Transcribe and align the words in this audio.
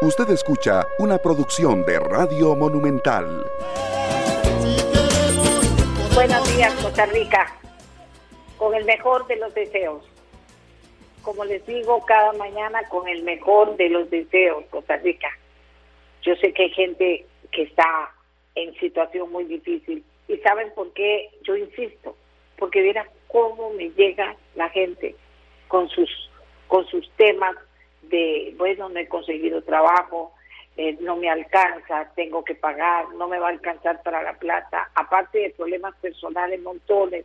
Usted 0.00 0.30
escucha 0.30 0.86
una 1.00 1.18
producción 1.18 1.84
de 1.84 1.98
Radio 1.98 2.54
Monumental. 2.54 3.44
Buenos 6.14 6.56
días, 6.56 6.72
Costa 6.80 7.06
Rica. 7.06 7.58
Con 8.58 8.76
el 8.76 8.84
mejor 8.84 9.26
de 9.26 9.34
los 9.34 9.52
deseos. 9.54 10.04
Como 11.22 11.44
les 11.44 11.66
digo 11.66 12.06
cada 12.06 12.32
mañana, 12.34 12.80
con 12.88 13.08
el 13.08 13.24
mejor 13.24 13.76
de 13.76 13.88
los 13.88 14.08
deseos, 14.08 14.62
Costa 14.70 14.98
Rica. 14.98 15.36
Yo 16.22 16.36
sé 16.36 16.52
que 16.52 16.62
hay 16.62 16.70
gente 16.70 17.26
que 17.50 17.62
está 17.62 18.14
en 18.54 18.72
situación 18.74 19.32
muy 19.32 19.46
difícil. 19.46 20.04
¿Y 20.28 20.36
saben 20.38 20.72
por 20.76 20.92
qué 20.92 21.28
yo 21.42 21.56
insisto? 21.56 22.16
Porque 22.56 22.82
mira 22.82 23.04
cómo 23.26 23.70
me 23.70 23.90
llega 23.90 24.36
la 24.54 24.68
gente 24.68 25.16
con 25.66 25.88
sus, 25.88 26.30
con 26.68 26.86
sus 26.86 27.10
temas 27.16 27.56
de, 28.08 28.54
bueno, 28.56 28.88
no 28.88 28.98
he 28.98 29.08
conseguido 29.08 29.62
trabajo, 29.62 30.32
eh, 30.76 30.96
no 31.00 31.16
me 31.16 31.28
alcanza, 31.28 32.10
tengo 32.14 32.44
que 32.44 32.54
pagar, 32.54 33.08
no 33.14 33.26
me 33.28 33.38
va 33.38 33.48
a 33.48 33.50
alcanzar 33.50 34.02
para 34.02 34.22
la 34.22 34.34
plata, 34.34 34.90
aparte 34.94 35.38
de 35.38 35.50
problemas 35.50 35.94
personales, 35.96 36.60
montones. 36.60 37.24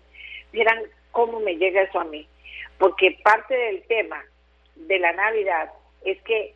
Miran 0.51 0.81
cómo 1.11 1.39
me 1.39 1.55
llega 1.57 1.83
eso 1.83 1.99
a 1.99 2.05
mí, 2.05 2.27
porque 2.77 3.17
parte 3.23 3.55
del 3.55 3.83
tema 3.83 4.23
de 4.75 4.99
la 4.99 5.13
Navidad 5.13 5.71
es 6.03 6.21
que 6.23 6.55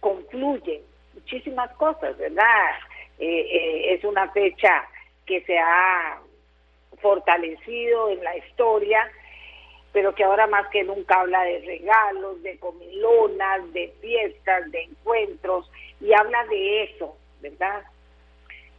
concluyen 0.00 0.82
muchísimas 1.14 1.70
cosas, 1.76 2.18
¿verdad? 2.18 2.70
Eh, 3.18 3.40
eh, 3.40 3.94
es 3.94 4.04
una 4.04 4.28
fecha 4.32 4.88
que 5.26 5.42
se 5.42 5.58
ha 5.58 6.20
fortalecido 7.00 8.10
en 8.10 8.22
la 8.24 8.36
historia 8.36 9.08
pero 9.92 10.14
que 10.14 10.24
ahora 10.24 10.46
más 10.46 10.66
que 10.68 10.84
nunca 10.84 11.20
habla 11.20 11.42
de 11.44 11.60
regalos, 11.60 12.42
de 12.42 12.58
comilonas, 12.58 13.72
de 13.72 13.92
fiestas, 14.00 14.70
de 14.70 14.82
encuentros, 14.82 15.70
y 16.00 16.12
habla 16.14 16.44
de 16.46 16.84
eso, 16.84 17.16
¿verdad? 17.40 17.82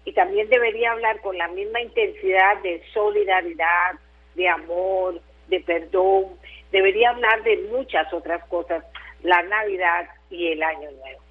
Y 0.05 0.13
también 0.13 0.49
debería 0.49 0.91
hablar 0.91 1.21
con 1.21 1.37
la 1.37 1.47
misma 1.49 1.81
intensidad 1.81 2.57
de 2.63 2.83
solidaridad, 2.93 3.93
de 4.35 4.49
amor, 4.49 5.21
de 5.47 5.59
perdón, 5.61 6.37
debería 6.71 7.11
hablar 7.11 7.43
de 7.43 7.57
muchas 7.69 8.11
otras 8.11 8.43
cosas, 8.47 8.83
la 9.21 9.41
Navidad 9.43 10.09
y 10.29 10.51
el 10.51 10.63
Año 10.63 10.89
Nuevo, 10.91 11.21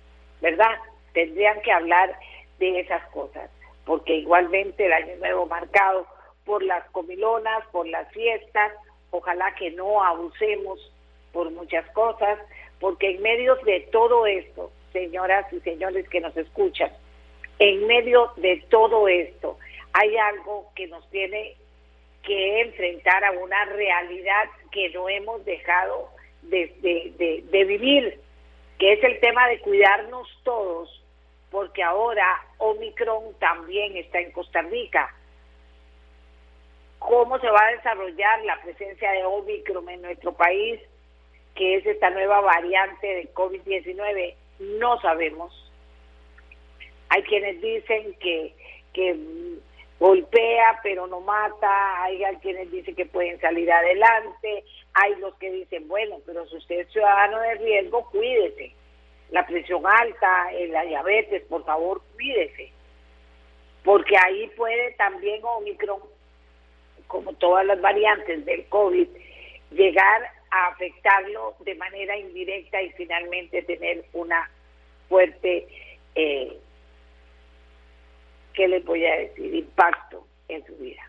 ¿verdad? 0.40 0.78
Tendrían 1.12 1.60
que 1.62 1.72
hablar 1.72 2.16
de 2.58 2.80
esas 2.80 3.04
cosas, 3.10 3.50
porque 3.84 4.14
igualmente 4.14 4.86
el 4.86 4.92
Año 4.92 5.16
Nuevo 5.16 5.46
marcado 5.46 6.06
por 6.44 6.62
las 6.62 6.88
comilonas, 6.90 7.66
por 7.72 7.86
las 7.88 8.08
fiestas, 8.12 8.72
ojalá 9.12 9.54
que 9.54 9.70
no 9.70 10.02
abusemos 10.02 10.80
por 11.32 11.50
muchas 11.52 11.88
cosas, 11.90 12.38
porque 12.80 13.12
en 13.12 13.22
medio 13.22 13.54
de 13.56 13.80
todo 13.92 14.26
esto, 14.26 14.72
señoras 14.92 15.50
y 15.52 15.60
señores 15.60 16.08
que 16.08 16.20
nos 16.20 16.36
escuchan, 16.36 16.90
en 17.58 17.86
medio 17.86 18.32
de 18.36 18.64
todo 18.68 19.06
esto 19.06 19.58
hay 19.92 20.16
algo 20.16 20.70
que 20.74 20.86
nos 20.88 21.08
tiene 21.10 21.54
que 22.22 22.62
enfrentar 22.62 23.24
a 23.24 23.32
una 23.32 23.64
realidad 23.66 24.44
que 24.70 24.88
no 24.90 25.08
hemos 25.08 25.44
dejado 25.44 26.08
de, 26.42 27.44
de 27.50 27.64
vivir, 27.64 28.18
que 28.78 28.94
es 28.94 29.04
el 29.04 29.20
tema 29.20 29.46
de 29.48 29.60
cuidarnos 29.60 30.28
todos, 30.42 31.04
porque 31.50 31.82
ahora 31.82 32.26
Omicron 32.58 33.34
también 33.38 33.96
está 33.96 34.20
en 34.20 34.32
Costa 34.32 34.62
Rica 34.62 35.14
cómo 37.08 37.38
se 37.38 37.50
va 37.50 37.66
a 37.66 37.72
desarrollar 37.72 38.44
la 38.44 38.60
presencia 38.62 39.10
de 39.12 39.24
Omicron 39.24 39.88
en 39.88 40.02
nuestro 40.02 40.32
país, 40.32 40.80
que 41.54 41.76
es 41.76 41.86
esta 41.86 42.10
nueva 42.10 42.40
variante 42.40 43.06
de 43.06 43.34
COVID-19, 43.34 44.34
no 44.58 45.00
sabemos. 45.00 45.70
Hay 47.08 47.22
quienes 47.24 47.60
dicen 47.60 48.14
que, 48.20 48.54
que 48.92 49.16
golpea 49.98 50.80
pero 50.82 51.06
no 51.06 51.20
mata, 51.20 52.02
hay 52.04 52.22
quienes 52.40 52.70
dicen 52.70 52.94
que 52.94 53.06
pueden 53.06 53.40
salir 53.40 53.70
adelante, 53.70 54.64
hay 54.94 55.14
los 55.16 55.34
que 55.36 55.50
dicen, 55.50 55.88
bueno, 55.88 56.16
pero 56.26 56.46
si 56.46 56.56
usted 56.56 56.80
es 56.80 56.92
ciudadano 56.92 57.38
de 57.40 57.54
riesgo, 57.56 58.08
cuídese. 58.10 58.72
La 59.30 59.46
presión 59.46 59.86
alta, 59.86 60.50
la 60.68 60.82
diabetes, 60.82 61.42
por 61.44 61.64
favor, 61.64 62.02
cuídese. 62.14 62.70
Porque 63.84 64.16
ahí 64.16 64.48
puede 64.56 64.92
también 64.92 65.40
Omicron 65.42 66.00
como 67.12 67.34
todas 67.34 67.66
las 67.66 67.78
variantes 67.82 68.42
del 68.46 68.64
COVID, 68.70 69.06
llegar 69.70 70.22
a 70.50 70.68
afectarlo 70.68 71.54
de 71.60 71.74
manera 71.74 72.16
indirecta 72.16 72.80
y 72.80 72.90
finalmente 72.92 73.62
tener 73.62 74.02
una 74.14 74.50
fuerte, 75.10 75.68
eh, 76.14 76.56
¿qué 78.54 78.66
les 78.66 78.82
voy 78.86 79.04
a 79.04 79.14
decir?, 79.16 79.54
impacto 79.54 80.26
en 80.48 80.64
su 80.64 80.74
vida. 80.76 81.02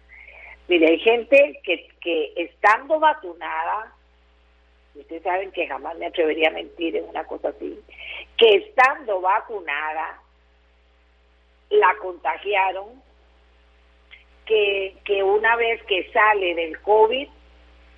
Mire, 0.67 0.87
hay 0.87 0.99
gente 0.99 1.61
que, 1.63 1.87
que 2.01 2.33
estando 2.35 2.99
vacunada, 2.99 3.93
ustedes 4.95 5.23
saben 5.23 5.53
que 5.53 5.67
jamás 5.67 5.97
me 5.97 6.07
atrevería 6.07 6.49
a 6.49 6.51
mentir 6.51 6.97
en 6.97 7.05
una 7.05 7.23
cosa 7.23 7.47
así, 7.47 7.79
que 8.37 8.55
estando 8.55 9.21
vacunada, 9.21 10.21
la 11.69 11.95
contagiaron 12.01 13.01
que, 14.45 14.95
que 15.05 15.23
una 15.23 15.55
vez 15.55 15.81
que 15.83 16.09
sale 16.11 16.55
del 16.55 16.79
COVID, 16.81 17.27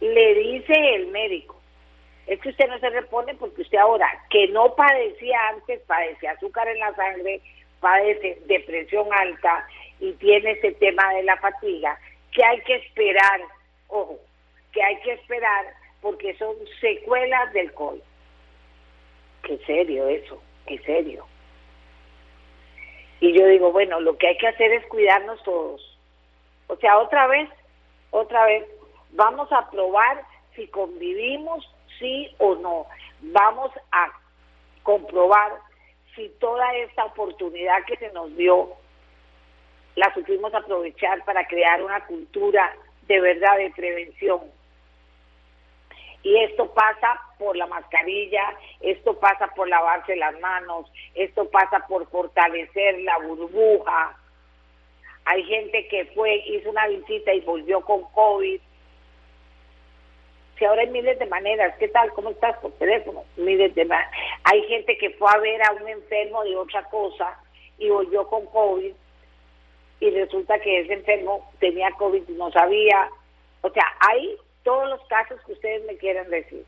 le 0.01 0.33
dice 0.35 0.95
el 0.95 1.07
médico, 1.07 1.59
es 2.27 2.39
que 2.39 2.49
usted 2.49 2.67
no 2.67 2.79
se 2.79 2.89
repone 2.89 3.35
porque 3.35 3.61
usted 3.61 3.77
ahora, 3.77 4.07
que 4.29 4.47
no 4.47 4.75
padecía 4.75 5.37
antes, 5.49 5.81
padece 5.81 6.27
azúcar 6.27 6.67
en 6.67 6.79
la 6.79 6.93
sangre, 6.95 7.41
padece 7.79 8.39
depresión 8.45 9.07
alta 9.13 9.67
y 9.99 10.11
tiene 10.13 10.51
ese 10.51 10.71
tema 10.73 11.13
de 11.13 11.23
la 11.23 11.37
fatiga, 11.37 11.99
que 12.31 12.43
hay 12.43 12.59
que 12.61 12.75
esperar, 12.75 13.41
ojo, 13.87 14.19
que 14.71 14.83
hay 14.83 14.97
que 15.01 15.13
esperar 15.13 15.65
porque 16.01 16.35
son 16.37 16.55
secuelas 16.81 17.53
del 17.53 17.71
COVID. 17.73 18.01
Qué 19.43 19.57
serio 19.65 20.07
eso, 20.07 20.41
qué 20.65 20.79
serio. 20.79 21.25
Y 23.19 23.31
yo 23.33 23.45
digo, 23.47 23.71
bueno, 23.71 23.99
lo 23.99 24.17
que 24.17 24.27
hay 24.27 24.37
que 24.37 24.47
hacer 24.47 24.71
es 24.73 24.85
cuidarnos 24.87 25.41
todos 25.43 25.94
o 26.67 26.75
sea, 26.77 26.97
otra 26.97 27.27
vez, 27.27 27.49
otra 28.11 28.45
vez, 28.45 28.65
vamos 29.11 29.51
a 29.51 29.69
probar 29.69 30.23
si 30.55 30.67
convivimos, 30.67 31.69
sí 31.99 32.33
o 32.39 32.55
no. 32.55 32.87
Vamos 33.21 33.71
a 33.91 34.09
comprobar 34.83 35.53
si 36.15 36.29
toda 36.39 36.73
esta 36.75 37.05
oportunidad 37.05 37.83
que 37.85 37.97
se 37.97 38.11
nos 38.13 38.35
dio 38.35 38.73
la 39.95 40.13
supimos 40.13 40.53
aprovechar 40.53 41.23
para 41.23 41.47
crear 41.47 41.81
una 41.81 42.05
cultura 42.05 42.75
de 43.07 43.19
verdad 43.19 43.57
de 43.57 43.71
prevención. 43.71 44.41
Y 46.21 46.37
esto 46.43 46.73
pasa 46.73 47.21
por 47.37 47.55
la 47.55 47.67
mascarilla, 47.67 48.43
esto 48.81 49.17
pasa 49.19 49.47
por 49.55 49.69
lavarse 49.69 50.15
las 50.15 50.37
manos, 50.39 50.91
esto 51.13 51.49
pasa 51.49 51.85
por 51.87 52.09
fortalecer 52.09 52.99
la 53.01 53.19
burbuja, 53.19 54.17
hay 55.25 55.43
gente 55.43 55.87
que 55.87 56.05
fue, 56.13 56.35
hizo 56.45 56.69
una 56.69 56.87
visita 56.87 57.33
y 57.33 57.41
volvió 57.41 57.81
con 57.81 58.03
COVID. 58.11 58.61
Si 60.57 60.65
ahora 60.65 60.83
hay 60.83 60.89
miles 60.89 61.17
de 61.19 61.25
maneras, 61.25 61.75
¿qué 61.79 61.87
tal? 61.87 62.13
¿Cómo 62.13 62.29
estás 62.29 62.55
por 62.59 62.71
teléfono? 62.73 63.25
Miles 63.35 63.73
de 63.73 63.89
Hay 64.43 64.63
gente 64.67 64.97
que 64.97 65.09
fue 65.11 65.29
a 65.33 65.39
ver 65.39 65.61
a 65.63 65.71
un 65.73 65.89
enfermo 65.89 66.43
de 66.43 66.55
otra 66.55 66.83
cosa 66.89 67.37
y 67.79 67.89
volvió 67.89 68.27
con 68.27 68.45
COVID 68.45 68.93
y 69.99 70.09
resulta 70.11 70.59
que 70.59 70.81
ese 70.81 70.93
enfermo 70.93 71.51
tenía 71.59 71.89
COVID 71.91 72.23
y 72.29 72.33
no 72.33 72.51
sabía. 72.51 73.09
O 73.61 73.69
sea, 73.71 73.83
hay 73.99 74.37
todos 74.63 74.87
los 74.89 75.05
casos 75.07 75.41
que 75.45 75.53
ustedes 75.53 75.83
me 75.85 75.97
quieran 75.97 76.29
decir. 76.29 76.63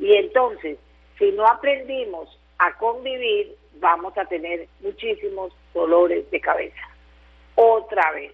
Y 0.00 0.16
entonces, 0.16 0.76
si 1.18 1.30
no 1.30 1.46
aprendimos 1.46 2.36
a 2.58 2.76
convivir, 2.78 3.54
vamos 3.74 4.18
a 4.18 4.24
tener 4.24 4.66
muchísimos 4.80 5.52
dolores 5.72 6.28
de 6.30 6.40
cabeza 6.40 6.91
otra 7.62 8.10
vez. 8.12 8.32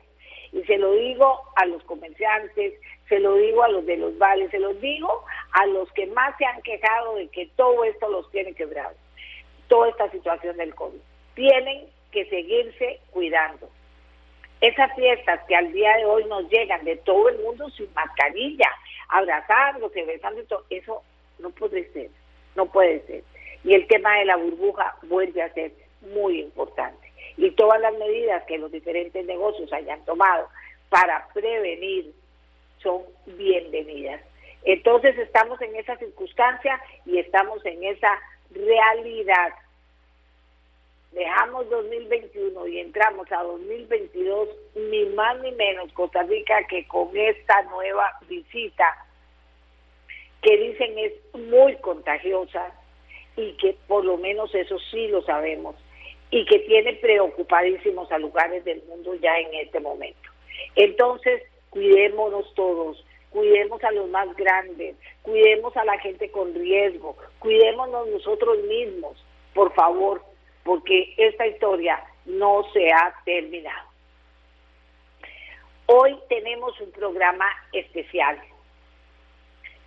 Y 0.52 0.62
se 0.64 0.78
lo 0.78 0.92
digo 0.92 1.42
a 1.56 1.66
los 1.66 1.82
comerciantes, 1.84 2.74
se 3.08 3.18
lo 3.20 3.34
digo 3.34 3.62
a 3.62 3.68
los 3.68 3.84
de 3.84 3.96
los 3.96 4.16
vales, 4.18 4.50
se 4.50 4.58
lo 4.58 4.72
digo 4.74 5.24
a 5.52 5.66
los 5.66 5.90
que 5.92 6.06
más 6.06 6.36
se 6.38 6.46
han 6.46 6.62
quejado 6.62 7.16
de 7.16 7.28
que 7.28 7.46
todo 7.56 7.84
esto 7.84 8.08
los 8.08 8.30
tiene 8.30 8.54
quebrados, 8.54 8.96
toda 9.68 9.90
esta 9.90 10.10
situación 10.10 10.56
del 10.56 10.74
COVID. 10.74 10.98
Tienen 11.34 11.86
que 12.12 12.24
seguirse 12.26 13.00
cuidando. 13.10 13.68
Esas 14.60 14.92
fiestas 14.96 15.40
que 15.46 15.54
al 15.54 15.72
día 15.72 15.96
de 15.98 16.04
hoy 16.04 16.24
nos 16.24 16.48
llegan 16.48 16.84
de 16.84 16.96
todo 16.96 17.28
el 17.28 17.38
mundo 17.38 17.68
sin 17.70 17.92
mascarilla, 17.94 18.68
abrazándose, 19.08 20.04
besando, 20.04 20.42
todo, 20.44 20.64
eso 20.70 21.02
no 21.38 21.50
puede 21.50 21.90
ser, 21.92 22.10
no 22.56 22.66
puede 22.66 23.00
ser. 23.06 23.22
Y 23.62 23.74
el 23.74 23.86
tema 23.86 24.18
de 24.18 24.24
la 24.24 24.36
burbuja 24.36 24.96
vuelve 25.02 25.42
a 25.42 25.52
ser 25.52 25.72
muy 26.00 26.40
importante 26.40 27.07
y 27.38 27.52
todas 27.52 27.80
las 27.80 27.96
medidas 27.96 28.42
que 28.46 28.58
los 28.58 28.70
diferentes 28.70 29.24
negocios 29.24 29.72
hayan 29.72 30.04
tomado 30.04 30.48
para 30.88 31.28
prevenir 31.32 32.12
son 32.82 33.02
bienvenidas. 33.26 34.20
Entonces 34.64 35.16
estamos 35.18 35.60
en 35.62 35.76
esa 35.76 35.96
circunstancia 35.98 36.80
y 37.06 37.18
estamos 37.18 37.64
en 37.64 37.84
esa 37.84 38.18
realidad. 38.50 39.54
Dejamos 41.12 41.70
2021 41.70 42.66
y 42.66 42.80
entramos 42.80 43.30
a 43.30 43.44
2022, 43.44 44.48
ni 44.74 45.06
más 45.10 45.38
ni 45.40 45.52
menos 45.52 45.92
Costa 45.92 46.24
Rica 46.24 46.64
que 46.68 46.88
con 46.88 47.16
esta 47.16 47.62
nueva 47.62 48.10
visita 48.28 49.06
que 50.42 50.56
dicen 50.56 50.98
es 50.98 51.12
muy 51.34 51.76
contagiosa 51.76 52.72
y 53.36 53.52
que 53.52 53.76
por 53.86 54.04
lo 54.04 54.16
menos 54.16 54.52
eso 54.56 54.76
sí 54.90 55.06
lo 55.06 55.22
sabemos 55.22 55.76
y 56.30 56.44
que 56.44 56.58
tiene 56.60 56.94
preocupadísimos 56.94 58.10
a 58.12 58.18
lugares 58.18 58.64
del 58.64 58.82
mundo 58.84 59.14
ya 59.14 59.38
en 59.38 59.54
este 59.54 59.80
momento. 59.80 60.28
Entonces, 60.76 61.42
cuidémonos 61.70 62.52
todos, 62.54 63.04
cuidemos 63.30 63.82
a 63.84 63.90
los 63.92 64.08
más 64.08 64.34
grandes, 64.36 64.96
cuidemos 65.22 65.76
a 65.76 65.84
la 65.84 65.98
gente 65.98 66.30
con 66.30 66.54
riesgo, 66.54 67.16
cuidémonos 67.38 68.08
nosotros 68.08 68.58
mismos, 68.64 69.24
por 69.54 69.72
favor, 69.74 70.22
porque 70.64 71.14
esta 71.16 71.46
historia 71.46 72.02
no 72.26 72.64
se 72.72 72.92
ha 72.92 73.14
terminado. 73.24 73.88
Hoy 75.86 76.18
tenemos 76.28 76.78
un 76.80 76.92
programa 76.92 77.46
especial. 77.72 78.38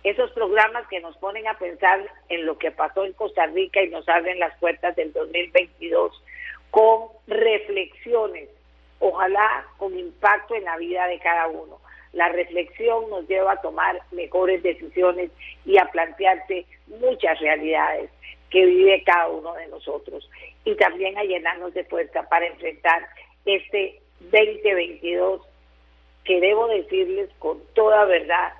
Esos 0.02 0.32
programas 0.32 0.88
que 0.88 0.98
nos 0.98 1.16
ponen 1.18 1.46
a 1.46 1.56
pensar 1.56 2.04
en 2.28 2.44
lo 2.44 2.58
que 2.58 2.72
pasó 2.72 3.04
en 3.04 3.12
Costa 3.12 3.46
Rica 3.46 3.80
y 3.80 3.88
nos 3.88 4.08
abren 4.08 4.40
las 4.40 4.58
puertas 4.58 4.96
del 4.96 5.12
2022 5.12 6.20
con 6.72 7.10
reflexiones, 7.26 8.48
ojalá 8.98 9.66
con 9.76 9.96
impacto 9.96 10.54
en 10.54 10.64
la 10.64 10.78
vida 10.78 11.06
de 11.06 11.18
cada 11.20 11.46
uno. 11.48 11.78
La 12.14 12.30
reflexión 12.30 13.10
nos 13.10 13.28
lleva 13.28 13.52
a 13.52 13.60
tomar 13.60 14.00
mejores 14.10 14.62
decisiones 14.62 15.30
y 15.66 15.76
a 15.76 15.84
plantearse 15.92 16.64
muchas 16.86 17.38
realidades 17.40 18.10
que 18.48 18.64
vive 18.64 19.04
cada 19.04 19.28
uno 19.28 19.52
de 19.52 19.66
nosotros 19.68 20.28
y 20.64 20.74
también 20.76 21.16
a 21.18 21.24
llenarnos 21.24 21.74
de 21.74 21.84
fuerza 21.84 22.26
para 22.30 22.46
enfrentar 22.46 23.06
este 23.44 24.00
2022 24.20 25.42
que 26.24 26.40
debo 26.40 26.68
decirles 26.68 27.28
con 27.38 27.60
toda 27.74 28.06
verdad, 28.06 28.54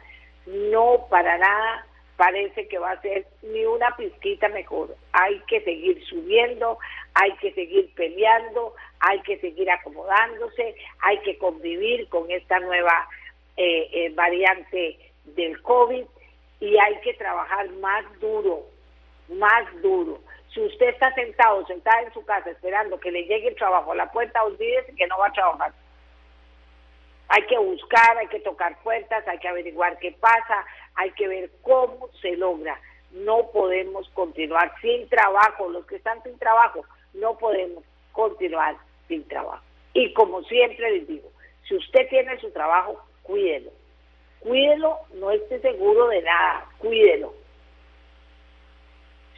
no 0.47 1.07
para 1.09 1.39
nada 1.39 1.87
parece 2.17 2.69
que 2.69 2.79
va 2.79 2.93
a 2.93 3.01
ser 3.01 3.27
ni 3.43 3.65
una 3.65 3.95
pizquita 3.97 4.49
mejor. 4.49 4.95
Hay 5.13 5.41
que 5.49 5.61
seguir 5.63 6.05
subiendo, 6.05 6.79
hay 7.15 7.33
que 7.37 7.53
seguir 7.53 7.93
peleando, 7.95 8.75
hay 9.01 9.21
que 9.23 9.39
seguir 9.39 9.71
acomodándose, 9.71 10.75
hay 11.01 11.19
que 11.19 11.39
convivir 11.39 12.09
con 12.09 12.31
esta 12.31 12.61
nueva 12.61 13.09
eh, 13.57 13.89
eh, 13.93 14.11
variante 14.15 14.99
del 15.25 15.61
COVID 15.63 16.05
y 16.61 16.79
hay 16.79 17.01
que 17.01 17.15
trabajar 17.15 17.69
más 17.81 18.05
duro, 18.21 18.67
más 19.29 19.65
duro. 19.83 20.21
Si 20.53 20.61
usted 20.61 20.91
está 20.91 21.13
sentado, 21.15 21.67
sentada 21.67 22.03
en 22.03 22.13
su 22.13 22.25
casa 22.25 22.51
esperando 22.51 23.01
que 23.01 23.11
le 23.11 23.25
llegue 23.25 23.49
el 23.49 23.57
trabajo 23.57 23.93
a 23.93 23.97
la 23.97 24.13
puerta, 24.13 24.45
olvídese 24.45 24.95
que 24.95 25.07
no 25.07 25.19
va 25.19 25.29
a 25.29 25.33
trabajar. 25.33 25.73
Hay 27.35 27.47
que 27.47 27.57
buscar, 27.57 28.19
hay 28.19 28.27
que 28.27 28.41
tocar 28.41 28.77
puertas, 28.83 29.27
hay 29.27 29.39
que 29.39 29.49
averiguar 29.49 29.99
qué 29.99 30.13
pasa, 30.13 30.67
hay 30.97 31.13
que 31.13 31.27
ver 31.27 31.51
cómo 31.63 32.11
se 32.21 32.37
logra. 32.37 32.79
No 33.11 33.51
podemos 33.53 34.07
continuar 34.11 34.71
sin 34.83 35.09
trabajo. 35.09 35.71
Los 35.71 35.87
que 35.87 35.97
están 35.97 36.23
sin 36.25 36.39
trabajo, 36.39 36.85
no 37.15 37.39
podemos 37.39 37.85
continuar 38.13 38.77
sin 39.09 39.27
trabajo. 39.29 39.65
Y 39.95 40.13
como 40.13 40.43
siempre 40.43 40.91
les 40.91 41.09
digo, 41.09 41.31
si 41.67 41.75
usted 41.77 42.07
tiene 42.11 42.39
su 42.39 42.51
trabajo, 42.51 43.03
cuídelo. 43.23 43.71
Cuídelo, 44.41 44.99
no 45.15 45.31
esté 45.31 45.59
seguro 45.61 46.09
de 46.09 46.21
nada, 46.21 46.67
cuídelo. 46.77 47.33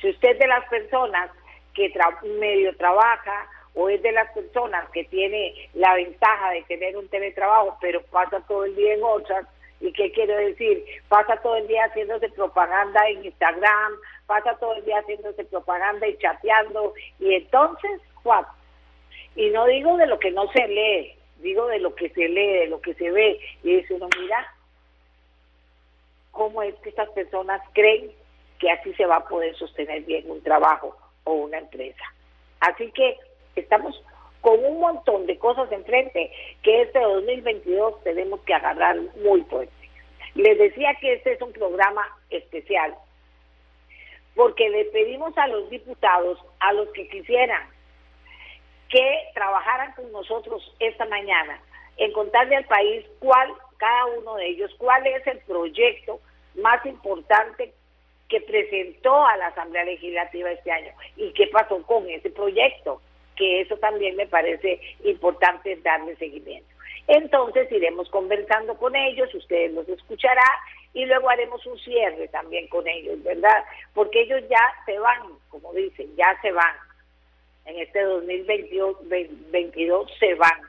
Si 0.00 0.10
usted 0.10 0.30
es 0.32 0.38
de 0.40 0.48
las 0.48 0.68
personas 0.68 1.30
que 1.74 1.92
medio 2.40 2.76
trabaja 2.76 3.48
o 3.74 3.88
es 3.88 4.00
de 4.02 4.12
las 4.12 4.30
personas 4.32 4.88
que 4.90 5.04
tiene 5.04 5.54
la 5.74 5.94
ventaja 5.94 6.50
de 6.50 6.62
tener 6.62 6.96
un 6.96 7.08
teletrabajo, 7.08 7.76
pero 7.80 8.02
pasa 8.04 8.40
todo 8.46 8.64
el 8.64 8.74
día 8.76 8.94
en 8.94 9.02
otras, 9.02 9.46
¿y 9.80 9.92
qué 9.92 10.12
quiero 10.12 10.36
decir? 10.36 10.84
Pasa 11.08 11.36
todo 11.42 11.56
el 11.56 11.66
día 11.66 11.84
haciéndose 11.84 12.28
propaganda 12.30 13.08
en 13.08 13.24
Instagram, 13.24 13.92
pasa 14.26 14.56
todo 14.58 14.74
el 14.74 14.84
día 14.84 15.00
haciéndose 15.00 15.44
propaganda 15.44 16.06
y 16.06 16.16
chateando, 16.18 16.94
y 17.18 17.34
entonces, 17.34 18.00
¿cuál? 18.22 18.46
Y 19.34 19.50
no 19.50 19.66
digo 19.66 19.96
de 19.96 20.06
lo 20.06 20.18
que 20.18 20.30
no 20.30 20.50
se 20.52 20.68
lee, 20.68 21.14
digo 21.38 21.66
de 21.66 21.80
lo 21.80 21.94
que 21.94 22.08
se 22.10 22.28
lee, 22.28 22.52
de 22.58 22.66
lo 22.68 22.80
que 22.80 22.94
se 22.94 23.10
ve, 23.10 23.40
y 23.64 23.76
dice 23.76 23.94
uno, 23.94 24.08
mira, 24.20 24.54
¿cómo 26.30 26.62
es 26.62 26.74
que 26.76 26.90
estas 26.90 27.10
personas 27.10 27.60
creen 27.72 28.12
que 28.60 28.70
así 28.70 28.94
se 28.94 29.04
va 29.04 29.16
a 29.16 29.28
poder 29.28 29.54
sostener 29.56 30.02
bien 30.02 30.30
un 30.30 30.40
trabajo 30.42 30.96
o 31.24 31.32
una 31.32 31.58
empresa? 31.58 32.04
Así 32.60 32.90
que 32.92 33.18
estamos 33.60 34.02
con 34.40 34.62
un 34.64 34.80
montón 34.80 35.26
de 35.26 35.38
cosas 35.38 35.70
enfrente 35.72 36.30
que 36.62 36.82
este 36.82 37.00
2022 37.00 38.02
tenemos 38.04 38.40
que 38.40 38.54
agarrar 38.54 38.96
muy 39.22 39.40
fuerte. 39.42 39.72
Les 40.34 40.58
decía 40.58 40.94
que 41.00 41.14
este 41.14 41.32
es 41.32 41.42
un 41.42 41.52
programa 41.52 42.06
especial 42.30 42.94
porque 44.34 44.68
le 44.68 44.84
pedimos 44.86 45.36
a 45.38 45.46
los 45.46 45.70
diputados, 45.70 46.38
a 46.60 46.72
los 46.72 46.88
que 46.90 47.08
quisieran 47.08 47.68
que 48.88 49.18
trabajaran 49.34 49.92
con 49.92 50.10
nosotros 50.12 50.74
esta 50.78 51.04
mañana 51.06 51.60
en 51.96 52.12
contarle 52.12 52.56
al 52.56 52.64
país 52.66 53.04
cuál, 53.18 53.52
cada 53.76 54.06
uno 54.06 54.36
de 54.36 54.46
ellos, 54.48 54.72
cuál 54.78 55.06
es 55.06 55.26
el 55.26 55.38
proyecto 55.40 56.20
más 56.56 56.84
importante 56.86 57.72
que 58.28 58.40
presentó 58.40 59.26
a 59.26 59.36
la 59.36 59.48
Asamblea 59.48 59.84
Legislativa 59.84 60.50
este 60.50 60.70
año 60.70 60.92
y 61.16 61.32
qué 61.32 61.46
pasó 61.48 61.82
con 61.82 62.08
ese 62.08 62.30
proyecto, 62.30 63.00
que 63.36 63.60
eso 63.60 63.76
también 63.78 64.16
me 64.16 64.26
parece 64.26 64.80
importante 65.04 65.76
darle 65.76 66.16
seguimiento. 66.16 66.68
Entonces 67.06 67.70
iremos 67.70 68.08
conversando 68.10 68.76
con 68.76 68.96
ellos, 68.96 69.32
ustedes 69.34 69.72
los 69.72 69.88
escucharán 69.88 70.44
y 70.94 71.04
luego 71.04 71.28
haremos 71.28 71.64
un 71.66 71.78
cierre 71.78 72.28
también 72.28 72.66
con 72.68 72.86
ellos, 72.88 73.22
¿verdad? 73.22 73.64
Porque 73.92 74.22
ellos 74.22 74.42
ya 74.48 74.72
se 74.86 74.98
van, 74.98 75.20
como 75.50 75.72
dicen, 75.74 76.14
ya 76.16 76.38
se 76.40 76.52
van 76.52 76.74
en 77.66 77.78
este 77.78 78.02
2022 78.02 80.10
se 80.18 80.34
van. 80.34 80.60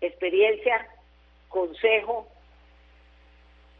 Experiencia, 0.00 0.88
consejo, 1.48 2.28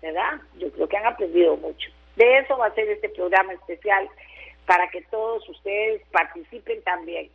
¿verdad? 0.01 0.41
Yo 0.59 0.73
creo 0.73 0.89
que 0.89 0.97
han 0.97 1.07
aprendido 1.07 1.57
mucho. 1.57 1.91
De 2.17 2.39
eso 2.39 2.59
va 2.59 2.67
a 2.67 2.75
ser 2.75 2.89
este 2.89 3.09
programa 3.09 3.53
especial 3.55 4.09
para 4.67 4.89
que 4.91 5.03
todos 5.03 5.49
ustedes 5.49 6.03
participen 6.11 6.83
también. 6.83 7.31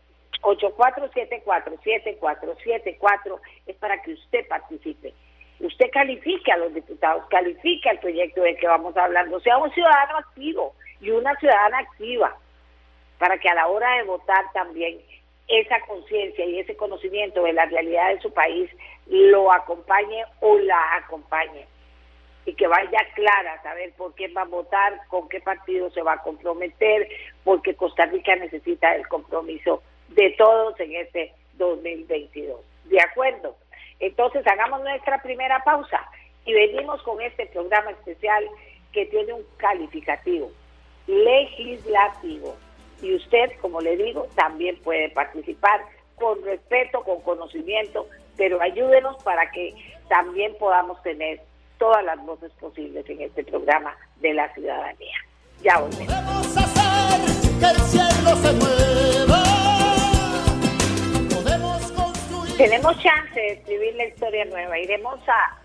8474-7474 0.56 3.40
es 3.66 3.76
para 3.78 4.00
que 4.02 4.14
usted 4.14 4.48
participe. 4.48 5.14
Usted 5.60 5.90
califique 5.92 6.52
a 6.52 6.58
los 6.58 6.72
diputados, 6.74 7.26
califique 7.30 7.90
al 7.90 8.00
proyecto 8.00 8.42
del 8.42 8.58
que 8.58 8.68
vamos 8.68 8.96
hablando, 8.96 9.40
sea 9.40 9.58
un 9.58 9.72
ciudadano 9.72 10.20
activo 10.20 10.76
y 11.02 11.10
una 11.10 11.34
ciudadana 11.36 11.80
activa 11.80 12.38
para 13.18 13.40
que 13.40 13.50
a 13.50 13.56
la 13.56 13.68
hora 13.68 13.98
de 13.98 14.04
votar 14.04 14.46
también 14.54 15.02
esa 15.48 15.80
conciencia 15.88 16.46
y 16.46 16.60
ese 16.60 16.76
conocimiento 16.76 17.42
de 17.44 17.54
la 17.54 17.66
realidad 17.66 18.10
de 18.10 18.22
su 18.22 18.32
país 18.32 18.70
lo 19.08 19.52
acompañe 19.52 20.24
o 20.42 20.60
la 20.60 20.98
acompañe 20.98 21.66
y 22.46 22.54
que 22.54 22.68
vaya 22.68 23.00
clara 23.16 23.54
a 23.54 23.64
saber 23.64 23.94
por 23.98 24.14
qué 24.16 24.28
va 24.30 24.44
a 24.44 24.46
votar, 24.46 25.02
con 25.10 25.28
qué 25.28 25.42
partido 25.42 25.90
se 25.92 26.02
va 26.02 26.14
a 26.14 26.22
comprometer, 26.22 27.10
porque 27.44 27.76
Costa 27.76 28.06
Rica 28.06 28.38
necesita 28.38 28.96
el 28.96 29.06
compromiso 29.08 29.84
de 30.10 30.30
todos 30.32 30.80
en 30.80 30.96
este 30.96 31.34
2022. 31.54 32.60
¿De 32.86 33.02
acuerdo? 33.02 33.56
Entonces 34.00 34.46
hagamos 34.48 34.82
nuestra 34.82 35.22
primera 35.22 35.64
pausa 35.64 36.00
y 36.46 36.54
venimos 36.54 37.02
con 37.04 37.22
este 37.22 37.48
programa 37.48 37.92
especial 37.92 38.46
que 38.92 39.06
tiene 39.08 39.34
un 39.34 39.44
calificativo 39.58 40.52
legislativo 41.08 42.56
y 43.02 43.16
usted, 43.16 43.52
como 43.62 43.82
le 43.82 43.96
digo, 43.96 44.28
también 44.36 44.78
puede 44.78 45.10
participar 45.10 45.82
con 46.16 46.44
respeto, 46.44 47.04
con 47.04 47.22
conocimiento, 47.22 48.08
pero 48.36 48.62
ayúdenos 48.62 49.22
para 49.24 49.50
que 49.52 49.76
también 50.10 50.56
podamos 50.58 51.02
tener 51.04 51.42
todas 51.78 52.04
las 52.04 52.18
voces 52.26 52.52
posibles 52.60 53.08
en 53.10 53.22
este 53.22 53.44
programa 53.44 53.96
de 54.18 54.34
la 54.34 54.52
ciudadanía. 54.54 55.18
Ya 55.62 55.80
volvemos. 55.80 56.14
Tenemos 62.66 62.98
chance 63.04 63.40
de 63.40 63.50
escribir 63.50 63.94
la 63.96 64.06
historia 64.06 64.44
nueva. 64.46 64.80
Iremos 64.80 65.20
a, 65.30 65.60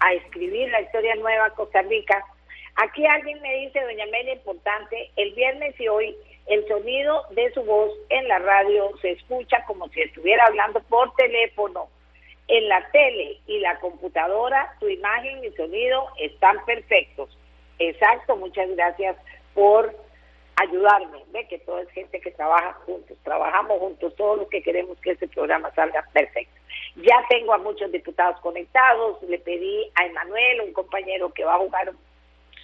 a 0.00 0.14
escribir 0.14 0.70
la 0.70 0.80
historia 0.80 1.14
nueva 1.16 1.50
Costa 1.50 1.82
Rica. 1.82 2.24
Aquí 2.76 3.04
alguien 3.04 3.38
me 3.42 3.52
dice, 3.58 3.82
doña 3.82 4.04
Amelia, 4.04 4.32
importante, 4.32 5.10
el 5.16 5.34
viernes 5.34 5.78
y 5.78 5.88
hoy 5.88 6.16
el 6.46 6.66
sonido 6.68 7.24
de 7.32 7.52
su 7.52 7.62
voz 7.64 7.92
en 8.08 8.26
la 8.28 8.38
radio 8.38 8.90
se 9.02 9.10
escucha 9.10 9.62
como 9.66 9.88
si 9.90 10.00
estuviera 10.00 10.46
hablando 10.46 10.80
por 10.84 11.14
teléfono. 11.16 11.88
En 12.48 12.66
la 12.66 12.90
tele 12.92 13.38
y 13.46 13.58
la 13.58 13.78
computadora, 13.80 14.74
su 14.80 14.88
imagen 14.88 15.44
y 15.44 15.50
sonido 15.50 16.08
están 16.18 16.64
perfectos. 16.64 17.36
Exacto, 17.78 18.36
muchas 18.36 18.70
gracias 18.74 19.18
por 19.52 19.94
ayudarme, 20.56 21.24
ve 21.32 21.46
que 21.48 21.58
todo 21.58 21.78
es 21.78 21.90
gente 21.90 22.20
que 22.20 22.30
trabaja 22.30 22.74
juntos, 22.84 23.16
trabajamos 23.22 23.78
juntos, 23.78 24.14
todos 24.16 24.38
los 24.38 24.48
que 24.48 24.62
queremos 24.62 24.98
que 25.00 25.12
este 25.12 25.28
programa 25.28 25.72
salga 25.74 26.06
perfecto. 26.12 26.60
Ya 26.96 27.24
tengo 27.28 27.54
a 27.54 27.58
muchos 27.58 27.90
diputados 27.90 28.38
conectados, 28.40 29.22
le 29.22 29.38
pedí 29.38 29.90
a 29.94 30.06
Emanuel, 30.06 30.62
un 30.62 30.72
compañero 30.72 31.32
que 31.32 31.44
va 31.44 31.54
a 31.54 31.58
jugar 31.58 31.90
un 31.90 31.98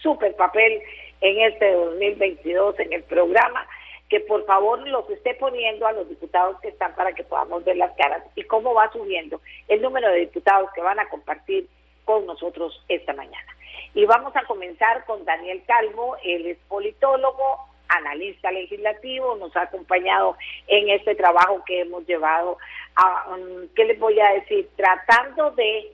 súper 0.02 0.37
papel 0.37 0.83
en 1.21 1.40
este 1.40 1.73
2022 1.73 2.78
en 2.80 2.92
el 2.92 3.02
programa, 3.04 3.66
que 4.09 4.21
por 4.21 4.45
favor 4.47 4.87
los 4.87 5.09
esté 5.11 5.35
poniendo 5.35 5.87
a 5.87 5.92
los 5.92 6.09
diputados 6.09 6.61
que 6.61 6.68
están 6.68 6.95
para 6.95 7.12
que 7.12 7.25
podamos 7.25 7.64
ver 7.64 7.76
las 7.76 7.95
caras 7.97 8.23
y 8.35 8.42
cómo 8.45 8.75
va 8.75 8.90
subiendo 8.92 9.40
el 9.68 9.83
número 9.83 10.09
de 10.11 10.21
diputados 10.21 10.71
que 10.75 10.80
van 10.80 10.99
a 10.99 11.09
compartir 11.09 11.68
con 12.04 12.25
nosotros 12.26 12.83
esta 12.88 13.12
mañana. 13.12 13.54
Y 13.95 14.07
vamos 14.07 14.35
a 14.37 14.45
comenzar 14.45 15.04
con 15.04 15.25
Daniel 15.25 15.62
Calvo, 15.66 16.16
él 16.23 16.47
es 16.47 16.59
politólogo, 16.68 17.67
analista 17.88 18.50
legislativo, 18.50 19.37
nos 19.37 19.54
ha 19.57 19.62
acompañado 19.62 20.37
en 20.66 20.90
este 20.90 21.14
trabajo 21.14 21.62
que 21.64 21.80
hemos 21.80 22.07
llevado 22.07 22.59
a, 22.95 23.28
um, 23.35 23.68
¿qué 23.75 23.85
les 23.85 23.99
voy 23.99 24.18
a 24.21 24.33
decir? 24.33 24.68
Tratando 24.76 25.50
de 25.52 25.92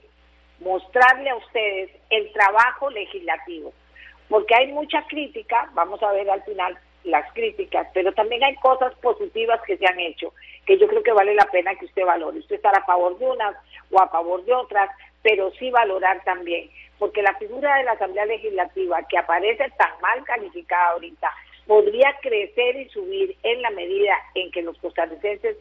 mostrarle 0.59 1.29
a 1.29 1.35
ustedes 1.35 1.91
el 2.09 2.31
trabajo 2.33 2.89
legislativo, 2.89 3.73
porque 4.29 4.55
hay 4.55 4.71
mucha 4.71 5.05
crítica, 5.07 5.69
vamos 5.73 6.01
a 6.03 6.11
ver 6.11 6.29
al 6.29 6.43
final 6.43 6.77
las 7.03 7.31
críticas, 7.33 7.87
pero 7.93 8.11
también 8.13 8.43
hay 8.43 8.55
cosas 8.55 8.93
positivas 8.95 9.61
que 9.65 9.77
se 9.77 9.85
han 9.85 9.99
hecho, 9.99 10.33
que 10.65 10.77
yo 10.77 10.87
creo 10.87 11.03
que 11.03 11.11
vale 11.11 11.35
la 11.35 11.45
pena 11.45 11.75
que 11.75 11.85
usted 11.85 12.03
valore. 12.03 12.39
Usted 12.39 12.55
estará 12.55 12.79
a 12.79 12.85
favor 12.85 13.17
de 13.19 13.25
unas 13.25 13.55
o 13.91 14.01
a 14.01 14.09
favor 14.09 14.43
de 14.43 14.53
otras, 14.53 14.89
pero 15.21 15.51
sí 15.51 15.69
valorar 15.69 16.23
también, 16.23 16.69
porque 16.97 17.21
la 17.21 17.35
figura 17.35 17.75
de 17.75 17.83
la 17.83 17.91
Asamblea 17.91 18.25
Legislativa, 18.25 19.03
que 19.07 19.17
aparece 19.17 19.69
tan 19.77 19.91
mal 20.01 20.23
calificada 20.23 20.91
ahorita, 20.91 21.31
podría 21.67 22.15
crecer 22.21 22.75
y 22.75 22.89
subir 22.89 23.35
en 23.43 23.61
la 23.61 23.69
medida 23.71 24.15
en 24.35 24.51
que 24.51 24.61
los 24.61 24.77
costarricenses 24.77 25.57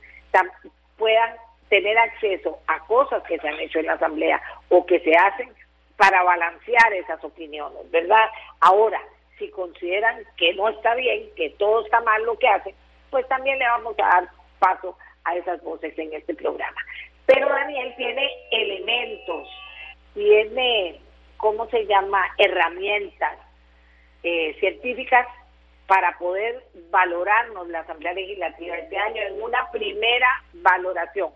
puedan 0.99 1.37
tener 1.68 1.96
acceso 1.99 2.58
a 2.66 2.78
cosas 2.87 3.23
que 3.25 3.38
se 3.38 3.49
han 3.49 3.58
hecho 3.61 3.78
en 3.78 3.87
la 3.87 3.94
Asamblea 3.94 4.40
o 4.68 4.84
que 4.84 5.00
se 5.00 5.16
hacen 5.16 5.50
para 5.96 6.23
balancear 6.23 6.92
esas 6.92 7.23
opiniones, 7.25 7.90
¿verdad? 7.90 8.28
Ahora, 8.61 9.00
si 9.38 9.49
consideran 9.50 10.25
que 10.37 10.54
no 10.54 10.68
está 10.68 10.94
bien, 10.94 11.30
que 11.37 11.50
todo 11.50 11.84
está 11.84 12.00
mal 12.00 12.23
lo 12.25 12.38
que 12.38 12.49
hacen, 12.49 12.75
pues 13.11 13.26
también 13.28 13.58
le 13.58 13.66
vamos 13.66 13.94
a 13.99 14.06
dar 14.06 14.28
paso 14.58 14.96
a 15.25 15.37
esas 15.37 15.62
voces 15.62 15.96
en 15.99 16.12
este 16.12 16.34
programa. 16.34 16.80
Pero 17.26 17.49
Daniel 17.49 17.94
tiene 17.96 18.28
elementos, 18.50 19.49
tiene, 20.14 21.00
¿cómo 21.37 21.66
se 21.70 21.87
llama?, 21.87 22.23
herramientas 22.38 23.38
eh, 24.23 24.54
científicas 24.61 25.26
para 25.87 26.17
poder 26.19 26.64
valorarnos 26.91 27.69
la 27.69 27.81
Asamblea 27.81 28.14
Legislativa 28.14 28.76
este 28.76 28.97
año 28.97 29.21
en 29.23 29.43
una 29.43 29.71
primera 29.71 30.29
valoración. 30.55 31.31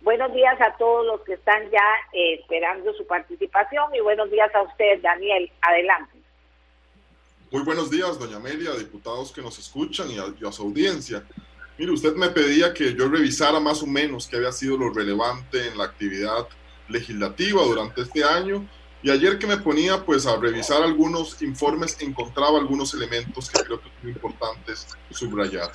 Buenos 0.00 0.32
días 0.32 0.58
a 0.60 0.76
todos 0.76 1.06
los 1.06 1.20
que 1.22 1.34
están 1.34 1.70
ya 1.70 1.84
eh, 2.12 2.40
esperando 2.40 2.92
su 2.94 3.06
participación 3.06 3.94
y 3.94 4.00
buenos 4.00 4.30
días 4.30 4.54
a 4.54 4.62
usted, 4.62 5.00
Daniel. 5.02 5.50
Adelante. 5.60 6.18
Muy 7.50 7.62
buenos 7.62 7.90
días, 7.90 8.18
doña 8.18 8.36
Amelia, 8.36 8.72
diputados 8.74 9.32
que 9.32 9.42
nos 9.42 9.58
escuchan 9.58 10.08
y 10.10 10.18
a, 10.18 10.52
su 10.52 10.62
audiencia. 10.62 11.24
Mire, 11.76 11.90
usted 11.90 12.14
me 12.14 12.28
pedía 12.28 12.72
que 12.72 12.94
yo 12.94 13.08
revisara 13.08 13.58
más 13.58 13.82
o 13.82 13.86
menos 13.86 14.28
qué 14.28 14.36
había 14.36 14.52
sido 14.52 14.78
lo 14.78 14.90
relevante 14.90 15.66
en 15.66 15.76
la 15.76 15.84
actividad 15.84 16.46
legislativa 16.88 17.62
durante 17.62 18.02
este 18.02 18.22
año 18.22 18.66
y 19.02 19.10
ayer 19.10 19.38
que 19.38 19.46
me 19.46 19.56
ponía 19.56 20.04
pues 20.04 20.26
a 20.26 20.36
revisar 20.36 20.82
algunos 20.82 21.40
informes 21.42 21.96
encontraba 22.00 22.58
algunos 22.58 22.92
elementos 22.94 23.48
que 23.50 23.62
creo 23.62 23.80
que 23.80 23.88
son 24.00 24.10
importantes 24.10 24.86
subrayar. 25.10 25.70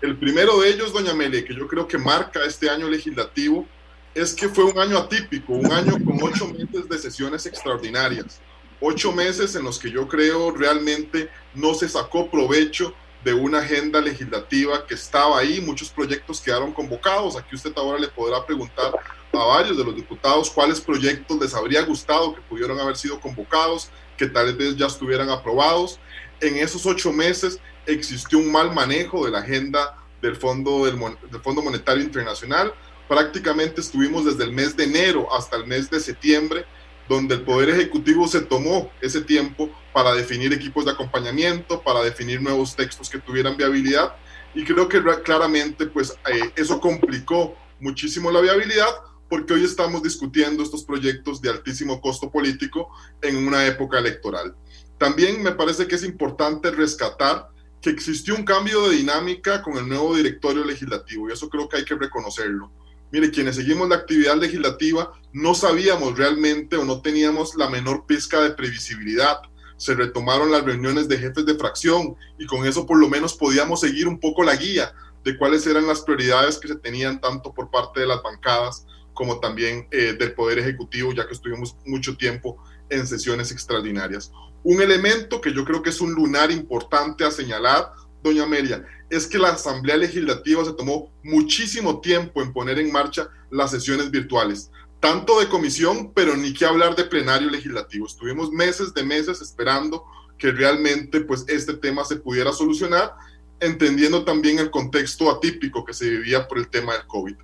El 0.00 0.16
primero 0.16 0.60
de 0.60 0.70
ellos, 0.70 0.92
doña 0.92 1.10
Amelia, 1.10 1.44
que 1.44 1.54
yo 1.54 1.66
creo 1.66 1.88
que 1.88 1.98
marca 1.98 2.44
este 2.44 2.70
año 2.70 2.88
legislativo, 2.88 3.66
es 4.14 4.32
que 4.32 4.48
fue 4.48 4.64
un 4.64 4.78
año 4.78 4.98
atípico, 4.98 5.54
un 5.54 5.72
año 5.72 5.92
con 6.04 6.18
ocho 6.22 6.46
meses 6.46 6.88
de 6.88 6.98
sesiones 6.98 7.46
extraordinarias, 7.46 8.40
ocho 8.80 9.12
meses 9.12 9.54
en 9.56 9.64
los 9.64 9.78
que 9.78 9.90
yo 9.90 10.06
creo 10.06 10.52
realmente 10.52 11.28
no 11.54 11.74
se 11.74 11.88
sacó 11.88 12.30
provecho 12.30 12.94
de 13.24 13.34
una 13.34 13.58
agenda 13.58 14.00
legislativa 14.00 14.86
que 14.86 14.94
estaba 14.94 15.38
ahí, 15.38 15.60
muchos 15.60 15.90
proyectos 15.90 16.40
quedaron 16.40 16.72
convocados, 16.72 17.36
aquí 17.36 17.56
usted 17.56 17.72
ahora 17.76 17.98
le 17.98 18.08
podrá 18.08 18.44
preguntar 18.46 18.92
a 19.32 19.44
varios 19.44 19.76
de 19.76 19.84
los 19.84 19.94
diputados 19.94 20.50
cuáles 20.50 20.80
proyectos 20.80 21.38
les 21.38 21.54
habría 21.54 21.82
gustado 21.82 22.34
que 22.34 22.40
pudieran 22.42 22.78
haber 22.78 22.96
sido 22.96 23.20
convocados, 23.20 23.90
que 24.16 24.26
tal 24.26 24.54
vez 24.56 24.76
ya 24.76 24.86
estuvieran 24.86 25.28
aprobados. 25.28 25.98
En 26.40 26.56
esos 26.56 26.86
ocho 26.86 27.12
meses 27.12 27.60
existió 27.86 28.38
un 28.38 28.50
mal 28.50 28.72
manejo 28.72 29.24
de 29.24 29.32
la 29.32 29.40
agenda 29.40 29.96
del 30.22 30.36
Fondo, 30.36 30.86
del, 30.86 30.98
Fondo 31.42 31.62
Monetario 31.62 32.02
Internacional. 32.02 32.72
Prácticamente 33.08 33.80
estuvimos 33.80 34.24
desde 34.24 34.44
el 34.44 34.52
mes 34.52 34.76
de 34.76 34.84
enero 34.84 35.32
hasta 35.32 35.56
el 35.56 35.66
mes 35.66 35.90
de 35.90 36.00
septiembre, 36.00 36.64
donde 37.08 37.36
el 37.36 37.42
Poder 37.42 37.70
Ejecutivo 37.70 38.28
se 38.28 38.42
tomó 38.42 38.90
ese 39.00 39.22
tiempo 39.22 39.70
para 39.92 40.12
definir 40.12 40.52
equipos 40.52 40.84
de 40.84 40.92
acompañamiento, 40.92 41.82
para 41.82 42.02
definir 42.02 42.42
nuevos 42.42 42.76
textos 42.76 43.08
que 43.08 43.18
tuvieran 43.18 43.56
viabilidad. 43.56 44.14
Y 44.54 44.64
creo 44.64 44.88
que 44.88 45.02
claramente 45.22 45.86
pues, 45.86 46.12
eh, 46.30 46.52
eso 46.56 46.80
complicó 46.80 47.56
muchísimo 47.80 48.30
la 48.30 48.40
viabilidad, 48.40 48.88
porque 49.28 49.54
hoy 49.54 49.64
estamos 49.64 50.02
discutiendo 50.02 50.62
estos 50.62 50.84
proyectos 50.84 51.40
de 51.40 51.50
altísimo 51.50 52.00
costo 52.00 52.30
político 52.30 52.88
en 53.22 53.36
una 53.36 53.66
época 53.66 53.98
electoral. 53.98 54.54
También 54.96 55.42
me 55.42 55.52
parece 55.52 55.86
que 55.86 55.94
es 55.94 56.04
importante 56.04 56.70
rescatar 56.70 57.50
que 57.80 57.90
existió 57.90 58.34
un 58.34 58.44
cambio 58.44 58.88
de 58.88 58.96
dinámica 58.96 59.62
con 59.62 59.76
el 59.76 59.88
nuevo 59.88 60.16
directorio 60.16 60.64
legislativo 60.64 61.28
y 61.28 61.32
eso 61.32 61.48
creo 61.48 61.68
que 61.68 61.76
hay 61.76 61.84
que 61.84 61.94
reconocerlo. 61.94 62.72
Mire, 63.10 63.30
quienes 63.30 63.56
seguimos 63.56 63.88
la 63.88 63.96
actividad 63.96 64.36
legislativa 64.36 65.12
no 65.32 65.54
sabíamos 65.54 66.18
realmente 66.18 66.76
o 66.76 66.84
no 66.84 67.00
teníamos 67.00 67.54
la 67.54 67.70
menor 67.70 68.04
pizca 68.06 68.40
de 68.42 68.50
previsibilidad. 68.50 69.40
Se 69.76 69.94
retomaron 69.94 70.50
las 70.50 70.64
reuniones 70.64 71.08
de 71.08 71.18
jefes 71.18 71.46
de 71.46 71.54
fracción 71.54 72.16
y 72.38 72.46
con 72.46 72.66
eso 72.66 72.84
por 72.84 72.98
lo 72.98 73.08
menos 73.08 73.34
podíamos 73.34 73.80
seguir 73.80 74.08
un 74.08 74.18
poco 74.18 74.42
la 74.42 74.56
guía 74.56 74.92
de 75.24 75.38
cuáles 75.38 75.66
eran 75.66 75.86
las 75.86 76.02
prioridades 76.02 76.58
que 76.58 76.68
se 76.68 76.76
tenían 76.76 77.20
tanto 77.20 77.54
por 77.54 77.70
parte 77.70 78.00
de 78.00 78.06
las 78.06 78.22
bancadas 78.22 78.86
como 79.18 79.40
también 79.40 79.88
eh, 79.90 80.14
del 80.16 80.32
Poder 80.32 80.60
Ejecutivo, 80.60 81.12
ya 81.12 81.26
que 81.26 81.34
estuvimos 81.34 81.76
mucho 81.84 82.16
tiempo 82.16 82.56
en 82.88 83.04
sesiones 83.04 83.50
extraordinarias. 83.50 84.30
Un 84.62 84.80
elemento 84.80 85.40
que 85.40 85.52
yo 85.52 85.64
creo 85.64 85.82
que 85.82 85.90
es 85.90 86.00
un 86.00 86.12
lunar 86.12 86.52
importante 86.52 87.24
a 87.24 87.32
señalar, 87.32 87.90
doña 88.22 88.44
Amelia, 88.44 88.86
es 89.10 89.26
que 89.26 89.36
la 89.36 89.48
Asamblea 89.48 89.96
Legislativa 89.96 90.64
se 90.64 90.72
tomó 90.72 91.12
muchísimo 91.24 92.00
tiempo 92.00 92.40
en 92.40 92.52
poner 92.52 92.78
en 92.78 92.92
marcha 92.92 93.28
las 93.50 93.72
sesiones 93.72 94.08
virtuales, 94.12 94.70
tanto 95.00 95.40
de 95.40 95.48
comisión, 95.48 96.12
pero 96.14 96.36
ni 96.36 96.54
que 96.54 96.64
hablar 96.64 96.94
de 96.94 97.02
plenario 97.02 97.50
legislativo. 97.50 98.06
Estuvimos 98.06 98.52
meses 98.52 98.94
de 98.94 99.02
meses 99.02 99.40
esperando 99.40 100.04
que 100.38 100.52
realmente 100.52 101.22
pues 101.22 101.44
este 101.48 101.74
tema 101.74 102.04
se 102.04 102.14
pudiera 102.14 102.52
solucionar, 102.52 103.16
entendiendo 103.58 104.24
también 104.24 104.60
el 104.60 104.70
contexto 104.70 105.28
atípico 105.28 105.84
que 105.84 105.92
se 105.92 106.08
vivía 106.08 106.46
por 106.46 106.58
el 106.58 106.68
tema 106.68 106.92
del 106.92 107.04
COVID. 107.08 107.34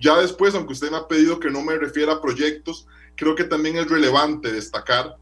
Ya 0.00 0.18
después, 0.18 0.54
aunque 0.54 0.72
usted 0.72 0.90
me 0.90 0.96
ha 0.96 1.08
pedido 1.08 1.40
que 1.40 1.50
no 1.50 1.62
me 1.62 1.76
refiera 1.76 2.14
a 2.14 2.20
proyectos, 2.20 2.86
creo 3.16 3.34
que 3.34 3.44
también 3.44 3.76
es 3.76 3.88
relevante 3.88 4.52
destacar 4.52 5.16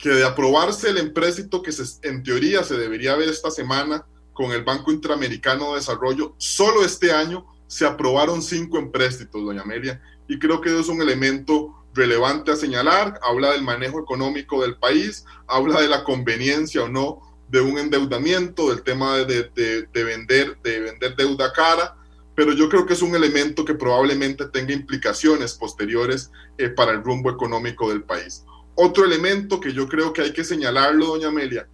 que 0.00 0.08
de 0.10 0.24
aprobarse 0.24 0.88
el 0.88 0.98
empréstito 0.98 1.62
que 1.62 1.72
se, 1.72 2.08
en 2.08 2.22
teoría 2.22 2.64
se 2.64 2.76
debería 2.76 3.16
ver 3.16 3.28
esta 3.28 3.50
semana 3.50 4.06
con 4.32 4.52
el 4.52 4.64
Banco 4.64 4.90
Interamericano 4.90 5.70
de 5.70 5.76
Desarrollo, 5.76 6.34
solo 6.38 6.82
este 6.84 7.12
año 7.12 7.46
se 7.66 7.84
aprobaron 7.84 8.42
cinco 8.42 8.78
empréstitos, 8.78 9.44
doña 9.44 9.62
Amelia, 9.62 10.00
y 10.26 10.38
creo 10.38 10.60
que 10.60 10.70
eso 10.70 10.80
es 10.80 10.88
un 10.88 11.02
elemento 11.02 11.84
relevante 11.92 12.50
a 12.50 12.56
señalar, 12.56 13.20
habla 13.22 13.52
del 13.52 13.62
manejo 13.62 14.00
económico 14.00 14.62
del 14.62 14.76
país, 14.76 15.24
habla 15.46 15.80
de 15.80 15.88
la 15.88 16.02
conveniencia 16.04 16.84
o 16.84 16.88
no 16.88 17.20
de 17.48 17.60
un 17.60 17.78
endeudamiento, 17.78 18.70
del 18.70 18.82
tema 18.82 19.18
de, 19.18 19.50
de 19.92 20.04
vender, 20.04 20.56
de 20.62 20.80
vender 20.80 21.16
deuda 21.16 21.52
cara, 21.52 21.96
pero 22.40 22.54
yo 22.54 22.70
creo 22.70 22.86
que 22.86 22.94
es 22.94 23.02
un 23.02 23.14
elemento 23.14 23.66
que 23.66 23.74
probablemente 23.74 24.46
tenga 24.46 24.72
implicaciones 24.72 25.52
posteriores 25.52 26.30
eh, 26.56 26.70
para 26.70 26.92
el 26.92 27.04
rumbo 27.04 27.30
económico 27.30 27.90
del 27.90 28.02
país. 28.02 28.46
Otro 28.74 29.04
elemento 29.04 29.60
que 29.60 29.74
yo 29.74 29.86
creo 29.86 30.14
que 30.14 30.22
hay 30.22 30.32
que 30.32 30.42
señalarlo, 30.42 31.08
doña 31.08 31.28
Amelia, 31.28 31.68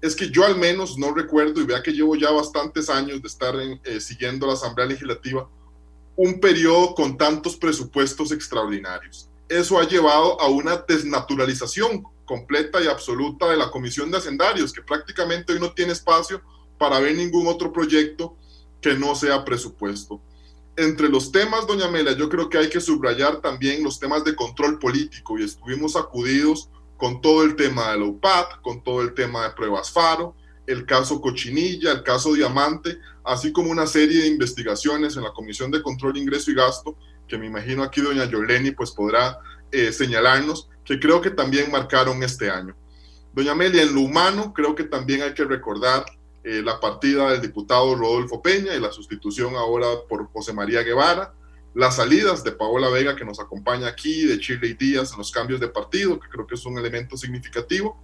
es 0.00 0.14
que 0.14 0.30
yo 0.30 0.44
al 0.44 0.56
menos 0.56 0.96
no 0.98 1.12
recuerdo, 1.12 1.60
y 1.60 1.64
vea 1.66 1.82
que 1.82 1.90
llevo 1.90 2.14
ya 2.14 2.30
bastantes 2.30 2.88
años 2.88 3.22
de 3.22 3.26
estar 3.26 3.56
eh, 3.56 3.98
siguiendo 3.98 4.46
la 4.46 4.52
Asamblea 4.52 4.86
Legislativa, 4.86 5.50
un 6.14 6.38
periodo 6.38 6.94
con 6.94 7.18
tantos 7.18 7.56
presupuestos 7.56 8.30
extraordinarios. 8.30 9.28
Eso 9.48 9.80
ha 9.80 9.88
llevado 9.88 10.40
a 10.40 10.46
una 10.46 10.76
desnaturalización 10.76 12.04
completa 12.24 12.80
y 12.80 12.86
absoluta 12.86 13.50
de 13.50 13.56
la 13.56 13.68
Comisión 13.72 14.12
de 14.12 14.18
Hacendarios, 14.18 14.72
que 14.72 14.82
prácticamente 14.82 15.54
hoy 15.54 15.58
no 15.58 15.72
tiene 15.72 15.90
espacio 15.90 16.40
para 16.78 17.00
ver 17.00 17.16
ningún 17.16 17.48
otro 17.48 17.72
proyecto 17.72 18.36
que 18.84 18.94
no 18.94 19.14
sea 19.14 19.42
presupuesto. 19.46 20.20
Entre 20.76 21.08
los 21.08 21.32
temas, 21.32 21.66
doña 21.66 21.88
Mela, 21.88 22.12
yo 22.12 22.28
creo 22.28 22.50
que 22.50 22.58
hay 22.58 22.68
que 22.68 22.82
subrayar 22.82 23.40
también 23.40 23.82
los 23.82 23.98
temas 23.98 24.24
de 24.24 24.36
control 24.36 24.78
político 24.78 25.38
y 25.38 25.44
estuvimos 25.44 25.96
acudidos 25.96 26.68
con 26.98 27.22
todo 27.22 27.44
el 27.44 27.56
tema 27.56 27.92
de 27.92 28.00
la 28.00 28.04
UPAD, 28.04 28.44
con 28.62 28.84
todo 28.84 29.00
el 29.00 29.14
tema 29.14 29.44
de 29.44 29.54
pruebas 29.54 29.90
FARO 29.90 30.36
el 30.66 30.86
caso 30.86 31.20
Cochinilla, 31.20 31.92
el 31.92 32.02
caso 32.02 32.34
Diamante, 32.34 32.98
así 33.24 33.52
como 33.52 33.70
una 33.70 33.86
serie 33.86 34.22
de 34.22 34.28
investigaciones 34.28 35.16
en 35.16 35.22
la 35.22 35.32
Comisión 35.32 35.70
de 35.70 35.82
Control, 35.82 36.16
Ingreso 36.16 36.50
y 36.50 36.54
Gasto, 36.54 36.96
que 37.28 37.38
me 37.38 37.46
imagino 37.46 37.82
aquí 37.82 38.00
doña 38.00 38.24
Yoleni 38.24 38.70
pues 38.70 38.90
podrá 38.90 39.38
eh, 39.72 39.92
señalarnos, 39.92 40.68
que 40.84 40.98
creo 40.98 41.20
que 41.20 41.30
también 41.30 41.70
marcaron 41.70 42.22
este 42.22 42.50
año. 42.50 42.76
Doña 43.32 43.52
Amelia, 43.52 43.82
en 43.82 43.94
lo 43.94 44.02
humano, 44.02 44.52
creo 44.54 44.74
que 44.74 44.84
también 44.84 45.22
hay 45.22 45.34
que 45.34 45.44
recordar 45.44 46.04
eh, 46.44 46.62
la 46.62 46.78
partida 46.78 47.30
del 47.30 47.40
diputado 47.40 47.94
Rodolfo 47.94 48.42
Peña 48.42 48.74
y 48.74 48.80
la 48.80 48.92
sustitución 48.92 49.56
ahora 49.56 49.86
por 50.06 50.30
José 50.30 50.52
María 50.52 50.82
Guevara, 50.82 51.32
las 51.74 51.96
salidas 51.96 52.44
de 52.44 52.52
Paola 52.52 52.90
Vega 52.90 53.16
que 53.16 53.24
nos 53.24 53.40
acompaña 53.40 53.88
aquí, 53.88 54.26
de 54.26 54.38
Chile 54.38 54.76
Díaz 54.78 55.12
en 55.12 55.18
los 55.18 55.32
cambios 55.32 55.58
de 55.58 55.68
partido, 55.68 56.20
que 56.20 56.28
creo 56.28 56.46
que 56.46 56.54
es 56.54 56.66
un 56.66 56.78
elemento 56.78 57.16
significativo, 57.16 57.98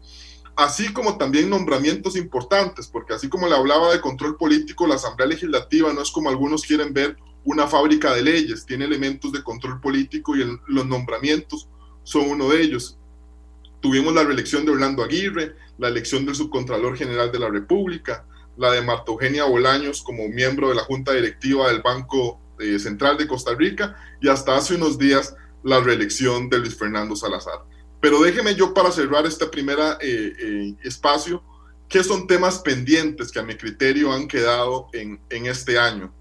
así 0.57 0.91
como 0.93 1.19
también 1.19 1.51
nombramientos 1.51 2.17
importantes, 2.17 2.89
porque 2.89 3.13
así 3.13 3.29
como 3.29 3.47
le 3.47 3.55
hablaba 3.55 3.93
de 3.93 4.01
control 4.01 4.39
político, 4.39 4.87
la 4.87 4.95
Asamblea 4.95 5.29
Legislativa 5.29 5.93
no 5.93 6.01
es 6.01 6.11
como 6.11 6.31
algunos 6.31 6.63
quieren 6.63 6.95
ver 6.95 7.17
una 7.45 7.67
fábrica 7.67 8.15
de 8.15 8.23
leyes, 8.23 8.65
tiene 8.65 8.87
elementos 8.87 9.33
de 9.33 9.43
control 9.43 9.81
político 9.83 10.35
y 10.35 10.59
los 10.67 10.87
nombramientos 10.87 11.69
son 12.03 12.31
uno 12.31 12.49
de 12.49 12.63
ellos. 12.63 12.99
Tuvimos 13.81 14.15
la 14.15 14.25
reelección 14.25 14.65
de 14.65 14.73
Orlando 14.73 15.03
Aguirre, 15.03 15.57
la 15.79 15.89
elección 15.89 16.27
del 16.27 16.35
subcontralor 16.35 16.97
general 16.97 17.33
de 17.33 17.39
la 17.39 17.49
República, 17.49 18.27
la 18.61 18.73
de 18.73 18.83
Marta 18.83 19.11
Eugenia 19.11 19.45
Bolaños 19.45 20.03
como 20.03 20.29
miembro 20.29 20.69
de 20.69 20.75
la 20.75 20.83
Junta 20.83 21.13
Directiva 21.13 21.69
del 21.69 21.81
Banco 21.81 22.39
eh, 22.59 22.79
Central 22.79 23.17
de 23.17 23.27
Costa 23.27 23.55
Rica 23.55 23.97
y 24.21 24.29
hasta 24.29 24.55
hace 24.55 24.75
unos 24.75 24.99
días 24.99 25.35
la 25.63 25.81
reelección 25.81 26.51
de 26.51 26.59
Luis 26.59 26.77
Fernando 26.77 27.17
Salazar. 27.17 27.65
Pero 28.03 28.21
déjeme 28.21 28.55
yo 28.55 28.75
para 28.75 28.93
cerrar 28.93 29.25
este 29.25 29.47
primer 29.47 29.79
eh, 29.79 29.97
eh, 30.03 30.75
espacio, 30.85 31.43
¿qué 31.89 32.05
son 32.05 32.27
temas 32.27 32.59
pendientes 32.59 33.33
que 33.33 33.39
a 33.39 33.43
mi 33.43 33.55
criterio 33.57 34.13
han 34.13 34.29
quedado 34.29 34.89
en, 34.93 35.19
en 35.31 35.47
este 35.47 35.79
año? 35.79 36.13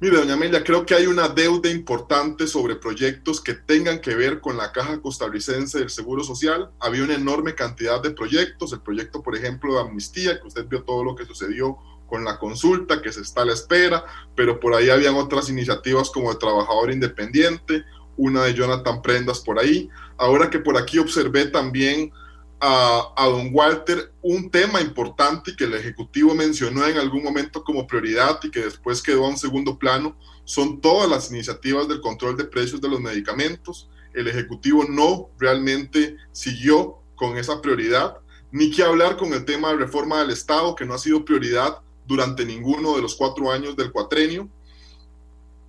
Mire, 0.00 0.16
doña 0.16 0.34
Amelia, 0.34 0.62
creo 0.62 0.86
que 0.86 0.94
hay 0.94 1.06
una 1.08 1.28
deuda 1.28 1.68
importante 1.68 2.46
sobre 2.46 2.76
proyectos 2.76 3.40
que 3.40 3.54
tengan 3.54 4.00
que 4.00 4.14
ver 4.14 4.40
con 4.40 4.56
la 4.56 4.70
Caja 4.70 5.02
Costarricense 5.02 5.80
del 5.80 5.90
Seguro 5.90 6.22
Social. 6.22 6.70
Había 6.78 7.02
una 7.02 7.16
enorme 7.16 7.56
cantidad 7.56 8.00
de 8.00 8.12
proyectos, 8.12 8.72
el 8.72 8.80
proyecto, 8.80 9.24
por 9.24 9.34
ejemplo, 9.34 9.74
de 9.74 9.80
amnistía, 9.80 10.40
que 10.40 10.46
usted 10.46 10.68
vio 10.68 10.84
todo 10.84 11.02
lo 11.02 11.16
que 11.16 11.26
sucedió 11.26 11.78
con 12.06 12.24
la 12.24 12.38
consulta, 12.38 13.02
que 13.02 13.10
se 13.10 13.22
está 13.22 13.42
a 13.42 13.46
la 13.46 13.54
espera, 13.54 14.04
pero 14.36 14.60
por 14.60 14.72
ahí 14.76 14.88
habían 14.88 15.16
otras 15.16 15.50
iniciativas 15.50 16.10
como 16.10 16.30
el 16.30 16.38
trabajador 16.38 16.92
independiente, 16.92 17.84
una 18.16 18.44
de 18.44 18.54
Jonathan 18.54 19.02
Prendas 19.02 19.40
por 19.40 19.58
ahí. 19.58 19.90
Ahora 20.16 20.48
que 20.48 20.60
por 20.60 20.76
aquí 20.76 21.00
observé 21.00 21.46
también 21.46 22.12
a, 22.60 23.26
don 23.26 23.50
Walter 23.52 24.12
un 24.22 24.50
tema 24.50 24.80
importante 24.80 25.54
que 25.56 25.64
el 25.64 25.74
Ejecutivo 25.74 26.34
mencionó 26.34 26.86
en 26.86 26.96
algún 26.96 27.22
momento 27.22 27.62
como 27.62 27.86
prioridad 27.86 28.40
y 28.42 28.50
que 28.50 28.60
después 28.60 29.02
quedó 29.02 29.26
a 29.26 29.28
un 29.28 29.36
segundo 29.36 29.78
plano, 29.78 30.16
son 30.44 30.80
todas 30.80 31.08
las 31.08 31.30
iniciativas 31.30 31.88
del 31.88 32.00
control 32.00 32.36
de 32.36 32.44
precios 32.44 32.80
de 32.80 32.88
los 32.88 33.00
medicamentos. 33.00 33.88
El 34.12 34.28
Ejecutivo 34.28 34.84
no 34.88 35.30
realmente 35.38 36.16
siguió 36.32 36.98
con 37.14 37.36
esa 37.36 37.60
prioridad, 37.60 38.18
ni 38.50 38.70
que 38.70 38.82
hablar 38.82 39.16
con 39.16 39.32
el 39.34 39.44
tema 39.44 39.70
de 39.70 39.76
reforma 39.76 40.20
del 40.20 40.30
Estado, 40.30 40.74
que 40.74 40.86
no 40.86 40.94
ha 40.94 40.98
sido 40.98 41.24
prioridad 41.24 41.78
durante 42.06 42.44
ninguno 42.44 42.96
de 42.96 43.02
los 43.02 43.14
cuatro 43.14 43.52
años 43.52 43.76
del 43.76 43.92
cuatrenio. 43.92 44.48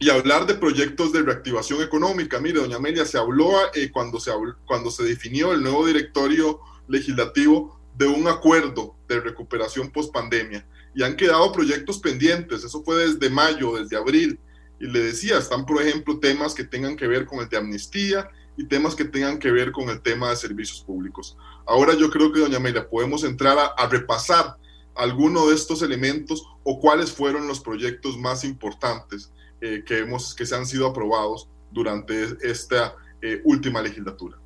Y 0.02 0.10
hablar 0.10 0.48
de 0.48 0.56
proyectos 0.56 1.12
de 1.12 1.22
reactivación 1.22 1.82
económica. 1.82 2.40
Mire, 2.40 2.62
doña 2.62 2.78
Amelia, 2.78 3.06
se 3.06 3.18
habló 3.18 3.52
eh, 3.74 3.92
cuando, 3.92 4.18
se 4.18 4.32
cuando 4.66 4.92
se 4.92 5.04
definió 5.04 5.52
el 5.52 5.62
nuevo 5.62 5.86
directorio 5.86 6.62
legislativo 6.90 7.80
de 7.96 8.08
un 8.08 8.28
acuerdo 8.28 8.96
de 9.08 9.20
recuperación 9.22 9.90
post 9.92 10.14
pandemia 10.14 10.68
y 10.94 11.04
han 11.04 11.16
quedado 11.16 11.52
proyectos 11.52 12.00
pendientes. 12.00 12.64
Eso 12.64 12.84
fue 12.84 13.08
desde 13.08 13.30
mayo, 13.30 13.78
desde 13.78 13.96
abril. 13.96 14.40
Y 14.80 14.88
le 14.88 15.00
decía, 15.00 15.38
están, 15.38 15.66
por 15.66 15.82
ejemplo, 15.82 16.20
temas 16.20 16.54
que 16.54 16.64
tengan 16.64 16.96
que 16.96 17.08
ver 17.08 17.26
con 17.26 17.40
el 17.40 17.50
de 17.50 17.58
amnistía 17.58 18.30
y 18.58 18.66
temas 18.66 18.96
que 18.96 19.06
tengan 19.06 19.40
que 19.40 19.52
ver 19.52 19.72
con 19.72 19.90
el 19.90 20.02
tema 20.02 20.30
de 20.30 20.36
servicios 20.36 20.82
públicos. 20.82 21.38
Ahora 21.66 21.94
yo 21.94 22.10
creo 22.10 22.32
que, 22.32 22.40
doña 22.40 22.58
Amelia, 22.58 22.90
podemos 22.90 23.24
entrar 23.24 23.58
a, 23.58 23.68
a 23.68 23.88
repasar 23.88 24.58
alguno 24.96 25.48
de 25.48 25.56
estos 25.56 25.82
elementos 25.82 26.46
o 26.64 26.80
cuáles 26.80 27.12
fueron 27.12 27.48
los 27.48 27.60
proyectos 27.60 28.18
más 28.18 28.44
importantes 28.44 29.32
eh, 29.62 29.84
que, 29.86 30.00
hemos, 30.00 30.34
que 30.34 30.46
se 30.46 30.56
han 30.56 30.66
sido 30.66 30.88
aprobados 30.88 31.50
durante 31.72 32.38
esta 32.42 32.96
eh, 33.22 33.42
última 33.44 33.82
legislatura. 33.82 34.39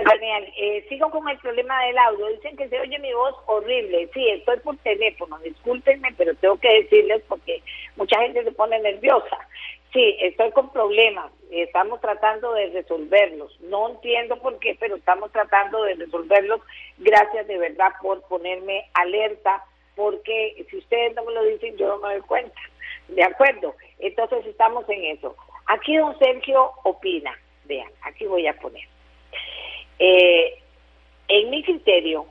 Daniel, 0.00 0.52
eh, 0.56 0.86
sigo 0.88 1.10
con 1.10 1.28
el 1.28 1.38
problema 1.38 1.84
del 1.84 1.98
audio. 1.98 2.28
Dicen 2.28 2.56
que 2.56 2.68
se 2.68 2.80
oye 2.80 2.98
mi 2.98 3.12
voz 3.12 3.34
horrible. 3.46 4.08
Sí, 4.14 4.28
estoy 4.30 4.58
por 4.60 4.76
teléfono, 4.78 5.38
discúlpenme, 5.40 6.14
pero 6.16 6.34
tengo 6.36 6.56
que 6.56 6.82
decirles 6.82 7.22
porque 7.28 7.62
mucha 7.96 8.18
gente 8.20 8.42
se 8.42 8.52
pone 8.52 8.78
nerviosa. 8.80 9.38
Sí, 9.92 10.16
estoy 10.20 10.50
con 10.52 10.72
problemas. 10.72 11.30
Estamos 11.50 12.00
tratando 12.00 12.54
de 12.54 12.70
resolverlos. 12.70 13.60
No 13.60 13.90
entiendo 13.90 14.38
por 14.38 14.58
qué, 14.58 14.76
pero 14.80 14.96
estamos 14.96 15.30
tratando 15.32 15.84
de 15.84 15.96
resolverlos. 15.96 16.62
Gracias 16.96 17.46
de 17.46 17.58
verdad 17.58 17.92
por 18.00 18.22
ponerme 18.22 18.88
alerta, 18.94 19.62
porque 19.94 20.64
si 20.70 20.78
ustedes 20.78 21.14
no 21.14 21.24
me 21.24 21.34
lo 21.34 21.44
dicen, 21.44 21.76
yo 21.76 21.88
no 21.88 21.98
me 21.98 22.14
doy 22.14 22.22
cuenta. 22.22 22.60
¿De 23.08 23.22
acuerdo? 23.22 23.74
Entonces 23.98 24.46
estamos 24.46 24.88
en 24.88 25.04
eso. 25.04 25.36
Aquí 25.66 25.96
don 25.96 26.18
Sergio 26.18 26.70
opina. 26.84 27.38
Vean, 27.66 27.90
aquí 28.02 28.24
voy 28.24 28.46
a 28.46 28.58
poner. 28.58 28.91
Eh, 30.04 30.58
en 31.28 31.50
mi 31.50 31.62
criterio, 31.62 32.26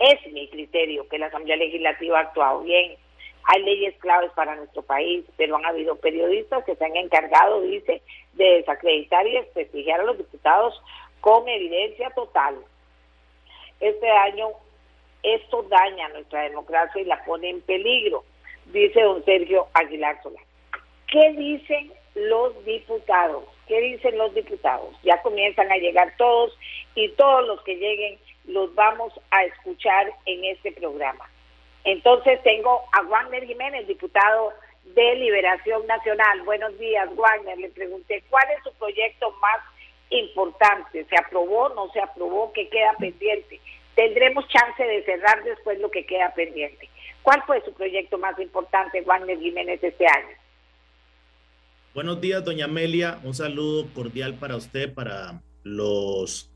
es 0.00 0.32
mi 0.32 0.48
criterio 0.48 1.08
que 1.08 1.18
la 1.18 1.26
Asamblea 1.26 1.56
Legislativa 1.56 2.18
ha 2.18 2.22
actuado 2.22 2.62
bien 2.62 2.96
hay 3.50 3.62
leyes 3.62 3.94
claves 4.00 4.30
para 4.32 4.56
nuestro 4.56 4.82
país, 4.82 5.24
pero 5.38 5.56
han 5.56 5.64
habido 5.64 5.96
periodistas 5.96 6.64
que 6.64 6.76
se 6.76 6.84
han 6.84 6.94
encargado, 6.96 7.62
dice, 7.62 8.02
de 8.34 8.44
desacreditar 8.44 9.26
y 9.26 9.32
desprestigiar 9.32 10.00
a 10.00 10.04
los 10.04 10.18
diputados 10.18 10.78
con 11.22 11.48
evidencia 11.48 12.10
total. 12.10 12.56
Este 13.80 14.10
año 14.10 14.48
esto 15.22 15.62
daña 15.62 16.10
nuestra 16.10 16.42
democracia 16.42 17.00
y 17.00 17.06
la 17.06 17.24
pone 17.24 17.48
en 17.48 17.62
peligro, 17.62 18.22
dice 18.66 19.00
don 19.00 19.24
Sergio 19.24 19.68
Aguilar 19.72 20.22
Solá. 20.22 20.40
¿Qué 21.06 21.32
dicen 21.32 21.90
los 22.14 22.64
diputados? 22.66 23.44
¿Qué 23.68 23.80
dicen 23.80 24.16
los 24.16 24.34
diputados? 24.34 24.96
Ya 25.02 25.20
comienzan 25.22 25.70
a 25.70 25.76
llegar 25.76 26.14
todos 26.16 26.58
y 26.94 27.10
todos 27.10 27.46
los 27.46 27.62
que 27.62 27.76
lleguen 27.76 28.18
los 28.46 28.74
vamos 28.74 29.12
a 29.30 29.44
escuchar 29.44 30.10
en 30.24 30.44
este 30.46 30.72
programa. 30.72 31.28
Entonces 31.84 32.42
tengo 32.42 32.82
a 32.92 33.02
Wagner 33.02 33.46
Jiménez, 33.46 33.86
diputado 33.86 34.52
de 34.84 35.14
Liberación 35.16 35.86
Nacional. 35.86 36.42
Buenos 36.42 36.78
días, 36.78 37.14
Wagner. 37.14 37.58
Le 37.58 37.68
pregunté 37.68 38.24
cuál 38.30 38.44
es 38.56 38.62
su 38.64 38.72
proyecto 38.78 39.30
más 39.32 39.60
importante. 40.10 41.04
¿Se 41.04 41.16
aprobó? 41.18 41.68
¿No 41.70 41.90
se 41.92 42.00
aprobó? 42.00 42.52
¿Qué 42.54 42.68
queda 42.70 42.94
pendiente? 42.98 43.60
Tendremos 43.94 44.48
chance 44.48 44.82
de 44.82 45.04
cerrar 45.04 45.44
después 45.44 45.78
lo 45.78 45.90
que 45.90 46.06
queda 46.06 46.32
pendiente. 46.32 46.88
¿Cuál 47.22 47.42
fue 47.42 47.60
su 47.62 47.74
proyecto 47.74 48.16
más 48.16 48.38
importante, 48.38 49.02
Wagner 49.02 49.38
Jiménez, 49.38 49.82
este 49.82 50.06
año? 50.06 50.37
Buenos 51.98 52.20
días, 52.20 52.44
doña 52.44 52.66
Amelia. 52.66 53.18
Un 53.24 53.34
saludo 53.34 53.88
cordial 53.92 54.34
para 54.34 54.54
usted, 54.54 54.94
para 54.94 55.42
los 55.64 56.48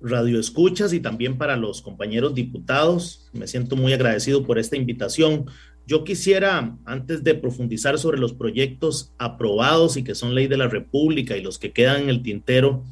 radioescuchas 0.00 0.92
y 0.92 0.98
también 0.98 1.38
para 1.38 1.56
los 1.56 1.80
compañeros 1.80 2.34
diputados. 2.34 3.30
Me 3.32 3.46
siento 3.46 3.76
muy 3.76 3.92
agradecido 3.92 4.44
por 4.44 4.58
esta 4.58 4.74
invitación. 4.74 5.46
Yo 5.86 6.02
quisiera, 6.02 6.76
antes 6.84 7.22
de 7.22 7.36
profundizar 7.36 7.96
sobre 7.96 8.18
los 8.18 8.32
proyectos 8.32 9.14
aprobados 9.18 9.96
y 9.96 10.02
que 10.02 10.16
son 10.16 10.34
ley 10.34 10.48
de 10.48 10.56
la 10.56 10.66
República 10.66 11.36
y 11.36 11.42
los 11.42 11.60
que 11.60 11.70
quedan 11.70 12.02
en 12.02 12.08
el 12.08 12.24
tintero, 12.24 12.82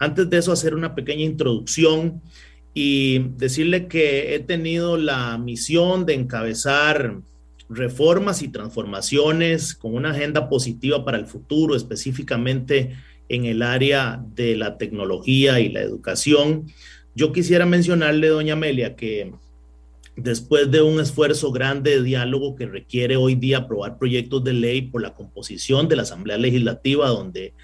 antes 0.00 0.28
de 0.30 0.38
eso 0.38 0.50
hacer 0.50 0.74
una 0.74 0.96
pequeña 0.96 1.22
introducción 1.22 2.22
y 2.74 3.20
decirle 3.36 3.86
que 3.86 4.34
he 4.34 4.40
tenido 4.40 4.96
la 4.96 5.38
misión 5.38 6.06
de 6.06 6.14
encabezar 6.14 7.20
reformas 7.70 8.42
y 8.42 8.48
transformaciones 8.48 9.74
con 9.74 9.94
una 9.94 10.10
agenda 10.10 10.48
positiva 10.48 11.04
para 11.04 11.18
el 11.18 11.26
futuro, 11.26 11.76
específicamente 11.76 12.96
en 13.28 13.44
el 13.44 13.62
área 13.62 14.22
de 14.34 14.56
la 14.56 14.76
tecnología 14.76 15.60
y 15.60 15.68
la 15.68 15.80
educación. 15.80 16.66
Yo 17.14 17.32
quisiera 17.32 17.66
mencionarle, 17.66 18.26
doña 18.26 18.54
Amelia, 18.54 18.96
que 18.96 19.32
después 20.16 20.68
de 20.72 20.82
un 20.82 20.98
esfuerzo 20.98 21.52
grande 21.52 21.92
de 21.92 22.02
diálogo 22.02 22.56
que 22.56 22.66
requiere 22.66 23.16
hoy 23.16 23.36
día 23.36 23.58
aprobar 23.58 23.98
proyectos 23.98 24.42
de 24.42 24.52
ley 24.52 24.82
por 24.82 25.00
la 25.00 25.14
composición 25.14 25.86
de 25.86 25.94
la 25.94 26.02
Asamblea 26.02 26.38
Legislativa, 26.38 27.08
donde 27.08 27.54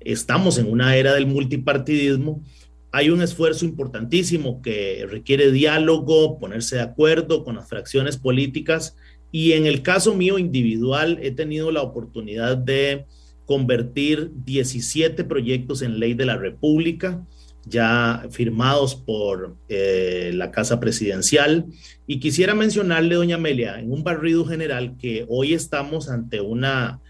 estamos 0.00 0.58
en 0.58 0.70
una 0.70 0.96
era 0.96 1.14
del 1.14 1.26
multipartidismo, 1.26 2.44
hay 2.92 3.08
un 3.08 3.22
esfuerzo 3.22 3.64
importantísimo 3.64 4.60
que 4.60 5.06
requiere 5.08 5.50
diálogo, 5.50 6.38
ponerse 6.38 6.76
de 6.76 6.82
acuerdo 6.82 7.42
con 7.42 7.56
las 7.56 7.68
fracciones 7.68 8.18
políticas 8.18 8.96
y 9.32 9.52
en 9.52 9.66
el 9.66 9.82
caso 9.82 10.14
mío 10.14 10.38
individual 10.38 11.18
he 11.22 11.30
tenido 11.30 11.70
la 11.70 11.82
oportunidad 11.82 12.56
de 12.56 13.06
convertir 13.44 14.32
17 14.44 15.24
proyectos 15.24 15.82
en 15.82 15.98
ley 15.98 16.14
de 16.14 16.26
la 16.26 16.36
República. 16.36 17.24
ya 17.68 18.28
firmados 18.30 18.94
por 18.94 19.56
eh, 19.68 20.30
la 20.32 20.52
Casa 20.52 20.78
Presidencial. 20.78 21.66
Y 22.06 22.20
quisiera 22.20 22.54
mencionarle, 22.54 23.16
doña 23.16 23.34
Amelia, 23.34 23.80
en 23.80 23.90
un 23.90 24.04
barrido 24.04 24.44
general, 24.44 24.96
que 24.96 25.26
hoy 25.28 25.52
estamos 25.52 26.08
ante 26.08 26.40
una 26.40 27.00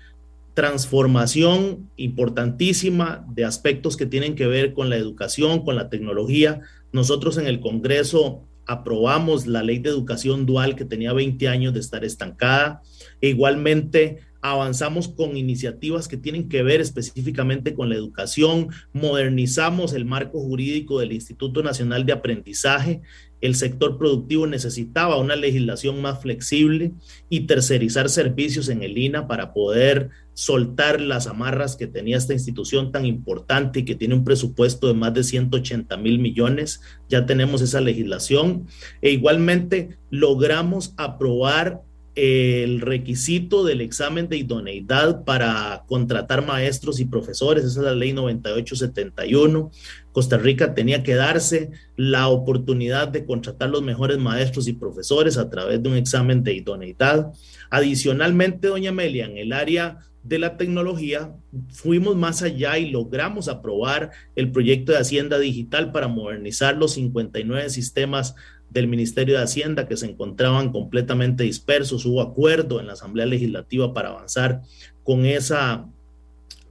transformación 0.54 1.90
importantísima 1.96 3.26
de 3.28 3.44
aspectos 3.44 3.98
que 3.98 4.06
tienen 4.06 4.34
que 4.34 4.46
ver 4.46 4.72
con 4.72 4.88
la 4.88 4.96
educación, 4.96 5.62
con 5.62 5.76
la 5.76 5.90
tecnología. 5.90 6.62
Nosotros 6.90 7.36
en 7.36 7.46
el 7.46 7.60
Congreso 7.60 8.40
aprobamos 8.66 9.46
la 9.46 9.62
ley 9.62 9.78
de 9.78 9.90
educación 9.90 10.46
dual 10.46 10.76
que 10.76 10.84
tenía 10.84 11.12
20 11.12 11.48
años 11.48 11.74
de 11.74 11.80
estar 11.80 12.04
estancada. 12.04 12.82
E 13.20 13.28
igualmente 13.28 14.18
avanzamos 14.40 15.08
con 15.08 15.36
iniciativas 15.36 16.08
que 16.08 16.16
tienen 16.16 16.48
que 16.48 16.62
ver 16.62 16.80
específicamente 16.80 17.74
con 17.74 17.88
la 17.88 17.96
educación, 17.96 18.68
modernizamos 18.92 19.92
el 19.92 20.04
marco 20.04 20.40
jurídico 20.40 21.00
del 21.00 21.12
Instituto 21.12 21.62
Nacional 21.62 22.06
de 22.06 22.12
Aprendizaje, 22.12 23.02
el 23.40 23.54
sector 23.54 23.98
productivo 23.98 24.46
necesitaba 24.46 25.18
una 25.18 25.36
legislación 25.36 26.00
más 26.00 26.20
flexible 26.20 26.92
y 27.28 27.40
tercerizar 27.40 28.08
servicios 28.08 28.68
en 28.68 28.82
el 28.82 28.96
INA 28.96 29.28
para 29.28 29.52
poder 29.52 30.10
soltar 30.32 31.00
las 31.00 31.26
amarras 31.26 31.76
que 31.76 31.86
tenía 31.86 32.16
esta 32.16 32.34
institución 32.34 32.92
tan 32.92 33.06
importante 33.06 33.80
y 33.80 33.84
que 33.84 33.94
tiene 33.94 34.14
un 34.14 34.24
presupuesto 34.24 34.86
de 34.86 34.94
más 34.94 35.14
de 35.14 35.24
180 35.24 35.96
mil 35.96 36.18
millones. 36.18 36.80
Ya 37.08 37.26
tenemos 37.26 37.62
esa 37.62 37.80
legislación 37.80 38.66
e 39.00 39.10
igualmente 39.10 39.98
logramos 40.10 40.94
aprobar 40.96 41.82
el 42.16 42.80
requisito 42.80 43.62
del 43.62 43.82
examen 43.82 44.28
de 44.28 44.38
idoneidad 44.38 45.24
para 45.24 45.84
contratar 45.86 46.44
maestros 46.44 46.98
y 46.98 47.04
profesores, 47.04 47.64
esa 47.64 47.80
es 47.80 47.84
la 47.84 47.94
ley 47.94 48.14
9871. 48.14 49.70
Costa 50.12 50.38
Rica 50.38 50.74
tenía 50.74 51.02
que 51.02 51.14
darse 51.14 51.72
la 51.94 52.28
oportunidad 52.28 53.08
de 53.08 53.26
contratar 53.26 53.68
los 53.68 53.82
mejores 53.82 54.16
maestros 54.16 54.66
y 54.66 54.72
profesores 54.72 55.36
a 55.36 55.50
través 55.50 55.82
de 55.82 55.90
un 55.90 55.96
examen 55.96 56.42
de 56.42 56.54
idoneidad. 56.54 57.32
Adicionalmente, 57.68 58.68
doña 58.68 58.90
Amelia, 58.90 59.26
en 59.26 59.36
el 59.36 59.52
área 59.52 59.98
de 60.22 60.38
la 60.38 60.56
tecnología, 60.56 61.36
fuimos 61.68 62.16
más 62.16 62.42
allá 62.42 62.78
y 62.78 62.90
logramos 62.90 63.48
aprobar 63.48 64.10
el 64.34 64.50
proyecto 64.50 64.92
de 64.92 64.98
Hacienda 64.98 65.38
Digital 65.38 65.92
para 65.92 66.08
modernizar 66.08 66.76
los 66.78 66.94
59 66.94 67.68
sistemas 67.68 68.34
del 68.70 68.88
Ministerio 68.88 69.36
de 69.36 69.44
Hacienda 69.44 69.88
que 69.88 69.96
se 69.96 70.06
encontraban 70.06 70.72
completamente 70.72 71.44
dispersos. 71.44 72.04
Hubo 72.04 72.20
acuerdo 72.20 72.80
en 72.80 72.86
la 72.86 72.94
Asamblea 72.94 73.26
Legislativa 73.26 73.94
para 73.94 74.10
avanzar 74.10 74.62
con, 75.02 75.24
esa, 75.24 75.86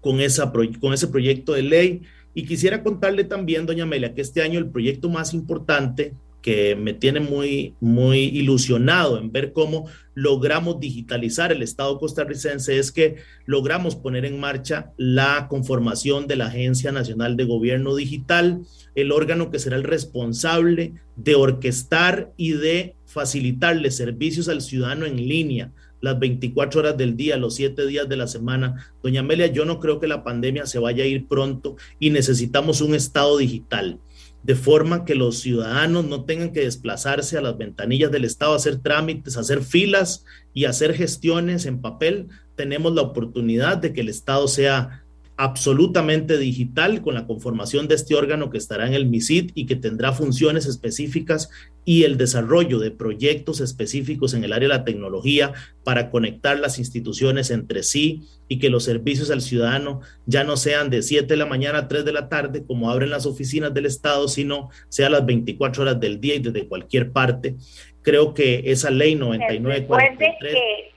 con, 0.02 0.20
esa, 0.20 0.52
con 0.52 0.94
ese 0.94 1.08
proyecto 1.08 1.54
de 1.54 1.64
ley. 1.64 2.02
Y 2.34 2.46
quisiera 2.46 2.84
contarle 2.84 3.24
también, 3.24 3.66
doña 3.66 3.84
Amelia, 3.84 4.14
que 4.14 4.22
este 4.22 4.42
año 4.42 4.60
el 4.60 4.70
proyecto 4.70 5.10
más 5.10 5.34
importante 5.34 6.14
que 6.46 6.76
me 6.76 6.94
tiene 6.94 7.22
muy, 7.22 7.74
muy 7.80 8.20
ilusionado 8.20 9.18
en 9.18 9.32
ver 9.32 9.52
cómo 9.52 9.90
logramos 10.14 10.80
digitalizar 10.80 11.52
el 11.52 11.64
Estado 11.64 11.98
costarricense 11.98 12.78
es 12.78 12.92
que 12.92 13.16
logramos 13.48 13.96
poner 13.96 14.26
en 14.26 14.40
marcha 14.40 14.92
la 14.96 15.48
conformación 15.48 16.28
de 16.28 16.36
la 16.36 16.46
Agencia 16.46 16.92
Nacional 16.92 17.36
de 17.36 17.46
Gobierno 17.46 17.96
Digital, 17.96 18.62
el 18.96 19.12
órgano 19.12 19.52
que 19.52 19.60
será 19.60 19.76
el 19.76 19.84
responsable 19.84 20.94
de 21.16 21.36
orquestar 21.36 22.34
y 22.38 22.54
de 22.54 22.96
facilitarle 23.06 23.92
servicios 23.92 24.50
al 24.50 24.62
ciudadano 24.62 25.06
en 25.06 25.18
línea 25.18 25.72
las 26.02 26.20
24 26.20 26.82
horas 26.82 26.98
del 26.98 27.18
día, 27.18 27.38
los 27.38 27.56
7 27.56 27.88
días 27.88 28.08
de 28.08 28.18
la 28.18 28.28
semana. 28.28 28.92
Doña 29.02 29.22
Amelia, 29.22 29.48
yo 29.48 29.66
no 29.66 29.80
creo 29.80 30.00
que 30.00 30.08
la 30.08 30.24
pandemia 30.24 30.66
se 30.66 30.80
vaya 30.80 31.04
a 31.04 31.08
ir 31.08 31.28
pronto 31.28 31.78
y 32.00 32.12
necesitamos 32.12 32.82
un 32.82 32.94
Estado 32.94 33.38
digital 33.38 34.00
de 34.46 34.54
forma 34.54 35.06
que 35.06 35.16
los 35.16 35.40
ciudadanos 35.40 36.06
no 36.06 36.26
tengan 36.26 36.54
que 36.54 36.60
desplazarse 36.60 37.36
a 37.36 37.42
las 37.42 37.58
ventanillas 37.58 38.12
del 38.12 38.26
Estado, 38.26 38.54
hacer 38.54 38.78
trámites, 38.78 39.38
hacer 39.38 39.64
filas 39.64 40.24
y 40.54 40.66
hacer 40.66 40.94
gestiones 40.94 41.66
en 41.66 41.82
papel, 41.82 42.28
tenemos 42.56 42.94
la 42.94 43.02
oportunidad 43.02 43.78
de 43.78 43.92
que 43.92 44.02
el 44.02 44.10
Estado 44.10 44.48
sea 44.48 45.04
absolutamente 45.38 46.38
digital 46.38 47.02
con 47.02 47.14
la 47.14 47.28
conformación 47.28 47.88
de 47.88 47.96
este 47.96 48.16
órgano 48.16 48.50
que 48.50 48.58
estará 48.58 48.88
en 48.88 48.94
el 48.94 49.06
MISID 49.06 49.52
y 49.54 49.66
que 49.66 49.76
tendrá 49.76 50.14
funciones 50.14 50.66
específicas 50.66 51.50
y 51.84 52.04
el 52.04 52.18
desarrollo 52.18 52.80
de 52.80 52.92
proyectos 52.92 53.60
específicos 53.60 54.34
en 54.34 54.44
el 54.44 54.54
área 54.54 54.70
de 54.70 54.76
la 54.76 54.86
tecnología 54.86 55.54
para 55.84 56.10
conectar 56.10 56.58
las 56.58 56.80
instituciones 56.80 57.52
entre 57.52 57.84
sí 57.84 58.24
y 58.48 58.60
que 58.60 58.70
los 58.70 58.86
servicios 58.86 59.30
al 59.30 59.42
ciudadano 59.42 60.00
ya 60.26 60.44
no 60.44 60.56
sean 60.56 60.90
de 60.90 61.02
7 61.02 61.28
de 61.28 61.38
la 61.38 61.46
mañana 61.46 61.80
a 61.80 61.88
3 61.88 62.06
de 62.06 62.14
la 62.14 62.30
tarde 62.30 62.64
como 62.66 62.90
abren 62.90 63.10
las 63.10 63.26
oficinas 63.26 63.74
del 63.74 63.86
Estado, 63.86 64.28
sino 64.30 64.70
sea 64.88 65.10
las 65.10 65.26
24 65.26 65.84
horas 65.84 66.00
del 66.00 66.22
día 66.22 66.36
y 66.36 66.40
desde 66.40 66.68
cualquier 66.68 67.12
parte. 67.12 67.56
Creo 68.02 68.34
que 68.34 68.64
esa 68.66 68.90
ley 68.90 69.16
9943 69.16 70.95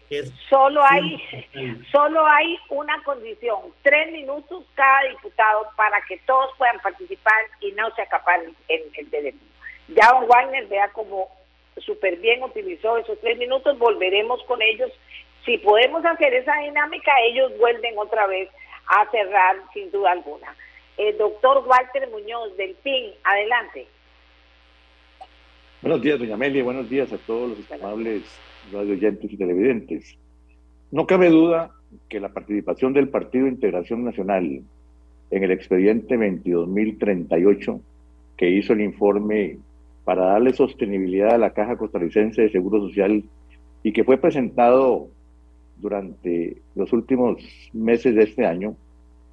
solo 0.48 0.82
hay, 0.88 1.22
solo 1.92 2.26
hay 2.26 2.58
una 2.70 3.02
condición, 3.02 3.60
tres 3.82 4.10
minutos 4.12 4.64
cada 4.74 5.08
diputado 5.10 5.68
para 5.76 6.00
que 6.02 6.18
todos 6.18 6.50
puedan 6.56 6.78
participar 6.80 7.34
y 7.60 7.72
no 7.72 7.90
se 7.94 8.02
acaparen 8.02 8.54
en 8.68 8.82
el 8.94 9.10
derecho. 9.10 9.38
Ya 9.88 10.08
Don 10.12 10.26
Wagner 10.28 10.66
vea 10.66 10.88
como 10.92 11.28
súper 11.76 12.16
bien 12.16 12.42
utilizó 12.42 12.96
esos 12.98 13.18
tres 13.20 13.38
minutos, 13.38 13.78
volveremos 13.78 14.42
con 14.44 14.60
ellos. 14.62 14.90
Si 15.44 15.58
podemos 15.58 16.04
hacer 16.04 16.34
esa 16.34 16.54
dinámica, 16.60 17.12
ellos 17.24 17.56
vuelven 17.58 17.96
otra 17.98 18.26
vez 18.26 18.48
a 18.86 19.10
cerrar 19.10 19.56
sin 19.72 19.90
duda 19.90 20.12
alguna. 20.12 20.54
El 20.96 21.16
doctor 21.16 21.64
Walter 21.66 22.08
Muñoz 22.10 22.56
del 22.56 22.74
PIN, 22.76 23.12
adelante. 23.24 23.86
Buenos 25.80 26.02
días, 26.02 26.18
doña 26.18 26.34
Amelia, 26.34 26.64
buenos 26.64 26.88
días 26.90 27.12
a 27.12 27.18
todos 27.18 27.56
los 27.56 27.72
amables 27.72 28.24
radio 28.72 28.94
oyentes 28.94 29.33
y 29.33 29.37
televidentes. 29.37 30.18
No 30.90 31.07
cabe 31.07 31.31
duda 31.31 31.70
que 32.09 32.20
la 32.20 32.33
participación 32.33 32.92
del 32.92 33.09
Partido 33.09 33.46
Integración 33.46 34.04
Nacional 34.04 34.62
en 35.31 35.42
el 35.44 35.50
expediente 35.50 36.16
22.038 36.16 37.81
que 38.37 38.50
hizo 38.50 38.72
el 38.72 38.81
informe 38.81 39.59
para 40.04 40.26
darle 40.26 40.52
sostenibilidad 40.52 41.35
a 41.35 41.38
la 41.38 41.52
Caja 41.52 41.76
Costarricense 41.76 42.42
de 42.42 42.50
Seguro 42.50 42.81
Social 42.81 43.24
y 43.83 43.92
que 43.92 44.04
fue 44.04 44.16
presentado 44.16 45.09
durante 45.76 46.57
los 46.74 46.92
últimos 46.92 47.42
meses 47.72 48.14
de 48.14 48.22
este 48.22 48.46
año, 48.46 48.74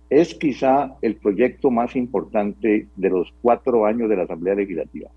es 0.09 0.35
quizá 0.35 0.95
el 1.01 1.15
proyecto 1.15 1.71
más 1.71 1.95
importante 1.95 2.87
de 2.95 3.09
los 3.09 3.33
cuatro 3.41 3.85
años 3.85 4.09
de 4.09 4.17
la 4.17 4.23
Asamblea 4.23 4.55
Legislativa. 4.55 5.09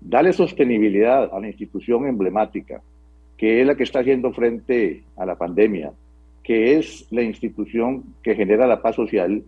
Darle 0.00 0.32
sostenibilidad 0.32 1.30
a 1.34 1.40
la 1.40 1.48
institución 1.48 2.06
emblemática 2.06 2.82
que 3.36 3.60
es 3.60 3.66
la 3.66 3.74
que 3.74 3.82
está 3.82 4.00
haciendo 4.00 4.32
frente 4.32 5.02
a 5.16 5.26
la 5.26 5.36
pandemia, 5.36 5.92
que 6.42 6.78
es 6.78 7.06
la 7.10 7.22
institución 7.22 8.04
que 8.22 8.34
genera 8.34 8.66
la 8.66 8.82
paz 8.82 8.96
social, 8.96 9.42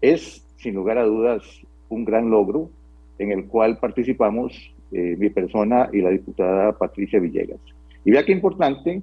es 0.00 0.46
sin 0.56 0.74
lugar 0.74 0.98
a 0.98 1.04
dudas 1.04 1.42
un 1.88 2.04
gran 2.04 2.30
logro 2.30 2.70
en 3.18 3.32
el 3.32 3.46
cual 3.46 3.78
participamos 3.78 4.72
eh, 4.90 5.16
mi 5.18 5.30
persona 5.30 5.88
y 5.92 6.00
la 6.00 6.10
diputada 6.10 6.76
Patricia 6.76 7.20
Villegas. 7.20 7.60
Y 8.04 8.10
vea 8.10 8.24
qué 8.24 8.32
importante, 8.32 9.02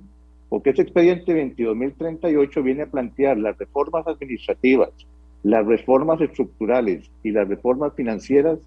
porque 0.49 0.71
este 0.71 0.81
expediente 0.81 1.33
22.038 1.33 2.63
viene 2.63 2.83
a 2.83 2.87
plantear 2.87 3.37
las 3.37 3.57
reformas 3.57 4.05
administrativas, 4.07 4.89
las 5.43 5.65
reformas 5.65 6.19
estructurales 6.21 7.09
y 7.23 7.31
las 7.31 7.47
reformas 7.47 7.93
financieras 7.95 8.59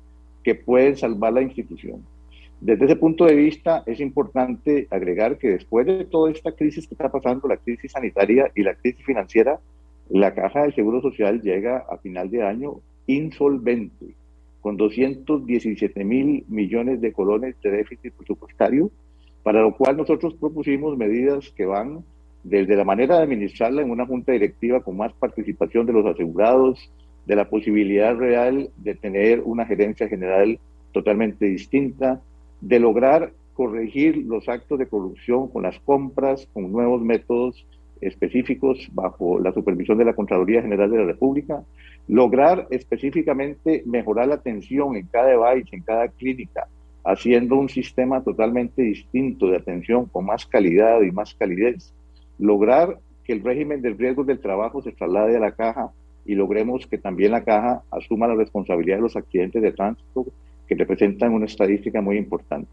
que 0.43 0.55
pueden 0.55 0.97
salvar 0.97 1.35
la 1.35 1.43
institución. 1.43 2.03
Desde 2.63 2.85
ese 2.85 2.95
punto 2.95 3.25
de 3.25 3.35
vista, 3.35 3.83
es 3.87 3.99
importante 3.99 4.87
agregar 4.89 5.37
que 5.37 5.49
después 5.49 5.85
de 5.85 6.05
toda 6.05 6.31
esta 6.31 6.53
crisis 6.53 6.87
que 6.87 6.95
está 6.95 7.11
pasando, 7.11 7.49
la 7.49 7.57
crisis 7.57 7.91
sanitaria 7.91 8.53
y 8.55 8.63
la 8.63 8.77
crisis 8.77 9.05
financiera, 9.05 9.59
la 10.11 10.33
Caja 10.33 10.63
del 10.63 10.73
Seguro 10.73 11.01
Social 11.01 11.43
llega 11.43 11.79
a 11.79 11.99
final 11.99 12.31
de 12.31 12.45
año 12.45 12.77
insolvente, 13.09 14.15
con 14.61 14.77
217 14.77 16.05
mil 16.05 16.45
millones 16.47 17.01
de 17.01 17.13
colones 17.13 17.57
de 17.63 17.73
déficit 17.73 18.15
presupuestario, 18.15 18.93
para 19.43 19.61
lo 19.61 19.77
cual 19.77 19.97
nosotros 19.97 20.35
propusimos 20.35 20.97
medidas 20.97 21.51
que 21.57 21.67
van 21.67 22.05
desde 22.45 22.77
la 22.77 22.85
manera 22.85 23.17
de 23.17 23.25
administrarla 23.25 23.83
en 23.83 23.91
una 23.91 24.07
junta 24.07 24.31
directiva 24.31 24.85
con 24.85 24.97
más 24.97 25.13
participación 25.15 25.85
de 25.85 25.95
los 25.95 26.07
asegurados, 26.07 26.93
de 27.27 27.35
la 27.35 27.51
posibilidad 27.51 28.15
real 28.15 28.71
de 28.77 28.95
tener 28.95 29.41
una 29.41 29.67
gerencia 29.67 30.07
general 30.07 30.61
totalmente 30.93 31.47
distinta, 31.47 32.23
de 32.63 32.79
lograr 32.79 33.33
corregir 33.55 34.17
los 34.17 34.49
actos 34.49 34.79
de 34.79 34.87
corrupción 34.87 35.49
con 35.49 35.65
las 35.65 35.79
compras, 35.81 36.49
con 36.55 36.73
nuevos 36.73 37.03
métodos 37.03 37.67
específicos 38.01 38.89
bajo 38.93 39.39
la 39.39 39.53
supervisión 39.53 39.99
de 39.99 40.05
la 40.05 40.15
Contraloría 40.15 40.63
General 40.63 40.91
de 40.91 40.99
la 40.99 41.05
República, 41.05 41.63
lograr 42.09 42.67
específicamente 42.71 43.83
mejorar 43.85 44.29
la 44.29 44.37
atención 44.37 44.97
en 44.97 45.07
cada 45.07 45.29
device, 45.29 45.77
en 45.77 45.83
cada 45.83 46.09
clínica, 46.09 46.67
haciendo 47.05 47.57
un 47.57 47.69
sistema 47.69 48.23
totalmente 48.23 48.83
distinto 48.83 49.49
de 49.49 49.57
atención 49.57 50.07
con 50.07 50.25
más 50.25 50.47
calidad 50.47 51.03
y 51.03 51.11
más 51.11 51.35
calidez, 51.35 51.93
lograr 52.39 52.99
que 53.25 53.33
el 53.33 53.45
régimen 53.45 53.83
del 53.83 53.99
riesgo 53.99 54.25
del 54.25 54.41
trabajo 54.41 54.83
se 54.83 54.93
traslade 54.93 55.37
a 55.37 55.41
la 55.41 55.53
caja 55.53 55.93
y 56.25 56.35
logremos 56.35 56.87
que 56.87 56.99
también 56.99 57.33
la 57.33 57.45
caja 57.45 57.83
asuma 57.91 58.29
la 58.29 58.35
responsabilidad 58.35 58.97
de 58.97 59.03
los 59.03 59.17
accidentes 59.17 59.63
de 59.63 59.73
tránsito 59.73 60.27
que 60.73 60.85
representan 60.85 61.35
una 61.35 61.47
estadística 61.47 62.01
muy 62.01 62.17
importante. 62.17 62.71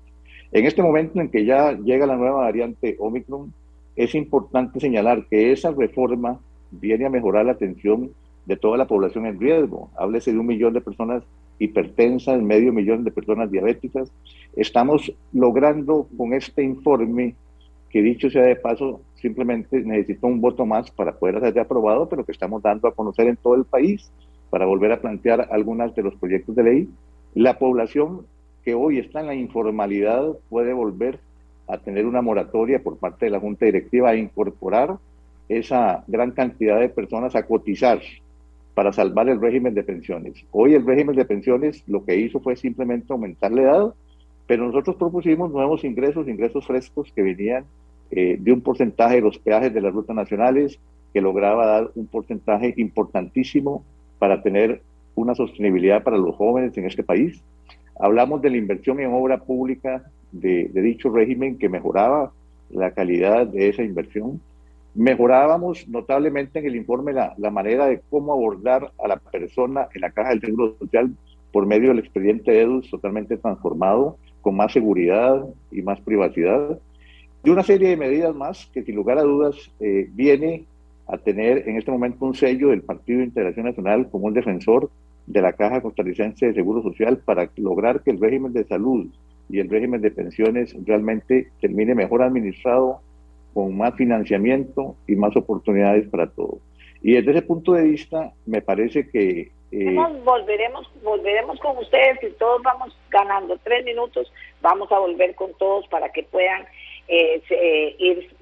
En 0.51 0.65
este 0.65 0.81
momento 0.81 1.19
en 1.19 1.29
que 1.29 1.45
ya 1.45 1.73
llega 1.73 2.07
la 2.07 2.15
nueva 2.15 2.41
variante 2.41 2.95
Omicron, 2.99 3.53
es 3.95 4.15
importante 4.15 4.79
señalar 4.79 5.25
que 5.29 5.51
esa 5.51 5.71
reforma 5.71 6.39
viene 6.71 7.05
a 7.05 7.09
mejorar 7.09 7.45
la 7.45 7.51
atención 7.53 8.11
de 8.45 8.57
toda 8.57 8.77
la 8.77 8.87
población 8.87 9.25
en 9.25 9.39
riesgo. 9.39 9.89
Háblese 9.97 10.31
de 10.31 10.39
un 10.39 10.47
millón 10.47 10.73
de 10.73 10.81
personas 10.81 11.23
hipertensas, 11.59 12.41
medio 12.41 12.71
millón 12.71 13.03
de 13.03 13.11
personas 13.11 13.51
diabéticas. 13.51 14.11
Estamos 14.55 15.13
logrando 15.33 16.07
con 16.17 16.33
este 16.33 16.63
informe, 16.63 17.35
que 17.89 18.01
dicho 18.01 18.29
sea 18.29 18.43
de 18.43 18.55
paso, 18.55 19.01
simplemente 19.15 19.81
necesita 19.81 20.25
un 20.25 20.39
voto 20.39 20.65
más 20.65 20.89
para 20.89 21.11
poder 21.11 21.41
ser 21.41 21.59
aprobado, 21.59 22.07
pero 22.07 22.23
que 22.25 22.31
estamos 22.31 22.63
dando 22.63 22.87
a 22.87 22.93
conocer 22.93 23.27
en 23.27 23.35
todo 23.35 23.55
el 23.55 23.65
país 23.65 24.09
para 24.49 24.65
volver 24.65 24.93
a 24.93 25.01
plantear 25.01 25.49
algunas 25.51 25.93
de 25.93 26.03
los 26.03 26.15
proyectos 26.15 26.55
de 26.55 26.63
ley. 26.63 26.89
La 27.33 27.59
población 27.59 28.25
que 28.63 28.73
hoy 28.73 28.99
está 28.99 29.21
en 29.21 29.27
la 29.27 29.35
informalidad 29.35 30.27
puede 30.49 30.73
volver 30.73 31.19
a 31.67 31.77
tener 31.77 32.05
una 32.05 32.21
moratoria 32.21 32.81
por 32.81 32.97
parte 32.97 33.25
de 33.25 33.31
la 33.31 33.39
Junta 33.39 33.65
Directiva 33.65 34.09
a 34.09 34.15
incorporar 34.15 34.97
esa 35.47 36.03
gran 36.07 36.31
cantidad 36.31 36.79
de 36.79 36.89
personas 36.89 37.35
a 37.35 37.45
cotizar 37.45 38.01
para 38.73 38.93
salvar 38.93 39.29
el 39.29 39.41
régimen 39.41 39.73
de 39.73 39.83
pensiones. 39.83 40.45
Hoy 40.51 40.73
el 40.73 40.85
régimen 40.85 41.15
de 41.15 41.25
pensiones 41.25 41.83
lo 41.87 42.05
que 42.05 42.15
hizo 42.15 42.39
fue 42.39 42.55
simplemente 42.55 43.11
aumentar 43.11 43.51
la 43.51 43.61
edad, 43.61 43.93
pero 44.47 44.65
nosotros 44.65 44.95
propusimos 44.95 45.51
nuevos 45.51 45.83
ingresos, 45.83 46.27
ingresos 46.27 46.65
frescos 46.65 47.11
que 47.15 47.21
venían 47.21 47.65
eh, 48.09 48.37
de 48.39 48.51
un 48.51 48.61
porcentaje 48.61 49.15
de 49.15 49.21
los 49.21 49.37
peajes 49.37 49.73
de 49.73 49.81
las 49.81 49.93
rutas 49.93 50.15
nacionales 50.15 50.79
que 51.13 51.21
lograba 51.21 51.65
dar 51.65 51.91
un 51.95 52.07
porcentaje 52.07 52.73
importantísimo 52.77 53.83
para 54.17 54.41
tener 54.41 54.81
una 55.19 55.35
sostenibilidad 55.35 56.03
para 56.03 56.17
los 56.17 56.35
jóvenes 56.35 56.77
en 56.77 56.85
este 56.85 57.03
país. 57.03 57.43
Hablamos 57.99 58.41
de 58.41 58.49
la 58.49 58.57
inversión 58.57 58.99
en 58.99 59.13
obra 59.13 59.39
pública 59.39 60.03
de, 60.31 60.69
dicho 60.73 61.09
régimen 61.09 61.57
que 61.57 61.69
mejoraba 61.69 62.31
la 62.69 62.91
calidad 62.91 63.47
de 63.47 63.69
esa 63.69 63.83
inversión. 63.83 64.41
Mejorábamos 64.95 65.87
notablemente 65.87 66.59
en 66.59 66.65
el 66.65 66.75
informe 66.75 67.13
la, 67.13 67.33
la, 67.37 67.51
manera 67.51 67.87
de 67.87 68.01
cómo 68.09 68.33
abordar 68.33 68.91
a 69.03 69.07
la 69.07 69.17
persona 69.17 69.87
en 69.93 70.01
la 70.01 70.11
caja 70.11 70.29
del 70.29 70.41
Seguro 70.41 70.75
Social 70.79 71.11
por 71.51 71.65
medio 71.65 71.89
del 71.89 71.99
expediente 71.99 72.59
EDUS 72.61 72.89
totalmente 72.89 73.37
transformado, 73.37 74.17
con 74.41 74.55
más 74.55 74.71
seguridad 74.71 75.45
y 75.71 75.81
más 75.81 75.99
privacidad. 76.01 76.79
Y 77.43 77.49
una 77.49 77.63
serie 77.63 77.89
de 77.89 77.97
medidas 77.97 78.35
más 78.35 78.69
que 78.73 78.83
sin 78.83 78.95
lugar 78.95 79.17
a 79.17 79.23
dudas 79.23 79.55
eh, 79.79 80.09
viene 80.13 80.65
a 81.07 81.17
tener 81.17 81.67
en 81.67 81.77
este 81.77 81.91
momento 81.91 82.25
un 82.25 82.35
sello 82.35 82.69
del 82.69 82.83
Partido 82.83 83.19
de 83.19 83.25
Integración 83.25 83.65
Nacional 83.65 84.09
como 84.09 84.27
un 84.27 84.33
defensor 84.33 84.89
de 85.29 85.41
la 85.41 85.53
Caja 85.53 85.81
Costarricense 85.81 86.47
de 86.47 86.53
Seguro 86.53 86.81
Social 86.81 87.19
para 87.19 87.49
lograr 87.55 88.01
que 88.01 88.09
el 88.09 88.19
régimen 88.19 88.51
de 88.51 88.65
salud 88.65 89.07
y 89.47 89.59
el 89.59 89.69
régimen 89.69 90.01
de 90.01 90.11
pensiones 90.11 90.75
realmente 90.85 91.51
termine 91.61 91.95
mejor 91.95 92.23
administrado, 92.23 93.01
con 93.53 93.77
más 93.77 93.95
financiamiento 93.95 94.95
y 95.07 95.15
más 95.15 95.35
oportunidades 95.35 96.07
para 96.09 96.27
todos. 96.27 96.59
Y 97.01 97.13
desde 97.13 97.31
ese 97.31 97.41
punto 97.43 97.73
de 97.73 97.83
vista, 97.83 98.33
me 98.45 98.61
parece 98.61 99.09
que... 99.09 99.51
Eh, 99.71 99.95
volveremos, 100.23 100.91
volveremos 101.03 101.59
con 101.59 101.77
ustedes 101.77 102.23
y 102.23 102.31
todos 102.37 102.61
vamos 102.63 102.97
ganando 103.11 103.57
tres 103.63 103.85
minutos, 103.85 104.31
vamos 104.61 104.91
a 104.91 104.97
volver 104.97 105.35
con 105.35 105.53
todos 105.59 105.87
para 105.87 106.11
que 106.11 106.23
puedan 106.23 106.63
eh, 107.07 107.41
eh, 107.49 107.95
ir 107.99 108.35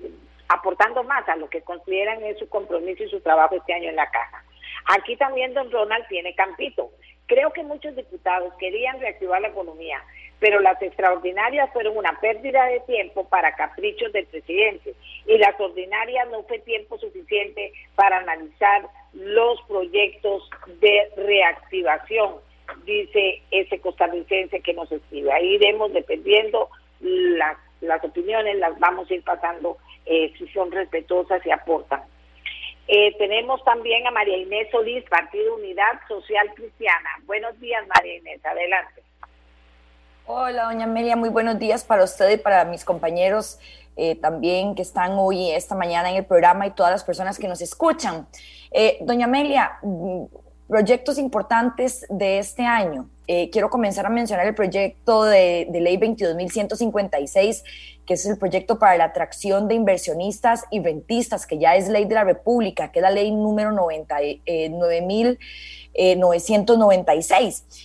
aportando 0.47 1.03
más 1.03 1.27
a 1.27 1.35
lo 1.35 1.49
que 1.49 1.61
consideran 1.61 2.23
es 2.23 2.39
su 2.39 2.47
compromiso 2.47 3.03
y 3.03 3.09
su 3.09 3.19
trabajo 3.19 3.55
este 3.55 3.73
año 3.73 3.89
en 3.89 3.97
la 3.97 4.09
caja. 4.09 4.43
Aquí 4.85 5.15
también 5.15 5.53
don 5.53 5.71
Ronald 5.71 6.07
tiene 6.07 6.33
campito. 6.35 6.91
Creo 7.27 7.51
que 7.51 7.63
muchos 7.63 7.95
diputados 7.95 8.53
querían 8.57 8.99
reactivar 8.99 9.41
la 9.41 9.49
economía, 9.49 10.01
pero 10.39 10.59
las 10.59 10.81
extraordinarias 10.81 11.69
fueron 11.73 11.97
una 11.97 12.17
pérdida 12.21 12.65
de 12.67 12.79
tiempo 12.81 13.27
para 13.27 13.55
caprichos 13.55 14.13
del 14.13 14.25
presidente 14.27 14.93
y 15.25 15.37
las 15.37 15.59
ordinarias 15.59 16.29
no 16.29 16.43
fue 16.43 16.59
tiempo 16.59 16.97
suficiente 16.97 17.73
para 17.95 18.19
analizar 18.19 18.87
los 19.13 19.61
proyectos 19.63 20.49
de 20.79 21.09
reactivación, 21.17 22.35
dice 22.85 23.41
ese 23.51 23.79
costarricense 23.79 24.61
que 24.61 24.73
nos 24.73 24.91
escribe. 24.91 25.31
Ahí 25.33 25.55
iremos 25.55 25.91
dependiendo 25.91 26.69
las, 27.01 27.57
las 27.81 28.03
opiniones, 28.03 28.57
las 28.57 28.77
vamos 28.79 29.09
a 29.09 29.13
ir 29.13 29.23
pasando 29.23 29.77
eh, 30.05 30.33
si 30.37 30.47
son 30.49 30.71
respetuosas 30.71 31.45
y 31.45 31.51
aportan. 31.51 32.03
Eh, 32.87 33.15
tenemos 33.17 33.63
también 33.65 34.07
a 34.07 34.11
María 34.11 34.37
Inés 34.37 34.69
Solís, 34.71 35.03
Partido 35.09 35.55
Unidad 35.55 35.99
Social 36.07 36.53
Cristiana. 36.55 37.09
Buenos 37.25 37.59
días, 37.59 37.85
María 37.93 38.15
Inés, 38.15 38.45
adelante. 38.45 39.03
Hola, 40.25 40.65
doña 40.65 40.85
Amelia, 40.85 41.15
muy 41.15 41.29
buenos 41.29 41.59
días 41.59 41.83
para 41.85 42.03
usted 42.03 42.29
y 42.31 42.37
para 42.37 42.65
mis 42.65 42.83
compañeros 42.83 43.59
eh, 43.95 44.15
también 44.15 44.75
que 44.75 44.83
están 44.83 45.13
hoy, 45.17 45.51
esta 45.51 45.73
mañana 45.73 46.09
en 46.09 46.17
el 46.17 46.25
programa 46.25 46.67
y 46.67 46.71
todas 46.71 46.91
las 46.91 47.03
personas 47.03 47.39
que 47.39 47.47
nos 47.47 47.61
escuchan. 47.61 48.27
Eh, 48.71 48.97
doña 49.01 49.25
Amelia, 49.25 49.79
proyectos 50.67 51.17
importantes 51.17 52.05
de 52.09 52.39
este 52.39 52.63
año. 52.63 53.09
quiero 53.25 53.69
comenzar 53.69 54.05
a 54.05 54.09
mencionar 54.09 54.47
el 54.47 54.55
proyecto 54.55 55.23
de, 55.23 55.67
de 55.69 55.81
ley 55.81 55.97
22.156 55.97 57.63
que 58.07 58.13
es 58.13 58.25
el 58.25 58.37
proyecto 58.37 58.79
para 58.79 58.97
la 58.97 59.03
atracción 59.03 59.67
de 59.67 59.75
inversionistas 59.75 60.63
y 60.71 60.81
rentistas, 60.81 61.45
que 61.45 61.59
ya 61.59 61.75
es 61.75 61.89
ley 61.89 62.05
de 62.05 62.15
la 62.15 62.23
República, 62.23 62.89
que 62.91 62.99
es 62.99 63.03
la 63.03 63.11
ley 63.11 63.29
número 63.31 63.71
99.996. 63.71 65.37
Eh, 65.37 65.39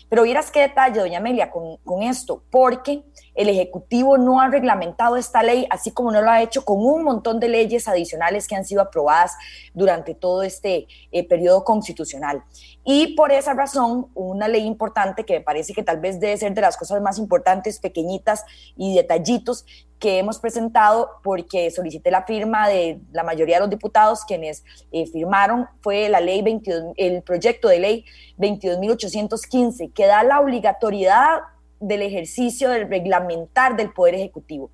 Pero 0.08 0.22
vieras 0.22 0.50
qué 0.50 0.60
detalle, 0.60 1.00
doña 1.00 1.18
Amelia, 1.18 1.50
con, 1.50 1.78
con 1.78 2.02
esto, 2.02 2.42
porque 2.50 3.02
el 3.34 3.48
Ejecutivo 3.48 4.18
no 4.18 4.40
ha 4.40 4.48
reglamentado 4.48 5.16
esta 5.16 5.42
ley, 5.42 5.66
así 5.70 5.90
como 5.90 6.12
no 6.12 6.20
lo 6.20 6.30
ha 6.30 6.42
hecho 6.42 6.64
con 6.64 6.78
un 6.78 7.02
montón 7.02 7.40
de 7.40 7.48
leyes 7.48 7.88
adicionales 7.88 8.46
que 8.46 8.54
han 8.54 8.64
sido 8.64 8.82
aprobadas 8.82 9.32
durante 9.72 10.14
todo 10.14 10.42
este 10.42 10.86
eh, 11.10 11.26
periodo 11.26 11.64
constitucional. 11.64 12.44
Y 12.84 13.14
por 13.14 13.32
esa 13.32 13.54
razón, 13.54 14.08
una 14.14 14.48
ley 14.48 14.66
importante 14.66 15.24
que 15.24 15.34
me 15.34 15.40
parece 15.40 15.72
que 15.72 15.82
tal 15.82 16.00
vez 16.00 16.20
debe 16.20 16.36
ser 16.36 16.52
de 16.52 16.60
las 16.60 16.76
cosas 16.76 17.00
más 17.00 17.18
importantes, 17.18 17.78
pequeñitas 17.78 18.44
y 18.76 18.94
detallitos 18.94 19.64
que 20.02 20.18
hemos 20.18 20.40
presentado 20.40 21.20
porque 21.22 21.70
solicité 21.70 22.10
la 22.10 22.24
firma 22.24 22.68
de 22.68 22.98
la 23.12 23.22
mayoría 23.22 23.56
de 23.56 23.60
los 23.60 23.70
diputados 23.70 24.24
quienes 24.24 24.64
eh, 24.90 25.06
firmaron 25.06 25.68
fue 25.80 26.08
la 26.08 26.20
ley 26.20 26.42
22, 26.42 26.94
el 26.96 27.22
proyecto 27.22 27.68
de 27.68 27.78
ley 27.78 28.04
22.815 28.36 29.92
que 29.92 30.06
da 30.06 30.24
la 30.24 30.40
obligatoriedad 30.40 31.42
del 31.78 32.02
ejercicio 32.02 32.68
del 32.70 32.88
reglamentar 32.88 33.76
del 33.76 33.92
Poder 33.92 34.16
Ejecutivo. 34.16 34.72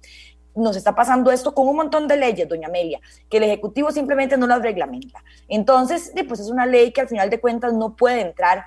Nos 0.54 0.76
está 0.76 0.94
pasando 0.94 1.30
esto 1.30 1.52
con 1.52 1.68
un 1.68 1.76
montón 1.76 2.08
de 2.08 2.16
leyes, 2.16 2.48
doña 2.48 2.68
Amelia, 2.68 2.98
que 3.28 3.36
el 3.36 3.42
Ejecutivo 3.42 3.92
simplemente 3.92 4.38
no 4.38 4.46
las 4.46 4.62
reglamenta. 4.62 5.22
Entonces, 5.46 6.10
pues 6.26 6.40
es 6.40 6.48
una 6.48 6.64
ley 6.64 6.90
que 6.90 7.02
al 7.02 7.08
final 7.08 7.28
de 7.28 7.38
cuentas 7.38 7.74
no 7.74 7.94
puede 7.94 8.22
entrar 8.22 8.64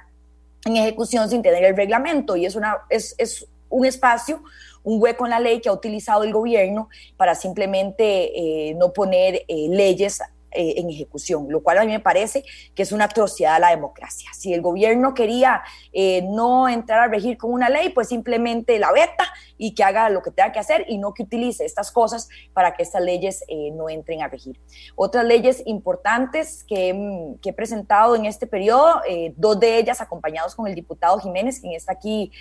en 0.66 0.78
ejecución 0.78 1.28
sin 1.28 1.42
tener 1.42 1.64
el 1.64 1.76
reglamento 1.76 2.36
y 2.36 2.46
es, 2.46 2.56
una, 2.56 2.78
es, 2.90 3.16
es 3.18 3.48
un 3.68 3.84
espacio, 3.84 4.44
un 4.84 5.02
hueco 5.02 5.26
en 5.26 5.32
la 5.32 5.40
ley 5.40 5.62
que 5.62 5.70
ha 5.70 5.74
utilizado 5.74 6.24
el 6.24 6.34
gobierno 6.34 6.90
para 7.18 7.36
simplemente 7.36 8.70
eh, 8.70 8.74
no 8.76 8.94
poner 8.94 9.44
eh, 9.48 9.68
leyes 9.70 10.22
eh, 10.54 10.82
en 10.82 10.90
ejecución, 10.90 11.48
lo 11.48 11.64
cual 11.64 11.78
a 11.78 11.86
mí 11.86 11.94
me 11.94 12.02
parece 12.02 12.44
que 12.76 12.84
es 12.84 12.92
una 12.92 13.06
atrocidad 13.06 13.56
a 13.56 13.60
la 13.60 13.70
democracia. 13.70 14.30
Si 14.38 14.54
el 14.54 14.62
gobierno 14.62 15.14
quería 15.14 15.64
eh, 15.94 16.24
no 16.24 16.68
entrar 16.68 17.00
a 17.00 17.08
regir 17.08 17.38
con 17.38 17.54
una 17.54 17.70
ley, 17.70 17.88
pues 17.88 18.10
simplemente 18.10 18.78
la 18.78 18.92
veta 18.92 19.32
y 19.64 19.76
que 19.76 19.84
haga 19.84 20.10
lo 20.10 20.24
que 20.24 20.32
tenga 20.32 20.52
que 20.52 20.58
hacer 20.58 20.86
y 20.88 20.98
no 20.98 21.14
que 21.14 21.22
utilice 21.22 21.64
estas 21.66 21.92
cosas 21.92 22.28
para 22.52 22.74
que 22.74 22.82
estas 22.82 23.04
leyes 23.04 23.44
eh, 23.48 23.70
no 23.72 23.90
entren 23.90 24.24
a 24.24 24.28
regir. 24.28 24.60
Otras 24.96 25.24
leyes 25.24 25.62
importantes 25.68 26.64
que, 26.64 26.94
mm, 26.94 27.36
que 27.42 27.52
he 27.52 27.54
presentado 27.54 28.16
en 28.16 28.26
este 28.26 28.48
periodo, 28.48 29.02
dos 29.36 29.60
de 29.60 29.78
ellas 29.78 30.02
acompañados 30.02 30.56
con 30.56 30.66
el 30.68 30.74
diputado 30.74 31.20
Jiménez, 31.20 31.60
quien 31.60 31.74
está 31.74 31.94
aquí 31.94 32.32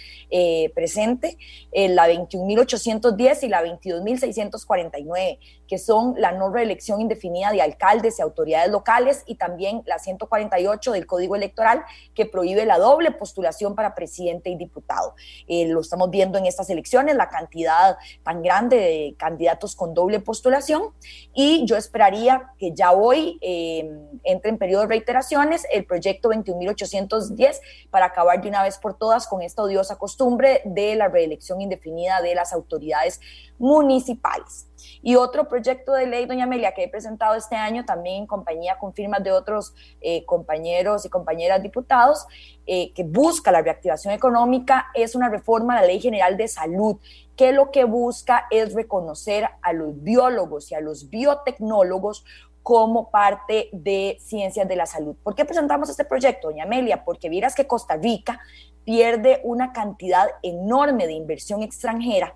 presente, 0.75 1.37
la 1.73 2.09
21.810 2.09 3.43
y 3.43 3.49
la 3.49 3.63
22.649, 3.63 5.39
que 5.69 5.79
son 5.79 6.15
la 6.17 6.33
no 6.33 6.51
reelección 6.51 7.01
indefinida 7.01 7.53
de 7.53 7.61
alcalde 7.61 8.11
y 8.17 8.23
autoridades 8.23 8.71
locales 8.71 9.23
y 9.27 9.35
también 9.35 9.83
la 9.87 9.99
148 9.99 10.93
del 10.93 11.07
Código 11.07 11.37
Electoral 11.37 11.83
que 12.15 12.27
prohíbe 12.27 12.67
la 12.67 12.79
doble 12.79 13.11
postulación 13.11 13.75
para 13.75 13.95
presidente 13.95 14.51
y 14.51 14.57
diputado. 14.57 15.15
Eh, 15.47 15.67
lo 15.67 15.81
estamos 15.81 16.11
viendo 16.11 16.39
en 16.39 16.47
estas 16.47 16.71
elecciones 16.71 17.10
la 17.15 17.29
cantidad 17.29 17.97
tan 18.23 18.43
grande 18.43 18.77
de 18.77 19.15
candidatos 19.19 19.77
con 19.77 19.95
doble 19.95 20.21
postulación 20.21 20.95
y 21.35 21.65
yo 21.67 21.77
esperaría 21.77 22.53
que 22.59 22.73
ya 22.75 22.93
hoy 22.93 23.39
eh, 23.41 23.91
entre 24.25 24.51
en 24.51 24.59
periodo 24.59 24.83
de 24.83 24.89
reiteraciones 24.89 25.67
el 25.73 25.85
proyecto 25.85 26.31
21.810 26.31 27.61
para 27.91 28.07
acabar 28.07 28.41
de 28.41 28.49
una 28.49 28.63
vez 28.63 28.79
por 28.79 28.97
todas 28.97 29.27
con 29.27 29.43
esta 29.43 29.63
odiosa 29.63 29.97
costumbre 29.97 30.63
de 30.65 30.97
la 30.97 31.09
reelección 31.09 31.61
indefinida 31.61 32.21
de 32.21 32.35
las 32.35 32.53
autoridades 32.53 33.21
municipales. 33.61 34.67
Y 35.03 35.15
otro 35.15 35.47
proyecto 35.47 35.93
de 35.93 36.07
ley, 36.07 36.27
doña 36.27 36.45
Amelia, 36.45 36.73
que 36.73 36.85
he 36.85 36.89
presentado 36.89 37.35
este 37.35 37.55
año 37.55 37.85
también 37.85 38.23
en 38.23 38.27
compañía 38.27 38.79
con 38.79 38.93
firmas 38.95 39.23
de 39.23 39.31
otros 39.31 39.75
eh, 40.01 40.25
compañeros 40.25 41.05
y 41.05 41.11
compañeras 41.11 41.63
diputados, 41.63 42.27
eh, 42.67 42.93
que 42.95 43.05
busca 43.05 43.53
la 43.53 43.63
reactivación 43.63 44.15
económica, 44.15 44.87
es 44.95 45.15
una 45.15 45.29
reforma 45.29 45.75
a 45.75 45.83
la 45.83 45.87
Ley 45.87 46.01
General 46.01 46.37
de 46.37 46.49
Salud, 46.49 46.97
que 47.37 47.53
lo 47.53 47.71
que 47.71 47.85
busca 47.85 48.47
es 48.51 48.75
reconocer 48.75 49.49
a 49.63 49.73
los 49.73 50.03
biólogos 50.03 50.73
y 50.73 50.75
a 50.75 50.81
los 50.81 51.11
biotecnólogos 51.11 52.25
como 52.63 53.11
parte 53.11 53.69
de 53.73 54.19
ciencias 54.21 54.69
de 54.69 54.77
la 54.77 54.87
salud. 54.87 55.17
¿Por 55.23 55.35
qué 55.35 55.45
presentamos 55.45 55.89
este 55.91 56.05
proyecto, 56.05 56.49
doña 56.49 56.65
Amelia? 56.65 57.05
Porque 57.05 57.29
vieras 57.29 57.55
que 57.55 57.67
Costa 57.67 57.97
Rica 57.97 58.41
pierde 58.85 59.41
una 59.45 59.73
cantidad 59.73 60.29
enorme 60.43 61.07
de 61.07 61.13
inversión 61.13 61.63
extranjera 61.63 62.35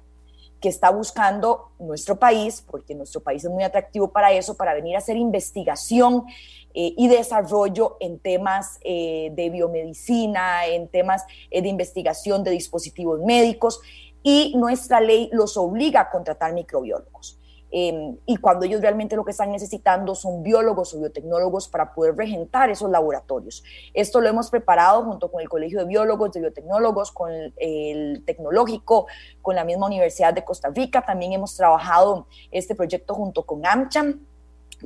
que 0.65 0.71
está 0.71 0.89
buscando 0.89 1.73
nuestro 1.79 2.19
país, 2.19 2.65
porque 2.67 2.95
nuestro 2.95 3.23
país 3.23 3.45
es 3.45 3.51
muy 3.51 3.65
atractivo 3.65 4.11
para 4.11 4.33
eso, 4.33 4.57
para 4.57 4.73
venir 4.73 4.95
a 4.95 4.99
hacer 5.01 5.15
investigación 5.15 6.25
eh, 6.73 6.95
y 6.97 7.07
desarrollo 7.07 7.99
en 8.01 8.19
temas 8.19 8.79
eh, 8.83 9.29
de 9.35 9.51
biomedicina, 9.51 10.65
en 10.65 10.89
temas 10.89 11.23
eh, 11.51 11.61
de 11.61 11.69
investigación 11.69 12.43
de 12.45 12.53
dispositivos 12.53 13.21
médicos, 13.21 13.79
y 14.23 14.55
nuestra 14.57 15.03
ley 15.03 15.29
los 15.33 15.59
obliga 15.59 16.01
a 16.01 16.11
contratar 16.11 16.55
microbiólogos. 16.55 17.39
Em, 17.77 18.17
y 18.25 18.37
cuando 18.37 18.67
ellos 18.67 18.81
realmente 18.81 19.17
lo 19.17 19.25
que 19.25 19.33
están 19.33 19.51
necesitando 19.51 20.15
son 20.15 20.45
biólogos 20.45 20.95
o 20.95 21.01
biotecnólogos 21.01 21.67
para 21.67 21.93
poder 21.93 22.15
regentar 22.15 22.71
esos 22.71 22.89
laboratorios. 22.89 23.65
Esto 23.93 24.21
lo 24.21 24.29
hemos 24.29 24.49
preparado 24.49 25.03
junto 25.03 25.29
con 25.29 25.41
el 25.41 25.49
Colegio 25.49 25.81
de 25.81 25.87
Biólogos, 25.87 26.31
de 26.31 26.39
Biotecnólogos, 26.39 27.11
con 27.11 27.33
el, 27.33 28.23
Tecnológico, 28.25 29.09
con 29.43 29.57
la 29.57 29.65
misma 29.65 29.87
Universidad 29.87 30.33
de 30.33 30.45
Costa 30.45 30.69
Rica. 30.69 31.05
También 31.05 31.33
hemos 31.33 31.57
trabajado 31.57 32.29
este 32.53 32.77
proyecto 32.77 33.13
junto 33.13 33.43
con 33.43 33.67
AmCham 33.67 34.25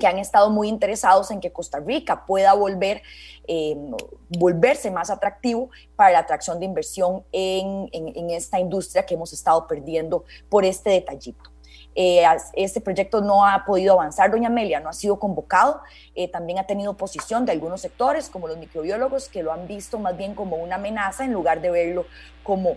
que 0.00 0.06
han 0.06 0.18
estado 0.18 0.48
muy 0.48 0.68
interesados 0.68 1.30
en 1.30 1.40
que 1.40 1.52
Costa 1.52 1.80
Rica 1.80 2.24
pueda 2.24 2.54
volver, 2.54 3.02
em, 3.46 3.92
volverse 4.30 4.90
más 4.90 5.10
atractivo 5.10 5.68
para 5.94 6.12
la 6.12 6.18
atracción 6.20 6.58
de 6.58 6.64
inversión 6.64 7.22
en, 7.32 7.90
en, 7.92 8.30
esta 8.30 8.58
industria 8.58 9.04
que 9.04 9.12
hemos 9.12 9.34
estado 9.34 9.66
perdiendo 9.66 10.24
por 10.48 10.64
este 10.64 10.88
detallito. 10.88 11.47
Eh, 12.00 12.22
este 12.54 12.80
proyecto 12.80 13.20
no 13.22 13.44
ha 13.44 13.64
podido 13.64 13.94
avanzar, 13.94 14.30
doña 14.30 14.46
Amelia, 14.46 14.78
no 14.78 14.88
ha 14.88 14.92
sido 14.92 15.18
convocado. 15.18 15.80
Eh, 16.14 16.28
también 16.28 16.60
ha 16.60 16.64
tenido 16.64 16.92
oposición 16.92 17.44
de 17.44 17.50
algunos 17.50 17.80
sectores, 17.80 18.30
como 18.30 18.46
los 18.46 18.56
microbiólogos, 18.56 19.28
que 19.28 19.42
lo 19.42 19.52
han 19.52 19.66
visto 19.66 19.98
más 19.98 20.16
bien 20.16 20.36
como 20.36 20.58
una 20.58 20.76
amenaza 20.76 21.24
en 21.24 21.32
lugar 21.32 21.60
de 21.60 21.72
verlo 21.72 22.06
como 22.44 22.76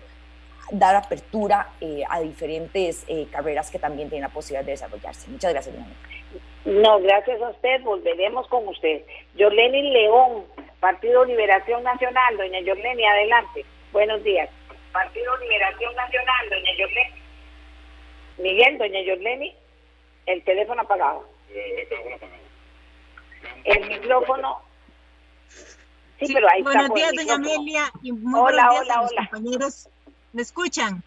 dar 0.72 0.96
apertura 0.96 1.70
eh, 1.82 2.02
a 2.10 2.20
diferentes 2.20 3.06
carreras 3.32 3.70
que 3.70 3.78
también 3.78 4.10
tienen 4.10 4.28
la 4.28 4.34
posibilidad 4.34 4.66
de 4.66 4.72
desarrollarse. 4.72 5.30
Muchas 5.30 5.54
gracias, 5.54 5.76
doña 5.76 5.86
Amelia. 5.86 6.82
No, 6.82 7.00
gracias 7.02 7.40
a 7.44 7.50
usted. 7.50 7.82
Volveremos 7.84 8.48
con 8.48 8.68
usted. 8.70 9.04
Yorleni 9.36 9.92
León, 9.92 10.46
Partido 10.80 11.26
Liberación 11.26 11.84
Nacional. 11.84 12.38
Doña 12.38 12.62
Yorleni, 12.62 13.06
adelante. 13.06 13.66
Buenos 13.92 14.24
días. 14.24 14.50
Partido 14.92 15.38
Liberación 15.38 15.96
Nacional, 15.96 16.50
doña 16.50 16.72
Yorleni. 16.76 17.21
Miguel, 18.38 18.78
doña 18.78 19.02
Yorleni, 19.02 19.56
el 20.26 20.44
teléfono 20.44 20.82
apagado. 20.82 21.28
El 23.64 23.88
micrófono. 23.88 24.62
Sí, 26.20 26.34
pero 26.34 26.48
ahí 26.50 26.62
buenos 26.62 26.94
días, 26.94 27.12
doña 27.16 27.36
Amelia, 27.36 27.92
y 28.04 28.12
muy 28.12 28.40
hola, 28.40 28.68
buenos 28.68 28.86
días 28.86 28.88
hola, 28.88 28.94
a 28.94 29.02
los 29.02 29.14
compañeros. 29.14 29.90
¿Me 30.34 30.42
escuchan? 30.42 31.04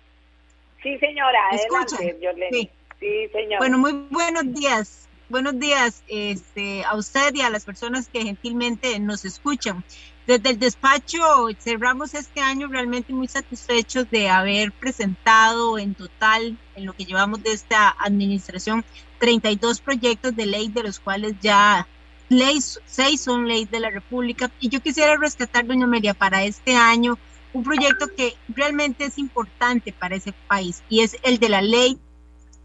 Sí, 0.82 0.98
señora, 0.98 1.38
¿Me 1.50 1.58
adelante, 1.58 2.18
Yorleni. 2.20 2.70
Sí. 3.00 3.28
señora. 3.32 3.58
Bueno, 3.58 3.78
muy 3.78 3.92
buenos 4.10 4.52
días. 4.52 5.08
Buenos 5.28 5.58
días 5.58 6.04
este, 6.08 6.84
a 6.84 6.94
usted 6.96 7.34
y 7.34 7.40
a 7.40 7.50
las 7.50 7.64
personas 7.64 8.08
que 8.08 8.22
gentilmente 8.22 8.98
nos 9.00 9.24
escuchan. 9.24 9.82
Desde 10.26 10.50
el 10.50 10.58
despacho 10.58 11.18
cerramos 11.58 12.14
este 12.14 12.40
año 12.40 12.68
realmente 12.68 13.12
muy 13.12 13.28
satisfechos 13.28 14.10
de 14.10 14.30
haber 14.30 14.72
presentado 14.72 15.78
en 15.78 15.94
total, 15.94 16.58
en 16.76 16.86
lo 16.86 16.94
que 16.94 17.04
llevamos 17.04 17.42
de 17.42 17.52
esta 17.52 17.94
administración, 17.98 18.86
32 19.18 19.82
proyectos 19.82 20.34
de 20.34 20.46
ley, 20.46 20.68
de 20.68 20.82
los 20.82 20.98
cuales 20.98 21.34
ya 21.42 21.86
seis, 22.30 22.80
seis 22.86 23.20
son 23.20 23.46
leyes 23.46 23.70
de 23.70 23.80
la 23.80 23.90
República. 23.90 24.50
Y 24.60 24.70
yo 24.70 24.80
quisiera 24.80 25.16
rescatar, 25.16 25.66
doña 25.66 25.86
María, 25.86 26.14
para 26.14 26.42
este 26.44 26.74
año 26.74 27.18
un 27.52 27.62
proyecto 27.62 28.08
que 28.16 28.34
realmente 28.48 29.04
es 29.04 29.18
importante 29.18 29.92
para 29.92 30.16
ese 30.16 30.32
país 30.48 30.82
y 30.88 31.00
es 31.00 31.16
el 31.22 31.38
de 31.38 31.48
la 31.50 31.62
ley 31.62 31.98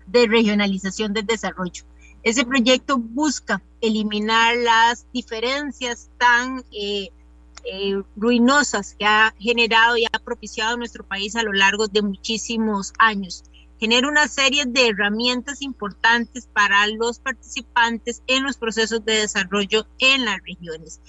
de 0.07 0.27
regionalización 0.27 1.13
del 1.13 1.25
desarrollo. 1.25 1.83
Ese 2.23 2.45
proyecto 2.45 2.97
busca 2.97 3.61
eliminar 3.81 4.55
las 4.57 5.05
diferencias 5.13 6.09
tan 6.17 6.63
eh, 6.71 7.09
eh, 7.65 8.01
ruinosas 8.15 8.95
que 8.97 9.05
ha 9.05 9.33
generado 9.39 9.97
y 9.97 10.05
ha 10.05 10.19
propiciado 10.19 10.77
nuestro 10.77 11.05
país 11.05 11.35
a 11.35 11.43
lo 11.43 11.53
largo 11.53 11.87
de 11.87 12.01
muchísimos 12.01 12.93
años. 12.97 13.43
Genera 13.79 14.09
una 14.09 14.27
serie 14.27 14.65
de 14.65 14.89
herramientas 14.89 15.61
importantes 15.61 16.47
para 16.47 16.85
los 16.87 17.19
participantes 17.19 18.21
en 18.27 18.43
los 18.43 18.57
procesos 18.57 19.05
de 19.05 19.13
desarrollo 19.13 19.87
en 19.99 20.25
las 20.25 20.39
regiones. 20.43 20.99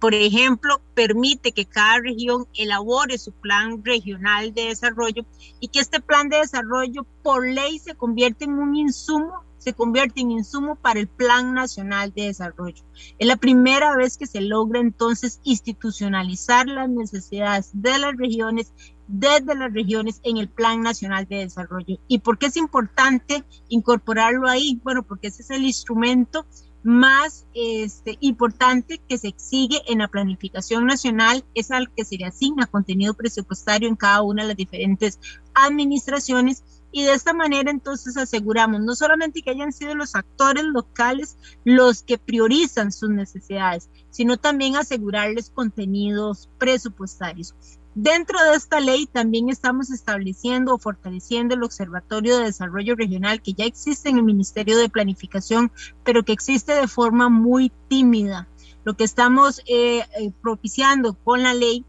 por 0.00 0.14
ejemplo, 0.14 0.80
permite 0.94 1.52
que 1.52 1.64
cada 1.64 2.00
región 2.00 2.48
elabore 2.54 3.18
su 3.18 3.30
plan 3.30 3.84
regional 3.84 4.52
de 4.52 4.64
desarrollo 4.64 5.24
y 5.60 5.68
que 5.68 5.78
este 5.78 6.00
plan 6.00 6.28
de 6.28 6.38
desarrollo 6.38 7.06
por 7.22 7.46
ley 7.46 7.78
se 7.78 7.94
convierte 7.94 8.46
en 8.46 8.54
un 8.54 8.74
insumo 8.74 9.44
se 9.68 9.74
convierte 9.74 10.22
en 10.22 10.30
insumo 10.30 10.76
para 10.76 10.98
el 10.98 11.08
Plan 11.08 11.52
Nacional 11.52 12.10
de 12.14 12.22
Desarrollo. 12.22 12.82
Es 13.18 13.28
la 13.28 13.36
primera 13.36 13.94
vez 13.96 14.16
que 14.16 14.26
se 14.26 14.40
logra 14.40 14.80
entonces 14.80 15.40
institucionalizar 15.44 16.66
las 16.66 16.88
necesidades 16.88 17.70
de 17.74 17.98
las 17.98 18.16
regiones 18.16 18.72
desde 19.08 19.54
las 19.54 19.72
regiones 19.74 20.20
en 20.22 20.38
el 20.38 20.48
Plan 20.48 20.80
Nacional 20.80 21.26
de 21.28 21.40
Desarrollo. 21.40 21.98
¿Y 22.08 22.20
por 22.20 22.38
qué 22.38 22.46
es 22.46 22.56
importante 22.56 23.44
incorporarlo 23.68 24.48
ahí? 24.48 24.80
Bueno, 24.82 25.02
porque 25.02 25.28
ese 25.28 25.42
es 25.42 25.50
el 25.50 25.64
instrumento 25.64 26.46
más 26.82 27.46
este, 27.52 28.16
importante 28.20 29.02
que 29.06 29.18
se 29.18 29.28
exige 29.28 29.82
en 29.88 29.98
la 29.98 30.08
planificación 30.08 30.86
nacional, 30.86 31.44
es 31.54 31.70
al 31.70 31.90
que 31.90 32.06
se 32.06 32.16
le 32.16 32.24
asigna 32.24 32.66
contenido 32.66 33.12
presupuestario 33.12 33.86
en 33.86 33.96
cada 33.96 34.22
una 34.22 34.42
de 34.42 34.48
las 34.48 34.56
diferentes 34.56 35.18
administraciones 35.52 36.62
y 36.90 37.04
de 37.04 37.12
esta 37.12 37.32
manera 37.32 37.70
entonces 37.70 38.16
aseguramos 38.16 38.80
no 38.80 38.94
solamente 38.94 39.42
que 39.42 39.50
hayan 39.50 39.72
sido 39.72 39.94
los 39.94 40.14
actores 40.14 40.64
locales 40.64 41.36
los 41.64 42.02
que 42.02 42.18
priorizan 42.18 42.92
sus 42.92 43.10
necesidades, 43.10 43.90
sino 44.10 44.36
también 44.36 44.76
asegurarles 44.76 45.50
contenidos 45.50 46.48
presupuestarios. 46.58 47.54
Dentro 47.94 48.38
de 48.44 48.54
esta 48.56 48.78
ley 48.78 49.06
también 49.06 49.48
estamos 49.48 49.90
estableciendo 49.90 50.74
o 50.74 50.78
fortaleciendo 50.78 51.56
el 51.56 51.64
Observatorio 51.64 52.38
de 52.38 52.44
Desarrollo 52.44 52.94
Regional 52.94 53.42
que 53.42 53.54
ya 53.54 53.64
existe 53.64 54.08
en 54.08 54.18
el 54.18 54.22
Ministerio 54.22 54.78
de 54.78 54.88
Planificación, 54.88 55.72
pero 56.04 56.22
que 56.22 56.32
existe 56.32 56.74
de 56.74 56.86
forma 56.86 57.28
muy 57.28 57.72
tímida. 57.88 58.46
Lo 58.84 58.94
que 58.94 59.02
estamos 59.02 59.62
eh, 59.66 60.04
eh, 60.18 60.30
propiciando 60.40 61.14
con 61.14 61.42
la 61.42 61.54
ley 61.54 61.84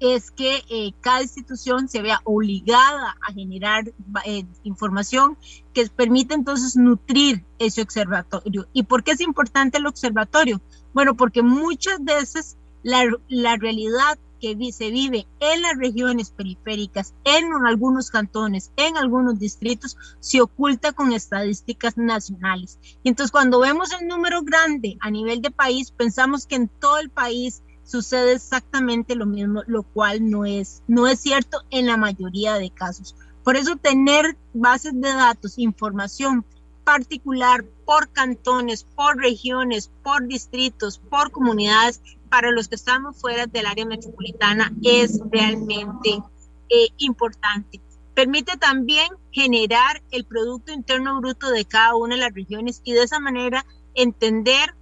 es 0.00 0.30
que 0.30 0.62
eh, 0.68 0.92
cada 1.00 1.22
institución 1.22 1.88
se 1.88 2.02
vea 2.02 2.20
obligada 2.24 3.16
a 3.26 3.32
generar 3.32 3.92
eh, 4.24 4.44
información 4.62 5.36
que 5.72 5.88
permite 5.88 6.34
entonces 6.34 6.76
nutrir 6.76 7.44
ese 7.58 7.82
observatorio. 7.82 8.66
¿Y 8.72 8.84
por 8.84 9.02
qué 9.02 9.12
es 9.12 9.20
importante 9.20 9.78
el 9.78 9.86
observatorio? 9.86 10.60
Bueno, 10.92 11.16
porque 11.16 11.42
muchas 11.42 12.02
veces 12.02 12.56
la, 12.82 13.04
la 13.28 13.56
realidad 13.56 14.18
que 14.40 14.56
se 14.72 14.90
vive 14.90 15.26
en 15.40 15.62
las 15.62 15.76
regiones 15.76 16.30
periféricas, 16.30 17.14
en 17.24 17.50
algunos 17.66 18.10
cantones, 18.10 18.70
en 18.76 18.96
algunos 18.96 19.38
distritos, 19.38 19.96
se 20.20 20.40
oculta 20.40 20.92
con 20.92 21.12
estadísticas 21.12 21.96
nacionales. 21.96 22.78
Y 23.02 23.08
entonces 23.08 23.32
cuando 23.32 23.60
vemos 23.60 23.90
el 23.92 24.06
número 24.06 24.42
grande 24.42 24.96
a 25.00 25.10
nivel 25.10 25.42
de 25.42 25.50
país, 25.50 25.90
pensamos 25.90 26.46
que 26.46 26.56
en 26.56 26.68
todo 26.68 26.98
el 26.98 27.10
país 27.10 27.62
sucede 27.88 28.32
exactamente 28.32 29.14
lo 29.14 29.24
mismo, 29.24 29.62
lo 29.66 29.82
cual 29.82 30.28
no 30.28 30.44
es, 30.44 30.82
no 30.86 31.06
es 31.06 31.20
cierto 31.20 31.62
en 31.70 31.86
la 31.86 31.96
mayoría 31.96 32.54
de 32.54 32.70
casos. 32.70 33.16
Por 33.42 33.56
eso 33.56 33.76
tener 33.76 34.36
bases 34.52 34.92
de 34.92 35.08
datos, 35.08 35.58
información 35.58 36.44
particular 36.84 37.64
por 37.86 38.10
cantones, 38.10 38.84
por 38.84 39.16
regiones, 39.16 39.90
por 40.02 40.26
distritos, 40.26 40.98
por 40.98 41.30
comunidades, 41.30 42.02
para 42.28 42.50
los 42.50 42.68
que 42.68 42.74
estamos 42.74 43.16
fuera 43.16 43.46
del 43.46 43.64
área 43.64 43.86
metropolitana 43.86 44.70
es 44.82 45.18
realmente 45.30 46.22
eh, 46.68 46.88
importante. 46.98 47.80
Permite 48.12 48.58
también 48.58 49.08
generar 49.30 50.02
el 50.10 50.26
Producto 50.26 50.72
Interno 50.72 51.18
Bruto 51.20 51.50
de 51.50 51.64
cada 51.64 51.94
una 51.94 52.16
de 52.16 52.20
las 52.20 52.34
regiones 52.34 52.82
y 52.84 52.92
de 52.92 53.04
esa 53.04 53.18
manera 53.18 53.64
entender 53.94 54.74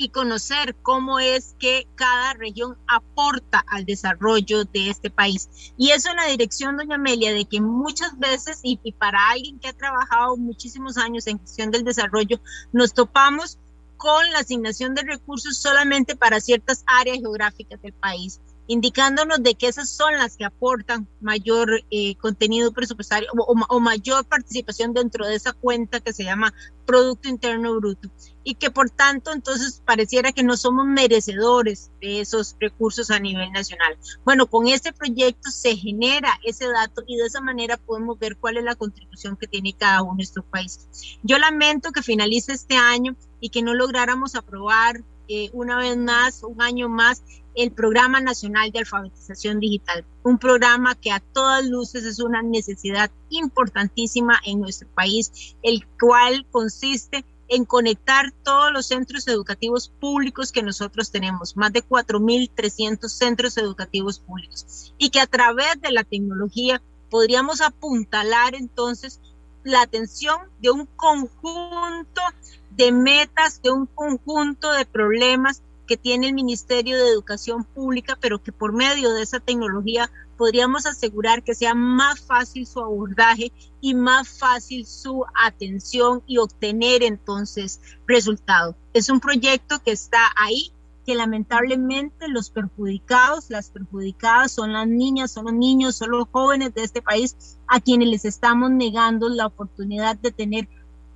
y 0.00 0.08
conocer 0.08 0.74
cómo 0.82 1.20
es 1.20 1.54
que 1.58 1.86
cada 1.94 2.32
región 2.32 2.78
aporta 2.86 3.62
al 3.68 3.84
desarrollo 3.84 4.64
de 4.64 4.88
este 4.88 5.10
país. 5.10 5.72
Y 5.76 5.90
eso 5.90 6.08
en 6.08 6.16
la 6.16 6.26
dirección, 6.26 6.78
doña 6.78 6.94
Amelia, 6.94 7.34
de 7.34 7.44
que 7.44 7.60
muchas 7.60 8.18
veces, 8.18 8.60
y, 8.62 8.78
para 8.92 9.28
alguien 9.28 9.58
que 9.58 9.68
ha 9.68 9.72
trabajado 9.74 10.38
muchísimos 10.38 10.96
años 10.96 11.26
en 11.26 11.38
gestión 11.38 11.70
del 11.70 11.84
desarrollo, 11.84 12.40
nos 12.72 12.94
topamos 12.94 13.58
con 13.98 14.30
la 14.30 14.38
asignación 14.38 14.94
de 14.94 15.02
recursos 15.02 15.58
solamente 15.58 16.16
para 16.16 16.40
ciertas 16.40 16.82
áreas 16.86 17.18
geográficas 17.18 17.82
del 17.82 17.92
país 17.92 18.40
indicándonos 18.70 19.42
de 19.42 19.56
que 19.56 19.66
esas 19.66 19.90
son 19.90 20.16
las 20.16 20.36
que 20.36 20.44
aportan 20.44 21.08
mayor 21.20 21.82
eh, 21.90 22.14
contenido 22.18 22.70
presupuestario 22.70 23.28
o, 23.34 23.80
mayor 23.80 24.24
participación 24.26 24.94
dentro 24.94 25.26
de 25.26 25.34
esa 25.34 25.52
cuenta 25.52 25.98
que 25.98 26.12
se 26.12 26.22
llama 26.22 26.54
Producto 26.86 27.28
Interno 27.28 27.74
Bruto 27.74 28.08
y 28.44 28.54
que 28.54 28.70
por 28.70 28.88
tanto 28.88 29.32
entonces 29.32 29.82
pareciera 29.84 30.30
que 30.30 30.44
no 30.44 30.56
somos 30.56 30.86
merecedores 30.86 31.90
de 32.00 32.20
esos 32.20 32.54
recursos 32.60 33.10
a 33.10 33.18
nivel 33.18 33.50
nacional. 33.50 33.98
Bueno, 34.24 34.46
con 34.46 34.68
este 34.68 34.92
proyecto 34.92 35.50
se 35.50 35.76
genera 35.76 36.38
ese 36.44 36.68
dato 36.68 37.02
y 37.08 37.16
de 37.16 37.26
esa 37.26 37.40
manera 37.40 37.76
podemos 37.76 38.20
ver 38.20 38.36
cuál 38.36 38.56
es 38.56 38.62
la 38.62 38.76
contribución 38.76 39.36
que 39.36 39.48
tiene 39.48 39.72
cada 39.72 40.02
uno 40.02 40.18
de 40.18 40.22
estos 40.22 40.44
países. 40.44 41.18
Yo 41.24 41.40
lamento 41.40 41.90
que 41.90 42.04
finalice 42.04 42.52
este 42.52 42.76
año 42.76 43.16
y 43.40 43.50
que 43.50 43.62
no 43.62 43.74
lográramos 43.74 44.36
aprobar 44.36 45.02
eh, 45.32 45.48
una 45.52 45.78
vez 45.78 45.96
más, 45.96 46.42
un 46.42 46.60
año 46.60 46.88
más, 46.88 47.22
el 47.54 47.72
Programa 47.72 48.20
Nacional 48.20 48.70
de 48.70 48.80
Alfabetización 48.80 49.60
Digital, 49.60 50.04
un 50.22 50.38
programa 50.38 50.94
que 50.94 51.10
a 51.10 51.20
todas 51.20 51.64
luces 51.66 52.04
es 52.04 52.20
una 52.20 52.42
necesidad 52.42 53.10
importantísima 53.30 54.40
en 54.44 54.60
nuestro 54.60 54.88
país, 54.88 55.56
el 55.62 55.86
cual 55.98 56.46
consiste 56.50 57.24
en 57.48 57.64
conectar 57.64 58.32
todos 58.44 58.72
los 58.72 58.86
centros 58.86 59.26
educativos 59.26 59.88
públicos 59.88 60.52
que 60.52 60.62
nosotros 60.62 61.10
tenemos, 61.10 61.56
más 61.56 61.72
de 61.72 61.82
4.300 61.82 63.08
centros 63.08 63.56
educativos 63.56 64.20
públicos, 64.20 64.94
y 64.98 65.10
que 65.10 65.20
a 65.20 65.26
través 65.26 65.80
de 65.80 65.90
la 65.90 66.04
tecnología 66.04 66.80
podríamos 67.10 67.60
apuntalar 67.60 68.54
entonces 68.54 69.20
la 69.64 69.82
atención 69.82 70.38
de 70.60 70.70
un 70.70 70.86
conjunto 70.86 72.22
de 72.70 72.92
metas, 72.92 73.60
de 73.62 73.72
un 73.72 73.86
conjunto 73.86 74.72
de 74.72 74.86
problemas 74.86 75.62
que 75.90 75.96
tiene 75.96 76.28
el 76.28 76.34
Ministerio 76.34 76.96
de 76.96 77.10
Educación 77.10 77.64
Pública, 77.64 78.16
pero 78.20 78.40
que 78.40 78.52
por 78.52 78.72
medio 78.72 79.12
de 79.12 79.22
esa 79.22 79.40
tecnología 79.40 80.08
podríamos 80.36 80.86
asegurar 80.86 81.42
que 81.42 81.56
sea 81.56 81.74
más 81.74 82.20
fácil 82.20 82.64
su 82.64 82.78
abordaje 82.78 83.52
y 83.80 83.94
más 83.94 84.38
fácil 84.38 84.86
su 84.86 85.24
atención 85.34 86.22
y 86.28 86.38
obtener 86.38 87.02
entonces 87.02 87.80
resultados. 88.06 88.76
Es 88.94 89.10
un 89.10 89.18
proyecto 89.18 89.82
que 89.82 89.90
está 89.90 90.20
ahí, 90.36 90.70
que 91.04 91.16
lamentablemente 91.16 92.28
los 92.28 92.50
perjudicados, 92.50 93.50
las 93.50 93.70
perjudicadas 93.70 94.52
son 94.52 94.72
las 94.72 94.86
niñas, 94.86 95.32
son 95.32 95.46
los 95.46 95.54
niños, 95.54 95.96
son 95.96 96.12
los 96.12 96.28
jóvenes 96.30 96.72
de 96.72 96.84
este 96.84 97.02
país 97.02 97.58
a 97.66 97.80
quienes 97.80 98.10
les 98.10 98.24
estamos 98.24 98.70
negando 98.70 99.28
la 99.28 99.46
oportunidad 99.46 100.14
de 100.14 100.30
tener 100.30 100.68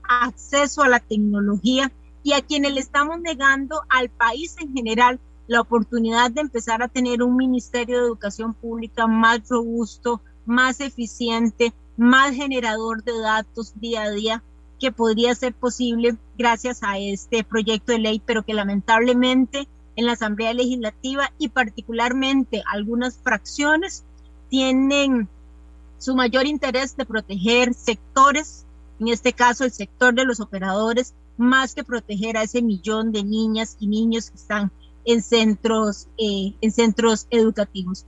acceso 0.03 0.83
a 0.83 0.89
la 0.89 0.99
tecnología 0.99 1.93
y 2.25 2.33
a 2.33 2.41
quienes 2.41 2.73
le 2.73 2.81
estamos 2.81 3.21
negando 3.21 3.83
al 3.89 4.09
país 4.09 4.57
en 4.59 4.75
general 4.75 5.21
la 5.47 5.61
oportunidad 5.61 6.31
de 6.31 6.41
empezar 6.41 6.83
a 6.83 6.89
tener 6.89 7.23
un 7.23 7.37
Ministerio 7.37 7.99
de 7.99 8.07
Educación 8.07 8.55
Pública 8.55 9.07
más 9.07 9.47
robusto, 9.49 10.23
más 10.47 10.81
eficiente, 10.81 11.75
más 11.99 12.35
generador 12.35 13.05
de 13.05 13.17
datos 13.21 13.79
día 13.79 14.05
a 14.05 14.11
día, 14.11 14.43
que 14.81 14.91
podría 14.91 15.35
ser 15.35 15.53
posible 15.53 16.17
gracias 16.37 16.83
a 16.83 16.99
este 16.99 17.45
proyecto 17.45 17.93
de 17.93 17.99
ley, 17.99 18.23
pero 18.25 18.43
que 18.43 18.55
lamentablemente 18.55 19.69
en 19.95 20.07
la 20.07 20.13
Asamblea 20.13 20.55
Legislativa 20.55 21.31
y 21.39 21.49
particularmente 21.49 22.63
algunas 22.73 23.19
fracciones 23.19 24.03
tienen 24.49 25.29
su 25.99 26.17
mayor 26.17 26.47
interés 26.47 26.97
de 26.97 27.05
proteger 27.05 27.75
sectores, 27.75 28.65
en 28.99 29.09
este 29.09 29.35
caso 29.35 29.65
el 29.65 29.73
sector 29.73 30.15
de 30.15 30.25
los 30.25 30.41
operadores, 30.41 31.15
más 31.37 31.75
que 31.75 31.85
proteger 31.85 32.37
a 32.37 32.43
ese 32.43 32.63
millón 32.63 33.13
de 33.13 33.25
niñas 33.25 33.77
y 33.81 33.87
niños 33.87 34.31
que 34.31 34.37
están 34.37 34.73
en 35.05 35.23
centros, 35.23 36.09
eh, 36.19 36.55
en 36.61 36.71
centros 36.71 37.27
educativos. 37.31 38.07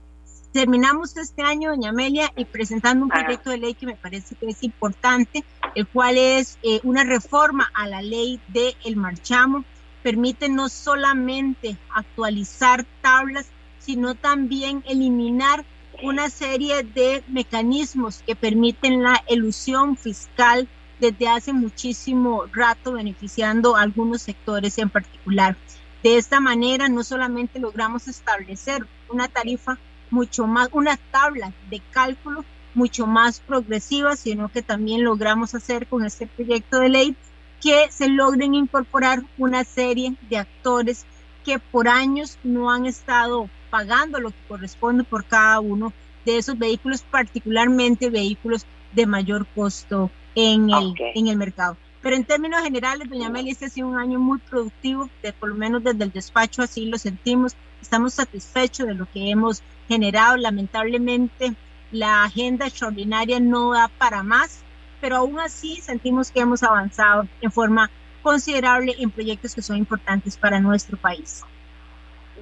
Terminamos 0.51 1.15
este 1.17 1.43
año, 1.43 1.69
doña 1.69 1.89
Amelia, 1.89 2.31
y 2.35 2.45
presentando 2.45 3.05
un 3.05 3.11
proyecto 3.11 3.51
de 3.51 3.57
ley 3.57 3.73
que 3.73 3.85
me 3.85 3.95
parece 3.95 4.35
que 4.35 4.47
es 4.47 4.63
importante, 4.63 5.43
el 5.75 5.87
cual 5.87 6.17
es 6.17 6.57
eh, 6.63 6.79
una 6.83 7.03
reforma 7.03 7.69
a 7.73 7.87
la 7.87 8.01
ley 8.01 8.39
de 8.47 8.75
el 8.83 8.95
marchamo. 8.95 9.65
Permite 10.01 10.49
no 10.49 10.69
solamente 10.69 11.77
actualizar 11.93 12.85
tablas, 13.01 13.47
sino 13.79 14.15
también 14.15 14.83
eliminar 14.87 15.65
una 16.01 16.29
serie 16.29 16.83
de 16.83 17.23
mecanismos 17.27 18.23
que 18.25 18.35
permiten 18.35 19.03
la 19.03 19.23
elusión 19.27 19.97
fiscal 19.97 20.67
desde 20.99 21.27
hace 21.27 21.53
muchísimo 21.53 22.45
rato 22.51 22.93
beneficiando 22.93 23.75
a 23.75 23.81
algunos 23.81 24.21
sectores 24.21 24.77
en 24.77 24.89
particular. 24.89 25.55
De 26.03 26.17
esta 26.17 26.39
manera 26.39 26.89
no 26.89 27.03
solamente 27.03 27.59
logramos 27.59 28.07
establecer 28.07 28.85
una 29.09 29.27
tarifa 29.27 29.77
mucho 30.09 30.47
más, 30.47 30.69
una 30.71 30.97
tabla 31.11 31.53
de 31.69 31.81
cálculo 31.91 32.45
mucho 32.73 33.07
más 33.07 33.39
progresiva, 33.39 34.15
sino 34.15 34.49
que 34.49 34.61
también 34.61 35.03
logramos 35.03 35.55
hacer 35.55 35.87
con 35.87 36.05
este 36.05 36.27
proyecto 36.27 36.79
de 36.79 36.89
ley 36.89 37.15
que 37.61 37.87
se 37.89 38.07
logren 38.07 38.53
incorporar 38.53 39.23
una 39.37 39.63
serie 39.63 40.15
de 40.29 40.37
actores 40.37 41.05
que 41.43 41.59
por 41.59 41.87
años 41.87 42.37
no 42.43 42.69
han 42.69 42.85
estado 42.85 43.49
pagando 43.71 44.19
lo 44.19 44.29
que 44.29 44.47
corresponde 44.47 45.03
por 45.03 45.25
cada 45.25 45.59
uno 45.59 45.91
de 46.25 46.37
esos 46.37 46.57
vehículos, 46.57 47.01
particularmente 47.01 48.09
vehículos 48.09 48.65
de 48.93 49.05
mayor 49.07 49.47
costo 49.55 50.11
en 50.37 50.69
el, 50.69 50.93
en 51.15 51.27
el 51.27 51.35
mercado. 51.35 51.77
Pero 52.03 52.15
en 52.15 52.23
términos 52.23 52.61
generales, 52.61 53.09
doña 53.09 53.27
Meli, 53.27 53.49
este 53.49 53.65
ha 53.65 53.69
sido 53.69 53.87
un 53.87 53.97
año 53.97 54.19
muy 54.19 54.37
productivo, 54.37 55.09
de, 55.23 55.33
por 55.33 55.49
lo 55.49 55.55
menos 55.55 55.83
desde 55.83 56.03
el 56.03 56.11
despacho 56.11 56.61
así 56.61 56.85
lo 56.85 56.99
sentimos. 56.99 57.55
Estamos 57.81 58.13
satisfechos 58.13 58.85
de 58.85 58.93
lo 58.93 59.07
que 59.11 59.31
hemos 59.31 59.63
generado. 59.87 60.37
Lamentablemente, 60.37 61.53
la 61.91 62.23
agenda 62.23 62.67
extraordinaria 62.67 63.39
no 63.39 63.73
da 63.73 63.87
para 63.87 64.21
más, 64.21 64.63
pero 65.01 65.17
aún 65.17 65.39
así 65.39 65.77
sentimos 65.81 66.29
que 66.31 66.41
hemos 66.41 66.61
avanzado 66.61 67.27
en 67.41 67.51
forma 67.51 67.89
considerable 68.21 68.93
en 68.99 69.09
proyectos 69.09 69.55
que 69.55 69.63
son 69.63 69.77
importantes 69.77 70.37
para 70.37 70.59
nuestro 70.59 70.97
país. 70.97 71.43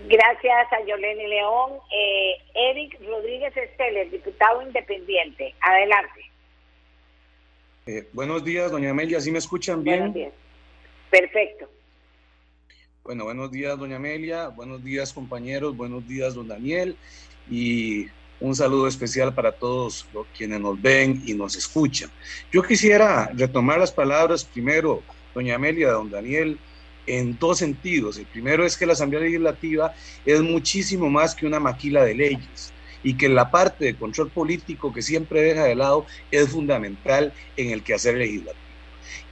Gracias 0.09 0.73
a 0.73 0.85
Yolene 0.85 1.29
León. 1.29 1.71
Eh, 1.95 2.33
Eric 2.55 2.99
Rodríguez 3.07 3.55
Esteles, 3.55 4.11
diputado 4.11 4.61
independiente. 4.63 5.55
Adelante. 5.61 6.34
Eh, 7.87 8.07
buenos 8.13 8.43
días, 8.43 8.71
doña 8.71 8.89
Amelia, 8.89 9.21
¿sí 9.21 9.31
me 9.31 9.37
escuchan 9.37 9.83
bien? 9.83 9.99
Buenos 9.99 10.15
días. 10.15 10.33
Perfecto. 11.11 11.69
Bueno, 13.03 13.25
buenos 13.25 13.51
días, 13.51 13.77
doña 13.77 13.97
Amelia, 13.97 14.47
buenos 14.47 14.83
días, 14.83 15.13
compañeros, 15.13 15.77
buenos 15.77 16.07
días, 16.07 16.33
don 16.33 16.47
Daniel, 16.47 16.97
y 17.47 18.07
un 18.39 18.55
saludo 18.55 18.87
especial 18.87 19.35
para 19.35 19.51
todos 19.51 20.07
los 20.15 20.25
quienes 20.35 20.61
nos 20.61 20.81
ven 20.81 21.21
y 21.27 21.35
nos 21.35 21.55
escuchan. 21.55 22.09
Yo 22.51 22.63
quisiera 22.63 23.29
retomar 23.35 23.77
las 23.77 23.91
palabras 23.91 24.45
primero, 24.45 25.03
doña 25.35 25.53
Amelia, 25.53 25.91
don 25.91 26.09
Daniel, 26.09 26.57
en 27.05 27.37
dos 27.37 27.59
sentidos. 27.59 28.17
El 28.17 28.25
primero 28.25 28.65
es 28.65 28.75
que 28.75 28.87
la 28.87 28.93
Asamblea 28.93 29.21
Legislativa 29.21 29.93
es 30.25 30.41
muchísimo 30.41 31.07
más 31.11 31.35
que 31.35 31.45
una 31.45 31.59
maquila 31.59 32.03
de 32.03 32.15
leyes 32.15 32.73
y 33.05 33.13
que 33.13 33.29
la 33.29 33.51
parte 33.51 33.85
de 33.85 33.95
control 33.95 34.29
político 34.31 34.91
que 34.91 35.03
siempre 35.03 35.41
deja 35.41 35.63
de 35.63 35.75
lado 35.75 36.07
es 36.31 36.49
fundamental 36.49 37.31
en 37.55 37.69
el 37.69 37.83
quehacer 37.83 38.17
legislativo. 38.17 38.65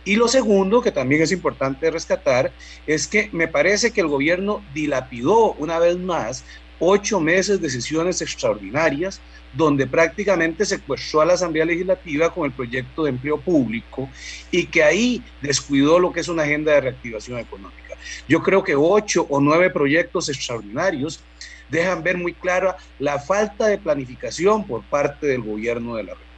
Y 0.05 0.15
lo 0.15 0.28
segundo, 0.28 0.82
que 0.82 0.91
también 0.91 1.24
es 1.24 1.32
importante 1.32 1.89
rescatar, 1.89 2.53
es 2.86 3.07
que 3.07 3.30
me 3.32 3.47
parece 3.47 3.91
que 3.91 4.01
el 4.01 4.07
gobierno 4.07 4.63
dilapidó 4.76 5.53
una 5.53 5.80
vez 5.80 5.97
más 5.97 6.45
ocho 6.80 7.19
meses 7.19 7.61
de 7.61 7.69
sesiones 7.69 8.21
extraordinarias 8.21 9.19
donde 9.53 9.88
prácticamente 9.88 10.65
secuestró 10.65 11.21
a 11.21 11.26
la 11.26 11.34
Asamblea 11.34 11.65
Legislativa 11.65 12.32
con 12.32 12.45
el 12.45 12.51
proyecto 12.51 13.03
de 13.03 13.11
empleo 13.11 13.39
público 13.39 14.09
y 14.51 14.65
que 14.65 14.84
ahí 14.84 15.24
descuidó 15.41 15.99
lo 15.99 16.11
que 16.11 16.19
es 16.19 16.28
una 16.28 16.43
agenda 16.43 16.74
de 16.74 16.82
reactivación 16.82 17.39
económica. 17.39 17.97
Yo 18.28 18.43
creo 18.43 18.63
que 18.63 18.76
ocho 18.76 19.26
o 19.30 19.39
nueve 19.39 19.69
proyectos 19.69 20.30
extraordinarios 20.30 21.24
dejan 21.70 22.03
ver 22.03 22.18
muy 22.18 22.34
clara 22.34 22.76
la 22.99 23.20
falta 23.20 23.68
de 23.68 23.78
planificación 23.78 24.66
por 24.66 24.84
parte 24.88 25.28
del 25.28 25.41
gobierno 25.41 25.95
de 25.95 26.03
la 26.03 26.14
República. 26.14 26.32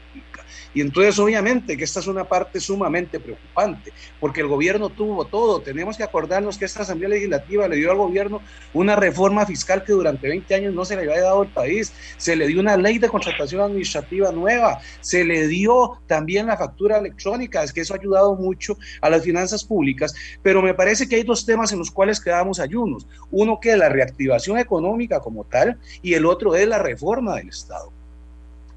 Y 0.75 0.81
entonces 0.81 1.17
obviamente 1.19 1.77
que 1.77 1.85
esta 1.85 2.01
es 2.01 2.07
una 2.07 2.25
parte 2.25 2.59
sumamente 2.59 3.17
preocupante, 3.17 3.93
porque 4.19 4.41
el 4.41 4.47
gobierno 4.47 4.89
tuvo 4.89 5.23
todo. 5.23 5.61
Tenemos 5.61 5.95
que 5.95 6.03
acordarnos 6.03 6.57
que 6.57 6.65
esta 6.65 6.81
Asamblea 6.81 7.09
Legislativa 7.09 7.65
le 7.69 7.77
dio 7.77 7.91
al 7.91 7.97
gobierno 7.97 8.41
una 8.73 8.97
reforma 8.97 9.45
fiscal 9.45 9.85
que 9.85 9.93
durante 9.93 10.27
20 10.27 10.53
años 10.53 10.73
no 10.73 10.83
se 10.83 10.97
le 10.97 11.03
había 11.03 11.23
dado 11.23 11.43
al 11.43 11.47
país. 11.47 11.93
Se 12.17 12.35
le 12.35 12.47
dio 12.47 12.59
una 12.59 12.75
ley 12.75 12.99
de 12.99 13.07
contratación 13.07 13.61
administrativa 13.61 14.33
nueva, 14.33 14.81
se 14.99 15.23
le 15.23 15.47
dio 15.47 16.01
también 16.07 16.47
la 16.47 16.57
factura 16.57 16.97
electrónica, 16.97 17.63
es 17.63 17.71
que 17.71 17.79
eso 17.79 17.93
ha 17.93 17.97
ayudado 17.97 18.35
mucho 18.35 18.77
a 18.99 19.09
las 19.09 19.23
finanzas 19.23 19.63
públicas, 19.63 20.13
pero 20.43 20.61
me 20.61 20.73
parece 20.73 21.07
que 21.07 21.15
hay 21.15 21.23
dos 21.23 21.45
temas 21.45 21.71
en 21.71 21.79
los 21.79 21.89
cuales 21.89 22.19
quedamos 22.19 22.59
ayunos. 22.59 23.07
Uno 23.31 23.59
que 23.61 23.71
es 23.71 23.77
la 23.77 23.87
reactivación 23.87 24.57
económica 24.57 25.21
como 25.21 25.45
tal 25.45 25.79
y 26.01 26.15
el 26.15 26.25
otro 26.25 26.53
es 26.53 26.67
la 26.67 26.79
reforma 26.79 27.37
del 27.37 27.47
Estado. 27.47 27.94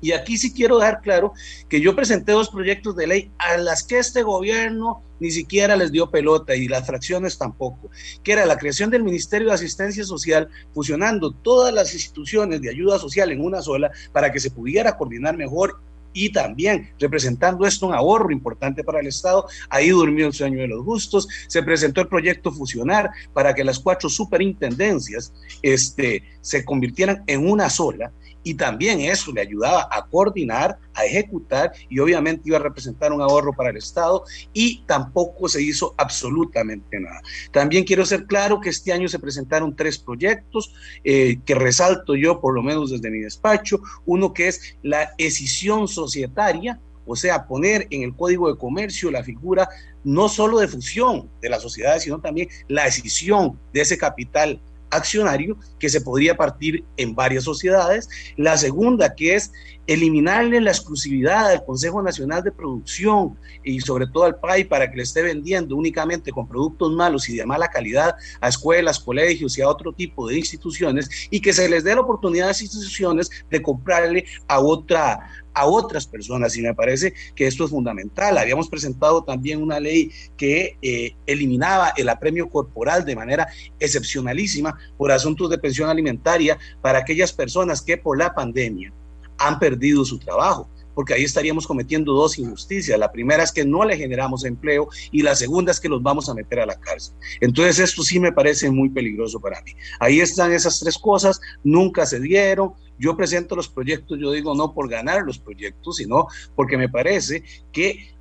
Y 0.00 0.12
aquí 0.12 0.38
sí 0.38 0.52
quiero 0.52 0.78
dejar 0.78 1.00
claro 1.00 1.32
que 1.68 1.80
yo 1.80 1.96
presenté 1.96 2.32
dos 2.32 2.50
proyectos 2.50 2.96
de 2.96 3.06
ley 3.06 3.30
a 3.38 3.56
las 3.56 3.82
que 3.82 3.98
este 3.98 4.22
gobierno 4.22 5.02
ni 5.20 5.30
siquiera 5.30 5.76
les 5.76 5.90
dio 5.90 6.10
pelota 6.10 6.54
y 6.54 6.68
las 6.68 6.86
fracciones 6.86 7.38
tampoco, 7.38 7.90
que 8.22 8.32
era 8.32 8.46
la 8.46 8.56
creación 8.56 8.90
del 8.90 9.02
Ministerio 9.02 9.48
de 9.48 9.54
Asistencia 9.54 10.04
Social, 10.04 10.48
fusionando 10.72 11.32
todas 11.32 11.74
las 11.74 11.92
instituciones 11.94 12.60
de 12.60 12.70
ayuda 12.70 12.98
social 12.98 13.32
en 13.32 13.44
una 13.44 13.60
sola 13.60 13.90
para 14.12 14.30
que 14.30 14.38
se 14.38 14.50
pudiera 14.50 14.96
coordinar 14.96 15.36
mejor 15.36 15.80
y 16.12 16.32
también 16.32 16.90
representando 16.98 17.66
esto 17.66 17.86
un 17.86 17.94
ahorro 17.94 18.32
importante 18.32 18.82
para 18.82 19.00
el 19.00 19.06
Estado. 19.06 19.46
Ahí 19.68 19.90
durmió 19.90 20.26
el 20.26 20.32
sueño 20.32 20.58
de 20.60 20.68
los 20.68 20.84
justos. 20.84 21.28
Se 21.46 21.62
presentó 21.62 22.00
el 22.00 22.08
proyecto 22.08 22.50
Fusionar 22.50 23.10
para 23.32 23.54
que 23.54 23.64
las 23.64 23.78
cuatro 23.78 24.08
superintendencias 24.08 25.32
este, 25.62 26.24
se 26.40 26.64
convirtieran 26.64 27.22
en 27.26 27.48
una 27.48 27.70
sola 27.70 28.12
y 28.48 28.54
también 28.54 29.02
eso 29.02 29.30
le 29.30 29.42
ayudaba 29.42 29.86
a 29.90 30.06
coordinar, 30.06 30.78
a 30.94 31.04
ejecutar 31.04 31.70
y 31.90 31.98
obviamente 31.98 32.44
iba 32.46 32.56
a 32.56 32.62
representar 32.62 33.12
un 33.12 33.20
ahorro 33.20 33.52
para 33.52 33.68
el 33.68 33.76
Estado 33.76 34.24
y 34.54 34.82
tampoco 34.86 35.50
se 35.50 35.60
hizo 35.60 35.94
absolutamente 35.98 36.98
nada. 36.98 37.20
También 37.52 37.84
quiero 37.84 38.06
ser 38.06 38.24
claro 38.24 38.58
que 38.58 38.70
este 38.70 38.90
año 38.90 39.06
se 39.06 39.18
presentaron 39.18 39.76
tres 39.76 39.98
proyectos 39.98 40.72
eh, 41.04 41.40
que 41.44 41.54
resalto 41.54 42.14
yo 42.14 42.40
por 42.40 42.54
lo 42.54 42.62
menos 42.62 42.90
desde 42.90 43.10
mi 43.10 43.18
despacho, 43.18 43.82
uno 44.06 44.32
que 44.32 44.48
es 44.48 44.78
la 44.82 45.12
escisión 45.18 45.86
societaria, 45.86 46.80
o 47.04 47.16
sea, 47.16 47.46
poner 47.46 47.86
en 47.90 48.02
el 48.02 48.16
Código 48.16 48.50
de 48.50 48.58
Comercio 48.58 49.10
la 49.10 49.22
figura 49.22 49.68
no 50.04 50.30
solo 50.30 50.58
de 50.58 50.68
fusión 50.68 51.28
de 51.42 51.50
las 51.50 51.60
sociedades, 51.60 52.04
sino 52.04 52.18
también 52.18 52.48
la 52.66 52.86
escisión 52.86 53.60
de 53.74 53.82
ese 53.82 53.98
capital 53.98 54.58
accionario 54.90 55.56
que 55.78 55.88
se 55.88 56.00
podría 56.00 56.36
partir 56.36 56.84
en 56.96 57.14
varias 57.14 57.44
sociedades. 57.44 58.08
La 58.36 58.56
segunda, 58.56 59.14
que 59.14 59.34
es 59.34 59.52
eliminarle 59.88 60.60
la 60.60 60.70
exclusividad 60.70 61.50
al 61.50 61.64
Consejo 61.64 62.02
Nacional 62.02 62.42
de 62.42 62.52
Producción 62.52 63.38
y 63.64 63.80
sobre 63.80 64.06
todo 64.06 64.24
al 64.24 64.38
PAI 64.38 64.64
para 64.64 64.90
que 64.90 64.98
le 64.98 65.02
esté 65.02 65.22
vendiendo 65.22 65.76
únicamente 65.76 66.30
con 66.30 66.46
productos 66.46 66.92
malos 66.92 67.28
y 67.30 67.36
de 67.36 67.46
mala 67.46 67.68
calidad 67.68 68.14
a 68.40 68.48
escuelas, 68.48 69.00
colegios 69.00 69.56
y 69.56 69.62
a 69.62 69.68
otro 69.68 69.92
tipo 69.94 70.28
de 70.28 70.36
instituciones 70.36 71.08
y 71.30 71.40
que 71.40 71.54
se 71.54 71.68
les 71.70 71.84
dé 71.84 71.94
la 71.94 72.02
oportunidad 72.02 72.46
a 72.46 72.48
las 72.48 72.60
instituciones 72.60 73.30
de 73.50 73.62
comprarle 73.62 74.26
a 74.46 74.60
otra 74.60 75.26
a 75.58 75.66
otras 75.66 76.06
personas 76.06 76.56
y 76.56 76.62
me 76.62 76.74
parece 76.74 77.14
que 77.34 77.46
esto 77.46 77.64
es 77.64 77.70
fundamental. 77.70 78.38
Habíamos 78.38 78.68
presentado 78.68 79.24
también 79.24 79.60
una 79.60 79.80
ley 79.80 80.10
que 80.36 80.78
eh, 80.80 81.16
eliminaba 81.26 81.92
el 81.96 82.08
apremio 82.08 82.48
corporal 82.48 83.04
de 83.04 83.16
manera 83.16 83.48
excepcionalísima 83.80 84.78
por 84.96 85.10
asuntos 85.10 85.50
de 85.50 85.58
pensión 85.58 85.90
alimentaria 85.90 86.58
para 86.80 87.00
aquellas 87.00 87.32
personas 87.32 87.82
que 87.82 87.96
por 87.96 88.16
la 88.16 88.34
pandemia 88.34 88.92
han 89.38 89.58
perdido 89.58 90.04
su 90.04 90.18
trabajo 90.18 90.68
porque 90.98 91.14
ahí 91.14 91.22
estaríamos 91.22 91.64
cometiendo 91.64 92.12
dos 92.12 92.40
injusticias. 92.40 92.98
La 92.98 93.12
primera 93.12 93.44
es 93.44 93.52
que 93.52 93.64
no 93.64 93.84
le 93.84 93.96
generamos 93.96 94.44
empleo 94.44 94.88
y 95.12 95.22
la 95.22 95.36
segunda 95.36 95.70
es 95.70 95.78
que 95.78 95.88
los 95.88 96.02
vamos 96.02 96.28
a 96.28 96.34
meter 96.34 96.58
a 96.58 96.66
la 96.66 96.74
cárcel. 96.74 97.14
Entonces 97.40 97.78
esto 97.78 98.02
sí 98.02 98.18
me 98.18 98.32
parece 98.32 98.68
muy 98.68 98.88
peligroso 98.88 99.38
para 99.38 99.62
mí. 99.62 99.70
Ahí 100.00 100.18
están 100.18 100.52
esas 100.52 100.80
tres 100.80 100.98
cosas, 100.98 101.40
nunca 101.62 102.04
se 102.04 102.18
dieron, 102.18 102.72
yo 102.98 103.16
presento 103.16 103.54
los 103.54 103.68
proyectos, 103.68 104.18
yo 104.20 104.32
digo 104.32 104.56
no 104.56 104.74
por 104.74 104.88
ganar 104.88 105.22
los 105.22 105.38
proyectos, 105.38 105.98
sino 105.98 106.26
porque 106.56 106.76
me 106.76 106.88
parece 106.88 107.44
que 107.70 108.17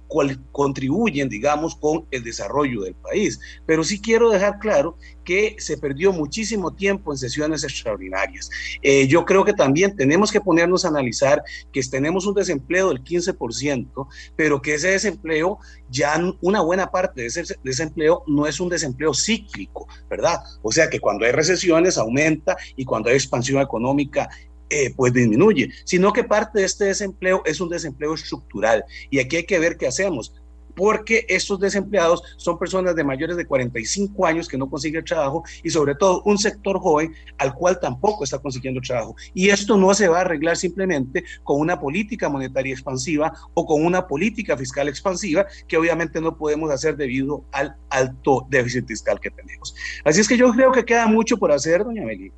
contribuyen, 0.52 1.30
digamos, 1.30 1.76
con 1.76 2.06
el 2.12 2.24
desarrollo 2.24 2.82
del 2.82 2.96
país. 2.96 3.40
Pero 3.66 3.84
sí 3.84 4.02
quiero 4.02 4.30
dejar 4.30 4.60
claro 4.60 4.98
que 5.24 5.56
se 5.60 5.78
perdió 5.78 6.14
muchísimo 6.14 6.74
tiempo 6.74 7.12
en 7.12 7.18
sesiones 7.18 7.64
extraordinarias. 7.64 8.50
Eh, 8.82 9.08
yo 9.08 9.26
creo 9.26 9.44
que 9.44 9.54
también 9.54 9.96
tenemos 9.96 10.32
que 10.32 10.40
ponernos 10.40 10.86
a 10.86 10.88
analizar 10.88 11.44
que 11.74 11.82
tenemos 11.84 12.26
un 12.26 12.34
desempleo 12.34 12.90
del 12.90 13.04
15%, 13.04 14.08
pero 14.36 14.62
que 14.62 14.76
ese 14.76 14.90
desempleo, 14.90 15.60
ya 15.90 16.18
una 16.42 16.62
buena 16.62 16.92
parte 16.92 17.22
de 17.22 17.28
ese 17.28 17.44
desempleo 17.64 18.24
no 18.28 18.48
es 18.48 18.60
un 18.60 18.70
desempleo 18.70 19.14
cíclico, 19.14 19.88
¿verdad? 20.10 20.40
O 20.62 20.72
sea 20.72 20.90
que 20.90 21.00
cuando 21.00 21.26
hay 21.26 21.32
recesiones 21.32 21.98
aumenta 21.98 22.56
y 22.76 22.86
cuando 22.86 23.10
hay 23.10 23.16
expansión 23.16 23.62
económica 23.62 24.30
eh, 24.70 24.94
pues 24.96 25.14
disminuye, 25.14 25.70
sino 25.86 26.14
que 26.14 26.24
parte 26.24 26.60
de 26.60 26.66
este 26.66 26.86
desempleo 26.86 27.42
es 27.46 27.62
un 27.62 27.70
desempleo 27.70 28.14
estructural. 28.14 28.84
Y 29.10 29.20
aquí 29.20 29.38
hay 29.38 29.46
que 29.46 29.60
ver 29.60 29.78
qué 29.78 29.88
hacemos 29.88 30.34
porque 30.78 31.26
estos 31.28 31.60
desempleados 31.60 32.22
son 32.38 32.58
personas 32.58 32.96
de 32.96 33.04
mayores 33.04 33.36
de 33.36 33.46
45 33.46 34.26
años 34.26 34.48
que 34.48 34.58
no 34.58 34.70
consiguen 34.70 35.04
trabajo 35.04 35.44
y 35.64 35.72
sobre 35.72 35.96
todo 35.96 36.22
un 36.24 36.38
sector 36.38 36.80
joven 36.80 37.14
al 37.40 37.54
cual 37.56 37.80
tampoco 37.80 38.24
está 38.24 38.38
consiguiendo 38.38 38.80
trabajo. 38.80 39.16
Y 39.34 39.50
esto 39.50 39.76
no 39.76 39.94
se 39.96 40.08
va 40.08 40.20
a 40.20 40.22
arreglar 40.22 40.56
simplemente 40.56 41.24
con 41.44 41.60
una 41.60 41.80
política 41.80 42.30
monetaria 42.30 42.74
expansiva 42.74 43.34
o 43.56 43.66
con 43.66 43.84
una 43.84 44.08
política 44.08 44.56
fiscal 44.56 44.88
expansiva 44.88 45.48
que 45.68 45.78
obviamente 45.78 46.22
no 46.22 46.38
podemos 46.38 46.70
hacer 46.70 46.96
debido 46.96 47.44
al 47.52 47.76
alto 47.90 48.46
déficit 48.50 48.88
fiscal 48.88 49.20
que 49.20 49.32
tenemos. 49.32 49.76
Así 50.06 50.22
es 50.22 50.28
que 50.28 50.38
yo 50.38 50.52
creo 50.52 50.72
que 50.72 50.86
queda 50.86 51.08
mucho 51.08 51.38
por 51.38 51.52
hacer, 51.52 51.84
doña 51.84 52.04
Meli. 52.04 52.32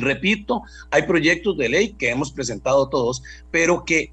Repito, 0.00 0.62
hay 0.90 1.02
proyectos 1.02 1.56
de 1.56 1.68
ley 1.68 1.92
que 1.92 2.10
hemos 2.10 2.32
presentado 2.32 2.88
todos, 2.88 3.22
pero 3.50 3.84
que 3.84 4.12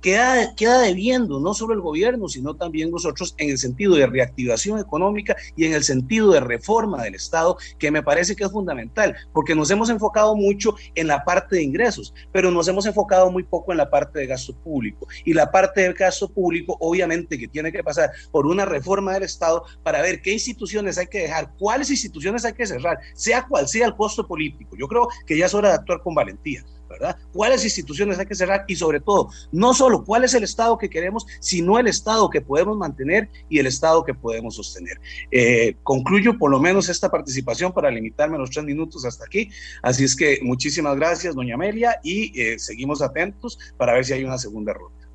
queda, 0.00 0.54
queda 0.54 0.80
debiendo 0.80 1.40
no 1.40 1.54
solo 1.54 1.74
el 1.74 1.80
gobierno, 1.80 2.28
sino 2.28 2.54
también 2.54 2.90
nosotros 2.90 3.34
en 3.38 3.50
el 3.50 3.58
sentido 3.58 3.94
de 3.94 4.06
reactivación 4.06 4.78
económica 4.78 5.36
y 5.56 5.64
en 5.66 5.74
el 5.74 5.84
sentido 5.84 6.32
de 6.32 6.40
reforma 6.40 7.02
del 7.02 7.14
Estado, 7.14 7.56
que 7.78 7.90
me 7.90 8.02
parece 8.02 8.36
que 8.36 8.44
es 8.44 8.50
fundamental, 8.50 9.14
porque 9.32 9.54
nos 9.54 9.70
hemos 9.70 9.90
enfocado 9.90 10.34
mucho 10.34 10.74
en 10.94 11.06
la 11.06 11.24
parte 11.24 11.56
de 11.56 11.62
ingresos, 11.62 12.14
pero 12.32 12.50
nos 12.50 12.68
hemos 12.68 12.86
enfocado 12.86 13.30
muy 13.30 13.42
poco 13.42 13.72
en 13.72 13.78
la 13.78 13.90
parte 13.90 14.18
de 14.18 14.26
gasto 14.26 14.54
público. 14.54 15.06
Y 15.24 15.32
la 15.32 15.50
parte 15.50 15.82
del 15.82 15.94
gasto 15.94 16.28
público, 16.28 16.76
obviamente, 16.80 17.38
que 17.38 17.48
tiene 17.48 17.72
que 17.72 17.82
pasar 17.82 18.10
por 18.30 18.46
una 18.46 18.64
reforma 18.64 19.14
del 19.14 19.24
Estado 19.24 19.64
para 19.82 20.02
ver 20.02 20.22
qué 20.22 20.32
instituciones 20.32 20.98
hay 20.98 21.06
que 21.06 21.20
dejar, 21.20 21.52
cuáles 21.58 21.90
instituciones 21.90 22.44
hay 22.44 22.52
que 22.52 22.66
cerrar, 22.66 22.98
sea 23.14 23.46
cual 23.46 23.68
sea 23.68 23.86
el 23.86 23.96
costo 23.96 24.26
político. 24.26 24.76
Yo 24.76 24.88
creo 24.88 25.08
que 25.26 25.36
ya 25.36 25.46
es 25.46 25.54
hora 25.54 25.70
de 25.70 25.74
actuar 25.76 26.02
con 26.02 26.14
valentía. 26.14 26.64
¿Verdad? 26.90 27.16
¿Cuáles 27.32 27.64
instituciones 27.64 28.18
hay 28.18 28.26
que 28.26 28.34
cerrar? 28.34 28.64
Y 28.66 28.76
sobre 28.76 29.00
todo, 29.00 29.30
no 29.52 29.72
solo 29.72 30.04
cuál 30.04 30.24
es 30.24 30.34
el 30.34 30.42
Estado 30.42 30.76
que 30.76 30.90
queremos, 30.90 31.26
sino 31.40 31.78
el 31.78 31.86
Estado 31.86 32.28
que 32.28 32.40
podemos 32.40 32.76
mantener 32.76 33.28
y 33.48 33.58
el 33.60 33.66
Estado 33.66 34.04
que 34.04 34.12
podemos 34.12 34.56
sostener. 34.56 34.98
Eh, 35.30 35.76
concluyo 35.82 36.36
por 36.36 36.50
lo 36.50 36.58
menos 36.58 36.88
esta 36.88 37.10
participación 37.10 37.72
para 37.72 37.90
limitarme 37.90 38.36
los 38.36 38.50
tres 38.50 38.64
minutos 38.64 39.04
hasta 39.04 39.24
aquí. 39.24 39.50
Así 39.82 40.04
es 40.04 40.16
que 40.16 40.40
muchísimas 40.42 40.96
gracias, 40.96 41.34
doña 41.34 41.54
Amelia, 41.54 42.00
y 42.02 42.38
eh, 42.40 42.58
seguimos 42.58 43.00
atentos 43.00 43.58
para 43.76 43.94
ver 43.94 44.04
si 44.04 44.12
hay 44.12 44.24
una 44.24 44.38
segunda 44.38 44.72
ruta. 44.72 45.08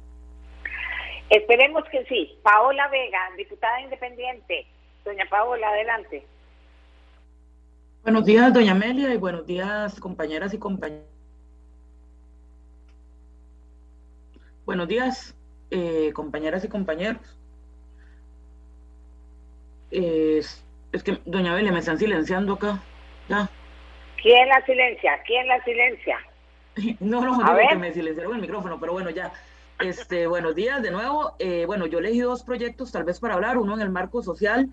Esperemos 1.30 1.84
que 1.92 2.06
sí. 2.06 2.38
Paola 2.44 2.88
Vega, 2.88 3.20
diputada 3.38 3.82
independiente. 3.82 4.68
Doña 5.04 5.26
Paola, 5.30 5.68
adelante. 5.70 6.26
Buenos 8.04 8.26
días, 8.26 8.54
doña 8.54 8.74
Amelia, 8.74 9.12
y 9.14 9.18
buenos 9.18 9.48
días, 9.48 10.00
compañeras 10.00 10.54
y 10.54 10.60
compañeros. 10.60 11.15
Buenos 14.66 14.88
días, 14.88 15.36
eh, 15.70 16.12
compañeras 16.14 16.66
y 16.66 16.70
compañeros. 16.70 17.22
es 19.92 21.04
que, 21.04 21.20
doña 21.26 21.54
Belia, 21.54 21.72
me 21.72 21.80
están 21.80 22.00
silenciando 22.00 22.54
acá. 22.54 22.82
Ya. 23.30 23.48
¿Quién 24.22 24.50
la 24.50 24.66
silencia? 24.66 25.12
¿Quién 25.28 25.48
la 25.48 25.64
silencia? 25.64 26.18
no, 27.00 27.22
no, 27.22 27.38
digo 27.38 27.70
que 27.70 27.76
me 27.76 27.94
silenciaron 27.94 28.36
el 28.36 28.42
micrófono, 28.42 28.80
pero 28.80 28.94
bueno, 28.94 29.12
ya. 29.12 29.32
Este, 29.80 30.26
buenos 30.26 30.56
días 30.56 30.82
de 30.82 30.90
nuevo. 30.90 31.36
Eh, 31.38 31.66
bueno, 31.68 31.86
yo 31.86 32.00
elegí 32.00 32.22
dos 32.22 32.44
proyectos 32.44 32.92
tal 32.92 33.04
vez 33.04 33.20
para 33.20 33.36
hablar, 33.36 33.58
uno 33.58 33.76
en 33.76 33.82
el 33.82 33.90
marco 33.90 34.24
social, 34.24 34.70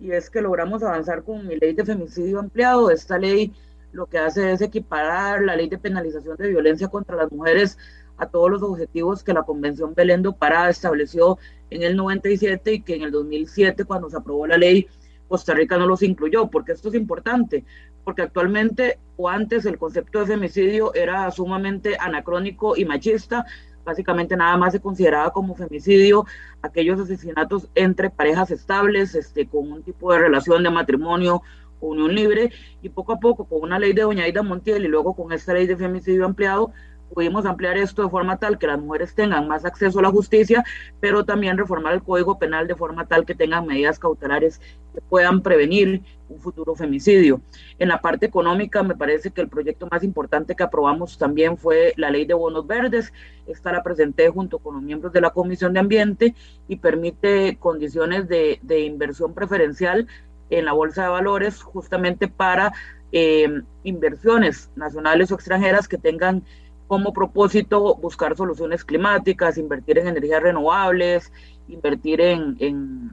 y 0.00 0.10
es 0.10 0.28
que 0.28 0.40
logramos 0.40 0.82
avanzar 0.82 1.22
con 1.22 1.46
mi 1.46 1.54
ley 1.54 1.72
de 1.72 1.84
femicidio 1.84 2.40
ampliado. 2.40 2.90
Esta 2.90 3.16
ley 3.16 3.52
lo 3.92 4.06
que 4.06 4.18
hace 4.18 4.50
es 4.50 4.60
equiparar 4.60 5.42
la 5.42 5.54
ley 5.54 5.68
de 5.68 5.78
penalización 5.78 6.36
de 6.36 6.48
violencia 6.48 6.88
contra 6.88 7.14
las 7.16 7.30
mujeres 7.30 7.78
a 8.16 8.26
todos 8.26 8.50
los 8.50 8.62
objetivos 8.62 9.22
que 9.22 9.32
la 9.32 9.42
Convención 9.42 9.94
Belén 9.94 10.22
do 10.22 10.36
estableció 10.68 11.38
en 11.70 11.82
el 11.82 11.96
97 11.96 12.74
y 12.74 12.82
que 12.82 12.96
en 12.96 13.02
el 13.02 13.10
2007, 13.10 13.84
cuando 13.84 14.10
se 14.10 14.16
aprobó 14.16 14.46
la 14.46 14.56
ley, 14.56 14.86
Costa 15.28 15.54
Rica 15.54 15.76
no 15.76 15.86
los 15.86 16.02
incluyó, 16.02 16.48
porque 16.48 16.72
esto 16.72 16.88
es 16.88 16.94
importante, 16.94 17.64
porque 18.04 18.22
actualmente 18.22 18.98
o 19.16 19.28
antes 19.28 19.66
el 19.66 19.78
concepto 19.78 20.20
de 20.20 20.26
femicidio 20.26 20.94
era 20.94 21.30
sumamente 21.30 21.96
anacrónico 21.98 22.76
y 22.76 22.84
machista, 22.84 23.44
básicamente 23.84 24.36
nada 24.36 24.56
más 24.56 24.72
se 24.72 24.80
consideraba 24.80 25.32
como 25.32 25.54
femicidio 25.54 26.26
aquellos 26.62 27.00
asesinatos 27.00 27.68
entre 27.74 28.10
parejas 28.10 28.50
estables, 28.50 29.14
este, 29.14 29.46
con 29.46 29.72
un 29.72 29.82
tipo 29.82 30.12
de 30.12 30.18
relación 30.20 30.62
de 30.62 30.70
matrimonio 30.70 31.42
unión 31.80 32.14
libre, 32.14 32.50
y 32.82 32.88
poco 32.88 33.12
a 33.12 33.20
poco 33.20 33.44
con 33.44 33.62
una 33.62 33.78
ley 33.78 33.92
de 33.92 34.02
Doña 34.02 34.24
Aida 34.24 34.42
Montiel 34.42 34.84
y 34.84 34.88
luego 34.88 35.14
con 35.14 35.32
esta 35.32 35.54
ley 35.54 35.66
de 35.66 35.76
femicidio 35.76 36.24
ampliado, 36.24 36.72
pudimos 37.12 37.46
ampliar 37.46 37.76
esto 37.78 38.02
de 38.02 38.10
forma 38.10 38.36
tal 38.36 38.58
que 38.58 38.66
las 38.66 38.80
mujeres 38.80 39.14
tengan 39.14 39.48
más 39.48 39.64
acceso 39.64 39.98
a 39.98 40.02
la 40.02 40.10
justicia, 40.10 40.64
pero 41.00 41.24
también 41.24 41.56
reformar 41.56 41.94
el 41.94 42.02
Código 42.02 42.38
Penal 42.38 42.66
de 42.66 42.74
forma 42.74 43.06
tal 43.06 43.24
que 43.24 43.34
tengan 43.34 43.66
medidas 43.66 43.98
cautelares 43.98 44.60
que 44.94 45.00
puedan 45.00 45.42
prevenir 45.42 46.02
un 46.28 46.40
futuro 46.40 46.74
femicidio. 46.74 47.40
En 47.78 47.88
la 47.88 48.00
parte 48.00 48.26
económica, 48.26 48.82
me 48.82 48.96
parece 48.96 49.30
que 49.30 49.40
el 49.40 49.48
proyecto 49.48 49.86
más 49.90 50.02
importante 50.02 50.54
que 50.54 50.62
aprobamos 50.62 51.18
también 51.18 51.56
fue 51.56 51.92
la 51.96 52.10
ley 52.10 52.24
de 52.24 52.34
bonos 52.34 52.66
verdes. 52.66 53.12
Esta 53.46 53.72
la 53.72 53.82
presenté 53.82 54.28
junto 54.28 54.58
con 54.58 54.74
los 54.74 54.82
miembros 54.82 55.12
de 55.12 55.20
la 55.20 55.30
Comisión 55.30 55.72
de 55.72 55.80
Ambiente 55.80 56.34
y 56.68 56.76
permite 56.76 57.56
condiciones 57.58 58.28
de, 58.28 58.58
inversión 58.86 59.34
preferencial 59.34 60.06
en 60.50 60.64
la 60.64 60.72
Bolsa 60.72 61.04
de 61.04 61.08
Valores 61.08 61.62
justamente 61.62 62.28
para 62.28 62.72
eh, 63.12 63.62
inversiones 63.84 64.70
nacionales 64.76 65.30
o 65.30 65.34
extranjeras 65.34 65.88
que 65.88 65.98
tengan 65.98 66.44
como 66.86 67.12
propósito 67.12 67.96
buscar 67.96 68.36
soluciones 68.36 68.84
climáticas, 68.84 69.58
invertir 69.58 69.98
en 69.98 70.08
energías 70.08 70.42
renovables, 70.42 71.32
invertir 71.68 72.20
en, 72.20 72.56
en, 72.60 73.10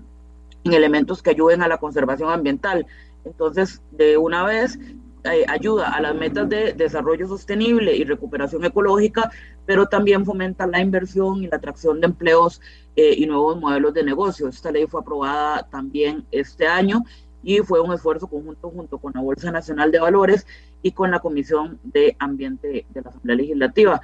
elementos 0.65 1.21
que 1.21 1.31
ayuden 1.31 1.61
a 1.61 1.67
la 1.67 1.77
conservación 1.77 2.29
ambiental. 2.29 2.85
Entonces, 3.25 3.81
de 3.91 4.17
una 4.17 4.45
vez, 4.45 4.79
eh, 5.25 5.45
ayuda 5.47 5.89
a 5.89 6.01
las 6.01 6.15
metas 6.15 6.47
de 6.49 6.73
desarrollo 6.73 7.27
sostenible 7.27 7.95
y 7.95 8.03
recuperación 8.03 8.63
ecológica, 8.63 9.31
pero 9.65 9.87
también 9.87 10.25
fomenta 10.25 10.67
la 10.67 10.81
inversión 10.81 11.43
y 11.43 11.47
la 11.47 11.57
atracción 11.57 12.01
de 12.01 12.07
empleos 12.07 12.61
eh, 12.95 13.15
y 13.17 13.25
nuevos 13.25 13.59
modelos 13.59 13.93
de 13.93 14.03
negocio. 14.03 14.47
Esta 14.47 14.71
ley 14.71 14.85
fue 14.85 15.01
aprobada 15.01 15.67
también 15.69 16.25
este 16.31 16.67
año 16.67 17.03
y 17.41 17.59
fue 17.59 17.81
un 17.81 17.93
esfuerzo 17.93 18.27
conjunto 18.27 18.69
junto 18.69 18.97
con 18.97 19.13
la 19.15 19.21
Bolsa 19.21 19.51
Nacional 19.51 19.91
de 19.91 19.99
Valores 19.99 20.45
y 20.83 20.91
con 20.91 21.09
la 21.09 21.19
Comisión 21.19 21.79
de 21.83 22.15
Ambiente 22.19 22.85
de 22.93 23.01
la 23.01 23.09
Asamblea 23.09 23.37
Legislativa. 23.37 24.01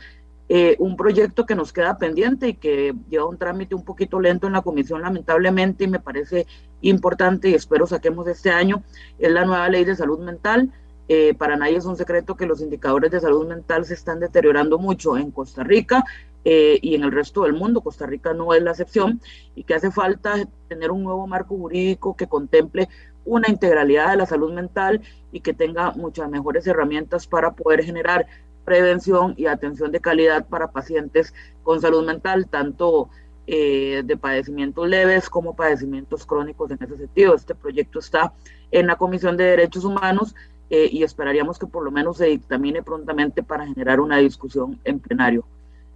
Eh, 0.51 0.75
un 0.79 0.97
proyecto 0.97 1.45
que 1.45 1.53
nos 1.53 1.71
queda 1.71 1.99
pendiente 1.99 2.47
y 2.47 2.53
que 2.55 2.95
lleva 3.07 3.27
un 3.27 3.37
trámite 3.37 3.75
un 3.75 3.83
poquito 3.85 4.19
lento 4.19 4.47
en 4.47 4.53
la 4.53 4.63
comisión, 4.63 5.03
lamentablemente, 5.03 5.83
y 5.83 5.87
me 5.87 5.99
parece 5.99 6.47
importante 6.81 7.49
y 7.49 7.53
espero 7.53 7.85
saquemos 7.85 8.27
este 8.27 8.49
año, 8.49 8.81
es 9.19 9.31
la 9.31 9.45
nueva 9.45 9.69
ley 9.69 9.85
de 9.85 9.95
salud 9.95 10.19
mental. 10.19 10.71
Eh, 11.07 11.35
para 11.35 11.55
nadie 11.55 11.77
es 11.77 11.85
un 11.85 11.97
secreto 11.97 12.35
que 12.35 12.45
los 12.47 12.61
indicadores 12.61 13.11
de 13.11 13.19
salud 13.19 13.47
mental 13.47 13.85
se 13.85 13.95
están 13.95 14.19
deteriorando 14.19 14.77
mucho 14.77 15.17
en 15.17 15.31
Costa 15.31 15.63
Rica 15.63 16.03
eh, 16.45 16.79
y 16.81 16.95
en 16.95 17.03
el 17.03 17.11
resto 17.11 17.43
del 17.43 17.53
mundo. 17.53 17.81
Costa 17.81 18.05
Rica 18.05 18.33
no 18.33 18.53
es 18.53 18.63
la 18.63 18.71
excepción 18.71 19.21
y 19.55 19.63
que 19.63 19.73
hace 19.73 19.91
falta 19.91 20.35
tener 20.67 20.89
un 20.91 21.03
nuevo 21.03 21.27
marco 21.27 21.57
jurídico 21.57 22.15
que 22.15 22.27
contemple 22.27 22.89
una 23.29 23.47
integralidad 23.47 24.09
de 24.09 24.17
la 24.17 24.25
salud 24.25 24.51
mental 24.51 25.01
y 25.31 25.41
que 25.41 25.53
tenga 25.53 25.91
muchas 25.91 26.29
mejores 26.29 26.65
herramientas 26.65 27.27
para 27.27 27.51
poder 27.51 27.83
generar 27.83 28.25
prevención 28.65 29.35
y 29.37 29.45
atención 29.45 29.91
de 29.91 29.99
calidad 29.99 30.47
para 30.47 30.71
pacientes 30.71 31.33
con 31.63 31.79
salud 31.79 32.05
mental, 32.05 32.47
tanto 32.49 33.09
eh, 33.45 34.01
de 34.03 34.17
padecimientos 34.17 34.87
leves 34.87 35.29
como 35.29 35.55
padecimientos 35.55 36.25
crónicos 36.25 36.71
en 36.71 36.79
ese 36.81 36.97
sentido. 36.97 37.35
Este 37.35 37.53
proyecto 37.53 37.99
está 37.99 38.33
en 38.71 38.87
la 38.87 38.95
Comisión 38.95 39.37
de 39.37 39.43
Derechos 39.43 39.85
Humanos 39.85 40.35
eh, 40.71 40.89
y 40.91 41.03
esperaríamos 41.03 41.59
que 41.59 41.67
por 41.67 41.83
lo 41.83 41.91
menos 41.91 42.17
se 42.17 42.25
dictamine 42.25 42.81
prontamente 42.81 43.43
para 43.43 43.67
generar 43.67 43.99
una 43.99 44.17
discusión 44.17 44.79
en 44.83 44.99
plenario. 44.99 45.45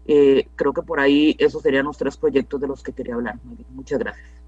Eh, 0.05 0.47
creo 0.55 0.73
que 0.73 0.83
por 0.83 0.99
ahí 0.99 1.35
esos 1.39 1.63
serían 1.63 1.85
los 1.85 1.97
tres 1.97 2.15
proyectos 2.17 2.61
de 2.61 2.67
los 2.67 2.83
que 2.83 2.91
quería 2.91 3.15
hablar. 3.15 3.35
Muchas 3.71 3.97
gracias 3.97 4.42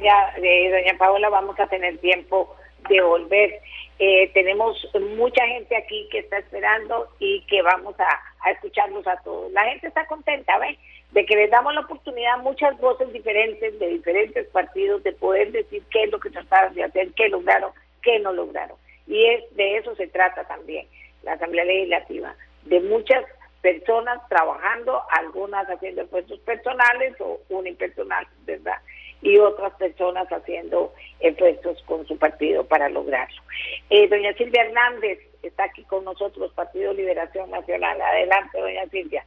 ya, 0.00 0.34
de 0.40 0.70
doña 0.70 0.98
Paola, 0.98 1.28
vamos 1.28 1.58
a 1.58 1.66
tener 1.66 1.98
tiempo 1.98 2.54
de 2.88 3.00
volver. 3.00 3.60
Eh, 3.98 4.30
tenemos 4.34 4.88
mucha 5.16 5.46
gente 5.46 5.76
aquí 5.76 6.08
que 6.10 6.20
está 6.20 6.38
esperando 6.38 7.08
y 7.18 7.44
que 7.46 7.62
vamos 7.62 7.94
a, 8.00 8.50
escucharlos 8.50 9.06
a 9.06 9.16
todos. 9.22 9.52
La 9.52 9.64
gente 9.64 9.86
está 9.86 10.06
contenta, 10.06 10.58
¿ven? 10.58 10.76
De 11.12 11.24
que 11.26 11.36
les 11.36 11.50
damos 11.50 11.74
la 11.74 11.82
oportunidad 11.82 12.34
a 12.34 12.38
muchas 12.38 12.76
voces 12.80 13.12
diferentes 13.12 13.78
de 13.78 13.86
diferentes 13.86 14.46
partidos 14.48 15.02
de 15.04 15.12
poder 15.12 15.52
decir 15.52 15.82
qué 15.90 16.04
es 16.04 16.10
lo 16.10 16.18
que 16.18 16.30
trataron 16.30 16.74
de 16.74 16.84
hacer, 16.84 17.12
qué 17.12 17.28
lograron, 17.28 17.70
qué 18.02 18.18
no 18.18 18.32
lograron. 18.32 18.76
Y 19.06 19.24
es 19.26 19.56
de 19.56 19.76
eso 19.76 19.94
se 19.94 20.08
trata 20.08 20.44
también 20.44 20.86
la 21.22 21.34
Asamblea 21.34 21.64
Legislativa, 21.64 22.34
de 22.64 22.80
muchas 22.80 23.24
personas 23.60 24.20
trabajando, 24.28 25.02
algunas 25.10 25.68
haciendo 25.68 26.04
puestos 26.08 26.40
personales 26.40 27.14
o 27.20 27.40
unipersonales, 27.48 28.30
¿verdad? 28.44 28.78
Y 29.22 29.38
otras 29.38 29.72
personas 29.74 30.28
haciendo 30.30 30.92
esfuerzos 31.20 31.82
con 31.84 32.06
su 32.06 32.18
partido 32.18 32.64
para 32.64 32.88
lograrlo. 32.88 33.40
Eh, 33.88 34.08
doña 34.08 34.34
Silvia 34.34 34.64
Hernández 34.64 35.20
está 35.42 35.64
aquí 35.64 35.82
con 35.84 36.04
nosotros, 36.04 36.52
Partido 36.52 36.92
Liberación 36.92 37.50
Nacional. 37.50 38.00
Adelante, 38.00 38.60
doña 38.60 38.86
Silvia. 38.90 39.24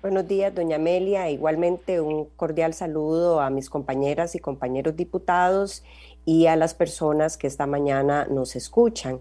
Buenos 0.00 0.28
días, 0.28 0.54
doña 0.54 0.76
Amelia. 0.76 1.30
Igualmente 1.30 2.00
un 2.00 2.26
cordial 2.36 2.74
saludo 2.74 3.40
a 3.40 3.48
mis 3.48 3.70
compañeras 3.70 4.34
y 4.34 4.38
compañeros 4.38 4.96
diputados 4.96 5.82
y 6.26 6.46
a 6.46 6.56
las 6.56 6.74
personas 6.74 7.38
que 7.38 7.46
esta 7.46 7.66
mañana 7.66 8.26
nos 8.30 8.56
escuchan. 8.56 9.20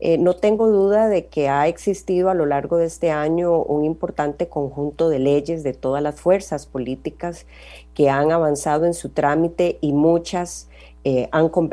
Eh, 0.00 0.16
no 0.16 0.34
tengo 0.34 0.68
duda 0.68 1.08
de 1.08 1.26
que 1.26 1.48
ha 1.48 1.66
existido 1.66 2.30
a 2.30 2.34
lo 2.34 2.46
largo 2.46 2.76
de 2.76 2.86
este 2.86 3.10
año 3.10 3.62
un 3.62 3.84
importante 3.84 4.48
conjunto 4.48 5.08
de 5.08 5.18
leyes 5.18 5.64
de 5.64 5.72
todas 5.72 6.02
las 6.02 6.20
fuerzas 6.20 6.66
políticas 6.66 7.46
que 7.94 8.08
han 8.08 8.30
avanzado 8.30 8.86
en 8.86 8.94
su 8.94 9.08
trámite 9.08 9.78
y 9.80 9.92
muchas 9.92 10.67
eh, 11.04 11.30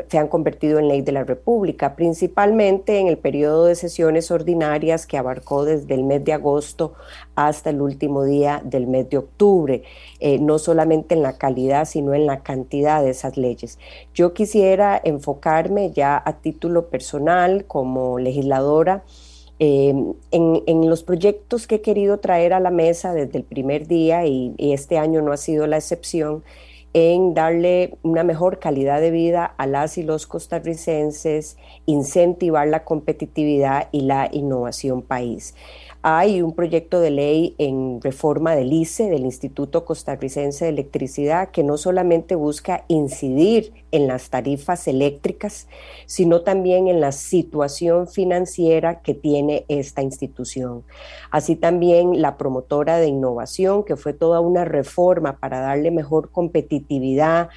se 0.08 0.18
han 0.18 0.28
convertido 0.28 0.78
en 0.78 0.88
ley 0.88 1.02
de 1.02 1.10
la 1.10 1.24
República, 1.24 1.96
principalmente 1.96 3.00
en 3.00 3.08
el 3.08 3.18
periodo 3.18 3.64
de 3.64 3.74
sesiones 3.74 4.30
ordinarias 4.30 5.04
que 5.06 5.18
abarcó 5.18 5.64
desde 5.64 5.94
el 5.94 6.04
mes 6.04 6.24
de 6.24 6.32
agosto 6.32 6.94
hasta 7.34 7.70
el 7.70 7.82
último 7.82 8.24
día 8.24 8.62
del 8.64 8.86
mes 8.86 9.10
de 9.10 9.18
octubre, 9.18 9.82
eh, 10.20 10.38
no 10.38 10.58
solamente 10.58 11.14
en 11.14 11.22
la 11.22 11.38
calidad, 11.38 11.86
sino 11.86 12.14
en 12.14 12.24
la 12.24 12.44
cantidad 12.44 13.02
de 13.02 13.10
esas 13.10 13.36
leyes. 13.36 13.80
Yo 14.14 14.32
quisiera 14.32 15.00
enfocarme 15.02 15.90
ya 15.90 16.22
a 16.24 16.34
título 16.34 16.88
personal 16.88 17.64
como 17.66 18.18
legisladora. 18.18 19.02
Eh, 19.58 19.94
en, 20.32 20.88
los 20.88 21.02
proyectos 21.02 21.66
que 21.66 21.76
he 21.76 21.80
querido 21.80 22.18
traer 22.18 22.52
a 22.52 22.60
la 22.60 22.70
mesa 22.70 23.14
desde 23.14 23.38
el 23.38 23.44
primer 23.44 23.88
día 23.88 24.26
y 24.26 24.54
este 24.58 24.98
año 24.98 25.22
no 25.22 25.32
ha 25.32 25.38
sido 25.38 25.66
la 25.66 25.78
excepción, 25.78 26.44
en 26.98 27.34
darle 27.34 27.98
una 28.02 28.24
mejor 28.24 28.58
calidad 28.58 29.02
de 29.02 29.10
vida 29.10 29.44
a 29.44 29.66
las 29.66 29.98
y 29.98 30.02
los 30.02 30.26
costarricenses, 30.26 31.58
incentivar 31.84 32.66
la 32.68 32.84
competitividad 32.84 33.90
y 33.92 34.00
la 34.00 34.30
innovación 34.32 35.02
país. 35.02 35.54
Hay 36.08 36.40
un 36.40 36.54
proyecto 36.54 37.00
de 37.00 37.10
ley 37.10 37.56
en 37.58 38.00
reforma 38.00 38.54
del 38.54 38.72
ICE, 38.72 39.10
del 39.10 39.24
Instituto 39.24 39.84
Costarricense 39.84 40.64
de 40.64 40.70
Electricidad, 40.70 41.50
que 41.50 41.64
no 41.64 41.76
solamente 41.76 42.36
busca 42.36 42.84
incidir 42.86 43.72
en 43.90 44.06
las 44.06 44.30
tarifas 44.30 44.86
eléctricas, 44.86 45.66
sino 46.06 46.42
también 46.42 46.86
en 46.86 47.00
la 47.00 47.10
situación 47.10 48.06
financiera 48.06 49.00
que 49.02 49.14
tiene 49.14 49.64
esta 49.66 50.00
institución. 50.00 50.84
Así 51.32 51.56
también 51.56 52.22
la 52.22 52.36
promotora 52.36 52.98
de 52.98 53.08
innovación, 53.08 53.82
que 53.82 53.96
fue 53.96 54.12
toda 54.12 54.38
una 54.38 54.64
reforma 54.64 55.38
para 55.40 55.58
darle 55.58 55.90
mejor 55.90 56.30
competitividad 56.30 57.48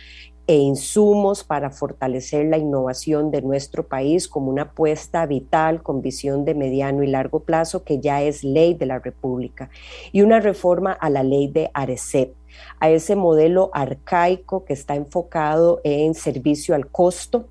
e 0.50 0.56
insumos 0.56 1.44
para 1.44 1.70
fortalecer 1.70 2.48
la 2.48 2.58
innovación 2.58 3.30
de 3.30 3.44
nuestro 3.44 3.88
país 3.88 4.28
como 4.28 4.50
una 4.50 4.64
apuesta 4.64 5.24
vital 5.28 5.84
con 5.84 6.02
visión 6.02 6.44
de 6.44 6.56
mediano 6.56 7.04
y 7.04 7.08
largo 7.08 7.42
plazo 7.42 7.84
que 7.84 8.00
ya 8.00 8.24
es 8.24 8.44
ley 8.44 8.74
de 8.74 8.88
la 8.88 8.98
República 8.98 9.70
y 10.12 10.24
una 10.24 10.40
reforma 10.40 10.92
a 10.92 11.12
la 11.12 11.22
ley 11.22 11.50
de 11.50 11.70
ARECEP 11.76 12.34
a 12.80 12.90
ese 12.90 13.16
modelo 13.16 13.70
arcaico 13.74 14.66
que 14.66 14.74
está 14.74 14.96
enfocado 14.96 15.82
en 15.84 16.16
servicio 16.16 16.74
al 16.74 16.88
costo 16.88 17.46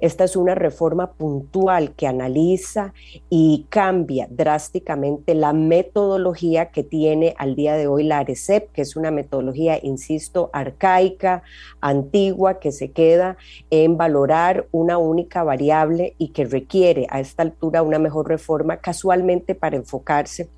esta 0.00 0.24
es 0.24 0.36
una 0.36 0.54
reforma 0.54 1.12
puntual 1.12 1.92
que 1.94 2.06
analiza 2.06 2.92
y 3.28 3.66
cambia 3.68 4.28
drásticamente 4.30 5.34
la 5.34 5.52
metodología 5.52 6.70
que 6.70 6.84
tiene 6.84 7.34
al 7.36 7.56
día 7.56 7.74
de 7.74 7.88
hoy 7.88 8.04
la 8.04 8.18
ARECEP, 8.18 8.70
que 8.72 8.82
es 8.82 8.96
una 8.96 9.10
metodología, 9.10 9.78
insisto, 9.82 10.50
arcaica, 10.52 11.42
antigua, 11.80 12.60
que 12.60 12.70
se 12.70 12.92
queda 12.92 13.36
en 13.70 13.96
valorar 13.96 14.68
una 14.70 14.98
única 14.98 15.42
variable 15.42 16.14
y 16.18 16.28
que 16.28 16.44
requiere 16.44 17.06
a 17.10 17.20
esta 17.20 17.42
altura 17.42 17.82
una 17.82 17.98
mejor 17.98 18.28
reforma 18.28 18.76
casualmente 18.76 19.54
para 19.54 19.76
enfocarse 19.76 20.48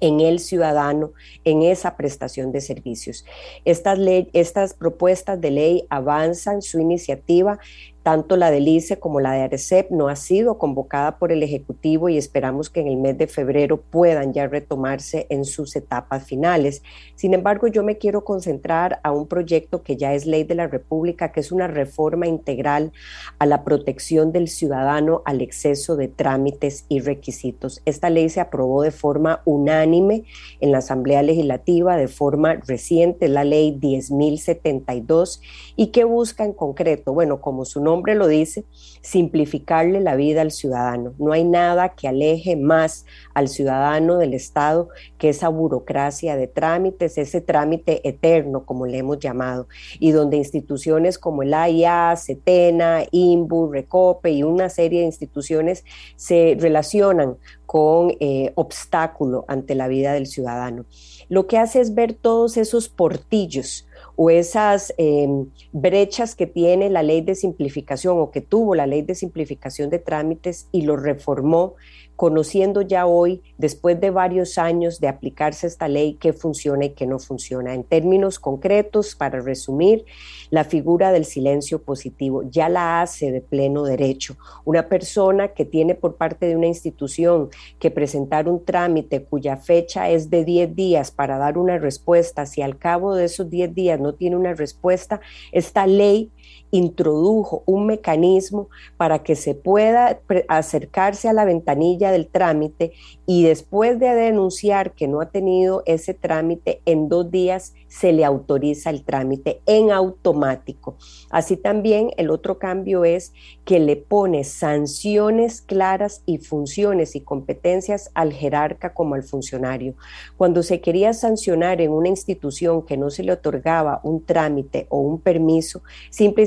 en 0.00 0.20
el 0.20 0.38
ciudadano, 0.38 1.12
en 1.44 1.62
esa 1.62 1.96
prestación 1.96 2.52
de 2.52 2.60
servicios. 2.60 3.24
Estas, 3.64 3.98
estas 4.32 4.74
propuestas 4.74 5.40
de 5.40 5.50
ley 5.50 5.86
avanzan 5.90 6.62
su 6.62 6.80
iniciativa 6.80 7.58
Tanto 8.02 8.38
la 8.38 8.50
del 8.50 8.66
ICE 8.66 8.98
como 8.98 9.20
la 9.20 9.32
de 9.32 9.42
ARECEP 9.42 9.90
no 9.90 10.08
ha 10.08 10.16
sido 10.16 10.56
convocada 10.56 11.18
por 11.18 11.32
el 11.32 11.42
Ejecutivo 11.42 12.08
y 12.08 12.16
esperamos 12.16 12.70
que 12.70 12.80
en 12.80 12.86
el 12.86 12.96
mes 12.96 13.18
de 13.18 13.26
febrero 13.26 13.76
puedan 13.78 14.32
ya 14.32 14.46
retomarse 14.46 15.26
en 15.28 15.44
sus 15.44 15.76
etapas 15.76 16.24
finales. 16.24 16.82
Sin 17.14 17.34
embargo, 17.34 17.66
yo 17.66 17.82
me 17.82 17.98
quiero 17.98 18.24
concentrar 18.24 19.00
a 19.02 19.12
un 19.12 19.26
proyecto 19.26 19.82
que 19.82 19.98
ya 19.98 20.14
es 20.14 20.24
ley 20.24 20.44
de 20.44 20.54
la 20.54 20.66
República, 20.66 21.30
que 21.30 21.40
es 21.40 21.52
una 21.52 21.66
reforma 21.66 22.26
integral 22.26 22.92
a 23.38 23.44
la 23.44 23.64
protección 23.64 24.32
del 24.32 24.48
ciudadano 24.48 25.20
al 25.26 25.42
exceso 25.42 25.96
de 25.96 26.08
trámites 26.08 26.86
y 26.88 27.00
requisitos. 27.00 27.82
Esta 27.84 28.08
ley 28.08 28.30
se 28.30 28.40
aprobó 28.40 28.82
de 28.82 28.92
forma 28.92 29.42
unánime 29.44 30.24
en 30.60 30.72
la 30.72 30.78
Asamblea 30.78 31.22
Legislativa, 31.22 31.98
de 31.98 32.08
forma 32.08 32.54
reciente, 32.66 33.28
la 33.28 33.44
ley 33.44 33.78
10.072, 33.78 35.42
y 35.76 35.88
que 35.88 36.04
busca 36.04 36.44
en 36.44 36.54
concreto, 36.54 37.12
bueno, 37.12 37.42
como 37.42 37.66
su 37.66 37.82
nombre 37.82 37.89
lo 38.14 38.26
dice, 38.26 38.64
simplificarle 39.02 40.00
la 40.00 40.16
vida 40.16 40.42
al 40.42 40.50
ciudadano. 40.50 41.14
No 41.18 41.32
hay 41.32 41.44
nada 41.44 41.90
que 41.90 42.08
aleje 42.08 42.56
más 42.56 43.04
al 43.34 43.48
ciudadano 43.48 44.18
del 44.18 44.34
Estado 44.34 44.88
que 45.18 45.28
esa 45.28 45.48
burocracia 45.48 46.36
de 46.36 46.46
trámites, 46.46 47.18
ese 47.18 47.40
trámite 47.40 48.06
eterno, 48.08 48.64
como 48.64 48.86
le 48.86 48.98
hemos 48.98 49.18
llamado, 49.18 49.68
y 49.98 50.12
donde 50.12 50.36
instituciones 50.36 51.18
como 51.18 51.42
el 51.42 51.54
AIA, 51.54 52.14
CETENA, 52.16 53.04
INBU, 53.10 53.72
RECOPE 53.72 54.30
y 54.30 54.42
una 54.42 54.68
serie 54.68 55.00
de 55.00 55.06
instituciones 55.06 55.84
se 56.16 56.56
relacionan 56.58 57.36
con 57.66 58.12
eh, 58.18 58.52
obstáculo 58.56 59.44
ante 59.46 59.74
la 59.74 59.88
vida 59.88 60.12
del 60.12 60.26
ciudadano. 60.26 60.86
Lo 61.28 61.46
que 61.46 61.58
hace 61.58 61.80
es 61.80 61.94
ver 61.94 62.14
todos 62.14 62.56
esos 62.56 62.88
portillos 62.88 63.86
o 64.22 64.28
esas 64.28 64.92
em, 64.98 65.46
brechas 65.72 66.34
que 66.34 66.46
tiene 66.46 66.90
la 66.90 67.02
ley 67.02 67.22
de 67.22 67.34
simplificación 67.34 68.20
o 68.20 68.30
que 68.30 68.42
tuvo 68.42 68.74
la 68.74 68.86
ley 68.86 69.00
de 69.00 69.14
simplificación 69.14 69.88
de 69.88 69.98
trámites 69.98 70.68
y 70.72 70.82
lo 70.82 70.98
reformó 70.98 71.76
conociendo 72.20 72.82
ya 72.82 73.06
hoy, 73.06 73.40
después 73.56 73.98
de 73.98 74.10
varios 74.10 74.58
años 74.58 75.00
de 75.00 75.08
aplicarse 75.08 75.66
esta 75.66 75.88
ley, 75.88 76.18
qué 76.20 76.34
funciona 76.34 76.84
y 76.84 76.90
qué 76.90 77.06
no 77.06 77.18
funciona. 77.18 77.72
En 77.72 77.82
términos 77.82 78.38
concretos, 78.38 79.14
para 79.14 79.40
resumir, 79.40 80.04
la 80.50 80.64
figura 80.64 81.12
del 81.12 81.24
silencio 81.24 81.80
positivo 81.80 82.42
ya 82.42 82.68
la 82.68 83.00
hace 83.00 83.32
de 83.32 83.40
pleno 83.40 83.84
derecho. 83.84 84.36
Una 84.66 84.86
persona 84.86 85.54
que 85.54 85.64
tiene 85.64 85.94
por 85.94 86.16
parte 86.16 86.44
de 86.44 86.56
una 86.56 86.66
institución 86.66 87.48
que 87.78 87.90
presentar 87.90 88.50
un 88.50 88.66
trámite 88.66 89.24
cuya 89.24 89.56
fecha 89.56 90.10
es 90.10 90.28
de 90.28 90.44
10 90.44 90.76
días 90.76 91.10
para 91.10 91.38
dar 91.38 91.56
una 91.56 91.78
respuesta, 91.78 92.44
si 92.44 92.60
al 92.60 92.76
cabo 92.76 93.14
de 93.14 93.24
esos 93.24 93.48
10 93.48 93.74
días 93.74 93.98
no 93.98 94.12
tiene 94.12 94.36
una 94.36 94.52
respuesta, 94.52 95.22
esta 95.52 95.86
ley 95.86 96.30
introdujo 96.70 97.62
un 97.66 97.86
mecanismo 97.86 98.68
para 98.96 99.22
que 99.22 99.36
se 99.36 99.54
pueda 99.54 100.20
acercarse 100.48 101.28
a 101.28 101.32
la 101.32 101.44
ventanilla 101.44 102.12
del 102.12 102.28
trámite 102.28 102.92
y 103.26 103.44
después 103.44 103.98
de 103.98 104.08
denunciar 104.08 104.92
que 104.94 105.08
no 105.08 105.20
ha 105.20 105.30
tenido 105.30 105.82
ese 105.86 106.14
trámite, 106.14 106.82
en 106.84 107.08
dos 107.08 107.30
días 107.30 107.74
se 107.88 108.12
le 108.12 108.24
autoriza 108.24 108.90
el 108.90 109.04
trámite 109.04 109.60
en 109.66 109.90
automático. 109.90 110.96
Así 111.30 111.56
también 111.56 112.10
el 112.16 112.30
otro 112.30 112.58
cambio 112.58 113.04
es 113.04 113.32
que 113.64 113.78
le 113.78 113.96
pone 113.96 114.44
sanciones 114.44 115.60
claras 115.60 116.22
y 116.26 116.38
funciones 116.38 117.14
y 117.14 117.20
competencias 117.20 118.10
al 118.14 118.32
jerarca 118.32 118.94
como 118.94 119.14
al 119.14 119.22
funcionario. 119.22 119.94
Cuando 120.36 120.62
se 120.62 120.80
quería 120.80 121.12
sancionar 121.12 121.80
en 121.80 121.92
una 121.92 122.08
institución 122.08 122.84
que 122.84 122.96
no 122.96 123.10
se 123.10 123.22
le 123.22 123.32
otorgaba 123.32 124.00
un 124.02 124.24
trámite 124.24 124.86
o 124.88 125.00
un 125.00 125.20
permiso, 125.20 125.82
simple 126.10 126.46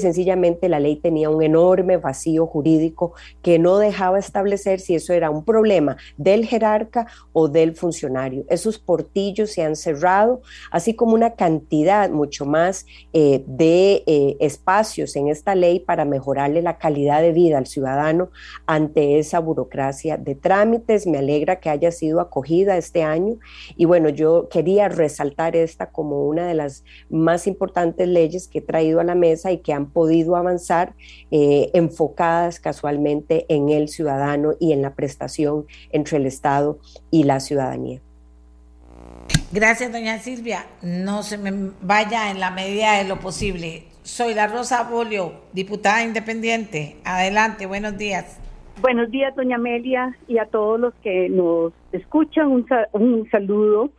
la 0.70 0.80
ley 0.80 0.96
tenía 0.98 1.30
un 1.30 1.42
enorme 1.42 1.98
vacío 1.98 2.46
jurídico 2.46 3.14
que 3.42 3.60
no 3.60 3.78
dejaba 3.78 4.20
establecer 4.20 4.80
si 4.80 4.96
eso 4.96 5.14
era 5.14 5.30
un 5.30 5.44
problema 5.44 5.98
del 6.18 6.46
jerarca 6.46 7.08
o 7.32 7.48
del 7.48 7.74
funcionario. 7.74 8.46
Esos 8.50 8.80
portillos 8.80 9.52
se 9.52 9.64
han 9.64 9.76
cerrado, 9.76 10.42
así 10.72 10.96
como 10.96 11.14
una 11.14 11.36
cantidad 11.36 12.10
mucho 12.10 12.46
más 12.46 12.86
eh, 13.14 13.44
de 13.48 14.04
eh, 14.06 14.38
espacios 14.40 15.16
en 15.16 15.28
esta 15.28 15.56
ley 15.56 15.80
para 15.80 16.06
mejorarle 16.06 16.62
la 16.62 16.78
calidad 16.78 17.22
de 17.22 17.32
vida 17.32 17.58
al 17.58 17.68
ciudadano 17.68 18.30
ante 18.66 19.20
esa 19.20 19.40
burocracia 19.40 20.18
de 20.18 20.36
trámites. 20.36 21.08
Me 21.08 21.18
alegra 21.18 21.60
que 21.60 21.70
haya 21.70 21.92
sido 21.92 22.20
acogida 22.20 22.78
este 22.78 23.04
año 23.04 23.38
y 23.76 23.86
bueno, 23.86 24.10
yo 24.10 24.48
quería 24.50 24.90
resaltar 24.90 25.56
esta 25.56 25.92
como 25.92 26.26
una 26.26 26.48
de 26.48 26.54
las 26.54 26.84
más 27.10 27.48
importantes 27.48 28.08
leyes 28.08 28.48
que 28.48 28.60
he 28.60 28.62
traído 28.62 29.00
a 29.00 29.04
la 29.04 29.16
mesa 29.16 29.52
y 29.52 29.60
que 29.60 29.74
han 29.74 29.88
podido 29.88 30.03
avanzar 30.36 30.94
eh, 31.32 31.70
enfocadas 31.74 32.60
casualmente 32.60 33.46
en 33.50 33.70
el 33.70 33.90
ciudadano 33.90 34.54
y 34.60 34.74
en 34.74 34.82
la 34.82 34.94
prestación 34.96 35.66
entre 35.92 36.18
el 36.18 36.26
Estado 36.26 36.80
y 37.12 37.24
la 37.24 37.40
ciudadanía. 37.40 38.02
Gracias, 39.52 39.92
doña 39.92 40.18
Silvia. 40.20 40.66
No 40.82 41.24
se 41.24 41.38
me 41.38 41.72
vaya 41.82 42.32
en 42.32 42.40
la 42.40 42.52
medida 42.52 42.98
de 42.98 43.08
lo 43.08 43.20
posible. 43.20 43.84
Soy 44.02 44.34
la 44.34 44.48
Rosa 44.48 44.84
Bolio, 44.84 45.34
diputada 45.54 46.04
independiente. 46.04 46.98
Adelante, 47.06 47.66
buenos 47.66 47.98
días. 47.98 48.40
Buenos 48.82 49.12
días, 49.12 49.36
doña 49.36 49.56
Amelia, 49.56 50.18
y 50.28 50.40
a 50.40 50.46
todos 50.46 50.80
los 50.80 50.94
que 50.96 51.30
nos 51.30 51.72
escuchan, 51.92 52.66
un, 52.92 53.30
saludo. 53.30 53.92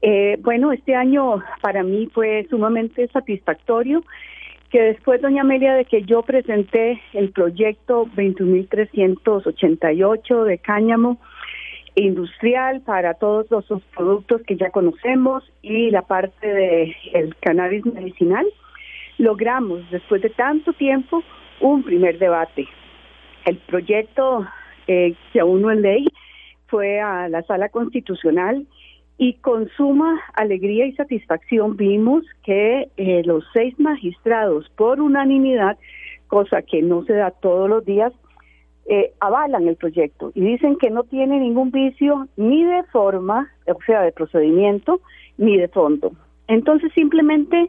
Eh, 0.00 0.38
bueno, 0.40 0.72
este 0.72 0.94
año 0.94 1.42
para 1.60 1.82
mí 1.82 2.08
fue 2.14 2.46
sumamente 2.48 3.08
satisfactorio 3.08 4.02
que 4.70 4.80
después, 4.80 5.20
doña 5.20 5.42
Amelia, 5.42 5.74
de 5.74 5.84
que 5.84 6.00
yo 6.02 6.22
presenté 6.22 7.02
el 7.12 7.32
proyecto 7.32 8.06
21.388 8.16 10.44
de 10.44 10.58
cáñamo, 10.58 11.18
industrial 11.96 12.82
para 12.82 13.14
todos 13.14 13.50
los 13.50 13.64
productos 13.96 14.42
que 14.42 14.54
ya 14.56 14.70
conocemos 14.70 15.42
y 15.60 15.90
la 15.90 16.02
parte 16.02 16.46
del 16.46 16.94
el 17.12 17.34
cannabis 17.36 17.84
medicinal, 17.84 18.46
logramos 19.18 19.80
después 19.90 20.22
de 20.22 20.30
tanto 20.30 20.72
tiempo 20.72 21.24
un 21.60 21.82
primer 21.82 22.16
debate. 22.18 22.68
El 23.44 23.56
proyecto 23.56 24.46
eh, 24.86 25.16
que 25.32 25.40
aún 25.40 25.62
no 25.62 25.72
es 25.72 25.80
ley 25.80 26.06
fue 26.68 27.00
a 27.00 27.28
la 27.28 27.42
sala 27.42 27.70
constitucional 27.70 28.68
y 29.20 29.34
con 29.34 29.68
suma 29.76 30.18
alegría 30.32 30.86
y 30.86 30.94
satisfacción 30.94 31.76
vimos 31.76 32.24
que 32.42 32.88
eh, 32.96 33.22
los 33.26 33.44
seis 33.52 33.78
magistrados 33.78 34.70
por 34.76 34.98
unanimidad, 34.98 35.76
cosa 36.26 36.62
que 36.62 36.80
no 36.80 37.04
se 37.04 37.12
da 37.12 37.30
todos 37.30 37.68
los 37.68 37.84
días, 37.84 38.14
eh, 38.86 39.12
avalan 39.20 39.68
el 39.68 39.76
proyecto 39.76 40.32
y 40.34 40.40
dicen 40.40 40.76
que 40.76 40.88
no 40.88 41.04
tiene 41.04 41.38
ningún 41.38 41.70
vicio 41.70 42.28
ni 42.38 42.64
de 42.64 42.82
forma, 42.84 43.52
o 43.66 43.78
sea, 43.84 44.00
de 44.00 44.12
procedimiento, 44.12 45.02
ni 45.36 45.58
de 45.58 45.68
fondo. 45.68 46.12
Entonces 46.48 46.90
simplemente 46.94 47.68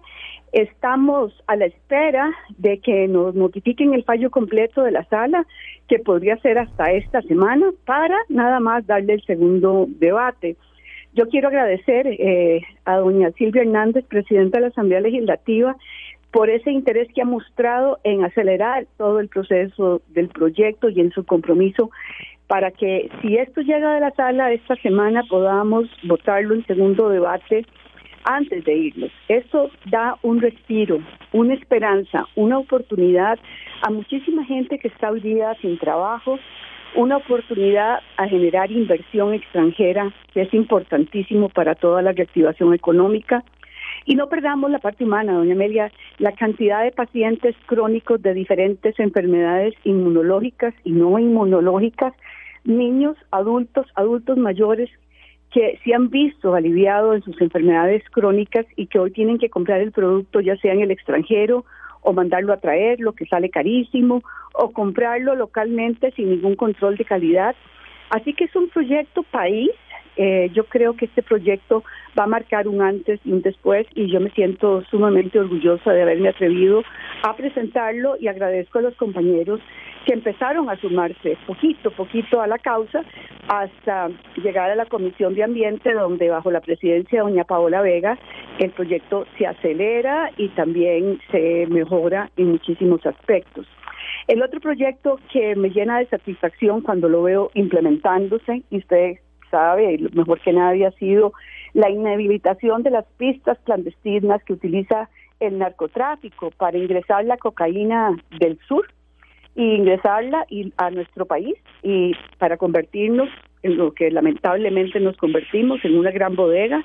estamos 0.54 1.34
a 1.47 1.58
la 1.58 1.66
espera 1.66 2.34
de 2.60 2.80
que 2.80 3.10
nos 3.10 3.36
notifiquen 3.36 3.93
el 3.93 4.06
fallo 4.06 4.32
completo 4.32 4.84
de 4.84 4.91
la 4.91 5.04
sala, 5.10 5.45
que 5.89 5.99
podría 5.99 6.38
ser 6.38 6.60
hasta 6.60 6.93
esta 6.93 7.22
semana, 7.24 7.72
para 7.86 8.16
nada 8.30 8.62
más 8.62 8.88
darle 8.88 9.16
el 9.16 9.24
segundo 9.24 9.88
debate. 9.99 10.56
Yo 11.14 11.28
quiero 11.28 11.49
agradecer 11.49 12.07
eh, 12.07 12.62
a 12.86 12.97
doña 12.97 13.32
Silvia 13.32 13.64
Hernández, 13.64 14.05
presidenta 14.05 14.57
de 14.57 14.62
la 14.62 14.68
Asamblea 14.68 15.01
Legislativa, 15.01 15.76
por 16.32 16.49
ese 16.49 16.72
interés 16.72 17.09
que 17.14 17.22
ha 17.22 17.26
mostrado 17.26 17.99
en 18.03 18.24
acelerar 18.24 18.88
todo 18.97 19.20
el 19.20 19.28
proceso 19.28 20.01
del 20.09 20.30
proyecto 20.30 20.89
y 20.89 21.01
en 21.01 21.12
su 21.12 21.26
compromiso 21.26 21.91
para 22.47 22.72
que 22.72 23.09
si 23.22 23.38
esto 23.38 23.62
llega 23.62 23.93
de 23.93 24.01
la 24.01 24.12
sala 24.12 24.51
esta 24.51 24.76
semana 24.78 25.24
podamos 25.30 25.89
votarlo 26.03 26.53
en 26.53 26.66
segundo 26.66 27.09
debate 27.09 27.66
antes 28.24 28.64
de 28.66 28.74
irnos. 28.74 29.12
Esto 29.28 29.70
da 29.89 30.18
un 30.22 30.41
respiro, 30.41 30.99
una 31.32 31.53
esperanza, 31.53 32.26
una 32.36 32.57
oportunidad 32.57 33.39
a 33.82 33.89
muchísima 33.89 34.43
gente 34.45 34.80
que 34.80 34.89
está 34.89 35.12
hoy 35.12 35.22
día 35.22 35.55
sin 35.62 35.78
trabajo, 35.78 36.39
una 36.96 37.18
oportunidad 37.18 38.00
a 38.18 38.28
generar 38.28 38.72
inversión 38.72 39.34
extranjera, 39.34 40.14
que 40.34 40.42
es 40.42 40.54
importantísimo 40.54 41.50
para 41.50 41.76
toda 41.76 42.02
la 42.02 42.12
reactivación 42.12 42.74
económica, 42.74 43.44
y 44.06 44.16
no 44.16 44.28
perdamos 44.30 44.72
la 44.72 44.80
parte 44.80 45.04
humana, 45.04 45.34
doña 45.34 45.54
Amelia, 45.54 45.92
la 46.18 46.32
cantidad 46.32 46.84
de 46.84 46.92
pacientes 46.92 47.56
crónicos 47.66 48.22
de 48.22 48.34
diferentes 48.34 49.00
enfermedades 49.00 49.76
inmunológicas 49.84 50.74
y 50.84 50.92
no 50.92 51.20
inmunológicas, 51.20 52.14
niños, 52.64 53.18
adultos, 53.32 53.88
adultos 53.96 54.38
mayores 54.38 54.89
que 55.52 55.80
se 55.84 55.94
han 55.94 56.10
visto 56.10 56.56
aliviados 56.56 57.18
en 57.18 57.22
sus 57.24 57.42
enfermedades 57.42 58.04
crónicas 58.12 58.66
y 58.76 58.88
que 58.88 59.00
hoy 59.00 59.12
tienen 59.12 59.38
que 59.38 59.50
comprar 59.50 59.82
el 59.82 59.92
producto 59.92 60.39
ya 60.39 60.56
sea 60.58 60.74
en 60.74 60.82
el 60.82 60.92
extranjero 60.92 61.66
o 62.02 62.14
mandarlo 62.14 62.54
a 62.54 62.58
traer, 62.58 62.99
lo 62.99 63.14
que 63.14 63.26
sale 63.26 63.49
carísimo, 63.49 64.24
o 64.54 64.72
comprarlo 64.72 65.36
localmente 65.36 66.12
sin 66.12 66.30
ningún 66.30 66.56
control 66.56 66.97
de 66.97 67.06
calidad. 67.06 67.56
Así 68.10 68.34
que 68.34 68.45
es 68.45 68.56
un 68.56 68.70
proyecto 68.70 69.24
país 69.24 69.72
Eh, 70.18 70.49
yo 70.53 70.66
creo 70.66 70.95
que 70.95 71.05
este 71.05 71.24
proyecto 71.24 71.84
va 72.20 72.26
a 72.26 72.28
marcar 72.28 72.68
un 72.68 72.82
antes 72.82 73.20
y 73.24 73.32
un 73.32 73.41
después 73.41 73.88
y 73.95 74.12
yo 74.12 74.20
me 74.20 74.30
siento 74.32 74.84
sumamente 74.89 75.39
orgullosa 75.39 75.93
de 75.93 76.01
haberme 76.01 76.30
atrevido 76.30 76.84
a 77.24 77.36
presentarlo 77.36 78.18
y 78.20 78.28
agradezco 78.28 78.80
a 78.80 78.82
los 78.82 78.95
compañeros 78.95 79.62
que 80.05 80.14
empezaron 80.14 80.70
a 80.70 80.76
sumarse 80.78 81.38
poquito, 81.47 81.91
poquito 81.91 82.41
a 82.41 82.47
la 82.47 82.57
causa 82.57 83.03
hasta 83.47 84.09
llegar 84.43 84.70
a 84.72 84.76
la 84.76 84.86
Comisión 84.86 85.36
de 85.36 85.43
Ambiente 85.43 85.93
donde 85.93 86.30
bajo 86.30 86.51
la 86.51 86.59
presidencia 86.59 87.20
de 87.20 87.30
doña 87.30 87.43
Paola 87.45 87.82
Vega 87.82 88.18
el 88.59 88.72
proyecto 88.72 89.26
se 89.38 89.47
acelera 89.47 90.32
y 90.38 90.49
también 90.49 91.20
se 91.32 91.68
mejora 91.68 92.30
en 92.36 92.51
muchísimos 92.51 93.05
aspectos. 93.05 93.66
El 94.28 94.41
otro 94.43 94.59
proyecto 94.59 95.20
que 95.32 95.55
me 95.55 95.70
llena 95.70 95.99
de 95.99 96.05
satisfacción 96.07 96.82
cuando 96.82 97.09
lo 97.09 97.24
veo 97.24 97.51
implementándose, 97.53 98.64
y 98.70 98.78
usted 98.78 99.18
sabe, 99.52 99.99
mejor 100.14 100.39
que 100.39 100.54
nadie, 100.54 100.88
ha 100.88 100.91
sido 100.91 101.34
la 101.74 101.89
inhabilitación 101.89 102.82
de 102.84 102.89
las 102.89 103.06
pistas 103.18 103.58
clandestinas 103.64 104.43
que 104.43 104.54
utiliza 104.54 105.10
el 105.39 105.60
narcotráfico 105.60 106.52
para 106.52 106.78
ingresar 106.78 107.26
la 107.26 107.38
cocaína 107.38 108.16
del 108.39 108.58
sur 108.68 108.88
y 109.56 109.76
ingresarla 109.76 110.45
a 110.78 110.91
nuestro 110.91 111.26
país 111.26 111.56
y 111.84 112.14
para 112.38 112.58
convertirnos 112.58 113.30
en 113.64 113.78
lo 113.78 113.93
que 113.93 114.10
lamentablemente 114.10 114.99
nos 114.99 115.18
convertimos 115.18 115.84
en 115.84 115.97
una 115.97 116.12
gran 116.12 116.36
bodega. 116.36 116.84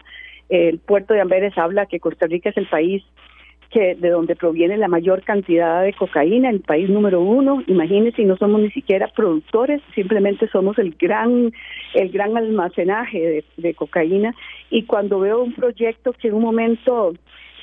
El 0.49 0.79
puerto 0.79 1.15
de 1.15 1.21
Amberes 1.21 1.57
habla 1.57 1.87
que 1.87 2.01
Costa 2.01 2.27
Rica 2.27 2.51
es 2.51 2.57
el 2.57 2.69
país 2.69 3.03
que 3.77 3.95
de 3.95 4.09
donde 4.09 4.37
proviene 4.37 4.79
la 4.79 4.89
mayor 4.89 5.23
cantidad 5.23 5.83
de 5.83 5.93
cocaína, 5.93 6.49
el 6.49 6.61
país 6.61 6.89
número 6.89 7.21
uno. 7.21 7.63
Imagínense, 7.67 8.25
no 8.25 8.39
somos 8.39 8.63
ni 8.63 8.71
siquiera 8.71 9.07
productores, 9.09 9.83
simplemente 9.95 10.49
somos 10.49 10.79
el 10.79 10.97
gran, 10.99 11.53
el 11.93 12.09
gran 12.09 12.35
almacenaje 12.39 13.45
de, 13.59 13.75
cocaína. 13.75 14.35
Y 14.71 14.85
cuando 14.85 15.21
veo 15.21 15.43
un 15.43 15.53
proyecto 15.53 16.15
que 16.15 16.29
en 16.29 16.35
un 16.35 16.43
momento 16.43 17.13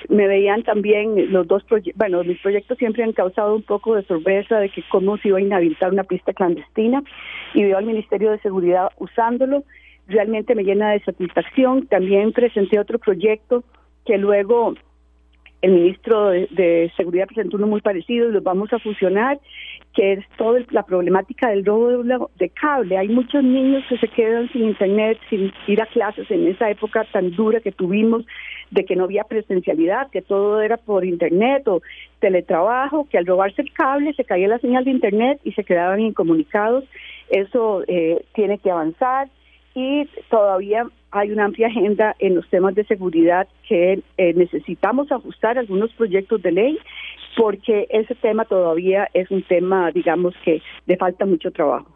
me 0.07 0.27
veían 0.27 0.61
también 0.61 1.33
los 1.33 1.47
dos 1.47 1.63
proyectos, 1.63 1.97
bueno, 1.97 2.23
mis 2.23 2.39
proyectos 2.41 2.77
siempre 2.77 3.03
han 3.03 3.13
causado 3.13 3.55
un 3.55 3.63
poco 3.63 3.95
de 3.95 4.03
sorpresa 4.03 4.59
de 4.59 4.69
que 4.69 4.83
cómo 4.91 5.17
se 5.17 5.29
iba 5.29 5.39
a 5.39 5.41
inhabilitar 5.41 5.91
una 5.91 6.03
pista 6.03 6.31
clandestina 6.31 7.01
y 7.55 7.63
veo 7.63 7.79
al 7.79 7.85
Ministerio 7.85 8.29
de 8.29 8.39
Seguridad 8.41 8.89
usándolo, 8.99 9.63
realmente 10.07 10.53
me 10.53 10.63
llena 10.63 10.91
de 10.91 10.99
satisfacción. 10.99 11.87
También 11.87 12.33
presenté 12.33 12.77
otro 12.77 12.99
proyecto 12.99 13.63
que 14.05 14.19
luego 14.19 14.75
el 15.63 15.71
ministro 15.71 16.29
de, 16.29 16.91
Seguridad 16.97 17.25
presentó 17.25 17.55
uno 17.55 17.67
muy 17.67 17.79
parecido 17.79 18.27
los 18.27 18.43
vamos 18.43 18.71
a 18.73 18.79
fusionar, 18.79 19.39
que 19.95 20.13
es 20.13 20.25
toda 20.37 20.59
la 20.71 20.83
problemática 20.83 21.49
del 21.49 21.63
robo 21.63 22.03
de, 22.35 22.49
cable. 22.49 22.97
Hay 22.97 23.07
muchos 23.07 23.41
niños 23.41 23.81
que 23.87 23.97
se 23.97 24.09
quedan 24.09 24.51
sin 24.51 24.63
internet, 24.63 25.17
sin 25.29 25.53
ir 25.67 25.81
a 25.81 25.85
clases 25.85 26.29
en 26.29 26.49
esa 26.49 26.69
época 26.69 27.05
tan 27.13 27.31
dura 27.31 27.61
que 27.61 27.71
tuvimos, 27.71 28.25
de 28.71 28.83
que 28.83 28.97
no 28.97 29.05
había 29.05 29.23
presencialidad, 29.23 30.11
que 30.11 30.21
todo 30.21 30.61
era 30.61 30.75
por 30.75 31.05
internet 31.05 31.65
o 31.69 31.81
teletrabajo, 32.19 33.07
que 33.09 33.17
al 33.17 33.25
robarse 33.25 33.61
el 33.61 33.71
cable 33.71 34.13
se 34.15 34.25
caía 34.25 34.49
la 34.49 34.59
señal 34.59 34.83
de 34.83 34.91
internet 34.91 35.39
y 35.45 35.53
se 35.53 35.63
quedaban 35.63 36.01
incomunicados. 36.01 36.83
Eso 37.29 37.83
eh, 37.87 38.25
tiene 38.33 38.57
que 38.57 38.69
avanzar 38.69 39.29
y 39.75 40.05
todavía 40.29 40.87
hay 41.11 41.31
una 41.31 41.45
amplia 41.45 41.67
agenda 41.67 42.15
en 42.19 42.35
los 42.35 42.49
temas 42.49 42.75
de 42.75 42.85
seguridad 42.85 43.47
que 43.67 44.01
eh, 44.17 44.33
necesitamos 44.33 45.11
ajustar 45.11 45.57
algunos 45.57 45.91
proyectos 45.93 46.41
de 46.41 46.51
ley 46.51 46.79
porque 47.35 47.87
ese 47.89 48.15
tema 48.15 48.45
todavía 48.45 49.09
es 49.13 49.29
un 49.31 49.43
tema, 49.43 49.91
digamos, 49.91 50.33
que 50.43 50.61
le 50.85 50.97
falta 50.97 51.25
mucho 51.25 51.51
trabajo. 51.51 51.87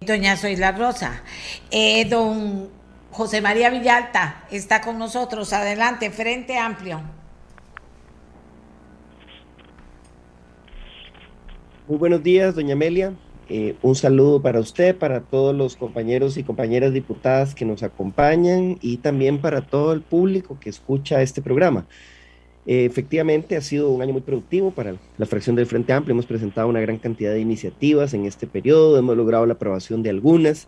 Doña 0.00 0.36
Soy 0.36 0.56
la 0.56 0.72
Rosa, 0.72 1.24
eh, 1.70 2.04
don 2.08 2.68
José 3.10 3.40
María 3.40 3.70
Villalta 3.70 4.44
está 4.50 4.82
con 4.82 4.98
nosotros. 4.98 5.52
Adelante, 5.52 6.10
Frente 6.10 6.58
Amplio. 6.58 7.00
Muy 11.88 11.98
buenos 11.98 12.22
días, 12.22 12.54
doña 12.54 12.74
Amelia. 12.74 13.14
Eh, 13.48 13.76
un 13.82 13.94
saludo 13.94 14.42
para 14.42 14.58
usted, 14.58 14.96
para 14.96 15.20
todos 15.20 15.54
los 15.54 15.76
compañeros 15.76 16.36
y 16.36 16.42
compañeras 16.42 16.92
diputadas 16.92 17.54
que 17.54 17.64
nos 17.64 17.84
acompañan 17.84 18.78
y 18.82 18.96
también 18.96 19.38
para 19.38 19.62
todo 19.62 19.92
el 19.92 20.02
público 20.02 20.58
que 20.60 20.68
escucha 20.68 21.22
este 21.22 21.42
programa. 21.42 21.86
Eh, 22.66 22.84
efectivamente, 22.84 23.56
ha 23.56 23.60
sido 23.60 23.90
un 23.90 24.02
año 24.02 24.12
muy 24.12 24.22
productivo 24.22 24.72
para 24.72 24.96
la 25.16 25.26
fracción 25.26 25.54
del 25.54 25.66
Frente 25.66 25.92
Amplio. 25.92 26.12
Hemos 26.12 26.26
presentado 26.26 26.66
una 26.68 26.80
gran 26.80 26.98
cantidad 26.98 27.32
de 27.32 27.40
iniciativas 27.40 28.14
en 28.14 28.26
este 28.26 28.48
periodo, 28.48 28.98
hemos 28.98 29.16
logrado 29.16 29.46
la 29.46 29.54
aprobación 29.54 30.02
de 30.02 30.10
algunas. 30.10 30.66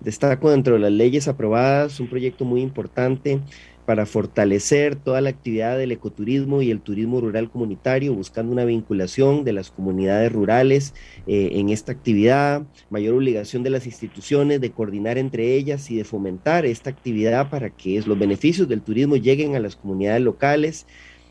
Destaco 0.00 0.50
dentro 0.50 0.74
de 0.74 0.80
las 0.80 0.92
leyes 0.92 1.26
aprobadas 1.26 1.98
un 1.98 2.08
proyecto 2.08 2.44
muy 2.44 2.60
importante 2.60 3.40
para 3.88 4.04
fortalecer 4.04 4.96
toda 4.96 5.22
la 5.22 5.30
actividad 5.30 5.78
del 5.78 5.92
ecoturismo 5.92 6.60
y 6.60 6.70
el 6.70 6.82
turismo 6.82 7.22
rural 7.22 7.48
comunitario, 7.48 8.12
buscando 8.12 8.52
una 8.52 8.66
vinculación 8.66 9.44
de 9.44 9.54
las 9.54 9.70
comunidades 9.70 10.30
rurales 10.30 10.92
eh, 11.26 11.52
en 11.54 11.70
esta 11.70 11.92
actividad, 11.92 12.66
mayor 12.90 13.14
obligación 13.14 13.62
de 13.62 13.70
las 13.70 13.86
instituciones 13.86 14.60
de 14.60 14.72
coordinar 14.72 15.16
entre 15.16 15.54
ellas 15.54 15.90
y 15.90 15.96
de 15.96 16.04
fomentar 16.04 16.66
esta 16.66 16.90
actividad 16.90 17.48
para 17.48 17.70
que 17.70 18.02
los 18.02 18.18
beneficios 18.18 18.68
del 18.68 18.82
turismo 18.82 19.16
lleguen 19.16 19.56
a 19.56 19.58
las 19.58 19.74
comunidades 19.74 20.20
locales. 20.20 20.86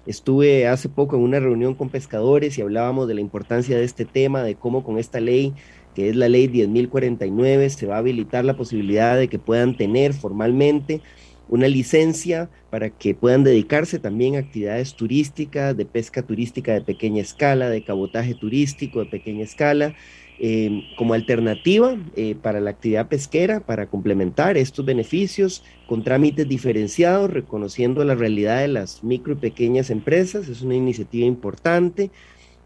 Estuve 0.08 0.68
hace 0.68 0.90
poco 0.90 1.16
en 1.16 1.22
una 1.22 1.40
reunión 1.40 1.76
con 1.76 1.90
pescadores 1.90 2.58
y 2.58 2.64
hablábamos 2.64 3.08
de 3.08 3.14
la 3.14 3.22
importancia 3.22 3.78
de 3.78 3.84
este 3.84 4.04
tema, 4.04 4.42
de 4.42 4.56
cómo 4.56 4.84
con 4.84 4.98
esta 4.98 5.20
ley 5.20 5.54
que 5.98 6.10
es 6.10 6.16
la 6.16 6.30
ley 6.30 6.48
10.049, 6.48 7.70
se 7.70 7.88
va 7.88 7.96
a 7.96 7.98
habilitar 7.98 8.46
la 8.46 8.56
posibilidad 8.56 9.18
de 9.18 9.30
que 9.30 9.40
puedan 9.40 9.76
tener 9.76 10.14
formalmente 10.14 11.02
una 11.50 11.68
licencia 11.68 12.50
para 12.70 12.90
que 12.90 13.14
puedan 13.14 13.44
dedicarse 13.44 14.00
también 14.00 14.36
a 14.36 14.40
actividades 14.40 14.96
turísticas, 14.96 15.76
de 15.76 15.86
pesca 15.86 16.22
turística 16.22 16.74
de 16.74 16.82
pequeña 16.82 17.22
escala, 17.22 17.70
de 17.70 17.84
cabotaje 17.84 18.36
turístico 18.36 19.00
de 19.00 19.06
pequeña 19.06 19.44
escala, 19.44 19.96
em, 20.40 20.84
como 20.98 21.14
alternativa 21.14 21.98
eh, 22.16 22.36
para 22.42 22.60
la 22.60 22.70
actividad 22.72 23.08
pesquera, 23.08 23.60
para 23.60 23.88
complementar 23.88 24.58
estos 24.58 24.86
beneficios 24.86 25.64
con 25.88 26.04
trámites 26.04 26.48
diferenciados, 26.48 27.32
reconociendo 27.32 28.04
la 28.04 28.16
realidad 28.16 28.60
de 28.60 28.68
las 28.68 29.04
micro 29.04 29.34
y 29.34 29.38
pequeñas 29.38 29.90
empresas. 29.90 30.48
Es 30.48 30.62
una 30.62 30.76
iniciativa 30.76 31.26
importante 31.26 32.12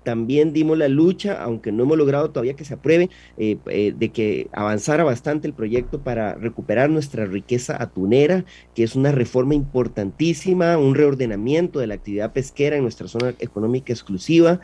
también 0.04 0.54
dimos 0.54 0.78
la 0.78 0.88
lucha, 0.88 1.42
aunque 1.42 1.72
no 1.72 1.84
hemos 1.84 1.98
logrado 1.98 2.32
todavía 2.32 2.56
que 2.56 2.66
se 2.66 2.74
apruebe, 2.74 3.10
eh, 3.38 3.58
eh, 3.68 3.94
de 3.98 4.10
que 4.10 4.48
avanzara 4.52 5.04
bastante 5.04 5.48
el 5.48 5.54
proyecto 5.54 6.00
para 6.00 6.36
recuperar 6.36 6.90
nuestra 6.90 7.26
riqueza 7.26 7.82
atunera, 7.82 8.46
que 8.76 8.84
es 8.84 8.96
una 8.96 9.12
reforma 9.12 9.54
importantísima, 9.54 10.78
un 10.78 10.96
reordenamiento 10.96 11.80
de 11.80 11.88
la 11.88 11.96
actividad 11.96 12.34
pesquera 12.34 12.76
en 12.78 12.84
nuestra 12.84 13.08
zona 13.08 13.34
económica 13.40 13.94
exclusiva 13.94 14.60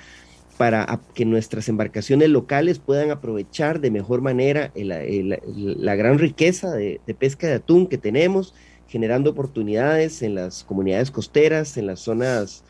para 0.57 0.99
que 1.13 1.23
nuestras 1.23 1.69
embarcaciones 1.69 2.29
locales 2.29 2.79
puedan 2.79 3.11
aprovechar 3.11 3.79
de 3.79 3.91
mejor 3.91 4.21
manera 4.21 4.71
la 4.75 5.95
gran 5.95 6.17
riqueza 6.17 6.71
de 6.73 6.99
pesca 7.19 7.45
de 7.45 7.53
atún 7.53 7.85
que 7.85 7.99
tenemos, 7.99 8.55
generando 8.87 9.29
oportunidades 9.29 10.23
en 10.23 10.33
las 10.33 10.63
comunidades 10.63 11.11
costeras, 11.11 11.77
en 11.77 11.85
las 11.85 11.99
zonas 11.99 12.63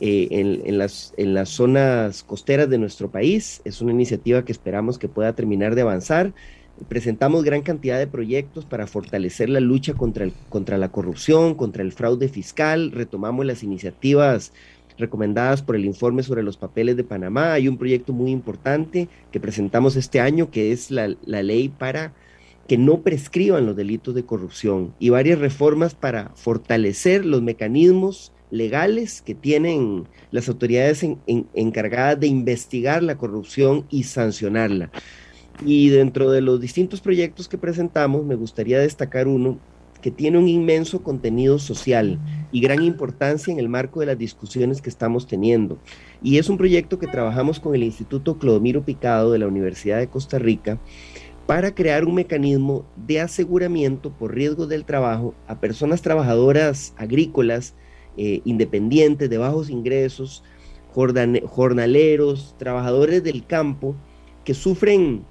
eh, 0.00 0.28
en, 0.30 0.78
las, 0.78 1.14
en 1.16 1.34
las 1.34 1.50
zonas 1.50 2.24
costeras 2.24 2.68
de 2.68 2.78
nuestro 2.78 3.10
país. 3.10 3.62
Es 3.64 3.80
una 3.80 3.92
iniciativa 3.92 4.44
que 4.44 4.52
esperamos 4.52 4.98
que 4.98 5.08
pueda 5.08 5.34
terminar 5.34 5.74
de 5.74 5.82
avanzar. 5.82 6.34
Presentamos 6.88 7.44
gran 7.44 7.62
cantidad 7.62 7.98
de 7.98 8.08
proyectos 8.08 8.64
para 8.64 8.88
fortalecer 8.88 9.48
la 9.48 9.60
lucha 9.60 9.94
contra, 9.94 10.24
el, 10.24 10.32
contra 10.48 10.78
la 10.78 10.90
corrupción, 10.90 11.54
contra 11.54 11.82
el 11.82 11.92
fraude 11.92 12.28
fiscal. 12.28 12.90
Retomamos 12.90 13.46
las 13.46 13.62
iniciativas 13.62 14.52
recomendadas 14.98 15.62
por 15.62 15.76
el 15.76 15.84
informe 15.84 16.22
sobre 16.22 16.42
los 16.42 16.56
papeles 16.56 16.96
de 16.96 17.04
Panamá. 17.04 17.52
Hay 17.52 17.68
un 17.68 17.78
proyecto 17.78 18.12
muy 18.12 18.32
importante 18.32 19.08
que 19.30 19.40
presentamos 19.40 19.94
este 19.96 20.20
año 20.20 20.50
que 20.50 20.72
es 20.72 20.90
la, 20.90 21.14
la 21.24 21.42
ley 21.42 21.68
para 21.68 22.12
que 22.66 22.78
no 22.78 23.02
prescriban 23.02 23.66
los 23.66 23.76
delitos 23.76 24.14
de 24.14 24.24
corrupción 24.24 24.94
y 24.98 25.10
varias 25.10 25.38
reformas 25.38 25.94
para 25.94 26.30
fortalecer 26.34 27.24
los 27.24 27.42
mecanismos 27.42 28.32
legales 28.54 29.20
que 29.20 29.34
tienen 29.34 30.06
las 30.30 30.48
autoridades 30.48 31.04
encargadas 31.54 32.20
de 32.20 32.28
investigar 32.28 33.02
la 33.02 33.18
corrupción 33.18 33.84
y 33.90 34.04
sancionarla. 34.04 34.90
Y 35.66 35.88
dentro 35.88 36.30
de 36.30 36.40
los 36.40 36.60
distintos 36.60 37.00
proyectos 37.00 37.48
que 37.48 37.58
presentamos, 37.58 38.24
me 38.24 38.36
gustaría 38.36 38.78
destacar 38.78 39.26
uno 39.26 39.58
que 40.00 40.10
tiene 40.10 40.38
un 40.38 40.48
inmenso 40.48 41.02
contenido 41.02 41.58
social 41.58 42.18
y 42.52 42.60
gran 42.60 42.82
importancia 42.82 43.52
en 43.52 43.58
el 43.58 43.68
marco 43.68 44.00
de 44.00 44.06
las 44.06 44.18
discusiones 44.18 44.80
que 44.80 44.90
estamos 44.90 45.26
teniendo. 45.26 45.78
Y 46.22 46.38
es 46.38 46.48
un 46.48 46.58
proyecto 46.58 46.98
que 46.98 47.06
trabajamos 47.06 47.58
con 47.58 47.74
el 47.74 47.82
Instituto 47.82 48.38
Clodomiro 48.38 48.84
Picado 48.84 49.32
de 49.32 49.38
la 49.38 49.48
Universidad 49.48 49.98
de 49.98 50.08
Costa 50.08 50.38
Rica 50.38 50.78
para 51.46 51.74
crear 51.74 52.04
un 52.04 52.14
mecanismo 52.14 52.84
de 52.96 53.20
aseguramiento 53.20 54.12
por 54.12 54.34
riesgo 54.34 54.66
del 54.66 54.84
trabajo 54.84 55.34
a 55.48 55.58
personas 55.58 56.02
trabajadoras 56.02 56.94
agrícolas 56.96 57.74
eh, 58.16 58.40
independientes, 58.44 59.30
de 59.30 59.38
bajos 59.38 59.70
ingresos, 59.70 60.42
jornaleros, 60.92 62.54
trabajadores 62.58 63.24
del 63.24 63.44
campo 63.46 63.96
que 64.44 64.54
sufren 64.54 65.24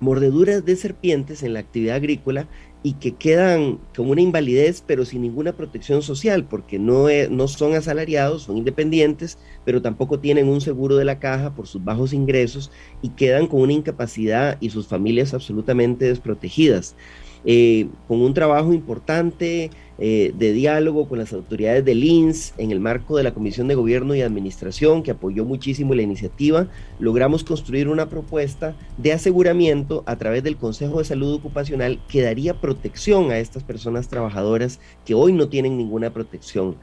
mordeduras 0.00 0.64
de 0.64 0.76
serpientes 0.76 1.42
en 1.42 1.54
la 1.54 1.60
actividad 1.60 1.96
agrícola 1.96 2.46
y 2.84 2.92
que 2.94 3.16
quedan 3.16 3.80
con 3.96 4.08
una 4.08 4.20
invalidez 4.20 4.84
pero 4.86 5.04
sin 5.04 5.22
ninguna 5.22 5.52
protección 5.52 6.02
social 6.02 6.44
porque 6.44 6.78
no, 6.78 7.06
no 7.30 7.48
son 7.48 7.74
asalariados, 7.74 8.42
son 8.42 8.56
independientes, 8.56 9.38
pero 9.64 9.82
tampoco 9.82 10.20
tienen 10.20 10.46
un 10.46 10.60
seguro 10.60 10.96
de 10.96 11.04
la 11.04 11.18
caja 11.18 11.54
por 11.54 11.66
sus 11.66 11.82
bajos 11.82 12.12
ingresos 12.12 12.70
y 13.02 13.10
quedan 13.10 13.48
con 13.48 13.62
una 13.62 13.72
incapacidad 13.72 14.56
y 14.60 14.70
sus 14.70 14.86
familias 14.86 15.34
absolutamente 15.34 16.04
desprotegidas. 16.04 16.94
Eh, 17.50 17.88
con 18.06 18.20
un 18.20 18.34
trabajo 18.34 18.74
importante 18.74 19.70
eh, 19.98 20.34
de 20.36 20.52
diálogo 20.52 21.08
con 21.08 21.16
las 21.18 21.32
autoridades 21.32 21.82
del 21.82 22.04
INS 22.04 22.52
en 22.58 22.72
el 22.72 22.78
marco 22.78 23.16
de 23.16 23.22
la 23.22 23.32
Comisión 23.32 23.68
de 23.68 23.74
Gobierno 23.74 24.14
y 24.14 24.20
Administración, 24.20 25.02
que 25.02 25.12
apoyó 25.12 25.46
muchísimo 25.46 25.94
la 25.94 26.02
iniciativa, 26.02 26.66
logramos 26.98 27.44
construir 27.44 27.88
una 27.88 28.10
propuesta 28.10 28.76
de 28.98 29.14
aseguramiento 29.14 30.02
a 30.04 30.16
través 30.16 30.44
del 30.44 30.58
Consejo 30.58 30.98
de 30.98 31.06
Salud 31.06 31.32
Ocupacional 31.32 31.98
que 32.06 32.20
daría 32.20 32.60
protección 32.60 33.30
a 33.30 33.38
estas 33.38 33.64
personas 33.64 34.08
trabajadoras 34.08 34.78
que 35.06 35.14
hoy 35.14 35.32
no 35.32 35.48
tienen 35.48 35.78
ninguna 35.78 36.12
protección. 36.12 36.76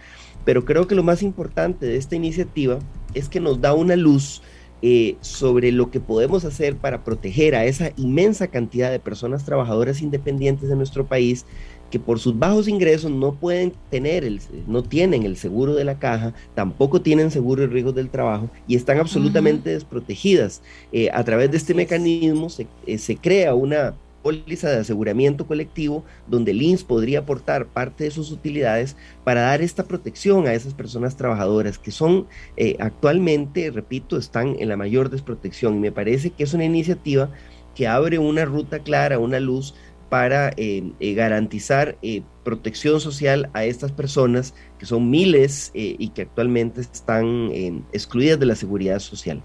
Pero 0.46 0.66
creo 0.66 0.88
que 0.88 0.96
lo 0.96 1.04
más 1.04 1.22
importante 1.22 1.86
de 1.86 1.98
esta 1.98 2.16
iniciativa 2.16 2.80
es 3.14 3.30
que 3.30 3.40
nos 3.40 3.62
da 3.62 3.76
una 3.76 3.96
luz 3.96 4.42
eh, 4.82 5.16
sobre 5.22 5.72
lo 5.72 5.90
que 5.90 6.00
podemos 6.00 6.46
hacer 6.46 6.76
para 6.76 7.04
proteger 7.04 7.56
a 7.56 7.66
esa 7.66 7.92
inmensa 7.98 8.48
cantidad 8.48 8.92
de 8.92 9.00
personas 9.00 9.46
trabajadoras 9.46 10.02
independientes 10.02 10.70
de 10.70 10.76
nuestro 10.76 11.06
país 11.06 11.46
que 11.90 12.00
por 12.00 12.20
sus 12.20 12.38
bajos 12.38 12.68
ingresos 12.68 13.12
no 13.12 13.36
pueden 13.36 13.74
tener, 13.90 14.24
el, 14.24 14.42
no 14.68 14.84
tienen 14.84 15.24
el 15.24 15.38
seguro 15.38 15.76
de 15.76 15.86
la 15.86 16.00
caja, 16.00 16.34
tampoco 16.54 17.02
tienen 17.02 17.32
seguro 17.32 17.62
de 17.62 17.68
riesgos 17.68 17.96
del 17.96 18.10
trabajo 18.10 18.50
y 18.68 18.76
están 18.76 19.00
absolutamente 19.00 19.70
desprotegidas. 19.70 20.62
Eh, 20.92 21.10
a 21.14 21.24
través 21.24 21.52
de 21.52 21.58
este 21.58 21.74
mecanismo 21.74 22.50
se, 22.50 22.68
eh, 22.86 22.98
se 22.98 23.16
crea 23.16 23.54
una 23.56 23.96
póliza 24.26 24.72
de 24.72 24.80
aseguramiento 24.80 25.46
colectivo 25.46 26.04
donde 26.26 26.50
el 26.50 26.64
INS 26.64 26.84
podría 26.84 27.20
aportar 27.20 27.68
parte 27.68 28.06
de 28.06 28.12
sus 28.12 28.32
utilidades 28.32 28.98
para 29.24 29.42
dar 29.42 29.62
esta 29.62 29.84
protección 29.84 30.48
a 30.48 30.54
esas 30.56 30.74
personas 30.74 31.16
trabajadoras 31.16 31.78
que 31.78 31.92
son 31.92 32.26
eh, 32.58 32.76
actualmente, 32.80 33.70
repito, 33.70 34.18
están 34.18 34.56
en 34.58 34.70
la 34.70 34.78
mayor 34.78 35.12
desprotección. 35.12 35.76
Y 35.76 35.80
me 35.80 35.92
parece 35.92 36.32
que 36.32 36.44
es 36.44 36.56
una 36.56 36.66
iniciativa 36.66 37.30
que 37.76 37.88
abre 37.88 38.18
una 38.18 38.46
ruta 38.46 38.80
clara, 38.80 39.20
una 39.20 39.40
luz 39.40 39.76
para 40.10 40.50
eh, 40.58 40.92
eh, 41.00 41.14
garantizar 41.14 41.96
protección 42.44 43.00
social 43.00 43.52
a 43.54 43.64
estas 43.64 43.92
personas 43.92 44.56
que 44.80 44.88
son 44.88 45.08
miles 45.12 45.70
y 45.76 46.10
que 46.10 46.24
actualmente 46.24 46.82
están 46.82 47.52
excluidas 47.94 48.40
de 48.40 48.48
la 48.48 48.56
seguridad 48.56 48.98
social. 48.98 49.44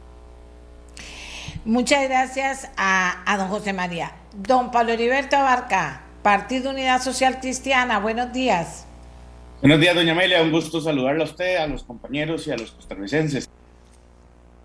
Muchas 1.66 2.08
gracias 2.08 2.70
a, 2.78 3.22
a 3.30 3.36
don 3.36 3.48
José 3.48 3.74
María. 3.74 4.19
Don 4.32 4.70
Pablo 4.70 4.92
Heriberto 4.92 5.36
Abarca, 5.36 6.02
Partido 6.22 6.70
Unidad 6.70 7.02
Social 7.02 7.40
Cristiana, 7.40 7.98
buenos 7.98 8.32
días. 8.32 8.86
Buenos 9.60 9.80
días, 9.80 9.94
doña 9.94 10.12
Amelia, 10.12 10.40
un 10.42 10.52
gusto 10.52 10.80
saludarla 10.80 11.24
a 11.24 11.26
usted, 11.26 11.56
a 11.56 11.66
los 11.66 11.82
compañeros 11.82 12.46
y 12.46 12.52
a 12.52 12.56
los 12.56 12.70
costarricenses. 12.70 13.48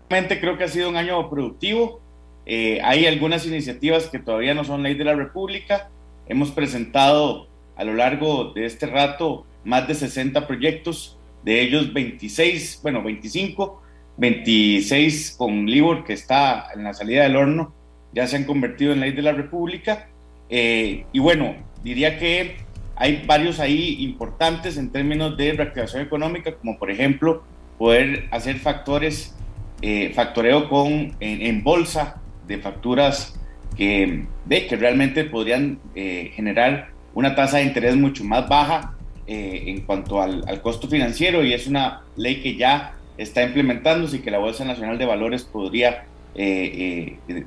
Realmente 0.08 0.40
creo 0.40 0.56
que 0.56 0.64
ha 0.64 0.68
sido 0.68 0.88
un 0.88 0.96
año 0.96 1.28
productivo. 1.28 2.00
Eh, 2.46 2.80
hay 2.84 3.06
algunas 3.06 3.44
iniciativas 3.44 4.06
que 4.06 4.20
todavía 4.20 4.54
no 4.54 4.62
son 4.62 4.84
ley 4.84 4.94
de 4.94 5.04
la 5.04 5.14
República. 5.14 5.90
Hemos 6.28 6.52
presentado 6.52 7.48
a 7.76 7.82
lo 7.82 7.94
largo 7.94 8.52
de 8.54 8.66
este 8.66 8.86
rato 8.86 9.46
más 9.64 9.88
de 9.88 9.94
60 9.94 10.46
proyectos, 10.46 11.18
de 11.42 11.60
ellos 11.60 11.92
26, 11.92 12.80
bueno, 12.82 13.02
25 13.02 13.82
26 14.16 15.34
con 15.36 15.66
Libor, 15.66 16.04
que 16.04 16.12
está 16.12 16.68
en 16.74 16.84
la 16.84 16.94
salida 16.94 17.24
del 17.24 17.36
horno, 17.36 17.74
ya 18.16 18.26
se 18.26 18.36
han 18.36 18.44
convertido 18.44 18.92
en 18.92 19.00
ley 19.00 19.12
de 19.12 19.20
la 19.20 19.32
República. 19.32 20.08
Eh, 20.48 21.04
y 21.12 21.18
bueno, 21.18 21.54
diría 21.84 22.18
que 22.18 22.56
hay 22.96 23.22
varios 23.26 23.60
ahí 23.60 23.98
importantes 24.00 24.78
en 24.78 24.90
términos 24.90 25.36
de 25.36 25.52
reactivación 25.52 26.02
económica, 26.02 26.54
como 26.54 26.78
por 26.78 26.90
ejemplo 26.90 27.44
poder 27.76 28.26
hacer 28.30 28.56
factores, 28.56 29.36
eh, 29.82 30.12
factoreo 30.14 30.70
con, 30.70 31.14
en, 31.20 31.62
bolsa 31.62 32.22
de 32.48 32.56
facturas 32.56 33.38
que, 33.76 34.24
de, 34.46 34.66
que 34.66 34.76
realmente 34.76 35.24
podrían 35.24 35.78
eh, 35.94 36.30
generar 36.34 36.88
una 37.12 37.34
tasa 37.34 37.58
de 37.58 37.64
interés 37.64 37.96
mucho 37.96 38.24
más 38.24 38.48
baja 38.48 38.94
en 39.28 39.80
cuanto 39.80 40.22
al, 40.22 40.44
al 40.46 40.62
costo 40.62 40.86
financiero 40.86 41.42
y 41.42 41.52
es 41.52 41.66
una 41.66 42.02
ley 42.16 42.40
que 42.42 42.54
ya 42.54 42.94
está 43.18 43.42
implementándose 43.42 44.18
y 44.18 44.20
que 44.20 44.30
la 44.30 44.38
Bolsa 44.38 44.64
Nacional 44.64 44.98
de 44.98 45.04
Valores 45.04 45.42
podría 45.42 46.04
eh, 46.38 47.18
eh, 47.28 47.44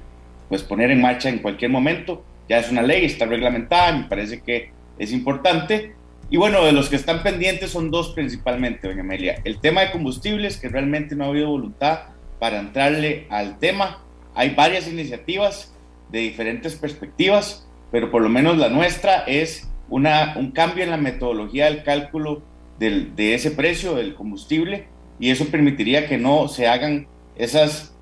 pues 0.49 0.63
poner 0.63 0.91
en 0.91 1.01
marcha 1.01 1.29
en 1.29 1.39
cualquier 1.39 1.71
momento. 1.71 2.25
Ya 2.49 2.57
es 2.57 2.71
una 2.71 2.81
ley, 2.81 3.05
está 3.05 3.25
reglamentada, 3.25 3.95
me 3.95 4.09
parece 4.09 4.41
que 4.41 4.71
es 4.97 5.13
importante. 5.13 5.93
Y 6.31 6.37
bueno, 6.37 6.65
de 6.65 6.71
los 6.71 6.89
que 6.89 6.95
están 6.95 7.23
pendientes 7.23 7.71
son 7.71 7.91
dos 7.91 8.09
principalmente, 8.09 8.87
doña 8.87 9.01
Amelia. 9.01 9.39
El 9.45 9.59
tema 9.59 9.81
de 9.81 9.91
combustibles, 9.91 10.57
que 10.57 10.69
realmente 10.69 11.15
no 11.15 11.25
ha 11.25 11.27
habido 11.27 11.49
voluntad 11.49 11.99
para 12.39 12.59
entrarle 12.59 13.27
al 13.29 13.59
tema. 13.59 14.03
Hay 14.35 14.55
varias 14.55 14.87
iniciativas 14.87 15.73
de 16.11 16.19
diferentes 16.19 16.75
perspectivas, 16.75 17.67
pero 17.91 18.11
por 18.11 18.21
lo 18.21 18.29
menos 18.29 18.57
la 18.57 18.69
nuestra 18.69 19.23
es 19.23 19.69
una, 19.89 20.35
un 20.37 20.51
cambio 20.51 20.83
en 20.83 20.91
la 20.91 20.97
metodología 20.97 21.65
del 21.65 21.83
cálculo 21.83 22.41
del, 22.79 23.15
de 23.15 23.35
ese 23.35 23.51
precio 23.51 23.95
del 23.95 24.15
combustible 24.15 24.87
y 25.19 25.31
eso 25.31 25.45
permitiría 25.45 26.07
que 26.07 26.17
no 26.17 26.47
se 26.47 26.67
hagan 26.67 27.07
esas 27.35 27.95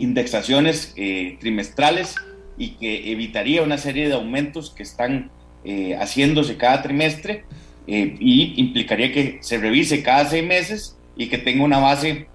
indexaciones 0.00 0.92
eh, 0.96 1.36
trimestrales 1.40 2.14
y 2.58 2.70
que 2.70 3.12
evitaría 3.12 3.62
una 3.62 3.78
serie 3.78 4.08
de 4.08 4.14
aumentos 4.14 4.70
que 4.70 4.82
están 4.82 5.30
eh, 5.64 5.96
haciéndose 6.00 6.56
cada 6.56 6.82
trimestre 6.82 7.44
eh, 7.86 8.16
y 8.18 8.54
implicaría 8.60 9.12
que 9.12 9.38
se 9.40 9.58
revise 9.58 10.02
cada 10.02 10.24
seis 10.26 10.44
meses 10.44 10.96
y 11.16 11.28
que 11.28 11.38
tenga 11.38 11.64
una 11.64 11.78
base 11.78 12.28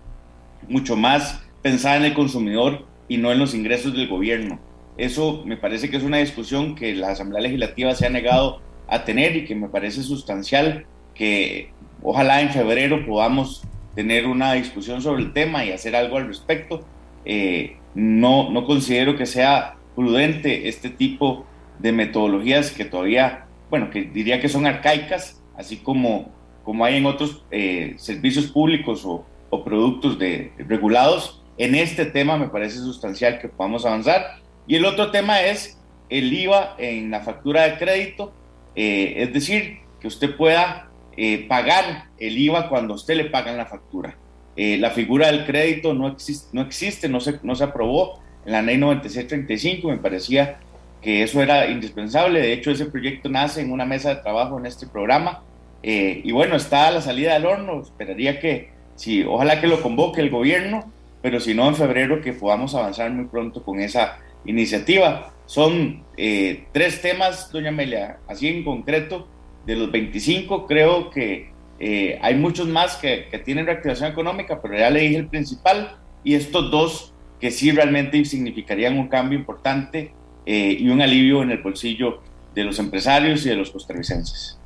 mucho 0.68 0.96
más 0.96 1.42
pensada 1.62 1.98
en 1.98 2.06
el 2.06 2.14
consumidor 2.14 2.86
y 3.08 3.18
no 3.18 3.32
en 3.32 3.40
los 3.40 3.54
ingresos 3.54 3.94
del 3.94 4.08
gobierno. 4.08 4.60
Eso 4.98 5.44
me 5.46 5.58
parece 5.58 5.90
que 5.90 5.98
es 5.98 6.04
una 6.04 6.18
discusión 6.18 6.76
que 6.76 6.94
la 6.94 7.12
Asamblea 7.12 7.42
Legislativa 7.42 7.94
se 7.96 8.06
ha 8.06 8.10
negado 8.10 8.62
a 8.88 9.04
tener 9.04 9.36
y 9.36 9.46
que 9.46 9.56
me 9.56 9.70
parece 9.70 10.04
sustancial 10.04 10.86
que 11.14 11.72
ojalá 12.02 12.42
en 12.42 12.50
febrero 12.50 13.06
podamos 13.06 13.64
tener 13.96 14.28
una 14.28 14.54
discusión 14.54 15.02
sobre 15.02 15.24
el 15.24 15.34
tema 15.34 15.66
y 15.66 15.72
hacer 15.72 15.96
algo 15.96 16.18
al 16.18 16.28
respecto. 16.28 16.86
Eh, 17.26 17.78
no, 17.96 18.52
no 18.52 18.66
considero 18.66 19.16
que 19.16 19.26
sea 19.26 19.78
prudente 19.96 20.70
este 20.70 20.90
tipo 20.90 21.46
de 21.80 21.92
metodologías 21.92 22.72
que 22.72 22.86
todavía, 22.86 23.48
bueno, 23.70 23.90
que 23.90 24.04
diría 24.04 24.40
que 24.40 24.50
son 24.50 24.68
arcaicas, 24.68 25.42
así 25.58 25.78
como, 25.78 26.32
como 26.64 26.86
hay 26.86 26.98
en 26.98 27.06
otros 27.06 27.44
eh, 27.52 27.96
servicios 27.98 28.48
públicos 28.48 29.04
o, 29.06 29.26
productos 29.64 30.20
de, 30.20 30.52
regulados. 30.58 31.42
En 31.58 31.76
este 31.76 32.06
tema 32.06 32.38
me 32.38 32.50
parece 32.50 32.80
sustancial 32.80 33.40
que 33.40 33.48
podamos 33.48 33.86
avanzar. 33.86 34.42
Y 34.68 34.76
el 34.76 34.84
otro 34.84 35.12
tema 35.12 35.42
es 35.44 35.82
el 36.10 36.34
IVA 36.34 36.76
en 36.78 37.10
la 37.10 37.22
factura 37.22 37.64
de 37.64 37.78
crédito, 37.78 38.34
eh, 38.76 39.14
es 39.16 39.32
decir, 39.32 39.78
que 40.02 40.08
usted 40.08 40.36
pueda 40.36 40.90
pagar 41.48 42.10
el 42.20 42.38
IVA 42.38 42.68
cuando 42.68 42.96
usted 42.96 43.16
le 43.16 43.26
pagan 43.30 43.56
la 43.56 43.66
factura. 43.66 44.18
Eh, 44.56 44.78
la 44.78 44.92
figura 44.92 45.28
del 45.28 45.46
crédito 45.46 45.94
no, 45.94 46.08
existe, 46.08 46.50
no 46.54 46.62
existe, 46.62 47.10
no 47.10 47.20
se, 47.20 47.40
no 47.44 47.56
se 47.56 47.64
aprobó 47.64 48.22
en 48.46 48.54
la 48.54 48.62
ley 48.62 48.78
9635, 48.78 49.90
me 49.90 49.98
parecía 49.98 50.60
que 51.02 51.24
eso 51.24 51.42
era 51.42 51.68
indispensable, 51.68 52.40
de 52.40 52.54
hecho 52.54 52.72
ese 52.72 52.86
proyecto 52.86 53.30
nace 53.30 53.62
en 53.62 53.72
una 53.72 53.86
mesa 53.86 54.10
de 54.10 54.22
trabajo 54.22 54.58
en 54.58 54.66
este 54.66 54.88
programa 54.88 55.44
eh, 55.84 56.22
y 56.24 56.32
bueno, 56.32 56.56
está 56.56 56.88
a 56.88 56.92
la 56.92 57.02
salida 57.02 57.34
del 57.34 57.46
horno, 57.46 57.82
esperaría 57.82 58.40
que, 58.40 58.70
sí, 58.96 59.24
ojalá 59.24 59.60
que 59.60 59.68
lo 59.68 59.82
convoque 59.82 60.22
el 60.22 60.30
gobierno, 60.30 60.92
pero 61.22 61.40
si 61.40 61.54
no 61.54 61.68
en 61.68 61.76
febrero 61.76 62.22
que 62.22 62.34
podamos 62.34 62.74
avanzar 62.76 63.12
muy 63.12 63.26
pronto 63.26 63.64
con 63.64 63.80
esa 63.80 64.20
iniciativa. 64.46 65.34
Son 65.48 66.04
tres 66.72 67.02
temas, 67.02 67.52
doña 67.52 67.70
Amelia, 67.70 68.18
así 68.28 68.48
en 68.48 68.64
concreto, 68.64 69.28
de 69.66 69.76
los 69.76 69.92
25, 69.92 70.68
creo 70.68 71.10
que 71.10 71.50
eh, 71.80 72.20
hay 72.22 72.36
muchos 72.36 72.68
más 72.68 72.96
que, 72.96 73.28
tienen 73.44 73.66
reactivación 73.66 74.12
económica, 74.12 74.62
pero 74.62 74.78
ya 74.78 74.90
le 74.90 75.02
dije 75.02 75.18
el 75.18 75.28
principal, 75.28 75.98
y 76.24 76.36
estos 76.36 76.72
dos 76.72 77.14
que 77.40 77.52
sí 77.52 77.72
realmente 77.72 78.24
significarían 78.26 78.98
un 78.98 79.08
cambio 79.08 79.38
importante 79.38 80.14
eh, 80.46 80.78
y 80.80 80.90
un 80.90 81.02
alivio 81.02 81.44
en 81.44 81.52
el 81.52 81.58
bolsillo 81.60 82.22
de 82.54 82.64
los 82.64 82.80
empresarios 82.80 83.46
y 83.46 83.50
de 83.50 83.56
los 83.56 83.72
costarricenses. 83.72 84.58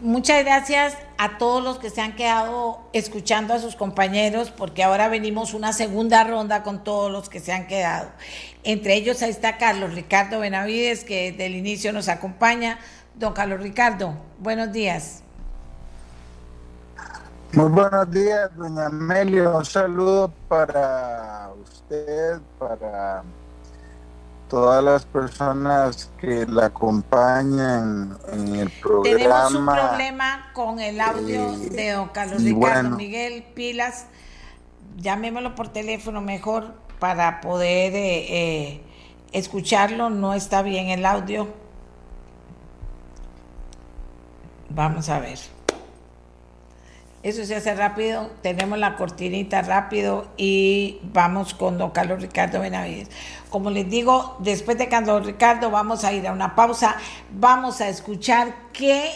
Muchas 0.00 0.44
gracias 0.44 0.96
a 1.18 1.38
todos 1.38 1.62
los 1.64 1.80
que 1.80 1.90
se 1.90 2.00
han 2.00 2.14
quedado 2.14 2.78
escuchando 2.92 3.52
a 3.52 3.58
sus 3.58 3.74
compañeros, 3.74 4.52
porque 4.52 4.84
ahora 4.84 5.08
venimos 5.08 5.54
una 5.54 5.72
segunda 5.72 6.22
ronda 6.22 6.62
con 6.62 6.84
todos 6.84 7.10
los 7.10 7.28
que 7.28 7.40
se 7.40 7.52
han 7.52 7.66
quedado. 7.66 8.08
Entre 8.62 8.94
ellos 8.94 9.20
ahí 9.22 9.30
está 9.30 9.56
Carlos 9.58 9.94
Ricardo 9.94 10.38
Benavides, 10.38 11.02
que 11.02 11.32
desde 11.32 11.46
el 11.46 11.56
inicio 11.56 11.92
nos 11.92 12.08
acompaña. 12.08 12.78
Don 13.16 13.32
Carlos 13.32 13.60
Ricardo, 13.60 14.16
buenos 14.38 14.70
días. 14.70 15.24
Muy 17.52 17.70
buenos 17.70 18.10
días, 18.10 18.54
doña 18.56 18.86
Amelia. 18.86 19.48
Un 19.48 19.64
saludo 19.64 20.30
para 20.48 21.50
usted, 21.62 22.40
para 22.58 23.22
todas 24.50 24.84
las 24.84 25.06
personas 25.06 26.10
que 26.20 26.44
la 26.46 26.66
acompañan 26.66 28.18
en 28.32 28.54
el 28.54 28.70
programa. 28.70 29.48
Tenemos 29.48 29.54
un 29.54 29.64
problema 29.64 30.50
con 30.52 30.78
el 30.78 31.00
audio 31.00 31.54
eh, 31.54 31.70
de 31.70 31.90
don 31.92 32.08
Carlos 32.08 32.42
Ricardo 32.42 32.96
Miguel 32.96 33.42
Pilas. 33.54 34.06
Llamémoslo 34.98 35.54
por 35.54 35.68
teléfono 35.68 36.20
mejor 36.20 36.74
para 36.98 37.40
poder 37.40 37.94
eh, 37.94 38.26
eh, 38.28 38.82
escucharlo. 39.32 40.10
No 40.10 40.34
está 40.34 40.60
bien 40.60 40.88
el 40.88 41.06
audio. 41.06 41.48
Vamos 44.68 45.08
a 45.08 45.18
ver. 45.18 45.57
Eso 47.24 47.44
se 47.44 47.56
hace 47.56 47.74
rápido, 47.74 48.30
tenemos 48.42 48.78
la 48.78 48.94
cortinita 48.94 49.62
rápido 49.62 50.28
y 50.36 51.00
vamos 51.02 51.52
con 51.52 51.76
don 51.76 51.90
Carlos 51.90 52.22
Ricardo 52.22 52.60
Benavides. 52.60 53.10
Como 53.50 53.70
les 53.70 53.90
digo, 53.90 54.36
después 54.38 54.78
de 54.78 54.88
Carlos 54.88 55.26
Ricardo 55.26 55.68
vamos 55.72 56.04
a 56.04 56.12
ir 56.12 56.28
a 56.28 56.32
una 56.32 56.54
pausa, 56.54 56.96
vamos 57.32 57.80
a 57.80 57.88
escuchar 57.88 58.54
qué 58.72 59.10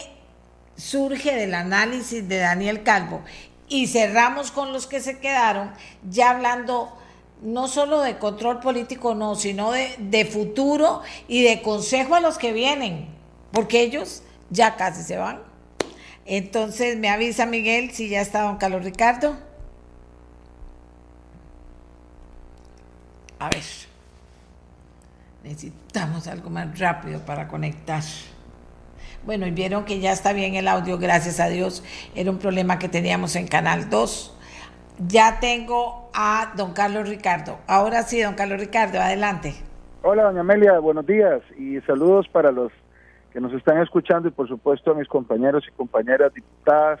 surge 0.75 1.33
del 1.33 1.53
análisis 1.53 2.27
de 2.27 2.39
Daniel 2.39 2.83
Calvo 2.83 3.21
y 3.69 3.87
cerramos 3.87 4.51
con 4.51 4.73
los 4.73 4.85
que 4.85 4.99
se 4.99 5.19
quedaron, 5.19 5.71
ya 6.09 6.31
hablando 6.31 6.91
no 7.41 7.69
solo 7.69 8.01
de 8.01 8.17
control 8.17 8.59
político, 8.59 9.15
no, 9.15 9.35
sino 9.35 9.71
de, 9.71 9.95
de 9.97 10.25
futuro 10.25 11.01
y 11.29 11.43
de 11.43 11.61
consejo 11.61 12.15
a 12.15 12.19
los 12.19 12.37
que 12.37 12.51
vienen, 12.51 13.07
porque 13.53 13.81
ellos 13.81 14.23
ya 14.49 14.75
casi 14.75 15.03
se 15.03 15.15
van. 15.15 15.52
Entonces, 16.25 16.97
me 16.97 17.09
avisa 17.09 17.45
Miguel 17.45 17.91
si 17.91 18.09
ya 18.09 18.21
está 18.21 18.43
don 18.43 18.57
Carlos 18.57 18.83
Ricardo. 18.83 19.37
A 23.39 23.49
ver. 23.49 23.63
Necesitamos 25.43 26.27
algo 26.27 26.49
más 26.49 26.79
rápido 26.79 27.19
para 27.25 27.47
conectar. 27.49 28.01
Bueno, 29.25 29.45
y 29.45 29.51
vieron 29.51 29.83
que 29.85 29.99
ya 29.99 30.11
está 30.11 30.33
bien 30.33 30.55
el 30.55 30.67
audio, 30.67 30.97
gracias 30.97 31.39
a 31.39 31.47
Dios. 31.47 31.83
Era 32.15 32.31
un 32.31 32.39
problema 32.39 32.79
que 32.79 32.87
teníamos 32.87 33.35
en 33.35 33.47
Canal 33.47 33.89
2. 33.89 34.37
Ya 35.07 35.39
tengo 35.39 36.09
a 36.13 36.53
don 36.55 36.73
Carlos 36.73 37.09
Ricardo. 37.09 37.59
Ahora 37.67 38.03
sí, 38.03 38.21
don 38.21 38.35
Carlos 38.35 38.59
Ricardo, 38.59 39.01
adelante. 39.01 39.55
Hola, 40.01 40.23
doña 40.23 40.41
Amelia, 40.41 40.79
buenos 40.79 41.05
días 41.07 41.41
y 41.57 41.79
saludos 41.81 42.27
para 42.27 42.51
los 42.51 42.71
que 43.33 43.41
nos 43.41 43.51
están 43.53 43.81
escuchando 43.81 44.27
y 44.27 44.31
por 44.31 44.47
supuesto 44.47 44.91
a 44.91 44.93
mis 44.93 45.07
compañeros 45.07 45.65
y 45.67 45.71
compañeras 45.71 46.31
diputadas. 46.33 46.99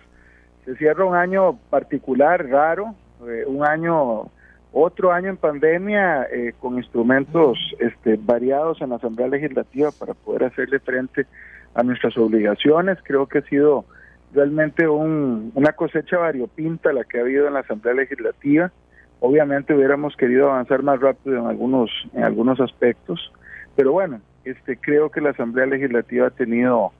Se 0.65 0.75
cierra 0.77 1.05
un 1.05 1.15
año 1.15 1.59
particular, 1.69 2.45
raro, 2.49 2.95
eh, 3.27 3.43
un 3.45 3.63
año, 3.63 4.31
otro 4.71 5.11
año 5.11 5.29
en 5.29 5.37
pandemia 5.37 6.23
eh, 6.23 6.53
con 6.59 6.77
instrumentos 6.77 7.59
este, 7.79 8.17
variados 8.19 8.81
en 8.81 8.89
la 8.89 8.95
Asamblea 8.95 9.27
Legislativa 9.27 9.91
para 9.91 10.15
poder 10.15 10.45
hacerle 10.45 10.79
frente 10.79 11.27
a 11.75 11.83
nuestras 11.83 12.17
obligaciones. 12.17 12.97
Creo 13.03 13.27
que 13.27 13.39
ha 13.39 13.43
sido 13.43 13.85
realmente 14.33 14.87
un, 14.87 15.51
una 15.53 15.73
cosecha 15.73 16.17
variopinta 16.17 16.91
la 16.91 17.03
que 17.03 17.19
ha 17.19 17.21
habido 17.21 17.47
en 17.47 17.53
la 17.53 17.59
Asamblea 17.59 17.93
Legislativa. 17.93 18.71
Obviamente 19.19 19.75
hubiéramos 19.75 20.15
querido 20.15 20.49
avanzar 20.49 20.81
más 20.81 20.99
rápido 20.99 21.37
en 21.37 21.45
algunos, 21.45 21.91
en 22.13 22.23
algunos 22.23 22.59
aspectos, 22.59 23.31
pero 23.75 23.91
bueno, 23.91 24.19
este, 24.45 24.77
creo 24.77 25.09
que 25.09 25.21
la 25.21 25.31
Asamblea 25.31 25.65
Legislativa 25.65 26.27
ha 26.27 26.31
tenido 26.31 26.91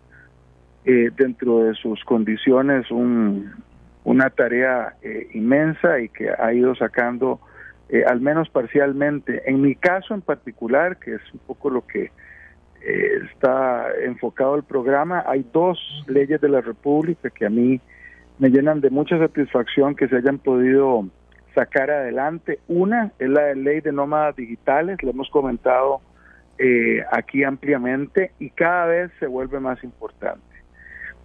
eh, 0.86 1.12
dentro 1.16 1.60
de 1.60 1.76
sus 1.76 2.04
condiciones 2.04 2.88
una 2.92 4.30
tarea 4.30 4.96
eh, 5.02 5.30
inmensa 5.34 6.00
y 6.00 6.10
que 6.10 6.30
ha 6.30 6.54
ido 6.54 6.76
sacando, 6.76 7.40
eh, 7.90 8.04
al 8.06 8.20
menos 8.20 8.50
parcialmente. 8.50 9.44
En 9.46 9.62
mi 9.62 9.76
caso 9.76 10.14
en 10.14 10.22
particular, 10.22 10.98
que 10.98 11.16
es 11.16 11.22
un 11.34 11.40
poco 11.40 11.70
lo 11.70 11.86
que 11.88 12.12
está 12.86 13.86
enfocado 14.04 14.58
el 14.58 14.64
programa, 14.64 15.24
hay 15.26 15.46
dos 15.54 15.80
leyes 16.06 16.42
de 16.42 16.50
la 16.50 16.60
República 16.60 17.30
que 17.30 17.46
a 17.46 17.50
mí 17.50 17.80
me 18.40 18.50
llenan 18.50 18.82
de 18.82 18.90
mucha 18.90 19.18
satisfacción 19.18 19.96
que 19.96 20.10
se 20.10 20.18
hayan 20.18 20.38
podido 20.38 21.08
sacar 21.56 21.90
adelante. 21.90 22.60
Una 22.68 23.14
es 23.20 23.30
la 23.30 23.54
ley 23.54 23.80
de 23.80 23.94
nómadas 23.94 24.36
digitales, 24.36 25.02
lo 25.02 25.12
hemos 25.12 25.30
comentado 25.30 26.02
eh, 26.58 27.04
aquí 27.12 27.44
ampliamente 27.44 28.32
y 28.40 28.50
cada 28.50 28.86
vez 28.86 29.12
se 29.20 29.28
vuelve 29.28 29.60
más 29.60 29.84
importante. 29.84 30.42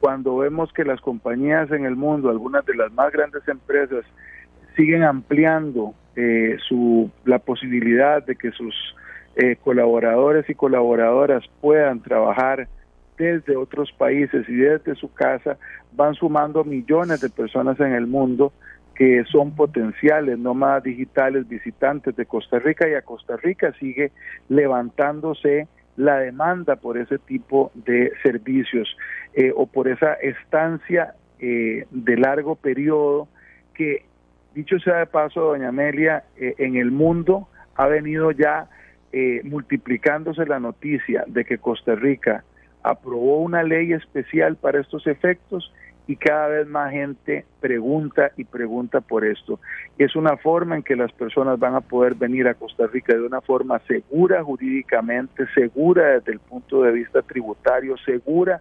Cuando 0.00 0.36
vemos 0.36 0.72
que 0.72 0.84
las 0.84 1.00
compañías 1.00 1.70
en 1.70 1.84
el 1.84 1.96
mundo, 1.96 2.30
algunas 2.30 2.64
de 2.64 2.74
las 2.74 2.92
más 2.92 3.12
grandes 3.12 3.46
empresas, 3.48 4.04
siguen 4.76 5.02
ampliando 5.02 5.94
eh, 6.14 6.56
su, 6.68 7.10
la 7.24 7.40
posibilidad 7.40 8.24
de 8.24 8.36
que 8.36 8.52
sus 8.52 8.74
eh, 9.36 9.56
colaboradores 9.56 10.48
y 10.48 10.54
colaboradoras 10.54 11.44
puedan 11.60 12.00
trabajar 12.00 12.68
desde 13.18 13.56
otros 13.56 13.92
países 13.92 14.48
y 14.48 14.54
desde 14.54 14.94
su 14.94 15.12
casa, 15.12 15.58
van 15.92 16.14
sumando 16.14 16.64
millones 16.64 17.20
de 17.20 17.28
personas 17.28 17.78
en 17.80 17.92
el 17.92 18.06
mundo 18.06 18.52
que 18.98 19.22
son 19.30 19.54
potenciales 19.54 20.40
nómadas 20.40 20.82
digitales 20.82 21.48
visitantes 21.48 22.16
de 22.16 22.26
Costa 22.26 22.58
Rica 22.58 22.88
y 22.88 22.94
a 22.94 23.02
Costa 23.02 23.36
Rica 23.36 23.72
sigue 23.78 24.10
levantándose 24.48 25.68
la 25.96 26.18
demanda 26.18 26.74
por 26.74 26.98
ese 26.98 27.18
tipo 27.18 27.70
de 27.76 28.10
servicios 28.24 28.96
eh, 29.34 29.52
o 29.54 29.66
por 29.66 29.86
esa 29.86 30.14
estancia 30.14 31.14
eh, 31.38 31.86
de 31.92 32.16
largo 32.16 32.56
periodo 32.56 33.28
que, 33.72 34.04
dicho 34.52 34.80
sea 34.80 34.96
de 34.96 35.06
paso, 35.06 35.42
doña 35.42 35.68
Amelia, 35.68 36.24
eh, 36.36 36.56
en 36.58 36.74
el 36.74 36.90
mundo 36.90 37.46
ha 37.76 37.86
venido 37.86 38.32
ya 38.32 38.68
multiplicándose 39.44 40.44
la 40.44 40.60
noticia 40.60 41.24
de 41.26 41.46
que 41.46 41.56
Costa 41.56 41.94
Rica 41.94 42.44
aprobó 42.82 43.40
una 43.40 43.62
ley 43.62 43.94
especial 43.94 44.56
para 44.56 44.80
estos 44.80 45.06
efectos 45.06 45.72
y 46.08 46.16
cada 46.16 46.48
vez 46.48 46.66
más 46.66 46.90
gente 46.90 47.44
pregunta 47.60 48.32
y 48.38 48.44
pregunta 48.44 49.02
por 49.02 49.26
esto. 49.26 49.60
Es 49.98 50.16
una 50.16 50.38
forma 50.38 50.74
en 50.76 50.82
que 50.82 50.96
las 50.96 51.12
personas 51.12 51.58
van 51.58 51.74
a 51.74 51.82
poder 51.82 52.14
venir 52.14 52.48
a 52.48 52.54
Costa 52.54 52.86
Rica 52.86 53.14
de 53.14 53.22
una 53.22 53.42
forma 53.42 53.78
segura 53.80 54.42
jurídicamente, 54.42 55.46
segura 55.54 56.14
desde 56.14 56.32
el 56.32 56.38
punto 56.38 56.82
de 56.82 56.92
vista 56.92 57.20
tributario, 57.20 57.94
segura 57.98 58.60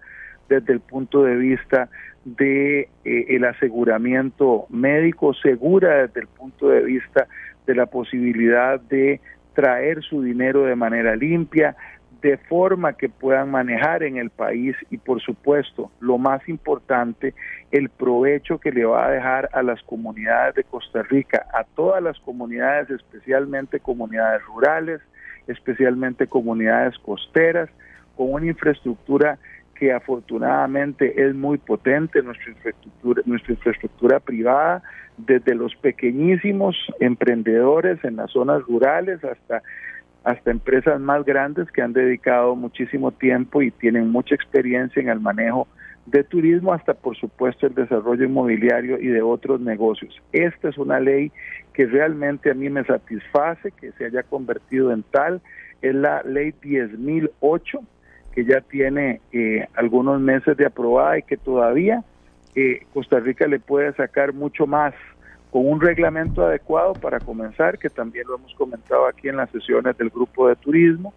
desde 0.50 0.74
el 0.74 0.82
punto 0.82 1.24
de 1.24 1.38
vista 1.38 1.89
de 2.26 2.89
eh, 3.06 3.26
el 3.30 3.45
aseguramiento 3.45 4.66
médico, 4.70 5.34
segura 5.34 6.06
desde 6.06 6.22
el 6.22 6.28
punto 6.28 6.68
de 6.68 6.82
vista 6.82 7.28
de 7.66 7.76
la 7.76 7.86
posibilidad 7.86 8.78
de 8.82 9.22
traer 9.54 10.04
su 10.04 10.22
dinero 10.22 10.64
de 10.64 10.76
manera 10.76 11.16
limpia, 11.16 11.78
de 12.22 12.38
forma 12.38 12.93
que 12.93 13.09
puedan 13.09 13.51
manejar 13.51 14.03
en 14.03 14.18
el 14.18 14.30
país 14.30 14.76
y 14.89 14.97
por 14.97 15.22
supuesto, 15.22 15.91
lo 15.99 16.18
más 16.18 16.47
importante, 16.49 17.34
el 17.72 17.89
provecho 17.89 18.59
que 18.59 18.72
le 18.72 18.86
va 18.86 19.07
a 19.07 19.11
dejar 19.11 19.49
a 19.53 19.61
las 19.63 19.82
comunidades 19.84 20.55
de 20.55 20.63
Costa 20.63 21.03
Rica, 21.03 21.45
a 21.53 21.63
todas 21.63 22.01
las 22.01 22.20
comunidades, 22.20 22.89
especialmente 22.89 23.80
comunidades 23.80 24.43
rurales, 24.45 25.01
especialmente 25.47 26.28
comunidades 26.28 26.97
costeras, 26.99 27.70
con 28.15 28.34
una 28.34 28.47
infraestructura 28.47 29.38
que 29.76 29.93
afortunadamente 29.93 31.24
es 31.24 31.36
muy 31.36 31.59
potente, 31.59 32.24
nuestra 32.24 32.49
infraestructura, 32.49 33.22
nuestra 33.26 33.53
infraestructura 33.53 34.20
privada, 34.20 34.82
desde 35.18 35.55
los 35.55 35.76
pequeñísimos 35.76 36.76
emprendedores 36.99 38.03
en 38.03 38.15
las 38.15 38.32
zonas 38.32 38.63
rurales 38.63 39.24
hasta 39.24 39.61
hasta 40.28 40.51
empresas 40.51 40.99
más 40.99 41.23
grandes 41.23 41.71
que 41.71 41.82
han 41.82 41.93
dedicado 41.93 42.53
muchísimo 42.53 43.13
tiempo 43.13 43.61
y 43.61 43.71
tienen 43.71 44.11
mucha 44.11 44.36
experiencia 44.36 45.01
en 45.01 45.07
el 45.07 45.21
manejo 45.21 45.69
de 46.05 46.25
turismo 46.25 46.73
hasta 46.73 46.93
por 46.93 47.15
supuesto 47.15 47.65
el 47.65 47.73
desarrollo 47.73 48.25
inmobiliario 48.25 48.99
y 48.99 49.07
de 49.07 49.21
otros 49.21 49.61
negocios. 49.61 50.21
Esta 50.34 50.67
es 50.67 50.78
una 50.78 50.99
ley 50.99 51.32
que 51.71 51.86
realmente 51.86 52.51
a 52.51 52.53
mí 52.53 52.69
me 52.69 52.84
satisface 52.84 53.71
que 53.71 53.93
se 53.93 54.03
haya 54.03 54.21
convertido 54.23 54.91
en 54.91 55.03
tal. 55.03 55.39
Es 55.82 55.95
la 55.95 56.21
ley 56.23 56.53
10.008 56.61 57.80
que 58.34 58.43
ya 58.43 58.59
tiene 58.59 59.21
eh, 59.32 59.65
algunos 59.75 60.19
meses 60.19 60.57
de 60.57 60.65
aprobada 60.65 61.19
y 61.19 61.23
que 61.23 61.38
todavía 61.38 62.03
eh, 62.53 62.86
Costa 62.93 63.21
Rica 63.21 63.47
le 63.47 63.61
puede 63.61 63.93
sacar 63.93 64.34
mucho 64.34 64.67
más 64.67 64.93
un 65.59 65.81
reglamento 65.81 66.45
adecuado 66.45 66.93
para 66.93 67.19
comenzar, 67.19 67.77
que 67.77 67.89
también 67.89 68.27
lo 68.27 68.35
hemos 68.35 68.53
comentado 68.55 69.07
aquí 69.07 69.29
en 69.29 69.38
las 69.38 69.49
sesiones 69.51 69.97
del 69.97 70.09
grupo 70.09 70.47
de 70.47 70.55
turismo, 70.55 71.13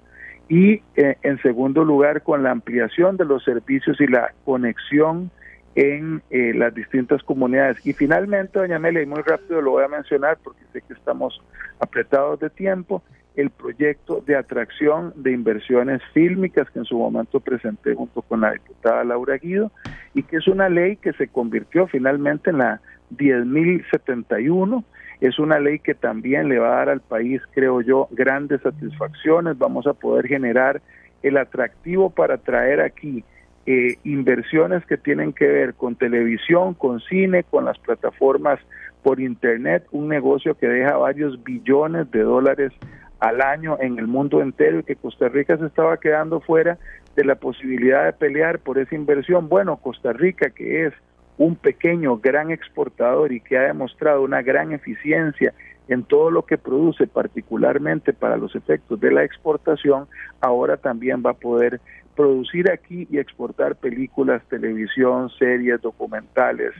y 0.48 0.82
eh, 0.96 1.16
en 1.22 1.40
segundo 1.42 1.84
lugar 1.84 2.22
con 2.22 2.42
la 2.42 2.50
ampliación 2.50 3.16
de 3.16 3.24
los 3.24 3.44
servicios 3.44 4.00
y 4.00 4.06
la 4.06 4.32
conexión 4.44 5.30
en 5.76 6.22
eh, 6.30 6.52
las 6.54 6.74
distintas 6.74 7.22
comunidades. 7.22 7.84
Y 7.86 7.92
finalmente, 7.92 8.58
doña 8.58 8.76
Amelia, 8.76 9.02
y 9.02 9.06
muy 9.06 9.22
rápido 9.22 9.60
lo 9.60 9.72
voy 9.72 9.84
a 9.84 9.88
mencionar 9.88 10.38
porque 10.42 10.64
sé 10.72 10.82
que 10.82 10.94
estamos 10.94 11.40
apretados 11.78 12.40
de 12.40 12.50
tiempo, 12.50 13.02
el 13.36 13.50
proyecto 13.50 14.22
de 14.26 14.36
atracción 14.36 15.12
de 15.16 15.32
inversiones 15.32 16.02
fílmicas 16.12 16.68
que 16.70 16.80
en 16.80 16.84
su 16.84 16.98
momento 16.98 17.40
presenté 17.40 17.94
junto 17.94 18.22
con 18.22 18.40
la 18.40 18.52
diputada 18.52 19.04
Laura 19.04 19.36
Guido 19.36 19.70
y 20.14 20.24
que 20.24 20.38
es 20.38 20.48
una 20.48 20.68
ley 20.68 20.96
que 20.96 21.12
se 21.12 21.28
convirtió 21.28 21.86
finalmente 21.86 22.50
en 22.50 22.58
la 22.58 22.80
10.071 23.16 24.85
Es 25.20 25.39
una 25.39 25.59
ley 25.59 25.78
que 25.78 25.95
también 25.95 26.49
le 26.49 26.59
va 26.59 26.74
a 26.74 26.77
dar 26.77 26.89
al 26.91 27.01
país, 27.01 27.43
creo 27.53 27.81
yo, 27.81 28.09
grandes 28.11 28.61
satisfacciones. 28.62 29.59
Vamos 29.59 29.87
a 29.87 29.95
poder 29.95 30.27
generar 30.27 30.81
el 31.23 31.37
atractivo 31.37 32.11
para 32.11 32.39
traer 32.39 32.81
aquí 32.81 33.24
eh, 33.66 33.97
inversiones 34.05 34.85
que 34.87 34.97
tienen 34.97 35.32
que 35.32 35.47
ver 35.47 35.74
con 35.74 35.95
televisión, 35.95 36.74
con 36.74 37.01
cine, 37.01 37.45
con 37.45 37.66
las 37.66 37.78
plataformas 37.78 38.59
por 39.03 39.20
Internet, 39.20 39.87
un 39.93 40.09
negocio 40.09 40.55
que 40.57 40.66
deja 40.66 40.97
varios 40.97 41.43
billones 41.43 42.11
de 42.11 42.20
dólares 42.20 42.73
al 43.19 43.43
año 43.43 43.77
en 43.81 43.99
el 43.99 44.07
mundo 44.07 44.41
entero 44.41 44.81
y 44.81 44.85
que 44.85 44.97
Costa 44.97 45.28
Rica 45.28 45.57
se 45.59 45.66
estaba 45.66 45.99
quedando 45.99 46.41
fuera 46.41 46.78
de 47.16 47.24
la 47.24 47.35
posibilidad 47.35 48.07
de 48.07 48.12
pelear 48.15 48.59
por 48.61 48.78
esa 48.78 48.95
inversión. 48.95 49.49
Bueno, 49.49 49.77
Costa 49.77 50.12
Rica, 50.12 50.51
que 50.51 50.87
es 50.87 50.95
un 51.40 51.56
pequeño, 51.56 52.18
gran 52.18 52.50
exportador 52.50 53.32
y 53.32 53.40
que 53.40 53.56
ha 53.56 53.62
demostrado 53.62 54.20
una 54.20 54.42
gran 54.42 54.72
eficiencia 54.72 55.54
en 55.88 56.02
todo 56.02 56.30
lo 56.30 56.44
que 56.44 56.58
produce, 56.58 57.06
particularmente 57.06 58.12
para 58.12 58.36
los 58.36 58.54
efectos 58.54 59.00
de 59.00 59.10
la 59.10 59.24
exportación, 59.24 60.06
ahora 60.42 60.76
también 60.76 61.22
va 61.24 61.30
a 61.30 61.34
poder 61.48 61.80
producir 62.14 62.70
aquí 62.70 63.08
y 63.10 63.18
exportar 63.18 63.76
películas, 63.76 64.42
televisión, 64.50 65.30
series, 65.30 65.80
documentales, 65.80 66.72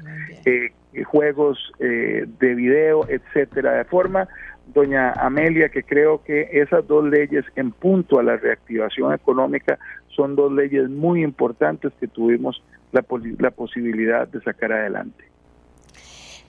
eh, 0.45 0.73
juegos 1.05 1.73
eh, 1.79 2.27
de 2.39 2.55
video, 2.55 3.09
etcétera, 3.09 3.73
de 3.73 3.85
forma 3.85 4.29
doña 4.75 5.13
Amelia, 5.13 5.71
que 5.71 5.85
creo 5.85 6.23
que 6.23 6.51
esas 6.53 6.87
dos 6.87 7.07
leyes 7.07 7.47
en 7.57 7.71
punto 7.71 8.19
a 8.19 8.23
la 8.23 8.37
reactivación 8.37 9.15
económica 9.15 9.79
son 10.09 10.37
dos 10.37 10.53
leyes 10.53 10.91
muy 10.91 11.25
importantes 11.25 11.95
que 11.99 12.07
tuvimos 12.07 12.63
la, 12.93 13.05
la 13.39 13.51
posibilidad 13.51 14.27
de 14.29 14.41
sacar 14.43 14.73
adelante. 14.73 15.25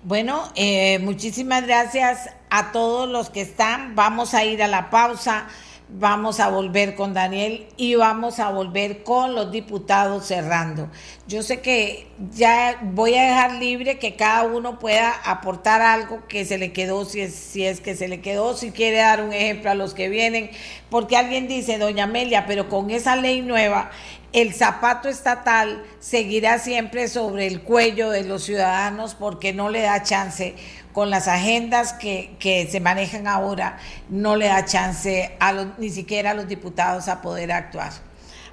Bueno, 0.03 0.43
eh, 0.55 0.99
muchísimas 0.99 1.65
gracias 1.65 2.35
a 2.49 2.72
todos 2.72 3.07
los 3.07 3.30
que 3.30 3.41
están. 3.41 3.95
Vamos 3.95 4.34
a 4.34 4.43
ir 4.43 4.63
a 4.63 4.68
la 4.68 4.89
pausa 4.89 5.47
vamos 5.93 6.39
a 6.39 6.49
volver 6.49 6.95
con 6.95 7.13
Daniel 7.13 7.68
y 7.76 7.95
vamos 7.95 8.39
a 8.39 8.49
volver 8.49 9.03
con 9.03 9.35
los 9.35 9.51
diputados 9.51 10.26
cerrando. 10.26 10.89
Yo 11.27 11.43
sé 11.43 11.61
que 11.61 12.07
ya 12.31 12.80
voy 12.81 13.15
a 13.15 13.23
dejar 13.23 13.53
libre 13.55 13.99
que 13.99 14.15
cada 14.15 14.43
uno 14.43 14.80
pueda 14.80 15.11
aportar 15.26 15.81
algo 15.81 16.26
que 16.27 16.45
se 16.45 16.57
le 16.57 16.72
quedó, 16.72 17.03
si 17.05 17.22
es, 17.22 17.34
si 17.34 17.65
es 17.65 17.81
que 17.81 17.95
se 17.95 18.07
le 18.07 18.22
quedó, 18.22 18.55
si 18.55 18.72
quiere 18.72 18.97
dar 18.97 19.22
un 19.22 19.34
ejemplo 19.34 19.72
a 19.72 19.76
los 19.76 19.93
que 19.93 20.07
vienen, 20.09 20.51
porque 20.89 21.18
alguien 21.18 21.47
dice, 21.47 21.77
doña 21.77 22.05
Amelia, 22.05 22.45
pero 22.45 22.69
con 22.69 22.89
esa 22.89 23.15
ley 23.15 23.41
nueva, 23.41 23.91
el 24.34 24.53
zapato 24.53 25.10
estatal 25.10 25.84
seguirá 25.99 26.60
siempre 26.60 27.08
sobre 27.08 27.48
el 27.48 27.62
cuello 27.62 28.10
de 28.10 28.24
los 28.24 28.44
ciudadanos 28.44 29.16
porque 29.16 29.53
no 29.53 29.70
le 29.70 29.82
da 29.82 30.03
chance 30.03 30.56
con 30.94 31.10
las 31.10 31.28
agendas 31.28 31.94
que, 31.94 32.36
que, 32.40 32.68
se 32.70 32.80
manejan 32.80 33.28
ahora, 33.28 33.78
no 34.10 34.36
le 34.36 34.48
da 34.48 34.66
chance 34.66 35.36
a 35.40 35.53
los, 35.53 35.68
ni 35.78 35.90
siquiera 35.90 36.32
a 36.32 36.34
los 36.34 36.48
diputados 36.48 37.08
a 37.08 37.22
poder 37.22 37.52
actuar. 37.52 37.91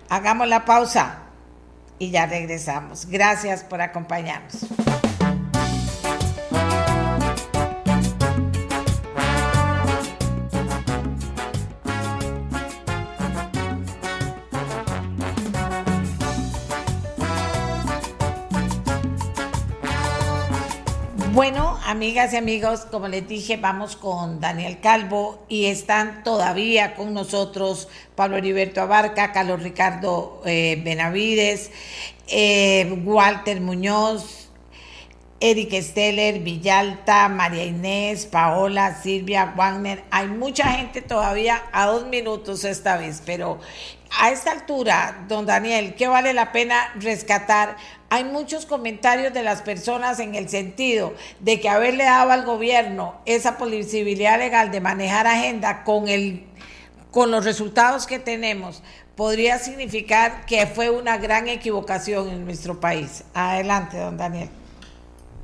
Hagamos 0.08 0.48
la 0.48 0.64
pausa 0.64 1.22
y 1.98 2.10
ya 2.10 2.26
regresamos. 2.26 3.06
Gracias 3.06 3.64
por 3.64 3.80
acompañarnos. 3.80 4.66
Bueno, 21.38 21.78
amigas 21.86 22.32
y 22.32 22.36
amigos, 22.36 22.80
como 22.80 23.06
les 23.06 23.28
dije, 23.28 23.58
vamos 23.58 23.94
con 23.94 24.40
Daniel 24.40 24.80
Calvo 24.80 25.38
y 25.48 25.66
están 25.66 26.24
todavía 26.24 26.96
con 26.96 27.14
nosotros 27.14 27.86
Pablo 28.16 28.38
Heriberto 28.38 28.80
Abarca, 28.80 29.30
Carlos 29.30 29.62
Ricardo 29.62 30.42
eh, 30.44 30.82
Benavides, 30.84 31.70
eh, 32.26 32.92
Walter 33.04 33.60
Muñoz, 33.60 34.47
Eric 35.40 35.72
Steller, 35.82 36.40
Villalta, 36.40 37.28
María 37.28 37.64
Inés, 37.64 38.26
Paola, 38.26 39.00
Silvia, 39.00 39.54
Wagner. 39.56 40.02
Hay 40.10 40.26
mucha 40.26 40.64
gente 40.72 41.00
todavía 41.00 41.62
a 41.72 41.86
dos 41.86 42.06
minutos 42.06 42.64
esta 42.64 42.96
vez, 42.96 43.22
pero 43.24 43.60
a 44.18 44.30
esta 44.30 44.50
altura, 44.50 45.26
don 45.28 45.46
Daniel, 45.46 45.94
¿qué 45.94 46.08
vale 46.08 46.32
la 46.32 46.50
pena 46.50 46.92
rescatar? 46.96 47.76
Hay 48.10 48.24
muchos 48.24 48.66
comentarios 48.66 49.32
de 49.32 49.44
las 49.44 49.62
personas 49.62 50.18
en 50.18 50.34
el 50.34 50.48
sentido 50.48 51.14
de 51.38 51.60
que 51.60 51.68
haberle 51.68 52.04
dado 52.04 52.32
al 52.32 52.44
gobierno 52.44 53.20
esa 53.24 53.58
posibilidad 53.58 54.38
legal 54.38 54.72
de 54.72 54.80
manejar 54.80 55.28
agenda 55.28 55.84
con, 55.84 56.08
el, 56.08 56.46
con 57.12 57.30
los 57.30 57.44
resultados 57.44 58.06
que 58.06 58.18
tenemos 58.18 58.82
podría 59.14 59.58
significar 59.58 60.46
que 60.46 60.66
fue 60.66 60.90
una 60.90 61.18
gran 61.18 61.48
equivocación 61.48 62.28
en 62.28 62.44
nuestro 62.44 62.80
país. 62.80 63.24
Adelante, 63.34 63.98
don 63.98 64.16
Daniel. 64.16 64.48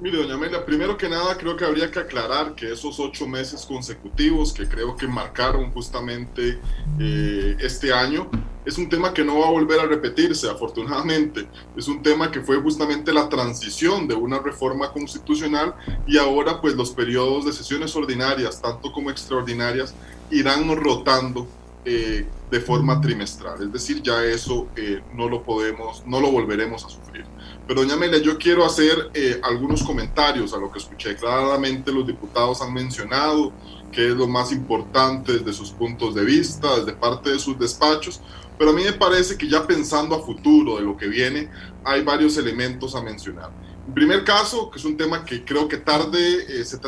Mire, 0.00 0.18
doña 0.18 0.34
Amelia, 0.34 0.66
primero 0.66 0.96
que 0.96 1.08
nada 1.08 1.36
creo 1.38 1.56
que 1.56 1.64
habría 1.64 1.88
que 1.88 2.00
aclarar 2.00 2.54
que 2.56 2.72
esos 2.72 2.98
ocho 2.98 3.28
meses 3.28 3.64
consecutivos 3.64 4.52
que 4.52 4.66
creo 4.68 4.96
que 4.96 5.06
marcaron 5.06 5.70
justamente 5.70 6.58
eh, 6.98 7.56
este 7.60 7.92
año 7.92 8.28
es 8.64 8.76
un 8.76 8.88
tema 8.88 9.14
que 9.14 9.24
no 9.24 9.38
va 9.38 9.46
a 9.46 9.50
volver 9.50 9.78
a 9.78 9.86
repetirse, 9.86 10.50
afortunadamente. 10.50 11.46
Es 11.76 11.86
un 11.86 12.02
tema 12.02 12.30
que 12.32 12.40
fue 12.40 12.56
justamente 12.60 13.12
la 13.12 13.28
transición 13.28 14.08
de 14.08 14.14
una 14.14 14.40
reforma 14.40 14.90
constitucional 14.90 15.74
y 16.06 16.18
ahora 16.18 16.60
pues 16.60 16.74
los 16.74 16.90
periodos 16.90 17.44
de 17.44 17.52
sesiones 17.52 17.94
ordinarias, 17.94 18.60
tanto 18.60 18.90
como 18.90 19.10
extraordinarias, 19.10 19.94
irán 20.30 20.74
rotando 20.76 21.46
eh, 21.84 22.26
de 22.50 22.60
forma 22.60 23.00
trimestral. 23.00 23.62
Es 23.62 23.72
decir, 23.72 24.02
ya 24.02 24.24
eso 24.24 24.66
eh, 24.74 25.02
no 25.12 25.28
lo 25.28 25.42
podemos, 25.42 26.02
no 26.06 26.20
lo 26.20 26.32
volveremos 26.32 26.84
a 26.84 26.88
sufrir. 26.88 27.26
Pero 27.66 27.80
doña 27.80 27.94
Amelia, 27.94 28.18
yo 28.18 28.36
quiero 28.36 28.64
hacer 28.64 29.10
eh, 29.14 29.40
algunos 29.42 29.82
comentarios 29.82 30.52
a 30.52 30.58
lo 30.58 30.70
que 30.70 30.78
escuché. 30.78 31.16
Claramente 31.16 31.90
los 31.92 32.06
diputados 32.06 32.60
han 32.60 32.74
mencionado 32.74 33.52
que 33.90 34.08
es 34.08 34.14
lo 34.14 34.26
más 34.26 34.52
importante 34.52 35.34
desde 35.34 35.52
sus 35.52 35.70
puntos 35.70 36.14
de 36.14 36.24
vista, 36.24 36.76
desde 36.76 36.92
parte 36.92 37.30
de 37.30 37.38
sus 37.38 37.58
despachos, 37.58 38.20
pero 38.58 38.70
a 38.70 38.72
mí 38.74 38.82
me 38.82 38.92
parece 38.92 39.38
que 39.38 39.48
ya 39.48 39.66
pensando 39.66 40.16
a 40.16 40.20
futuro 40.20 40.76
de 40.76 40.82
lo 40.82 40.96
que 40.96 41.06
viene, 41.06 41.48
hay 41.84 42.02
varios 42.02 42.36
elementos 42.36 42.94
a 42.94 43.02
mencionar. 43.02 43.50
En 43.86 43.94
primer 43.94 44.24
caso, 44.24 44.70
que 44.70 44.78
es 44.78 44.84
un 44.84 44.96
tema 44.96 45.24
que 45.24 45.44
creo 45.44 45.68
que 45.68 45.76
tarde, 45.76 46.60
eh, 46.60 46.64
se, 46.64 46.78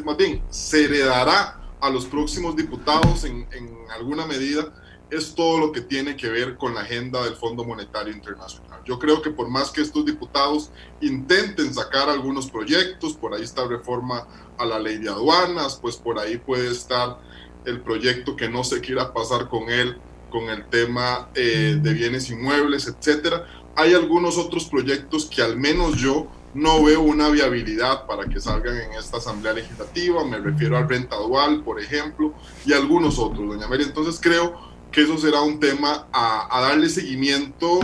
más 0.00 0.16
bien, 0.16 0.42
se 0.50 0.84
heredará 0.84 1.60
a 1.80 1.90
los 1.90 2.04
próximos 2.06 2.56
diputados 2.56 3.24
en, 3.24 3.46
en 3.52 3.70
alguna 3.94 4.26
medida, 4.26 4.72
es 5.10 5.34
todo 5.34 5.58
lo 5.58 5.72
que 5.72 5.82
tiene 5.82 6.16
que 6.16 6.28
ver 6.28 6.56
con 6.56 6.74
la 6.74 6.80
agenda 6.80 7.22
del 7.22 7.36
Fondo 7.36 7.64
Monetario 7.64 8.12
Internacional. 8.12 8.65
Yo 8.86 8.98
creo 8.98 9.20
que 9.20 9.30
por 9.30 9.48
más 9.48 9.70
que 9.70 9.82
estos 9.82 10.04
diputados 10.04 10.70
intenten 11.00 11.74
sacar 11.74 12.08
algunos 12.08 12.50
proyectos, 12.50 13.14
por 13.14 13.34
ahí 13.34 13.42
está 13.42 13.66
reforma 13.66 14.26
a 14.58 14.64
la 14.64 14.78
ley 14.78 14.98
de 14.98 15.08
aduanas, 15.08 15.78
pues 15.80 15.96
por 15.96 16.18
ahí 16.18 16.38
puede 16.38 16.70
estar 16.70 17.18
el 17.64 17.80
proyecto 17.80 18.36
que 18.36 18.48
no 18.48 18.62
se 18.62 18.80
quiera 18.80 19.12
pasar 19.12 19.48
con 19.48 19.68
él, 19.68 19.98
con 20.30 20.44
el 20.44 20.66
tema 20.68 21.28
eh, 21.34 21.78
de 21.82 21.92
bienes 21.92 22.30
inmuebles, 22.30 22.86
etcétera. 22.86 23.46
Hay 23.74 23.92
algunos 23.92 24.38
otros 24.38 24.66
proyectos 24.66 25.26
que 25.26 25.42
al 25.42 25.56
menos 25.56 25.96
yo 25.96 26.28
no 26.54 26.82
veo 26.82 27.02
una 27.02 27.28
viabilidad 27.28 28.06
para 28.06 28.24
que 28.26 28.40
salgan 28.40 28.76
en 28.76 28.92
esta 28.92 29.18
Asamblea 29.18 29.52
Legislativa, 29.52 30.24
me 30.24 30.38
refiero 30.38 30.78
al 30.78 30.88
renta 30.88 31.16
dual, 31.16 31.62
por 31.62 31.78
ejemplo, 31.78 32.32
y 32.64 32.72
algunos 32.72 33.18
otros, 33.18 33.46
doña 33.46 33.68
María. 33.68 33.86
Entonces 33.86 34.18
creo 34.20 34.65
que 34.96 35.02
eso 35.02 35.18
será 35.18 35.42
un 35.42 35.60
tema 35.60 36.08
a, 36.10 36.48
a, 36.56 36.62
darle 36.62 36.88
seguimiento 36.88 37.80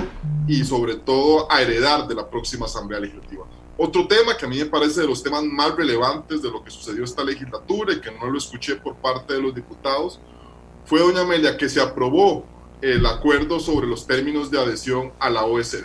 y 0.49 0.65
sobre 0.65 0.95
todo 0.95 1.47
a 1.53 1.61
heredar 1.61 2.09
de 2.09 2.15
la 2.15 2.31
próxima 2.31 2.65
Asamblea 2.65 3.01
Legislativa. 3.01 3.45
Otro 3.77 4.09
tema 4.09 4.35
que 4.35 4.47
a 4.47 4.49
mí 4.49 4.57
me 4.57 4.65
parece 4.65 5.03
de 5.03 5.07
los 5.07 5.23
temas 5.23 5.45
más 5.45 5.77
relevantes 5.77 6.41
de 6.41 6.51
lo 6.51 6.65
que 6.65 6.71
sucedió 6.71 7.05
esta 7.05 7.23
legislatura 7.23 7.93
y 7.93 8.01
que 8.01 8.11
no 8.13 8.31
lo 8.31 8.39
escuché 8.39 8.77
por 8.77 8.97
parte 8.97 9.35
de 9.35 9.43
los 9.43 9.55
diputados 9.55 10.21
fue, 10.87 11.01
doña 11.01 11.21
Amelia, 11.21 11.59
que 11.59 11.69
se 11.69 11.83
aprobó 11.83 12.47
el 12.81 13.05
acuerdo 13.05 13.61
sobre 13.61 13.87
los 13.87 14.07
términos 14.07 14.51
de 14.51 14.59
adhesión 14.59 15.13
a 15.21 15.29
la 15.29 15.45
OSD. 15.45 15.85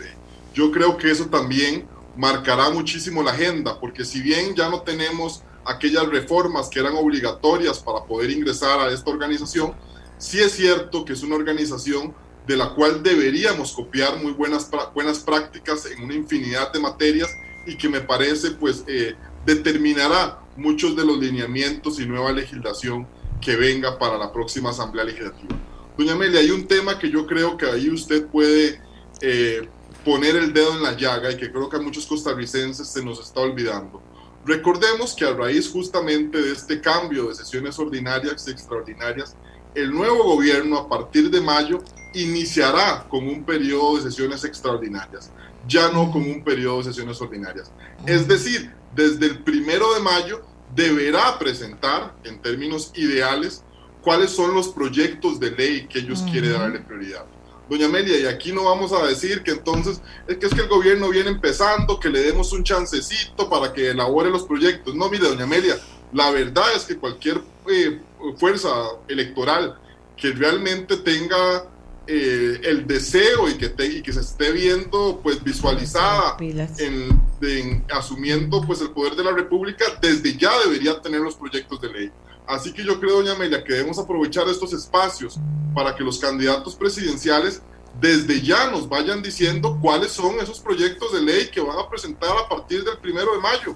Yo 0.54 0.72
creo 0.72 0.96
que 0.96 1.12
eso 1.12 1.26
también 1.26 1.90
marcará 2.16 2.70
muchísimo 2.70 3.22
la 3.22 3.32
agenda, 3.32 3.78
porque 3.82 4.06
si 4.06 4.22
bien 4.22 4.56
ya 4.56 4.70
no 4.70 4.80
tenemos 4.80 5.44
aquellas 5.66 6.08
reformas 6.08 6.70
que 6.70 6.80
eran 6.80 6.96
obligatorias 6.96 7.80
para 7.80 8.06
poder 8.06 8.32
ingresar 8.32 8.80
a 8.80 8.94
esta 8.94 9.12
organización, 9.12 9.76
sí 10.18 10.40
es 10.40 10.54
cierto 10.54 11.06
que 11.06 11.14
es 11.14 11.24
una 11.24 11.36
organización 11.36 12.14
de 12.46 12.56
la 12.56 12.74
cual 12.74 13.04
deberíamos 13.04 13.74
copiar 13.74 14.22
muy 14.24 14.32
buenas, 14.32 14.70
buenas 14.94 15.20
prácticas 15.20 15.86
en 15.86 16.04
una 16.04 16.16
infinidad 16.16 16.72
de 16.72 16.80
materias 16.80 17.30
y 17.66 17.76
que 17.78 17.90
me 17.90 18.00
parece 18.00 18.52
pues 18.52 18.84
eh, 18.88 19.16
determinará 19.46 20.40
muchos 20.56 20.96
de 20.96 21.06
los 21.06 21.18
lineamientos 21.18 22.00
y 22.00 22.06
nueva 22.06 22.32
legislación 22.32 23.06
que 23.42 23.56
venga 23.56 24.00
para 24.00 24.18
la 24.18 24.32
próxima 24.32 24.70
Asamblea 24.70 25.06
Legislativa. 25.06 25.56
Doña 25.98 26.14
Amelia, 26.14 26.40
hay 26.40 26.52
un 26.52 26.68
tema 26.68 26.98
que 26.98 27.10
yo 27.10 27.26
creo 27.28 27.58
que 27.58 27.66
ahí 27.66 27.90
usted 27.90 28.28
puede 28.28 28.82
eh, 29.22 29.68
poner 30.06 30.36
el 30.36 30.54
dedo 30.54 30.74
en 30.74 30.84
la 30.84 30.96
llaga 30.96 31.32
y 31.32 31.38
que 31.38 31.52
creo 31.52 31.70
que 31.70 31.78
a 31.78 31.82
muchos 31.82 32.06
costarricenses 32.06 32.88
se 32.88 33.04
nos 33.04 33.20
está 33.20 33.42
olvidando. 33.42 34.02
Recordemos 34.46 35.14
que 35.14 35.26
a 35.26 35.34
raíz 35.34 35.70
justamente 35.70 36.42
de 36.42 36.54
este 36.54 36.80
cambio 36.80 37.28
de 37.28 37.36
sesiones 37.36 37.78
ordinarias 37.78 38.48
y 38.48 38.52
extraordinarias, 38.52 39.36
el 39.78 39.94
nuevo 39.94 40.24
gobierno 40.24 40.76
a 40.80 40.90
partir 40.90 41.30
de 41.30 41.40
mayo 41.40 41.84
iniciará 42.16 43.06
con 43.08 43.28
un 43.28 43.44
periodo 43.44 43.98
de 43.98 44.04
sesiones 44.10 44.44
extraordinarias, 44.44 45.32
ya 45.68 45.92
no 45.92 46.12
con 46.12 46.24
un 46.24 46.44
periodo 46.44 46.80
de 46.80 46.86
sesiones 46.86 47.22
ordinarias. 47.22 47.72
Es 48.08 48.28
decir, 48.28 48.74
desde 48.96 49.28
el 49.28 49.44
primero 49.44 49.94
de 49.94 50.00
mayo 50.00 50.42
deberá 50.76 51.38
presentar, 51.38 52.16
en 52.24 52.42
términos 52.42 52.92
ideales, 52.96 53.64
cuáles 54.02 54.32
son 54.32 54.56
los 54.56 54.70
proyectos 54.70 55.40
de 55.40 55.52
ley 55.52 55.88
que 55.88 56.00
ellos 56.00 56.24
quieren 56.32 56.54
darle 56.54 56.80
prioridad. 56.80 57.26
Doña 57.70 57.86
Amelia, 57.86 58.18
y 58.18 58.26
aquí 58.26 58.52
no 58.54 58.64
vamos 58.64 58.92
a 58.94 59.06
decir 59.06 59.44
que 59.44 59.52
entonces 59.52 60.02
es 60.28 60.38
que 60.38 60.48
es 60.48 60.54
que 60.56 60.62
el 60.62 60.70
gobierno 60.70 61.10
viene 61.10 61.30
empezando, 61.30 62.00
que 62.00 62.10
le 62.10 62.22
demos 62.22 62.52
un 62.52 62.64
chancecito 62.64 63.48
para 63.48 63.74
que 63.74 63.92
elabore 63.92 64.32
los 64.32 64.44
proyectos. 64.44 64.96
No, 64.96 65.08
mire, 65.10 65.28
doña 65.28 65.44
Amelia, 65.44 65.78
la 66.14 66.32
verdad 66.32 66.66
es 66.76 66.86
que 66.86 66.96
cualquier 66.96 67.42
eh, 67.70 68.02
fuerza 68.38 68.70
electoral 69.08 69.80
que 70.16 70.32
realmente 70.32 70.98
tenga 70.98 71.66
eh, 72.08 72.62
el 72.64 72.88
deseo 72.88 73.50
y 73.50 73.56
que, 73.56 73.74
y 73.86 74.02
que 74.02 74.14
se 74.14 74.22
esté 74.22 74.52
viendo 74.52 75.20
pues 75.22 75.44
visualizada 75.44 76.38
en, 76.40 77.86
asumiendo 77.92 78.62
pues 78.66 78.82
el 78.82 78.92
poder 78.92 79.16
de 79.16 79.24
la 79.24 79.32
república 79.32 79.86
desde 80.02 80.38
ya 80.38 80.58
debería 80.60 81.02
tener 81.02 81.20
los 81.20 81.36
proyectos 81.36 81.82
de 81.82 81.92
ley. 81.92 82.12
Así 82.48 82.72
que 82.74 82.84
yo 82.84 82.98
creo 83.00 83.18
doña 83.18 83.34
Amelia 83.34 83.62
que 83.62 83.74
debemos 83.74 84.00
aprovechar 84.00 84.48
estos 84.48 84.72
espacios 84.72 85.38
para 85.76 85.94
que 85.96 86.04
los 86.04 86.18
candidatos 86.18 86.76
presidenciales 86.76 87.62
desde 88.00 88.42
ya 88.42 88.72
nos 88.72 88.88
vayan 88.88 89.22
diciendo 89.22 89.78
cuáles 89.82 90.14
son 90.14 90.40
esos 90.40 90.62
proyectos 90.62 91.12
de 91.12 91.22
ley 91.22 91.50
que 91.50 91.60
van 91.60 91.78
a 91.78 91.90
presentar 91.90 92.32
a 92.38 92.48
partir 92.48 92.84
del 92.86 92.98
primero 93.00 93.34
de 93.34 93.40
mayo 93.40 93.76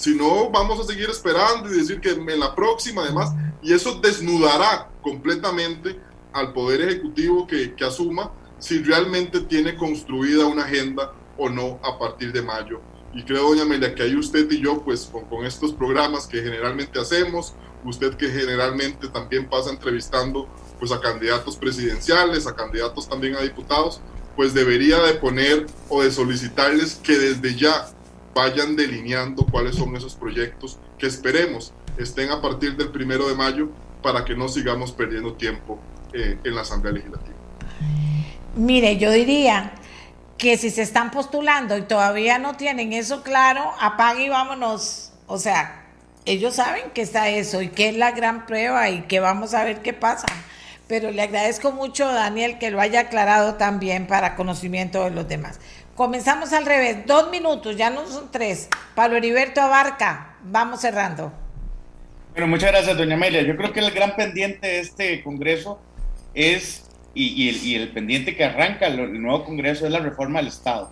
si 0.00 0.14
no 0.14 0.48
vamos 0.48 0.80
a 0.80 0.84
seguir 0.84 1.10
esperando 1.10 1.68
y 1.68 1.76
decir 1.76 2.00
que 2.00 2.12
en 2.12 2.40
la 2.40 2.54
próxima 2.54 3.02
además 3.02 3.34
y 3.60 3.74
eso 3.74 4.00
desnudará 4.00 4.88
completamente 5.02 6.00
al 6.32 6.54
Poder 6.54 6.80
Ejecutivo 6.80 7.46
que, 7.46 7.74
que 7.74 7.84
asuma 7.84 8.32
si 8.58 8.82
realmente 8.82 9.40
tiene 9.40 9.76
construida 9.76 10.46
una 10.46 10.62
agenda 10.62 11.12
o 11.36 11.50
no 11.50 11.78
a 11.82 11.98
partir 11.98 12.32
de 12.32 12.40
mayo. 12.40 12.80
Y 13.12 13.24
creo, 13.24 13.50
doña 13.50 13.64
Amelia, 13.64 13.94
que 13.94 14.04
ahí 14.04 14.16
usted 14.16 14.50
y 14.50 14.62
yo, 14.62 14.82
pues 14.82 15.04
con, 15.04 15.26
con, 15.26 15.44
estos 15.44 15.74
programas 15.74 16.26
que 16.26 16.40
generalmente 16.40 16.98
hacemos, 16.98 17.52
usted 17.84 18.14
que 18.14 18.30
generalmente 18.30 19.06
también 19.08 19.50
pasa 19.50 19.68
entrevistando 19.68 20.48
pues 20.78 20.92
a 20.92 21.00
candidatos 21.00 21.58
presidenciales, 21.58 22.46
a 22.46 22.56
candidatos 22.56 23.06
también 23.06 23.34
a 23.34 23.42
diputados, 23.42 24.00
pues 24.34 24.54
debería 24.54 24.98
de 25.02 25.12
poner 25.12 25.66
o 25.90 26.02
de 26.02 26.10
solicitarles 26.10 26.94
que 26.94 27.18
desde 27.18 27.54
ya 27.54 27.90
vayan 28.34 28.76
delineando 28.76 29.44
cuáles 29.44 29.76
son 29.76 29.96
esos 29.96 30.14
proyectos 30.14 30.78
que 30.98 31.06
esperemos 31.06 31.72
estén 31.98 32.30
a 32.30 32.40
partir 32.40 32.76
del 32.76 32.90
primero 32.90 33.28
de 33.28 33.34
mayo 33.34 33.68
para 34.02 34.24
que 34.24 34.34
no 34.34 34.48
sigamos 34.48 34.92
perdiendo 34.92 35.34
tiempo 35.34 35.78
eh, 36.12 36.38
en 36.42 36.54
la 36.54 36.62
Asamblea 36.62 36.94
Legislativa. 36.94 37.36
Mire, 38.56 38.96
yo 38.96 39.10
diría 39.10 39.72
que 40.38 40.56
si 40.56 40.70
se 40.70 40.82
están 40.82 41.10
postulando 41.10 41.76
y 41.76 41.82
todavía 41.82 42.38
no 42.38 42.56
tienen 42.56 42.92
eso 42.92 43.22
claro, 43.22 43.72
apague 43.78 44.24
y 44.24 44.28
vámonos. 44.28 45.12
O 45.26 45.38
sea, 45.38 45.86
ellos 46.24 46.54
saben 46.54 46.90
que 46.94 47.02
está 47.02 47.28
eso 47.28 47.62
y 47.62 47.68
que 47.68 47.90
es 47.90 47.96
la 47.96 48.12
gran 48.12 48.46
prueba 48.46 48.88
y 48.88 49.02
que 49.02 49.20
vamos 49.20 49.54
a 49.54 49.64
ver 49.64 49.82
qué 49.82 49.92
pasa. 49.92 50.26
Pero 50.88 51.10
le 51.10 51.22
agradezco 51.22 51.70
mucho, 51.72 52.08
Daniel, 52.08 52.58
que 52.58 52.70
lo 52.70 52.80
haya 52.80 53.00
aclarado 53.00 53.54
también 53.54 54.06
para 54.06 54.34
conocimiento 54.34 55.04
de 55.04 55.10
los 55.10 55.28
demás. 55.28 55.60
Comenzamos 55.94 56.52
al 56.52 56.64
revés, 56.64 57.06
dos 57.06 57.30
minutos, 57.30 57.76
ya 57.76 57.90
no 57.90 58.06
son 58.06 58.30
tres. 58.30 58.68
Pablo 58.94 59.16
Heriberto 59.16 59.60
Abarca, 59.60 60.36
vamos 60.42 60.80
cerrando. 60.80 61.32
Bueno, 62.32 62.46
muchas 62.46 62.70
gracias, 62.70 62.96
doña 62.96 63.16
Amelia. 63.16 63.42
Yo 63.42 63.56
creo 63.56 63.72
que 63.72 63.80
el 63.80 63.90
gran 63.90 64.16
pendiente 64.16 64.66
de 64.66 64.80
este 64.80 65.22
Congreso 65.22 65.80
es, 66.32 66.88
y, 67.12 67.74
el, 67.74 67.88
pendiente 67.88 68.36
que 68.36 68.44
arranca 68.44 68.86
el, 68.86 69.20
nuevo 69.20 69.44
Congreso 69.44 69.84
es 69.84 69.92
la 69.92 69.98
reforma 69.98 70.38
del 70.38 70.48
Estado. 70.48 70.90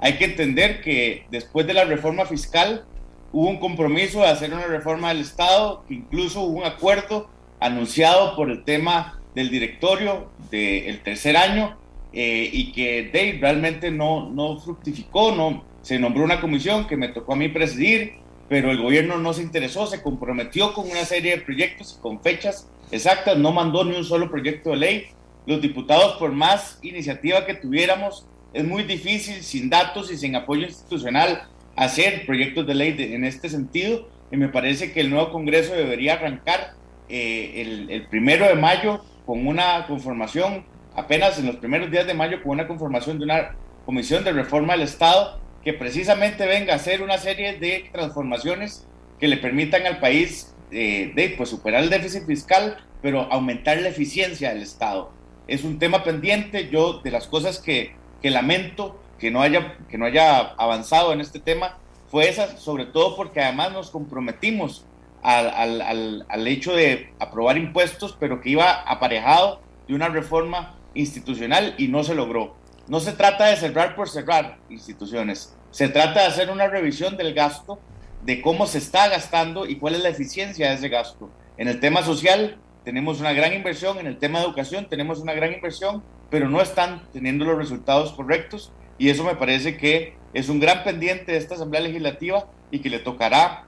Hay 0.00 0.18
que 0.18 0.26
entender 0.26 0.82
que 0.82 1.26
después 1.30 1.66
de 1.66 1.74
la 1.74 1.84
reforma 1.84 2.26
fiscal 2.26 2.84
hubo 3.32 3.48
un 3.48 3.58
compromiso 3.58 4.20
de 4.20 4.28
hacer 4.28 4.52
una 4.52 4.66
reforma 4.66 5.08
del 5.08 5.22
Estado, 5.22 5.84
incluso 5.88 6.42
hubo 6.42 6.58
un 6.58 6.64
acuerdo 6.64 7.28
anunciado 7.58 8.36
por 8.36 8.50
el 8.50 8.64
tema 8.64 9.18
del 9.34 9.50
directorio 9.50 10.30
del 10.50 11.00
tercer 11.00 11.36
año 11.36 11.76
eh, 12.18 12.48
y 12.50 12.72
que 12.72 13.10
Dave 13.12 13.36
realmente 13.42 13.90
no, 13.90 14.30
no 14.30 14.58
fructificó, 14.58 15.34
no, 15.34 15.66
se 15.82 15.98
nombró 15.98 16.24
una 16.24 16.40
comisión 16.40 16.86
que 16.86 16.96
me 16.96 17.08
tocó 17.08 17.34
a 17.34 17.36
mí 17.36 17.50
presidir, 17.50 18.14
pero 18.48 18.70
el 18.70 18.80
gobierno 18.80 19.18
no 19.18 19.34
se 19.34 19.42
interesó, 19.42 19.86
se 19.86 20.00
comprometió 20.00 20.72
con 20.72 20.90
una 20.90 21.04
serie 21.04 21.36
de 21.36 21.42
proyectos 21.42 21.98
con 22.00 22.22
fechas 22.22 22.70
exactas, 22.90 23.36
no 23.36 23.52
mandó 23.52 23.84
ni 23.84 23.94
un 23.94 24.04
solo 24.04 24.30
proyecto 24.30 24.70
de 24.70 24.76
ley. 24.76 25.06
Los 25.44 25.60
diputados, 25.60 26.16
por 26.16 26.32
más 26.32 26.78
iniciativa 26.80 27.44
que 27.44 27.52
tuviéramos, 27.52 28.26
es 28.54 28.64
muy 28.64 28.84
difícil 28.84 29.42
sin 29.42 29.68
datos 29.68 30.10
y 30.10 30.16
sin 30.16 30.36
apoyo 30.36 30.64
institucional 30.64 31.50
hacer 31.76 32.24
proyectos 32.24 32.66
de 32.66 32.76
ley 32.76 32.96
en 32.98 33.24
este 33.24 33.50
sentido. 33.50 34.08
Y 34.32 34.38
me 34.38 34.48
parece 34.48 34.90
que 34.90 35.00
el 35.00 35.10
nuevo 35.10 35.32
Congreso 35.32 35.74
debería 35.74 36.14
arrancar 36.14 36.76
eh, 37.10 37.52
el, 37.56 37.90
el 37.90 38.06
primero 38.06 38.46
de 38.46 38.54
mayo 38.54 39.04
con 39.26 39.46
una 39.46 39.86
conformación, 39.86 40.64
apenas 40.96 41.38
en 41.38 41.46
los 41.46 41.56
primeros 41.56 41.90
días 41.90 42.06
de 42.06 42.14
mayo, 42.14 42.42
con 42.42 42.52
una 42.52 42.66
conformación 42.66 43.18
de 43.18 43.24
una 43.24 43.54
comisión 43.84 44.24
de 44.24 44.32
reforma 44.32 44.72
del 44.72 44.82
Estado 44.82 45.38
que 45.62 45.72
precisamente 45.72 46.46
venga 46.46 46.72
a 46.72 46.76
hacer 46.76 47.02
una 47.02 47.18
serie 47.18 47.58
de 47.58 47.88
transformaciones 47.92 48.86
que 49.18 49.28
le 49.28 49.36
permitan 49.36 49.86
al 49.86 50.00
país 50.00 50.54
eh, 50.70 51.12
de, 51.14 51.34
pues, 51.36 51.50
superar 51.50 51.82
el 51.82 51.90
déficit 51.90 52.26
fiscal, 52.26 52.78
pero 53.02 53.22
aumentar 53.32 53.78
la 53.78 53.88
eficiencia 53.88 54.50
del 54.50 54.62
Estado. 54.62 55.12
Es 55.46 55.64
un 55.64 55.78
tema 55.78 56.02
pendiente. 56.02 56.68
Yo, 56.70 57.00
de 57.00 57.10
las 57.10 57.26
cosas 57.26 57.60
que, 57.60 57.94
que 58.22 58.30
lamento 58.30 59.00
que 59.18 59.30
no, 59.30 59.42
haya, 59.42 59.76
que 59.88 59.98
no 59.98 60.06
haya 60.06 60.38
avanzado 60.56 61.12
en 61.12 61.20
este 61.20 61.40
tema, 61.40 61.78
fue 62.08 62.28
esa, 62.28 62.56
sobre 62.56 62.86
todo 62.86 63.16
porque 63.16 63.40
además 63.40 63.72
nos 63.72 63.90
comprometimos 63.90 64.84
al, 65.22 65.50
al, 65.50 66.26
al, 66.28 66.46
hecho 66.46 66.74
de 66.74 67.12
aprobar 67.18 67.56
impuestos, 67.56 68.16
pero 68.18 68.40
que 68.40 68.50
iba 68.50 68.82
aparejado 68.82 69.60
de 69.88 69.94
una 69.94 70.08
reforma 70.08 70.75
institucional 70.96 71.74
y 71.78 71.88
no 71.88 72.04
se 72.04 72.14
logró. 72.14 72.56
No 72.88 73.00
se 73.00 73.12
trata 73.12 73.46
de 73.46 73.56
cerrar 73.56 73.96
por 73.96 74.08
cerrar 74.08 74.58
instituciones, 74.70 75.56
se 75.70 75.88
trata 75.88 76.20
de 76.20 76.26
hacer 76.26 76.50
una 76.50 76.68
revisión 76.68 77.16
del 77.16 77.34
gasto, 77.34 77.80
de 78.24 78.40
cómo 78.40 78.66
se 78.66 78.78
está 78.78 79.08
gastando 79.08 79.66
y 79.66 79.76
cuál 79.76 79.94
es 79.94 80.02
la 80.02 80.08
eficiencia 80.08 80.68
de 80.68 80.76
ese 80.76 80.88
gasto. 80.88 81.30
En 81.58 81.68
el 81.68 81.80
tema 81.80 82.02
social 82.02 82.58
tenemos 82.84 83.20
una 83.20 83.32
gran 83.32 83.52
inversión, 83.52 83.98
en 83.98 84.06
el 84.06 84.18
tema 84.18 84.38
de 84.38 84.46
educación 84.46 84.88
tenemos 84.88 85.18
una 85.18 85.34
gran 85.34 85.52
inversión, 85.52 86.04
pero 86.30 86.48
no 86.48 86.60
están 86.60 87.02
teniendo 87.12 87.44
los 87.44 87.58
resultados 87.58 88.12
correctos 88.12 88.72
y 88.98 89.10
eso 89.10 89.24
me 89.24 89.34
parece 89.34 89.76
que 89.76 90.14
es 90.32 90.48
un 90.48 90.60
gran 90.60 90.84
pendiente 90.84 91.32
de 91.32 91.38
esta 91.38 91.54
Asamblea 91.54 91.82
Legislativa 91.82 92.46
y 92.70 92.78
que 92.80 92.90
le 92.90 92.98
tocará 92.98 93.64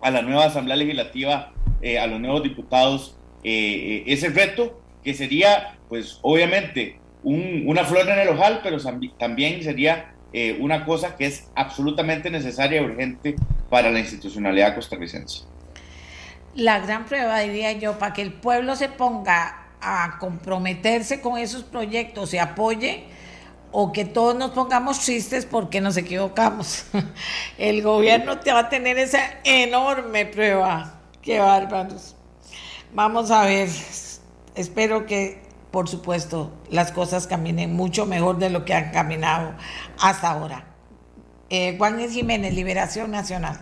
a 0.00 0.10
la 0.10 0.20
nueva 0.20 0.44
Asamblea 0.44 0.76
Legislativa, 0.76 1.52
eh, 1.80 1.98
a 1.98 2.06
los 2.06 2.20
nuevos 2.20 2.42
diputados, 2.42 3.16
eh, 3.44 3.52
eh, 3.52 4.04
ese 4.06 4.28
reto 4.28 4.81
que 5.02 5.14
sería, 5.14 5.78
pues 5.88 6.18
obviamente, 6.22 6.98
una 7.22 7.84
flor 7.84 8.08
en 8.08 8.18
el 8.18 8.28
ojal, 8.28 8.60
pero 8.62 8.78
también 9.18 9.62
sería 9.62 10.12
eh, 10.32 10.56
una 10.60 10.84
cosa 10.84 11.16
que 11.16 11.26
es 11.26 11.48
absolutamente 11.54 12.30
necesaria 12.30 12.80
y 12.80 12.84
urgente 12.84 13.36
para 13.68 13.90
la 13.90 14.00
institucionalidad 14.00 14.74
costarricense. 14.74 15.44
La 16.54 16.80
gran 16.80 17.06
prueba, 17.06 17.38
diría 17.40 17.72
yo, 17.72 17.98
para 17.98 18.12
que 18.12 18.22
el 18.22 18.32
pueblo 18.32 18.76
se 18.76 18.88
ponga 18.88 19.66
a 19.80 20.18
comprometerse 20.18 21.20
con 21.20 21.38
esos 21.38 21.62
proyectos 21.64 22.34
y 22.34 22.38
apoye, 22.38 23.04
o 23.72 23.92
que 23.92 24.04
todos 24.04 24.34
nos 24.36 24.50
pongamos 24.50 25.00
tristes 25.00 25.46
porque 25.46 25.80
nos 25.80 25.96
equivocamos. 25.96 26.84
El 27.58 27.82
gobierno 27.82 28.38
te 28.38 28.52
va 28.52 28.60
a 28.60 28.68
tener 28.68 28.98
esa 28.98 29.20
enorme 29.44 30.26
prueba. 30.26 31.00
Qué 31.22 31.38
bárbaros. 31.38 32.14
Vamos 32.92 33.30
a 33.30 33.44
ver. 33.44 33.70
Espero 34.54 35.06
que 35.06 35.42
por 35.72 35.88
supuesto, 35.88 36.52
las 36.70 36.92
cosas 36.92 37.26
caminen 37.26 37.72
mucho 37.72 38.04
mejor 38.04 38.38
de 38.38 38.50
lo 38.50 38.64
que 38.66 38.74
han 38.74 38.92
caminado 38.92 39.54
hasta 39.98 40.30
ahora. 40.30 40.66
Eh, 41.48 41.76
Juan 41.78 41.98
Jiménez, 42.10 42.54
Liberación 42.54 43.10
Nacional. 43.10 43.58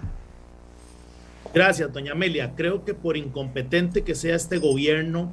Gracias, 1.55 1.93
doña 1.93 2.13
Amelia. 2.13 2.53
Creo 2.57 2.85
que 2.85 2.95
por 2.95 3.17
incompetente 3.17 4.03
que 4.03 4.17
sea 4.17 4.35
este 4.35 4.59
gobierno, 4.59 5.33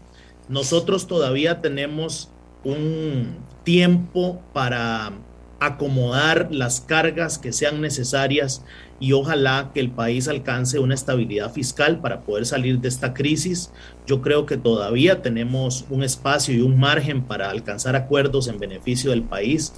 nosotros 0.50 1.08
todavía 1.08 1.62
tenemos 1.62 2.30
un 2.64 3.40
tiempo 3.64 4.40
para 4.54 5.14
acomodar 5.60 6.50
las 6.52 6.82
cargas 6.82 7.40
que 7.40 7.54
sean 7.54 7.82
necesarias 7.82 8.64
y 9.00 9.12
ojalá 9.14 9.72
que 9.74 9.80
el 9.80 9.92
país 9.92 10.28
alcance 10.28 10.80
una 10.80 10.96
estabilidad 10.96 11.52
fiscal 11.54 12.00
para 12.00 12.22
poder 12.22 12.46
salir 12.46 12.80
de 12.80 12.88
esta 12.88 13.14
crisis. 13.14 13.72
Yo 14.08 14.22
creo 14.22 14.46
que 14.46 14.58
todavía 14.58 15.22
tenemos 15.22 15.86
un 15.90 16.04
espacio 16.04 16.56
y 16.56 16.62
un 16.62 16.80
margen 16.80 17.22
para 17.24 17.50
alcanzar 17.50 17.96
acuerdos 17.96 18.48
en 18.48 18.60
beneficio 18.60 19.12
del 19.12 19.22
país. 19.22 19.74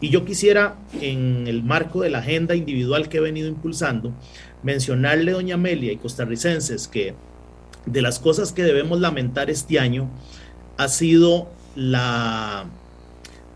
Y 0.00 0.10
yo 0.10 0.24
quisiera, 0.24 0.76
en 1.00 1.46
el 1.46 1.62
marco 1.62 2.00
de 2.00 2.10
la 2.10 2.18
agenda 2.18 2.56
individual 2.56 3.08
que 3.08 3.18
he 3.18 3.20
venido 3.20 3.48
impulsando, 3.48 4.12
mencionarle, 4.62 5.32
doña 5.32 5.54
Amelia 5.54 5.92
y 5.92 5.96
costarricenses, 5.96 6.88
que 6.88 7.14
de 7.86 8.02
las 8.02 8.18
cosas 8.18 8.52
que 8.52 8.64
debemos 8.64 9.00
lamentar 9.00 9.50
este 9.50 9.78
año 9.78 10.10
ha 10.78 10.88
sido 10.88 11.48
la, 11.76 12.66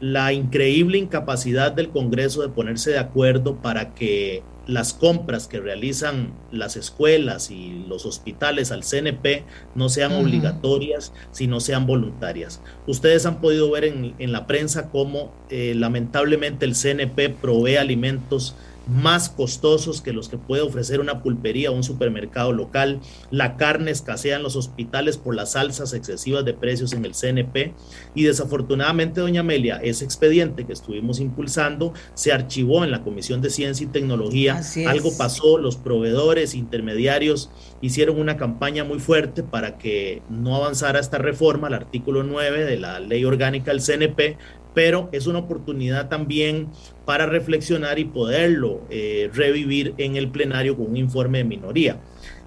la 0.01 0.33
increíble 0.33 0.99
incapacidad 0.99 1.73
del 1.73 1.89
Congreso 1.89 2.43
de 2.43 2.49
ponerse 2.51 2.91
de 2.91 2.99
acuerdo 2.99 3.57
para 3.57 3.95
que 3.95 4.43
las 4.69 4.93
compras 4.93 5.49
que 5.49 5.61
realizan 5.61 6.35
las 6.53 6.77
escuelas 6.77 7.51
y 7.51 7.85
los 7.89 8.05
hospitales 8.05 8.71
al 8.71 8.85
CNP 8.85 9.45
no 9.75 9.89
sean 9.89 10.13
obligatorias, 10.13 11.13
sino 11.33 11.59
sean 11.59 11.87
voluntarias. 11.87 12.61
Ustedes 12.87 13.25
han 13.25 13.41
podido 13.41 13.71
ver 13.71 13.85
en, 13.85 14.15
la 14.31 14.47
prensa 14.47 14.91
cómo 14.91 15.33
eh, 15.49 15.73
lamentablemente 15.75 16.67
el 16.67 16.75
CNP 16.75 17.31
provee 17.41 17.77
alimentos 17.77 18.55
más 18.89 19.29
costosos 19.29 20.01
que 20.01 20.13
los 20.13 20.29
que 20.29 20.39
puede 20.39 20.63
ofrecer 20.63 21.01
una 21.01 21.23
pulpería 21.23 21.71
o 21.71 21.75
un 21.75 21.85
supermercado 21.85 22.53
local. 22.53 23.01
La 23.31 23.57
carne 23.57 23.91
escasea 23.91 24.37
en 24.37 24.43
los 24.43 24.57
hospitales 24.57 25.19
por 25.19 25.35
las 25.35 25.57
alzas 25.57 25.93
excesivas 25.93 26.45
de 26.45 26.55
precios 26.55 26.93
en 26.93 27.05
el 27.05 27.13
CNP. 27.15 27.75
Y 28.15 28.25
desafortunadamente, 28.25 29.21
doña 29.21 29.41
Amelia, 29.41 29.77
ese 29.83 30.05
expediente 30.05 30.65
que 30.65 30.73
estuvimos 30.73 31.21
impulsando 31.21 31.93
se 32.15 32.33
archivó 32.33 32.85
en 32.85 32.91
la 32.91 33.03
Comisión 33.03 33.41
de 33.41 33.51
Ciencia 33.51 33.85
y 33.85 33.89
Tecnología. 33.89 34.61
Algo 34.87 35.17
pasó, 35.17 35.59
los 35.59 35.77
proveedores, 35.77 36.55
intermediarios 36.55 37.51
hicieron 37.81 38.19
una 38.19 38.37
campaña 38.37 38.85
muy 38.85 38.99
fuerte 38.99 39.43
para 39.43 39.79
que 39.79 40.23
no 40.29 40.57
avanzara 40.57 40.99
esta 40.99 41.19
reforma, 41.19 41.69
el 41.69 41.75
artículo 41.75 42.23
9 42.23 42.65
de 42.65 42.79
la 42.79 43.01
ley 43.01 43.25
orgánica 43.25 43.71
del 43.71 43.81
CNP, 43.81 44.37
pero 44.79 45.09
es 45.11 45.27
una 45.27 45.41
oportunidad 45.41 46.09
también 46.09 46.69
para 47.05 47.27
reflexionar 47.27 47.99
y 47.99 48.05
poderlo 48.05 48.83
eh, 48.91 49.29
revivir 49.35 49.93
en 49.99 50.15
el 50.15 50.29
plenario 50.29 50.77
con 50.77 50.91
un 50.91 50.97
informe 50.97 51.39
de 51.39 51.45
minoría. 51.45 51.97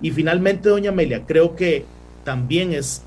Y 0.01 0.11
finalmente, 0.11 0.69
doña 0.69 0.91
Amelia, 0.91 1.25
creo 1.25 1.57
que 1.57 1.83
también 2.23 2.71
es, 2.71 3.03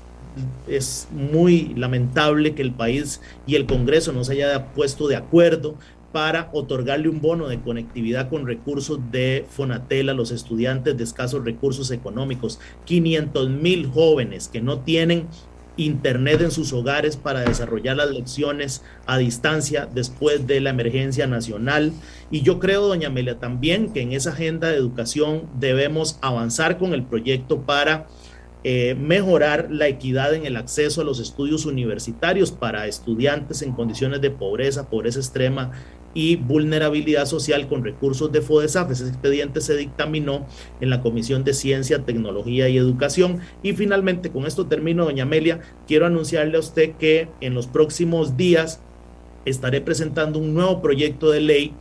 es 0.67 1.07
muy 1.09 1.73
lamentable 1.75 2.53
que 2.53 2.61
el 2.61 2.71
país 2.71 3.19
y 3.47 3.55
el 3.55 3.65
Congreso 3.65 4.11
no 4.11 4.23
se 4.23 4.33
haya 4.33 4.67
puesto 4.75 5.07
de 5.07 5.15
acuerdo 5.15 5.73
para 6.11 6.49
otorgarle 6.53 7.09
un 7.09 7.19
bono 7.19 7.47
de 7.47 7.59
conectividad 7.59 8.29
con 8.29 8.45
recursos 8.45 8.99
de 9.11 9.47
Fonatel 9.49 10.09
a 10.09 10.13
los 10.13 10.29
estudiantes 10.29 10.95
de 10.95 11.03
escasos 11.03 11.43
recursos 11.43 11.89
económicos. 11.89 12.59
500 12.85 13.49
mil 13.49 13.87
jóvenes 13.87 14.49
que 14.49 14.61
no 14.61 14.81
tienen 14.81 15.25
Internet 15.77 16.41
en 16.41 16.51
sus 16.51 16.73
hogares 16.73 17.17
para 17.17 17.41
desarrollar 17.41 17.97
las 17.97 18.09
lecciones 18.09 18.83
a 19.05 19.17
distancia 19.17 19.87
después 19.93 20.47
de 20.47 20.61
la 20.61 20.69
emergencia 20.69 21.27
nacional. 21.27 21.91
Y 22.31 22.41
yo 22.41 22.59
creo, 22.59 22.87
doña 22.87 23.07
Amelia, 23.07 23.39
también 23.39 23.91
que 23.91 24.01
en 24.01 24.13
esa 24.13 24.31
agenda 24.31 24.69
de 24.69 24.77
educación 24.77 25.49
debemos 25.59 26.17
avanzar 26.21 26.77
con 26.77 26.93
el 26.93 27.03
proyecto 27.03 27.61
para 27.61 28.07
eh, 28.67 28.95
mejorar 28.95 29.67
la 29.69 29.87
equidad 29.87 30.33
en 30.33 30.47
el 30.47 30.57
acceso 30.57 31.01
a 31.01 31.03
los 31.03 31.19
estudios 31.19 31.67
universitarios 31.67 32.51
para 32.51 32.87
estudiantes 32.87 33.61
en 33.61 33.73
condiciones 33.73 34.21
de 34.21 34.31
pobreza, 34.31 34.89
pobreza 34.89 35.19
extrema 35.19 35.71
y 36.15 36.37
vulnerabilidad 36.37 37.27
social 37.27 37.67
con 37.67 37.83
recursos 37.83 38.31
de 38.31 38.41
FODESAF. 38.41 38.89
Ese 38.89 39.07
expediente 39.07 39.61
se 39.61 39.77
dictaminó 39.77 40.47
en 40.81 40.89
la 40.89 41.01
Comisión 41.01 41.43
de 41.43 41.53
Ciencia, 41.53 42.05
Tecnología 42.05 42.67
y 42.69 42.77
Educación. 42.77 43.41
Y 43.61 43.73
finalmente, 43.73 44.31
con 44.31 44.47
esto 44.47 44.65
termino, 44.65 45.05
doña 45.05 45.23
Amelia, 45.23 45.59
quiero 45.87 46.07
anunciarle 46.07 46.57
a 46.57 46.61
usted 46.61 46.93
que 46.95 47.27
en 47.41 47.53
los 47.53 47.67
próximos 47.67 48.37
días 48.37 48.79
estaré 49.43 49.81
presentando 49.81 50.39
un 50.39 50.55
nuevo 50.55 50.81
proyecto 50.81 51.29
de 51.29 51.41
ley 51.41 51.73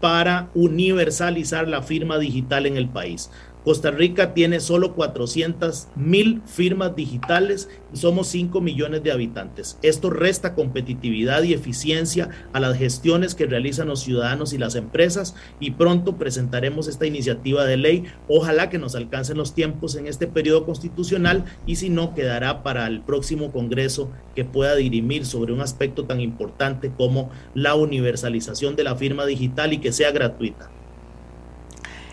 para 0.00 0.50
universalizar 0.54 1.68
la 1.68 1.82
firma 1.82 2.18
digital 2.18 2.64
en 2.64 2.76
el 2.76 2.88
país. 2.88 3.30
Costa 3.64 3.90
Rica 3.90 4.32
tiene 4.32 4.60
solo 4.60 4.94
400 4.94 5.88
mil 5.94 6.40
firmas 6.46 6.96
digitales 6.96 7.68
y 7.92 7.98
somos 7.98 8.28
5 8.28 8.60
millones 8.60 9.02
de 9.02 9.12
habitantes. 9.12 9.78
Esto 9.82 10.08
resta 10.08 10.54
competitividad 10.54 11.42
y 11.42 11.52
eficiencia 11.52 12.30
a 12.52 12.60
las 12.60 12.78
gestiones 12.78 13.34
que 13.34 13.46
realizan 13.46 13.88
los 13.88 14.00
ciudadanos 14.00 14.52
y 14.52 14.58
las 14.58 14.76
empresas 14.76 15.34
y 15.60 15.72
pronto 15.72 16.16
presentaremos 16.16 16.88
esta 16.88 17.06
iniciativa 17.06 17.64
de 17.64 17.76
ley. 17.76 18.04
Ojalá 18.28 18.70
que 18.70 18.78
nos 18.78 18.94
alcancen 18.94 19.36
los 19.36 19.54
tiempos 19.54 19.94
en 19.96 20.06
este 20.06 20.26
periodo 20.26 20.64
constitucional 20.64 21.44
y 21.66 21.76
si 21.76 21.90
no, 21.90 22.14
quedará 22.14 22.62
para 22.62 22.86
el 22.86 23.02
próximo 23.02 23.52
Congreso 23.52 24.10
que 24.34 24.44
pueda 24.44 24.74
dirimir 24.74 25.26
sobre 25.26 25.52
un 25.52 25.60
aspecto 25.60 26.04
tan 26.04 26.20
importante 26.20 26.92
como 26.96 27.30
la 27.54 27.74
universalización 27.74 28.76
de 28.76 28.84
la 28.84 28.96
firma 28.96 29.26
digital 29.26 29.72
y 29.72 29.78
que 29.78 29.92
sea 29.92 30.12
gratuita. 30.12 30.70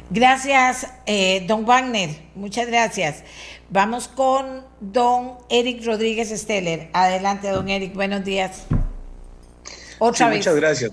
Gracias, 0.09 0.87
eh, 1.05 1.43
don 1.47 1.65
Wagner. 1.65 2.09
Muchas 2.35 2.67
gracias. 2.67 3.23
Vamos 3.69 4.07
con 4.07 4.63
don 4.79 5.33
Eric 5.49 5.85
Rodríguez 5.85 6.29
Steller. 6.29 6.89
Adelante, 6.93 7.49
don 7.49 7.67
Eric. 7.67 7.93
Buenos 7.93 8.23
días. 8.23 8.65
Otra 9.99 10.29
vez. 10.29 10.37
Muchas 10.37 10.55
gracias, 10.55 10.91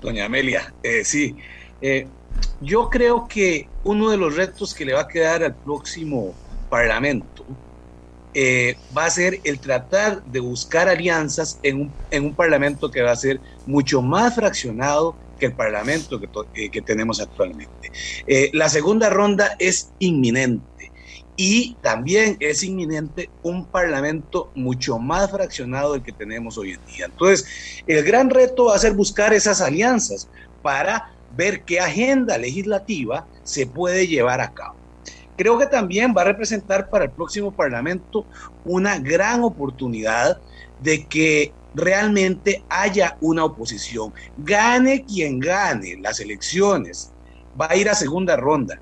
doña, 0.00 0.26
Amelia. 0.26 0.72
Eh, 0.84 1.04
sí, 1.04 1.34
eh, 1.80 2.06
yo 2.60 2.88
creo 2.90 3.26
que 3.26 3.68
uno 3.82 4.10
de 4.10 4.18
los 4.18 4.36
retos 4.36 4.72
que 4.72 4.84
le 4.84 4.92
va 4.92 5.02
a 5.02 5.08
quedar 5.08 5.42
al 5.42 5.54
próximo 5.54 6.32
Parlamento 6.70 7.44
va 8.96 9.04
a 9.04 9.10
ser 9.10 9.40
el 9.44 9.60
tratar 9.60 10.22
de 10.24 10.40
buscar 10.40 10.88
alianzas 10.88 11.60
en 11.62 11.82
un, 11.82 11.92
en 12.10 12.24
un 12.24 12.34
Parlamento 12.34 12.90
que 12.90 13.00
va 13.00 13.12
a 13.12 13.16
ser 13.16 13.40
mucho 13.64 14.02
más 14.02 14.34
fraccionado 14.34 15.14
que 15.36 15.46
el 15.46 15.56
Parlamento 15.56 16.20
que, 16.20 16.28
eh, 16.54 16.82
tenemos 16.82 17.20
actualmente. 17.20 17.90
Eh, 18.26 18.50
la 18.52 18.68
segunda 18.68 19.10
ronda 19.10 19.56
es 19.58 19.92
inminente 19.98 20.92
y 21.36 21.74
también 21.80 22.36
es 22.40 22.62
inminente 22.62 23.30
un 23.42 23.70
Parlamento 23.70 24.52
mucho 24.54 24.98
más 24.98 25.30
fraccionado 25.30 25.94
del 25.94 26.02
que 26.02 26.12
tenemos 26.12 26.56
hoy 26.58 26.72
en 26.72 26.84
día. 26.84 27.06
Entonces, 27.06 27.82
el 27.86 28.04
gran 28.04 28.30
reto 28.30 28.66
va 28.66 28.76
a 28.76 28.78
ser 28.78 28.92
buscar 28.94 29.32
esas 29.32 29.60
alianzas 29.60 30.28
para 30.62 31.14
ver 31.28 31.64
qué 31.64 31.80
agenda 31.80 32.38
legislativa 32.38 33.26
se 33.42 33.66
puede 33.66 34.06
llevar 34.06 34.40
a 34.40 34.52
cabo. 34.52 34.76
Creo 35.36 35.58
que 35.58 35.66
también 35.66 36.14
va 36.16 36.22
a 36.22 36.26
representar 36.26 36.88
para 36.88 37.06
el 37.06 37.10
próximo 37.10 37.54
Parlamento 37.56 38.28
una 38.62 38.98
gran 38.98 39.42
oportunidad 39.42 40.40
de 40.78 41.08
que 41.08 41.52
realmente 41.74 42.64
haya 42.68 43.16
una 43.20 43.44
oposición. 43.44 44.12
Gane 44.36 45.04
quien 45.04 45.40
gane 45.40 45.96
las 46.00 46.20
elecciones, 46.20 47.12
va 47.60 47.68
a 47.70 47.76
ir 47.76 47.88
a 47.88 47.94
segunda 47.94 48.36
ronda. 48.36 48.80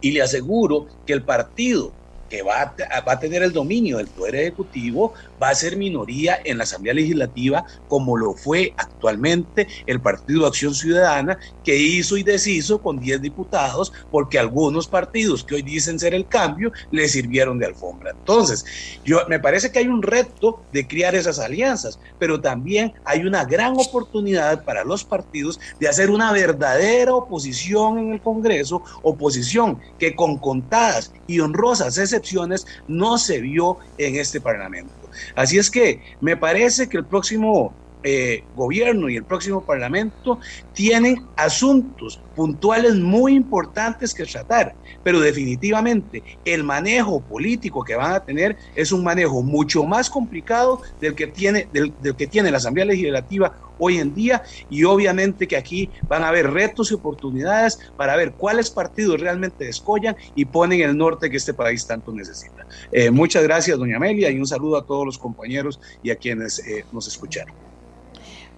Y 0.00 0.12
le 0.12 0.22
aseguro 0.22 0.86
que 1.06 1.12
el 1.12 1.22
partido 1.22 1.92
que 2.28 2.42
va 2.42 2.62
a, 2.62 3.00
va 3.00 3.12
a 3.12 3.18
tener 3.18 3.42
el 3.42 3.52
dominio 3.52 3.98
del 3.98 4.08
Poder 4.08 4.36
Ejecutivo 4.36 5.14
va 5.42 5.50
a 5.50 5.54
ser 5.54 5.76
minoría 5.76 6.38
en 6.44 6.58
la 6.58 6.64
Asamblea 6.64 6.94
Legislativa, 6.94 7.64
como 7.88 8.16
lo 8.16 8.34
fue 8.34 8.74
actualmente 8.76 9.66
el 9.86 10.00
Partido 10.00 10.46
Acción 10.46 10.74
Ciudadana, 10.74 11.38
que 11.64 11.76
hizo 11.76 12.16
y 12.16 12.22
deshizo 12.22 12.80
con 12.80 13.00
10 13.00 13.22
diputados, 13.22 13.92
porque 14.10 14.38
algunos 14.38 14.88
partidos 14.88 15.44
que 15.44 15.56
hoy 15.56 15.62
dicen 15.62 15.98
ser 15.98 16.14
el 16.14 16.26
cambio 16.26 16.72
le 16.90 17.08
sirvieron 17.08 17.58
de 17.58 17.66
alfombra. 17.66 18.10
Entonces, 18.10 18.64
yo 19.04 19.20
me 19.28 19.40
parece 19.40 19.70
que 19.70 19.78
hay 19.78 19.88
un 19.88 20.02
reto 20.02 20.62
de 20.72 20.86
crear 20.86 21.14
esas 21.14 21.38
alianzas, 21.38 21.98
pero 22.18 22.40
también 22.40 22.92
hay 23.04 23.20
una 23.20 23.44
gran 23.44 23.74
oportunidad 23.78 24.64
para 24.64 24.84
los 24.84 25.04
partidos 25.04 25.58
de 25.78 25.88
hacer 25.88 26.10
una 26.10 26.32
verdadera 26.32 27.14
oposición 27.14 27.98
en 27.98 28.12
el 28.12 28.20
Congreso, 28.20 28.82
oposición 29.02 29.80
que 29.98 30.14
con 30.14 30.38
contadas 30.38 31.12
y 31.26 31.40
honrosas 31.40 31.98
excepciones 31.98 32.66
no 32.86 33.18
se 33.18 33.40
vio 33.40 33.78
en 33.98 34.16
este 34.16 34.40
Parlamento. 34.40 34.99
Así 35.34 35.58
es 35.58 35.70
que 35.70 36.02
me 36.20 36.36
parece 36.36 36.88
que 36.88 36.96
el 36.98 37.06
próximo 37.06 37.80
eh, 38.02 38.44
gobierno 38.54 39.08
y 39.08 39.16
el 39.16 39.24
próximo 39.24 39.64
parlamento 39.64 40.38
tienen 40.72 41.16
asuntos 41.36 42.22
puntuales 42.34 42.94
muy 42.96 43.34
importantes 43.34 44.14
que 44.14 44.24
tratar, 44.24 44.74
pero 45.02 45.20
definitivamente 45.20 46.22
el 46.44 46.64
manejo 46.64 47.20
político 47.20 47.84
que 47.84 47.96
van 47.96 48.12
a 48.12 48.24
tener 48.24 48.56
es 48.74 48.92
un 48.92 49.04
manejo 49.04 49.42
mucho 49.42 49.84
más 49.84 50.08
complicado 50.08 50.80
del 51.00 51.14
que 51.14 51.26
tiene, 51.26 51.68
del, 51.72 51.94
que 52.16 52.26
tiene 52.26 52.50
la 52.50 52.56
Asamblea 52.56 52.86
Legislativa 52.86 53.58
hoy 53.76 53.98
en 53.98 54.14
día 54.14 54.42
y 54.68 54.84
obviamente 54.84 55.48
que 55.48 55.56
aquí 55.56 55.90
van 56.08 56.22
a 56.22 56.28
haber 56.28 56.50
retos 56.50 56.90
y 56.90 56.94
oportunidades 56.94 57.78
para 57.96 58.16
ver 58.16 58.34
cuáles 58.36 58.70
partidos 58.70 59.20
realmente 59.20 59.64
descollan 59.64 60.16
y 60.34 60.44
ponen 60.46 60.80
el 60.80 60.96
norte 60.96 61.30
que 61.30 61.36
este 61.36 61.54
país 61.54 61.86
tanto 61.86 62.12
necesita. 62.12 62.66
Eh, 62.90 63.10
muchas 63.10 63.42
gracias, 63.42 63.78
doña 63.78 63.96
Amelia, 63.96 64.30
y 64.30 64.38
un 64.38 64.46
saludo 64.46 64.76
a 64.76 64.86
todos 64.86 65.04
los 65.04 65.18
compañeros 65.18 65.80
y 66.02 66.10
a 66.10 66.16
quienes 66.16 66.58
eh, 66.60 66.86
nos 66.90 67.06
escucharon. 67.06 67.69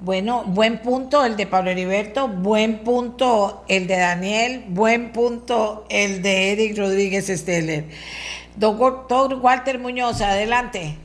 Bueno, 0.05 0.43
buen 0.45 0.79
punto 0.79 1.25
el 1.25 1.37
de 1.37 1.47
Pablo 1.47 1.71
Heriberto, 1.71 2.27
buen 2.27 2.81
punto 2.81 3.63
el 3.69 3.87
de 3.87 3.99
Daniel, 3.99 4.65
buen 4.67 5.13
punto 5.13 5.85
el 5.89 6.23
de 6.23 6.51
Eric 6.51 6.77
Rodríguez 6.77 7.29
Steller. 7.29 7.85
Doctor 8.57 9.35
Walter 9.41 9.79
Muñoz, 9.79 10.21
adelante. 10.21 10.97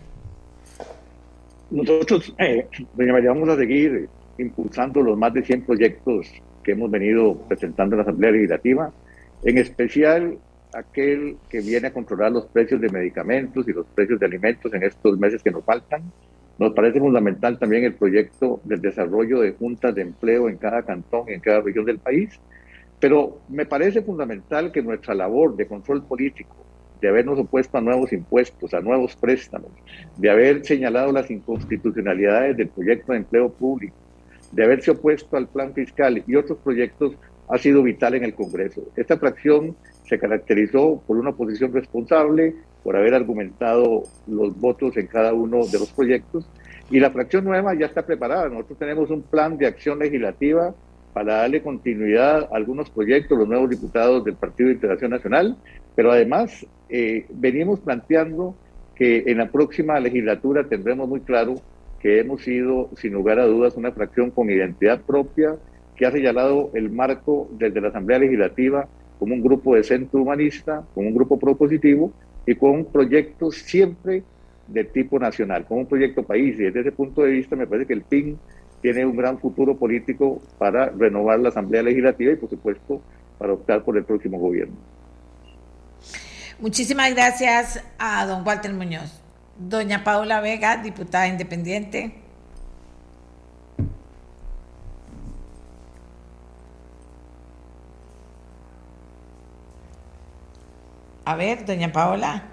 Nosotros, 1.69 2.33
eh, 2.39 2.67
María, 2.95 3.29
vamos 3.29 3.49
a 3.49 3.57
seguir 3.57 4.09
impulsando 4.39 5.03
los 5.03 5.15
más 5.15 5.31
de 5.31 5.43
100 5.43 5.67
proyectos 5.67 6.27
que 6.63 6.71
hemos 6.71 6.89
venido 6.89 7.35
presentando 7.47 7.93
en 7.93 7.97
la 7.97 8.03
Asamblea 8.03 8.31
Legislativa 8.31 8.91
en 9.43 9.59
especial 9.59 10.39
aquel 10.73 11.37
que 11.49 11.61
viene 11.61 11.89
a 11.89 11.93
controlar 11.93 12.31
los 12.31 12.47
precios 12.47 12.81
de 12.81 12.89
medicamentos 12.89 13.67
y 13.67 13.73
los 13.73 13.85
precios 13.93 14.19
de 14.19 14.25
alimentos 14.25 14.73
en 14.73 14.81
estos 14.81 15.19
meses 15.19 15.43
que 15.43 15.51
nos 15.51 15.63
faltan. 15.63 16.01
Nos 16.59 16.73
parece 16.73 16.99
fundamental 16.99 17.59
también 17.59 17.83
el 17.83 17.93
proyecto 17.93 18.61
del 18.63 18.81
desarrollo 18.81 19.41
de 19.41 19.51
juntas 19.51 19.93
de 19.93 20.01
empleo 20.01 20.49
en 20.49 20.57
cada 20.57 20.83
cantón 20.83 21.25
y 21.27 21.33
en 21.33 21.39
cada 21.39 21.61
región 21.61 21.85
del 21.85 21.99
país. 21.99 22.39
Pero 22.99 23.41
me 23.47 23.65
parece 23.65 24.01
fundamental 24.01 24.71
que 24.71 24.81
nuestra 24.81 25.13
labor 25.13 25.55
de 25.55 25.67
control 25.67 26.03
político, 26.03 26.55
de 26.99 27.09
habernos 27.09 27.37
opuesto 27.37 27.77
a 27.77 27.81
nuevos 27.81 28.11
impuestos, 28.11 28.73
a 28.73 28.81
nuevos 28.81 29.15
préstamos, 29.15 29.69
de 30.17 30.29
haber 30.31 30.65
señalado 30.65 31.11
las 31.11 31.29
inconstitucionalidades 31.29 32.57
del 32.57 32.69
proyecto 32.69 33.11
de 33.11 33.19
empleo 33.19 33.49
público, 33.49 33.95
de 34.51 34.63
haberse 34.63 34.91
opuesto 34.91 35.37
al 35.37 35.47
plan 35.47 35.73
fiscal 35.75 36.23
y 36.25 36.35
otros 36.35 36.57
proyectos, 36.63 37.15
ha 37.49 37.57
sido 37.59 37.83
vital 37.83 38.15
en 38.15 38.23
el 38.23 38.33
Congreso. 38.33 38.81
Esta 38.95 39.17
fracción 39.17 39.75
se 40.05 40.17
caracterizó 40.17 41.01
por 41.05 41.17
una 41.17 41.33
posición 41.33 41.71
responsable, 41.71 42.55
por 42.87 42.95
haber 42.95 43.15
argumentado 43.15 44.03
los 44.27 44.57
votos 44.57 44.95
en 44.95 45.07
cada 45.07 45.33
uno 45.33 45.65
de 45.65 45.77
los 45.77 45.91
proyectos. 45.91 46.49
Y 46.89 47.01
la 47.01 47.11
fracción 47.11 47.43
nueva 47.43 47.73
ya 47.73 47.87
está 47.87 48.05
preparada. 48.05 48.47
Nosotros 48.47 48.79
tenemos 48.79 49.09
un 49.09 49.23
plan 49.23 49.57
de 49.57 49.67
acción 49.67 49.99
legislativa 49.99 50.73
para 51.11 51.39
darle 51.39 51.61
continuidad 51.61 52.43
a 52.43 52.55
algunos 52.55 52.89
proyectos, 52.89 53.37
los 53.37 53.45
nuevos 53.49 53.69
diputados 53.69 54.23
del 54.23 54.35
Partido 54.35 54.69
de 54.69 54.75
Integración 54.75 55.11
Nacional, 55.11 55.57
pero 55.97 56.13
además 56.13 56.65
eh, 56.87 57.25
venimos 57.29 57.81
planteando 57.81 58.55
que 58.95 59.25
en 59.27 59.39
la 59.39 59.51
próxima 59.51 59.99
legislatura 59.99 60.63
tendremos 60.63 61.09
muy 61.09 61.19
claro 61.19 61.55
que 61.99 62.21
hemos 62.21 62.41
sido, 62.43 62.89
sin 62.95 63.11
lugar 63.11 63.37
a 63.39 63.47
dudas, 63.47 63.75
una 63.75 63.91
fracción 63.91 64.31
con 64.31 64.49
identidad 64.49 65.01
propia, 65.01 65.57
que 65.97 66.05
ha 66.05 66.11
señalado 66.11 66.71
el 66.73 66.89
marco 66.89 67.49
desde 67.51 67.81
la 67.81 67.89
Asamblea 67.89 68.19
Legislativa 68.19 68.87
como 69.19 69.33
un 69.33 69.41
grupo 69.41 69.75
de 69.75 69.83
centro 69.83 70.21
humanista, 70.21 70.85
como 70.93 71.09
un 71.09 71.15
grupo 71.15 71.37
propositivo 71.37 72.13
y 72.47 72.55
con 72.55 72.85
proyectos 72.85 73.57
siempre 73.57 74.23
de 74.67 74.83
tipo 74.85 75.19
nacional, 75.19 75.65
como 75.65 75.81
un 75.81 75.85
proyecto 75.85 76.23
país. 76.23 76.59
Y 76.59 76.63
desde 76.63 76.79
ese 76.79 76.91
punto 76.91 77.21
de 77.21 77.31
vista 77.31 77.55
me 77.55 77.67
parece 77.67 77.87
que 77.87 77.93
el 77.93 78.01
PIN 78.01 78.39
tiene 78.81 79.05
un 79.05 79.15
gran 79.15 79.37
futuro 79.37 79.77
político 79.77 80.41
para 80.57 80.89
renovar 80.89 81.39
la 81.39 81.49
Asamblea 81.49 81.83
Legislativa 81.83 82.31
y 82.31 82.35
por 82.37 82.49
supuesto 82.49 83.01
para 83.37 83.53
optar 83.53 83.83
por 83.83 83.97
el 83.97 84.05
próximo 84.05 84.39
gobierno. 84.39 84.75
Muchísimas 86.59 87.13
gracias 87.13 87.83
a 87.99 88.25
don 88.25 88.45
Walter 88.47 88.73
Muñoz. 88.73 89.21
Doña 89.59 90.03
Paula 90.03 90.39
Vega, 90.41 90.77
diputada 90.77 91.27
independiente. 91.27 92.13
A 101.27 101.35
ver, 101.35 101.65
doña 101.65 101.91
Paola. 101.91 102.43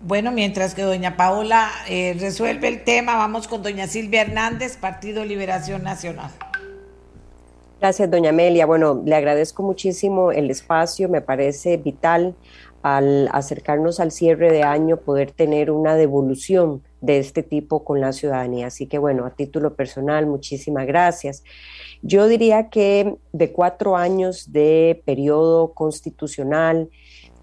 Bueno, 0.00 0.32
mientras 0.32 0.74
que 0.74 0.82
doña 0.82 1.16
Paola 1.16 1.70
eh, 1.88 2.16
resuelve 2.18 2.66
el 2.66 2.82
tema, 2.82 3.14
vamos 3.14 3.46
con 3.46 3.62
doña 3.62 3.86
Silvia 3.86 4.22
Hernández, 4.22 4.76
Partido 4.76 5.24
Liberación 5.24 5.84
Nacional. 5.84 6.32
Gracias, 7.78 8.10
doña 8.10 8.30
Amelia. 8.30 8.66
Bueno, 8.66 9.00
le 9.04 9.14
agradezco 9.14 9.62
muchísimo 9.62 10.32
el 10.32 10.50
espacio, 10.50 11.08
me 11.08 11.20
parece 11.20 11.76
vital 11.76 12.34
al 12.82 13.28
acercarnos 13.30 14.00
al 14.00 14.10
cierre 14.10 14.50
de 14.50 14.64
año 14.64 14.96
poder 14.96 15.30
tener 15.30 15.70
una 15.70 15.94
devolución 15.94 16.82
de 17.00 17.18
este 17.18 17.44
tipo 17.44 17.84
con 17.84 18.00
la 18.00 18.12
ciudadanía. 18.12 18.66
Así 18.66 18.86
que 18.86 18.98
bueno, 18.98 19.24
a 19.24 19.30
título 19.30 19.74
personal, 19.74 20.26
muchísimas 20.26 20.84
gracias. 20.86 21.44
Yo 22.02 22.26
diría 22.26 22.70
que 22.70 23.14
de 23.32 23.52
cuatro 23.52 23.96
años 23.96 24.52
de 24.52 25.00
periodo 25.06 25.74
constitucional, 25.74 26.90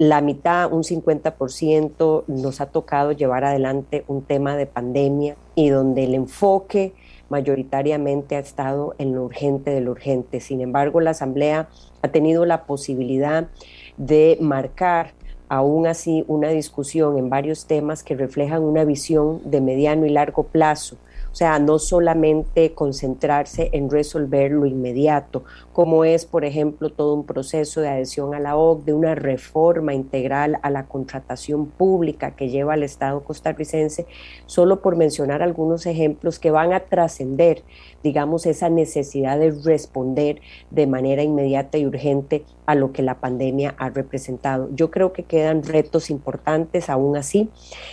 la 0.02 0.19
mitad, 0.19 0.73
un 0.73 0.82
50%, 0.82 2.23
nos 2.26 2.60
ha 2.60 2.65
tocado 2.65 3.11
llevar 3.11 3.44
adelante 3.44 4.03
un 4.07 4.23
tema 4.23 4.57
de 4.57 4.65
pandemia 4.65 5.36
y 5.53 5.69
donde 5.69 6.06
el 6.06 6.15
enfoque 6.15 6.95
mayoritariamente 7.30 8.36
ha 8.36 8.40
estado 8.40 8.95
en 8.98 9.14
lo 9.14 9.23
urgente 9.23 9.69
de 9.69 9.80
lo 9.80 9.91
urgente. 9.91 10.40
Sin 10.40 10.60
embargo, 10.60 11.02
la 11.02 11.11
Asamblea 11.11 11.69
ha 12.02 12.07
tenido 12.07 12.48
la 12.48 12.65
posibilidad 12.65 13.49
de 13.98 14.40
marcar 14.41 15.14
aún 15.49 15.86
así 15.86 16.26
una 16.28 16.49
discusión 16.49 17.19
en 17.19 17.30
varios 17.30 17.68
temas 17.68 18.02
que 18.02 18.15
reflejan 18.15 18.64
una 18.64 18.84
visión 18.86 19.40
de 19.45 19.61
mediano 19.61 20.07
y 20.07 20.10
largo 20.10 20.48
plazo 20.48 20.98
o 21.32 21.36
sea, 21.36 21.60
no 21.60 21.80
solamente 21.80 22.74
concentrarse 22.74 23.70
en 23.72 23.90
resolver 23.90 24.52
lo 24.52 24.66
inmediato, 24.66 25.44
como 25.72 26.03
es, 26.03 26.26
por 26.26 26.44
ejemplo, 26.44 26.90
todo 26.90 27.14
un 27.14 27.26
proceso 27.26 27.80
de 27.80 27.88
adhesión 27.88 28.36
a 28.36 28.40
la 28.40 28.58
OCDE, 28.58 28.94
una 28.94 29.16
reforma 29.16 29.94
integral 29.94 30.60
a 30.62 30.70
la 30.70 30.88
contratación 30.88 31.68
pública 31.68 32.32
que 32.32 32.49
lleva 32.49 32.74
al 32.74 32.84
Estado 32.84 33.24
costarricense, 33.24 34.06
solo 34.45 34.82
por 34.82 34.98
mencionar 34.98 35.41
algunos 35.41 35.86
ejemplos 35.86 36.38
que 36.38 36.52
van 36.52 36.74
a 36.74 36.82
trascender, 36.82 37.64
digamos, 38.03 38.45
esa 38.45 38.70
necesidad 38.70 39.40
de 39.40 39.52
responder 39.52 40.41
de 40.70 40.88
manera 40.88 41.24
inmediata 41.24 41.78
y 41.78 41.86
urgente 41.86 42.44
a 42.66 42.76
lo 42.76 42.91
que 42.91 43.02
la 43.02 43.20
pandemia 43.20 43.76
ha 43.78 43.90
representado. 43.90 44.70
Yo 44.74 44.91
creo 44.91 45.14
que 45.14 45.24
quedan 45.24 45.64
retos 45.64 46.10
importantes 46.10 46.90
aún 46.90 47.18
así 47.18 47.49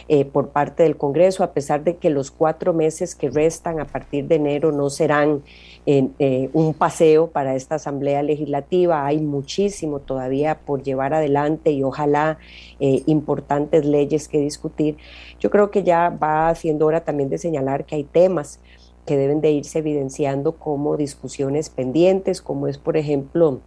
eh, 0.09 0.25
por 0.25 0.51
parte 0.51 0.83
del 0.83 0.97
Congreso, 0.97 1.45
a 1.45 1.53
pesar 1.53 1.85
de 1.85 1.97
que 1.97 2.11
los 2.11 2.31
cuatro 2.31 2.73
meses 2.73 3.15
que 3.15 3.28
restan 3.31 3.81
a 3.81 3.85
partir 3.85 4.27
de 4.27 4.37
enero 4.37 4.73
no 4.73 4.91
serán 4.91 5.43
eh, 5.87 6.51
un 6.53 6.75
paseo 6.75 7.31
para 7.31 7.55
esta 7.55 7.77
Asamblea 7.77 8.23
Legislativa. 8.23 9.07
Hay 9.07 9.21
muchísimo 9.21 10.01
todavía 10.01 10.59
por 10.59 10.83
llevar 10.83 11.15
adelante 11.15 11.71
y 11.71 11.83
ojalá 11.83 12.39
eh, 12.79 13.03
importantes 13.07 13.85
leyes 13.87 14.29
que 14.29 14.39
discutir. 14.39 14.97
Yo 15.41 15.51
creo 15.51 15.71
que 15.71 15.83
ya 15.83 16.11
va 16.11 16.55
siendo 16.55 16.87
hora 16.87 17.05
también 17.05 17.31
de 17.31 17.39
señalar 17.39 17.85
que 17.85 17.95
hay 17.95 18.05
temas 18.05 18.61
que 19.07 19.17
deben 19.17 19.41
de 19.41 19.51
irse 19.53 19.79
evidenciando 19.79 20.53
como 20.53 20.99
discusiones 20.99 21.71
pendientes, 21.71 22.43
como 22.43 22.67
es, 22.67 22.77
por 22.77 22.99
ejemplo, 22.99 23.61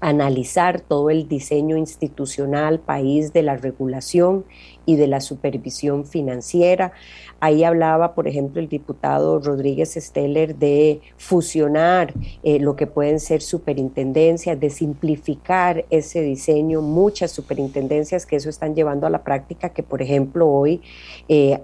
analizar 0.00 0.80
todo 0.80 1.10
el 1.10 1.28
diseño 1.28 1.76
institucional, 1.76 2.78
país 2.78 3.32
de 3.32 3.42
la 3.42 3.56
regulación 3.56 4.44
y 4.86 4.96
de 4.96 5.08
la 5.08 5.20
supervisión 5.20 6.06
financiera. 6.06 6.92
Ahí 7.38 7.64
hablaba, 7.64 8.14
por 8.14 8.26
ejemplo, 8.28 8.60
el 8.62 8.68
diputado 8.68 9.40
Rodríguez 9.40 9.94
Steller 9.94 10.56
de 10.56 11.00
fusionar 11.18 12.14
eh, 12.42 12.58
lo 12.58 12.76
que 12.76 12.86
pueden 12.86 13.20
ser 13.20 13.42
superintendencias, 13.42 14.58
de 14.58 14.70
simplificar 14.70 15.84
ese 15.90 16.22
diseño, 16.22 16.80
muchas 16.80 17.32
superintendencias 17.32 18.24
que 18.24 18.36
eso 18.36 18.48
están 18.48 18.74
llevando 18.74 19.06
a 19.06 19.10
la 19.10 19.22
práctica, 19.22 19.70
que 19.70 19.82
por 19.82 20.00
ejemplo 20.00 20.48
hoy 20.48 20.80
eh, 21.28 21.60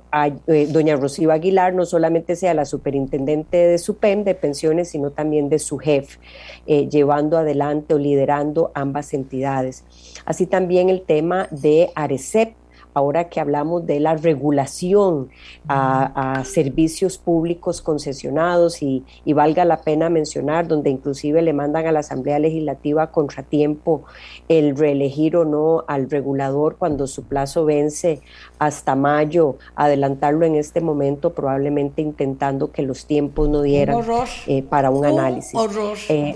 eh, 0.46 0.66
doña 0.66 0.96
Rocío 0.96 1.32
Aguilar 1.32 1.72
no 1.72 1.86
solamente 1.86 2.36
sea 2.36 2.52
la 2.52 2.66
superintendente 2.66 3.56
de 3.56 3.78
SUPEM 3.78 4.24
de 4.24 4.34
pensiones, 4.34 4.90
sino 4.90 5.12
también 5.12 5.48
de 5.48 5.58
su 5.58 5.78
jefe, 5.78 6.18
llevando 6.66 7.38
adelante 7.38 7.94
o 7.94 7.98
liderando 7.98 8.72
ambas 8.74 9.14
entidades. 9.14 9.84
Así 10.26 10.46
también 10.46 10.88
el 10.90 11.02
tema 11.02 11.48
de 11.50 11.90
ARECEP, 11.94 12.54
ahora 12.94 13.28
que 13.28 13.40
hablamos 13.40 13.86
de 13.86 14.00
la 14.00 14.14
regulación 14.14 15.30
a, 15.68 16.42
servicios 16.44 17.18
públicos 17.18 17.80
concesionados 17.80 18.82
y, 18.82 19.04
valga 19.32 19.64
la 19.64 19.78
pena 19.78 20.10
mencionar, 20.10 20.68
donde 20.68 20.90
inclusive 20.90 21.40
le 21.42 21.52
mandan 21.52 21.86
a 21.86 21.92
la 21.92 22.00
Asamblea 22.00 22.38
Legislativa 22.38 23.10
contratiempo 23.10 24.04
el 24.48 24.76
reelegir 24.76 25.36
o 25.36 25.44
no 25.44 25.84
al 25.88 26.10
regulador 26.10 26.76
cuando 26.76 27.06
su 27.06 27.24
plazo 27.24 27.64
vence 27.64 28.20
hasta 28.58 28.94
mayo, 28.94 29.56
adelantarlo 29.74 30.44
en 30.44 30.54
este 30.54 30.80
momento, 30.80 31.32
probablemente 31.32 32.02
intentando 32.02 32.70
que 32.70 32.82
los 32.82 33.06
tiempos 33.06 33.48
no 33.48 33.62
dieran 33.62 34.02
eh, 34.46 34.62
para 34.62 34.90
un, 34.90 35.04
análisis. 35.04 35.54
Horror. 35.54 35.96
Eh, 36.08 36.34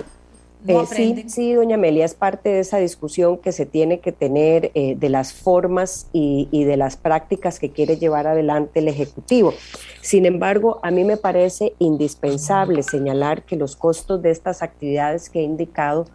eh, 0.66 0.86
sí, 0.90 1.24
sí, 1.28 1.52
doña 1.54 1.76
Amelia, 1.76 2.04
es 2.04 2.14
parte 2.14 2.48
de 2.48 2.60
esa 2.60 2.78
discusión 2.78 3.38
que 3.38 3.52
se 3.52 3.66
tiene 3.66 4.00
que 4.00 4.12
tener 4.12 4.70
eh, 4.74 4.94
de 4.96 5.08
las 5.08 5.32
formas 5.32 6.08
y, 6.12 6.48
y, 6.50 6.64
de 6.64 6.76
las 6.76 6.96
prácticas 6.96 7.58
que 7.58 7.70
quiere 7.70 7.96
llevar 7.96 8.26
adelante 8.26 8.80
el 8.80 8.88
Ejecutivo. 8.88 9.54
Sin 10.00 10.26
embargo, 10.26 10.80
a 10.82 10.90
mí 10.90 11.04
me 11.04 11.16
parece 11.16 11.74
indispensable 11.78 12.82
señalar 12.82 13.42
que 13.42 13.56
los 13.56 13.76
costos 13.76 14.22
de 14.22 14.30
estas 14.30 14.62
actividades 14.62 15.30
que 15.30 15.40
he 15.40 15.42
indicado 15.42 16.06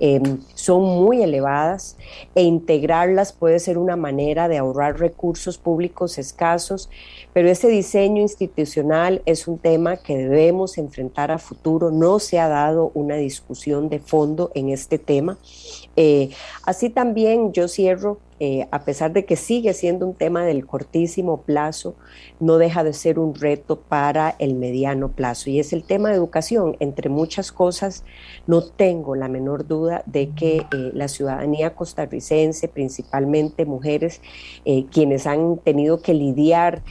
Em, 0.00 0.38
son 0.54 0.82
muy 0.82 1.22
elevadas 1.22 1.96
e 2.36 2.42
integrarlas 2.42 3.32
puede 3.32 3.58
ser 3.58 3.78
una 3.78 3.96
manera 3.96 4.46
de 4.46 4.58
ahorrar 4.58 5.00
recursos 5.00 5.58
públicos 5.58 6.18
escasos, 6.18 6.88
pero 7.32 7.48
ese 7.48 7.68
diseño 7.68 8.22
institucional 8.22 9.22
es 9.26 9.48
un 9.48 9.58
tema 9.58 9.96
que 9.96 10.16
debemos 10.16 10.78
enfrentar 10.78 11.32
a 11.32 11.38
futuro. 11.38 11.90
No 11.90 12.20
se 12.20 12.38
ha 12.38 12.48
dado 12.48 12.92
una 12.94 13.16
discusión 13.16 13.88
de 13.88 13.98
fondo 13.98 14.52
en 14.54 14.68
este 14.68 14.98
tema. 14.98 15.38
Eh, 15.96 16.30
así 16.64 16.90
también 16.90 17.52
yo 17.52 17.66
cierro 17.66 18.18
eh, 18.40 18.68
a 18.70 18.84
pesar 18.84 19.12
de 19.12 19.24
que 19.24 19.34
sigue 19.34 19.74
siendo 19.74 20.06
un 20.06 20.14
tema 20.14 20.44
del 20.44 20.64
cortísimo 20.64 21.42
plazo, 21.42 21.96
no 22.38 22.58
deja 22.58 22.84
de 22.84 22.92
ser 22.92 23.18
un 23.18 23.34
reto 23.34 23.80
para 23.80 24.36
el 24.38 24.54
mediano 24.54 25.08
plazo. 25.08 25.50
Y 25.50 25.58
es 25.58 25.72
el 25.72 25.82
tema 25.82 26.10
de 26.10 26.14
educación. 26.14 26.76
Entre 26.78 27.08
muchas 27.08 27.50
cosas, 27.50 28.04
no 28.46 28.62
tengo 28.62 29.16
la 29.16 29.26
menor 29.26 29.66
duda 29.66 30.04
de 30.06 30.30
que 30.30 30.58
eh, 30.58 30.66
la 30.94 31.08
ciudadanía 31.08 31.74
costarricense, 31.74 32.68
principalmente 32.68 33.64
mujeres, 33.64 34.20
eh, 34.64 34.86
quienes 34.92 35.26
han 35.26 35.58
tenido 35.58 36.00
que 36.00 36.14
lidiar 36.14 36.82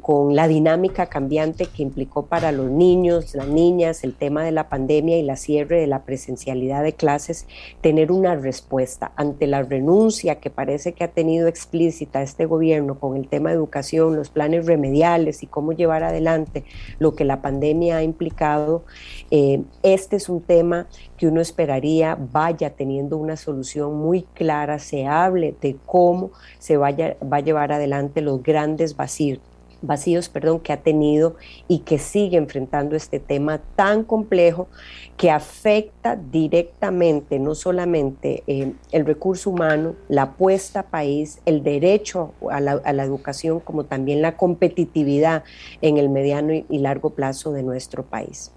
con 0.00 0.34
la 0.34 0.48
dinámica 0.48 1.06
cambiante 1.06 1.66
que 1.66 1.82
implicó 1.82 2.26
para 2.26 2.52
los 2.52 2.70
niños, 2.70 3.34
las 3.34 3.48
niñas, 3.48 4.04
el 4.04 4.14
tema 4.14 4.44
de 4.44 4.52
la 4.52 4.68
pandemia 4.68 5.18
y 5.18 5.22
la 5.22 5.36
cierre 5.36 5.80
de 5.80 5.86
la 5.86 6.04
presencialidad 6.04 6.82
de 6.82 6.94
clases, 6.94 7.46
tener 7.80 8.10
una 8.10 8.34
respuesta 8.34 9.12
ante 9.16 9.46
la 9.46 9.62
renuncia 9.62 10.36
que 10.36 10.50
parece 10.50 10.69
parece 10.70 10.92
que 10.92 11.02
ha 11.02 11.08
tenido 11.08 11.48
explícita 11.48 12.22
este 12.22 12.46
gobierno 12.46 12.96
con 13.00 13.16
el 13.16 13.26
tema 13.26 13.48
de 13.48 13.56
educación, 13.56 14.14
los 14.14 14.30
planes 14.30 14.66
remediales 14.66 15.42
y 15.42 15.48
cómo 15.48 15.72
llevar 15.72 16.04
adelante 16.04 16.62
lo 17.00 17.16
que 17.16 17.24
la 17.24 17.42
pandemia 17.42 17.96
ha 17.96 18.04
implicado, 18.04 18.84
eh, 19.32 19.62
este 19.82 20.14
es 20.14 20.28
un 20.28 20.40
tema 20.40 20.86
que 21.16 21.26
uno 21.26 21.40
esperaría 21.40 22.16
vaya 22.16 22.70
teniendo 22.70 23.16
una 23.16 23.36
solución 23.36 23.96
muy 23.96 24.22
clara, 24.22 24.78
se 24.78 25.08
hable 25.08 25.56
de 25.60 25.76
cómo 25.86 26.30
se 26.60 26.76
vaya, 26.76 27.16
va 27.20 27.38
a 27.38 27.40
llevar 27.40 27.72
adelante 27.72 28.20
los 28.20 28.40
grandes 28.40 28.94
vacíos 28.94 29.40
vacíos 29.82 30.28
perdón, 30.28 30.60
que 30.60 30.72
ha 30.72 30.78
tenido 30.78 31.36
y 31.68 31.80
que 31.80 31.98
sigue 31.98 32.36
enfrentando 32.36 32.96
este 32.96 33.20
tema 33.20 33.60
tan 33.76 34.04
complejo 34.04 34.68
que 35.16 35.30
afecta 35.30 36.16
directamente 36.16 37.38
no 37.38 37.54
solamente 37.54 38.42
eh, 38.46 38.72
el 38.90 39.04
recurso 39.04 39.50
humano, 39.50 39.94
la 40.08 40.22
apuesta 40.22 40.84
país, 40.84 41.40
el 41.44 41.62
derecho 41.62 42.32
a 42.50 42.60
la, 42.60 43.04
educación, 43.04 43.60
como 43.60 43.84
también 43.84 44.22
la 44.22 44.36
competitividad 44.36 45.44
en 45.82 45.98
el 45.98 46.08
mediano 46.08 46.52
y, 46.52 46.78
largo 46.78 47.10
plazo 47.10 47.52
de 47.52 47.62
nuestro 47.62 48.02
país. 48.02 48.50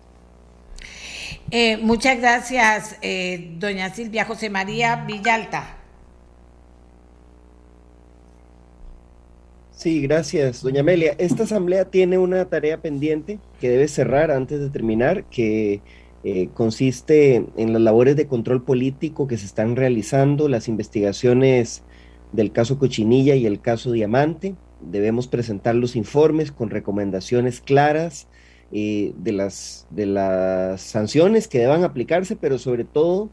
Eh, 1.51 1.77
muchas 1.77 2.19
gracias, 2.19 2.97
eh, 3.01 3.55
doña 3.57 3.93
Silvia 3.93 4.23
José 4.23 4.49
María 4.49 5.03
Villalta. 5.05 5.82
Sí, 9.83 9.99
gracias, 9.99 10.63
doña 10.63 10.79
Amelia. 10.79 11.13
Esta 11.17 11.43
asamblea 11.43 11.83
tiene 11.83 12.17
una 12.17 12.45
tarea 12.45 12.81
pendiente 12.81 13.39
que 13.59 13.69
debe 13.69 13.89
cerrar 13.89 14.31
antes 14.31 14.61
de 14.61 14.69
terminar, 14.69 15.25
que 15.25 15.81
eh, 16.23 16.47
consiste 16.53 17.43
en 17.57 17.73
las 17.73 17.81
labores 17.81 18.15
de 18.15 18.25
control 18.25 18.63
político 18.63 19.27
que 19.27 19.37
se 19.37 19.45
están 19.45 19.75
realizando, 19.75 20.47
las 20.47 20.69
investigaciones 20.69 21.83
del 22.31 22.53
caso 22.53 22.79
Cochinilla 22.79 23.35
y 23.35 23.45
el 23.45 23.59
caso 23.59 23.91
Diamante. 23.91 24.55
Debemos 24.79 25.27
presentar 25.27 25.75
los 25.75 25.97
informes 25.97 26.53
con 26.53 26.69
recomendaciones 26.69 27.59
claras 27.59 28.29
eh, 28.71 29.11
de, 29.17 29.33
las, 29.33 29.85
de 29.89 30.05
las 30.05 30.79
sanciones 30.79 31.49
que 31.49 31.59
deban 31.59 31.83
aplicarse, 31.83 32.37
pero 32.37 32.57
sobre 32.57 32.85
todo, 32.85 33.29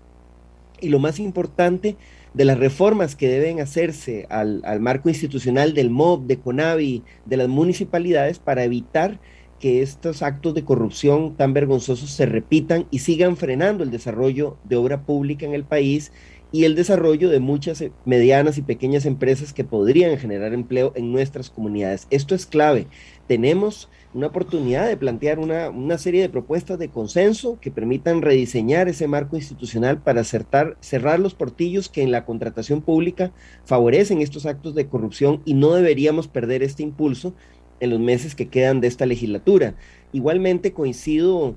y 0.80 0.88
lo 0.88 0.98
más 0.98 1.20
importante, 1.20 1.96
de 2.34 2.44
las 2.44 2.58
reformas 2.58 3.16
que 3.16 3.28
deben 3.28 3.60
hacerse 3.60 4.26
al, 4.30 4.62
marco 4.80 5.08
institucional 5.08 5.74
del 5.74 5.90
MOB, 5.90 6.26
de 6.26 6.38
CONAVI, 6.38 7.02
de 7.26 7.36
las 7.36 7.48
municipalidades 7.48 8.38
para 8.38 8.64
evitar 8.64 9.20
que 9.58 9.82
estos 9.82 10.22
actos 10.22 10.54
de 10.54 10.64
corrupción 10.64 11.36
tan 11.36 11.52
vergonzosos 11.52 12.10
se 12.10 12.26
repitan 12.26 12.86
y 12.90 13.00
sigan 13.00 13.36
frenando 13.36 13.84
el 13.84 13.90
desarrollo 13.90 14.56
de 14.64 14.76
obra 14.76 15.02
pública 15.02 15.44
en 15.44 15.54
el 15.54 15.64
país 15.64 16.12
y 16.52 16.64
el 16.64 16.74
desarrollo 16.74 17.28
de 17.28 17.40
muchas 17.40 17.80
eh, 17.80 17.92
medianas 18.04 18.58
y 18.58 18.62
pequeñas 18.62 19.06
empresas 19.06 19.52
que 19.52 19.64
podrían 19.64 20.18
generar 20.18 20.52
empleo 20.52 20.92
en 20.96 21.12
nuestras 21.12 21.50
comunidades. 21.50 22.06
Esto 22.10 22.34
es 22.34 22.46
clave. 22.46 22.86
Tenemos 23.28 23.88
una 24.12 24.26
oportunidad 24.26 24.88
de 24.88 24.96
plantear 24.96 25.38
una, 25.38 25.98
serie 25.98 26.22
de 26.22 26.28
propuestas 26.28 26.78
de 26.78 26.88
consenso 26.88 27.58
que 27.60 27.70
permitan 27.70 28.22
rediseñar 28.22 28.88
ese 28.88 29.06
marco 29.06 29.36
institucional 29.36 30.02
para 30.02 30.22
acertar, 30.22 30.76
cerrar 30.80 31.20
los 31.20 31.34
portillos 31.34 31.88
que 31.88 32.02
en 32.02 32.10
la 32.10 32.24
contratación 32.24 32.82
pública 32.82 33.32
favorecen 33.64 34.20
estos 34.20 34.46
actos 34.46 34.74
de 34.74 34.88
corrupción 34.88 35.42
y 35.44 35.54
no 35.54 35.74
deberíamos 35.74 36.26
perder 36.26 36.62
este 36.62 36.82
impulso 36.82 37.34
en 37.78 37.90
los 37.90 38.00
meses 38.00 38.34
que 38.34 38.48
quedan 38.48 38.80
de 38.80 38.88
esta 38.88 39.06
legislatura. 39.06 39.74
Igualmente 40.12 40.72
coincido 40.72 41.54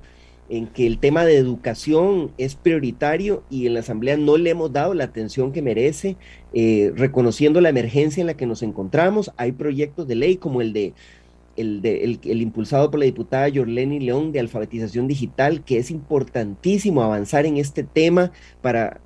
en 0.50 0.68
que 0.68 0.86
el 0.86 1.00
tema 1.00 1.26
de 1.26 1.38
educación 1.38 2.32
es 2.38 2.56
prioritario 2.56 3.44
y 3.50 3.66
en 3.66 3.74
la 3.74 3.80
Asamblea 3.80 4.18
no 4.18 4.38
le 4.38 4.52
hemos 4.52 4.72
dado 4.72 4.94
la 4.94 5.06
atención 5.06 5.52
que 5.52 5.62
merece, 5.62 6.18
eh, 6.54 6.92
reconociendo 6.96 7.62
la 7.62 7.70
emergencia 7.70 8.22
en 8.22 8.28
la 8.28 8.36
que 8.36 8.46
nos 8.46 8.62
encontramos. 8.62 9.32
Hay 9.38 9.54
proyectos 9.54 10.08
de 10.08 10.16
ley 10.16 10.38
como 10.38 10.62
el 10.62 10.74
de 10.74 10.94
el, 11.56 11.82
de, 11.82 12.04
el, 12.04 12.42
impulsado 12.42 12.90
por 12.90 13.00
la 13.00 13.06
diputada 13.06 13.48
Yorleni 13.48 14.00
León 14.00 14.32
de 14.32 14.40
alfabetización 14.40 15.08
digital, 15.08 15.64
que 15.64 15.78
es 15.78 15.92
importantísimo 15.92 17.04
avanzar 17.04 17.46
en 17.46 17.58
este 17.58 17.84
tema 17.84 18.32
para 18.62 19.00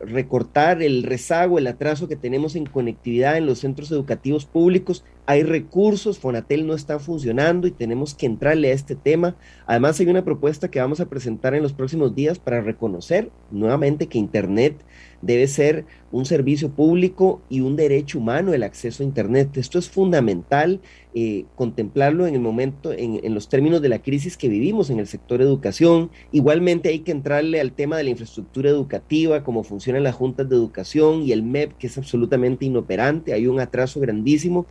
recortar 0.00 0.82
el 0.82 1.02
rezago, 1.02 1.58
el 1.58 1.66
atraso 1.66 2.08
que 2.08 2.16
tenemos 2.16 2.56
en 2.56 2.66
conectividad 2.66 3.36
en 3.36 3.46
los 3.46 3.60
centros 3.60 3.90
educativos 3.90 4.46
públicos. 4.46 5.04
Hay 5.24 5.44
recursos, 5.44 6.18
Fonatel 6.18 6.66
no 6.66 6.74
está 6.74 6.98
funcionando 6.98 7.68
y 7.68 7.70
tenemos 7.70 8.12
que 8.12 8.26
entrarle 8.26 8.70
a 8.70 8.74
este 8.74 8.96
tema. 8.96 9.36
Además, 9.66 10.00
hay 10.00 10.08
una 10.08 10.24
propuesta 10.24 10.68
que 10.68 10.80
vamos 10.80 11.00
a 11.00 11.08
presentar 11.08 11.54
en 11.54 11.62
los 11.62 11.72
próximos 11.72 12.16
días 12.16 12.40
para 12.40 12.60
reconocer 12.60 13.30
nuevamente 13.52 14.08
que 14.08 14.18
Internet 14.18 14.84
debe 15.22 15.46
ser 15.46 15.86
un 16.10 16.26
servicio 16.26 16.70
público 16.70 17.40
y 17.48 17.60
un 17.60 17.76
derecho 17.76 18.18
humano 18.18 18.52
el 18.52 18.64
acceso 18.64 19.02
a 19.02 19.06
Internet. 19.06 19.56
Esto 19.56 19.78
es 19.78 19.88
fundamental 19.88 20.80
eh, 21.14 21.44
contemplarlo 21.54 22.26
en 22.26 22.34
el 22.34 22.40
momento, 22.40 22.92
en, 22.92 23.20
en, 23.22 23.32
los 23.32 23.48
términos 23.48 23.80
de 23.80 23.88
la 23.88 24.00
crisis 24.00 24.36
que 24.36 24.48
vivimos 24.48 24.90
en 24.90 24.98
el 24.98 25.06
sector 25.06 25.40
educación. 25.40 26.10
Igualmente 26.32 26.88
hay 26.88 27.00
que 27.00 27.12
entrarle 27.12 27.60
al 27.60 27.72
tema 27.72 27.96
de 27.96 28.04
la 28.04 28.10
infraestructura 28.10 28.70
educativa, 28.70 29.44
cómo 29.44 29.62
funcionan 29.62 30.02
las 30.02 30.16
juntas 30.16 30.48
de 30.48 30.56
educación 30.56 31.22
y 31.22 31.30
el 31.30 31.44
MEP, 31.44 31.78
que 31.78 31.86
es 31.86 31.96
absolutamente 31.96 32.64
inoperante. 32.64 33.32
Hay 33.32 33.46
un 33.46 33.60
atraso 33.60 34.00
grandísimo 34.00 34.66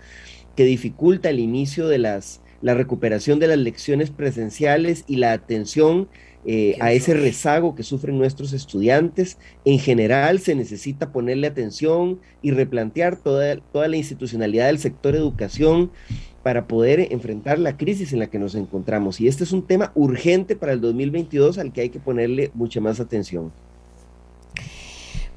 que 0.56 0.66
dificulta 0.66 1.30
el 1.30 1.40
inicio 1.40 1.88
de 1.88 1.98
las, 1.98 2.42
la 2.62 2.74
recuperación 2.74 3.40
de 3.40 3.48
las 3.48 3.58
lecciones 3.58 4.10
presenciales 4.10 5.04
y 5.08 5.18
la 5.18 5.34
atención 5.34 6.08
eh, 6.44 6.76
a 6.80 6.92
ese 6.92 7.14
rezago 7.14 7.76
que 7.76 7.84
sufren 7.84 8.18
nuestros 8.18 8.54
estudiantes. 8.54 9.38
En 9.64 9.80
general 9.80 10.40
se 10.40 10.56
necesita 10.56 11.12
ponerle 11.12 11.48
atención 11.48 12.20
y 12.42 12.52
replantear 12.52 13.16
toda, 13.16 13.58
toda 13.58 13.88
la 13.88 13.98
institucionalidad 13.98 14.68
del 14.68 14.80
sector 14.80 15.16
educación 15.16 15.92
para 16.42 16.68
poder 16.68 17.08
enfrentar 17.12 17.60
la 17.60 17.78
crisis 17.78 18.14
en 18.14 18.20
la 18.20 18.28
que 18.28 18.40
nos 18.40 18.56
encontramos. 18.56 19.22
Y 19.22 19.28
este 19.28 19.44
es 19.44 19.52
un 19.52 19.68
tema 19.68 19.92
urgente 19.94 20.56
para 20.56 20.74
el 20.74 20.82
2022 20.82 21.60
al 21.60 21.72
que 21.72 21.82
hay 21.82 21.90
que 21.90 22.00
ponerle 22.00 22.50
mucha 22.56 22.82
más 22.82 23.00
atención. 23.00 23.52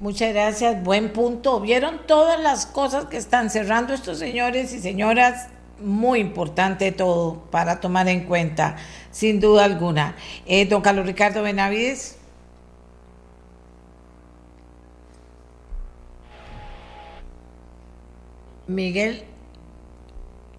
Muchas 0.01 0.33
gracias, 0.33 0.83
buen 0.83 1.13
punto. 1.13 1.61
¿Vieron 1.61 2.01
todas 2.07 2.41
las 2.41 2.67
cosas 2.67 3.07
que 3.07 3.17
están 3.17 3.49
cerrando 3.49 3.95
estos 3.95 4.19
señores 4.19 4.73
y 4.73 4.81
señoras? 4.81 5.49
Muy 5.81 6.19
importante 6.21 6.91
todo 6.93 7.45
para 7.51 7.81
tomar 7.81 8.09
en 8.09 8.25
cuenta 8.25 8.77
sin 9.13 9.39
duda 9.39 9.65
alguna. 9.65 10.17
Eh, 10.47 10.67
don 10.67 10.83
Carlos 10.83 11.07
Ricardo 11.07 11.43
Benavides. 11.43 12.19
Miguel, 18.67 19.25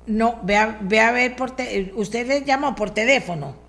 no, 0.05 0.39
ve 0.43 0.57
a, 0.57 1.11
ver, 1.11 1.35
por 1.35 1.55
usted 1.95 2.27
le 2.27 2.43
llama 2.43 2.75
por 2.75 2.91
teléfono. 2.91 3.64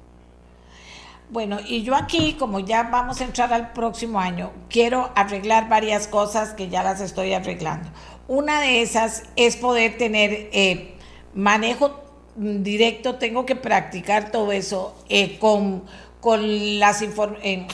Bueno, 1.28 1.58
y 1.66 1.82
yo 1.82 1.96
aquí, 1.96 2.34
como 2.38 2.60
ya 2.60 2.84
vamos 2.84 3.20
a 3.20 3.24
entrar 3.24 3.52
al 3.52 3.72
próximo 3.72 4.20
año, 4.20 4.52
quiero 4.70 5.10
arreglar 5.16 5.68
varias 5.68 6.06
cosas 6.06 6.52
que 6.52 6.68
ya 6.68 6.84
las 6.84 7.00
estoy 7.00 7.32
arreglando. 7.32 7.88
Una 8.28 8.60
de 8.60 8.80
esas 8.82 9.24
es 9.34 9.56
poder 9.56 9.98
tener 9.98 10.48
eh, 10.52 10.94
manejo 11.34 12.00
directo, 12.36 13.16
tengo 13.16 13.44
que 13.44 13.56
practicar 13.56 14.30
todo 14.30 14.52
eso 14.52 14.94
eh, 15.08 15.36
con, 15.40 15.84
con, 16.20 16.78
las 16.78 17.02
eh, 17.02 17.66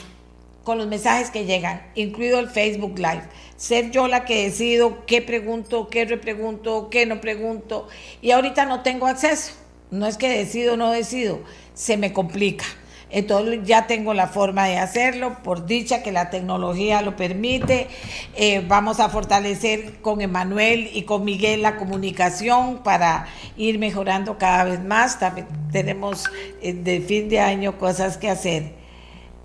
con 0.63 0.79
los 0.79 0.87
mensajes 0.87 1.29
que 1.29 1.45
llegan, 1.45 1.83
incluido 1.93 2.39
el 2.39 2.49
Facebook 2.49 2.97
Live. 2.97 3.23
Ser 3.55 3.91
yo 3.91 4.07
la 4.07 4.25
que 4.25 4.45
decido 4.45 5.05
qué 5.05 5.21
pregunto, 5.21 5.89
qué 5.89 6.05
repregunto, 6.05 6.89
qué 6.89 7.05
no 7.05 7.21
pregunto. 7.21 7.87
Y 8.19 8.31
ahorita 8.31 8.65
no 8.65 8.81
tengo 8.81 9.05
acceso. 9.05 9.53
No 9.91 10.07
es 10.07 10.17
que 10.17 10.27
decido 10.27 10.73
o 10.73 10.77
no 10.77 10.89
decido, 10.89 11.41
se 11.75 11.97
me 11.97 12.13
complica. 12.13 12.65
Entonces 13.13 13.59
ya 13.63 13.85
tengo 13.85 14.15
la 14.15 14.25
forma 14.25 14.65
de 14.65 14.79
hacerlo, 14.79 15.37
por 15.43 15.67
dicha 15.67 16.01
que 16.01 16.11
la 16.11 16.31
tecnología 16.31 17.03
lo 17.03 17.15
permite. 17.15 17.87
Eh, 18.35 18.65
vamos 18.67 18.99
a 18.99 19.07
fortalecer 19.07 20.01
con 20.01 20.19
Emanuel 20.19 20.89
y 20.91 21.03
con 21.03 21.23
Miguel 21.23 21.61
la 21.61 21.77
comunicación 21.77 22.81
para 22.81 23.27
ir 23.55 23.77
mejorando 23.77 24.39
cada 24.39 24.63
vez 24.63 24.83
más. 24.83 25.19
También 25.19 25.45
tenemos 25.71 26.25
eh, 26.63 26.73
de 26.73 27.01
fin 27.01 27.29
de 27.29 27.39
año 27.39 27.77
cosas 27.77 28.17
que 28.17 28.31
hacer. 28.31 28.73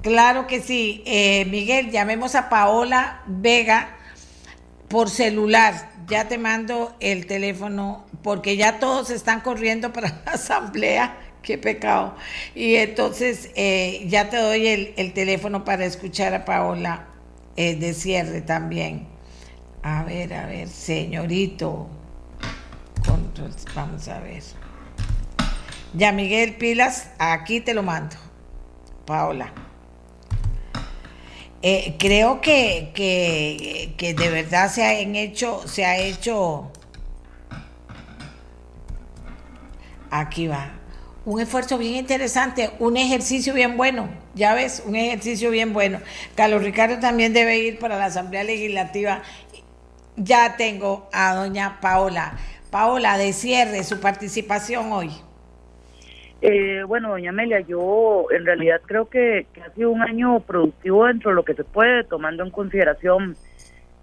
Claro 0.01 0.47
que 0.47 0.63
sí. 0.63 1.03
Eh, 1.05 1.45
Miguel, 1.51 1.91
llamemos 1.91 2.35
a 2.37 2.49
Paola 2.49 3.23
Vega 3.27 3.97
por 4.89 5.11
celular. 5.11 5.91
ya 6.09 6.27
te 6.27 6.39
mando 6.39 6.97
el 7.01 7.27
teléfono 7.27 8.07
porque 8.23 8.57
ya 8.57 8.79
todos 8.79 9.11
están 9.11 9.41
corriendo 9.41 9.93
para 9.93 10.09
la 10.09 10.33
asamblea. 10.33 11.28
Qué 11.43 11.59
pecado. 11.59 12.15
Y 12.55 12.77
entonces 12.77 13.51
eh, 13.55 14.05
ya 14.07 14.29
te 14.29 14.37
doy 14.37 14.67
el, 14.97 15.13
teléfono 15.13 15.65
para 15.65 15.85
escuchar 15.85 16.35
a 16.35 16.45
Paola 16.45 17.07
eh, 17.57 17.77
de 17.77 17.95
cierre 17.95 18.41
también. 18.41 19.07
A 19.83 20.03
ver, 20.05 20.35
a 20.35 20.47
ver, 20.47 20.69
señorito. 20.69 21.89
vamos 23.75 24.09
a 24.09 24.21
ver. 24.21 24.43
Ya 25.95 26.13
Miguel 26.13 26.57
Pilas, 26.57 27.11
aquí 27.19 27.61
te 27.61 27.73
lo 27.75 27.83
mando. 27.83 28.17
Paola. 29.07 29.53
Eh, 31.63 31.97
creo 31.99 32.41
que, 32.41 32.93
que, 32.95 34.15
de 34.15 34.31
verdad 34.31 34.71
se 34.71 34.85
han 34.85 35.17
hecho, 35.17 35.67
se 35.67 35.85
ha 35.85 35.99
hecho. 35.99 36.71
Aquí 40.11 40.47
va. 40.47 40.78
Un 41.29 41.41
esfuerzo 41.41 41.77
bien 41.77 41.97
interesante, 41.97 42.71
un 42.79 42.97
ejercicio 42.97 43.53
bien 43.53 43.77
bueno. 43.77 44.09
Ya 44.35 44.55
ves, 44.55 44.83
un 44.87 44.97
ejercicio 44.97 45.51
bien 45.51 45.75
bueno. 45.75 45.99
Carlos 46.35 46.65
Ricardo 46.65 47.01
también 47.01 47.35
debe 47.35 47.59
ir 47.59 47.79
para 47.79 47.99
la 47.99 48.07
Asamblea 48.07 48.45
Legislativa. 48.45 49.21
Ya 50.17 50.57
tengo 50.57 51.07
a 51.13 51.35
doña 51.35 51.81
Paola. 51.83 52.39
Paola, 52.71 53.19
de 53.19 53.35
cierre, 53.35 53.85
su 53.85 54.01
participación 54.01 54.91
hoy. 54.91 55.11
Eh, 56.41 56.83
bueno, 56.87 57.11
doña 57.11 57.29
Amelia, 57.29 57.61
yo 57.61 58.29
en 58.31 58.47
realidad 58.47 58.81
creo 58.87 59.11
que, 59.11 59.47
ha 59.63 59.71
sido 59.75 59.91
un 59.91 60.01
año 60.01 60.41
productivo 60.41 61.05
dentro 61.05 61.29
de 61.29 61.35
lo 61.35 61.45
que 61.45 61.53
se 61.53 61.65
puede, 61.65 62.05
tomando 62.05 62.43
en 62.43 62.51
consideración 62.51 63.37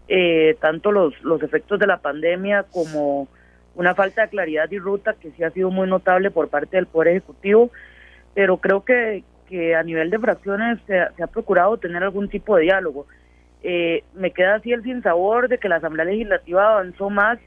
eh, 0.07 0.57
tanto 0.61 0.91
los, 0.91 1.19
los 1.23 1.41
efectos 1.41 1.79
de 1.79 1.87
la 1.87 1.97
pandemia 1.97 2.67
como 2.71 3.27
una 3.75 3.93
falta 3.93 4.23
de 4.23 4.29
claridad 4.29 4.69
y 4.71 4.79
ruta 4.79 5.13
que 5.13 5.31
sí 5.31 5.43
ha 5.43 5.51
sido 5.51 5.69
muy 5.69 5.87
notable 5.87 6.31
por 6.31 6.49
parte 6.49 6.77
del 6.77 6.87
Poder 6.87 7.09
Ejecutivo, 7.09 7.71
pero 8.33 8.57
creo 8.57 8.83
que, 8.83 9.23
que 9.47 9.75
a 9.75 9.83
nivel 9.83 10.09
de 10.09 10.19
fracciones 10.19 10.79
se, 10.87 10.99
ha 10.99 11.27
procurado 11.27 11.77
tener 11.77 12.03
algún 12.03 12.29
tipo 12.29 12.55
de 12.55 12.63
diálogo. 12.63 13.05
Eh, 13.63 14.03
me 14.13 14.31
queda 14.31 14.55
así 14.55 14.71
el 14.71 14.83
sinsabor 14.83 15.49
de 15.49 15.57
que 15.57 15.69
la 15.69 15.77
Asamblea 15.77 16.05
Legislativa 16.05 16.71
avanzó 16.71 17.09
más 17.09 17.39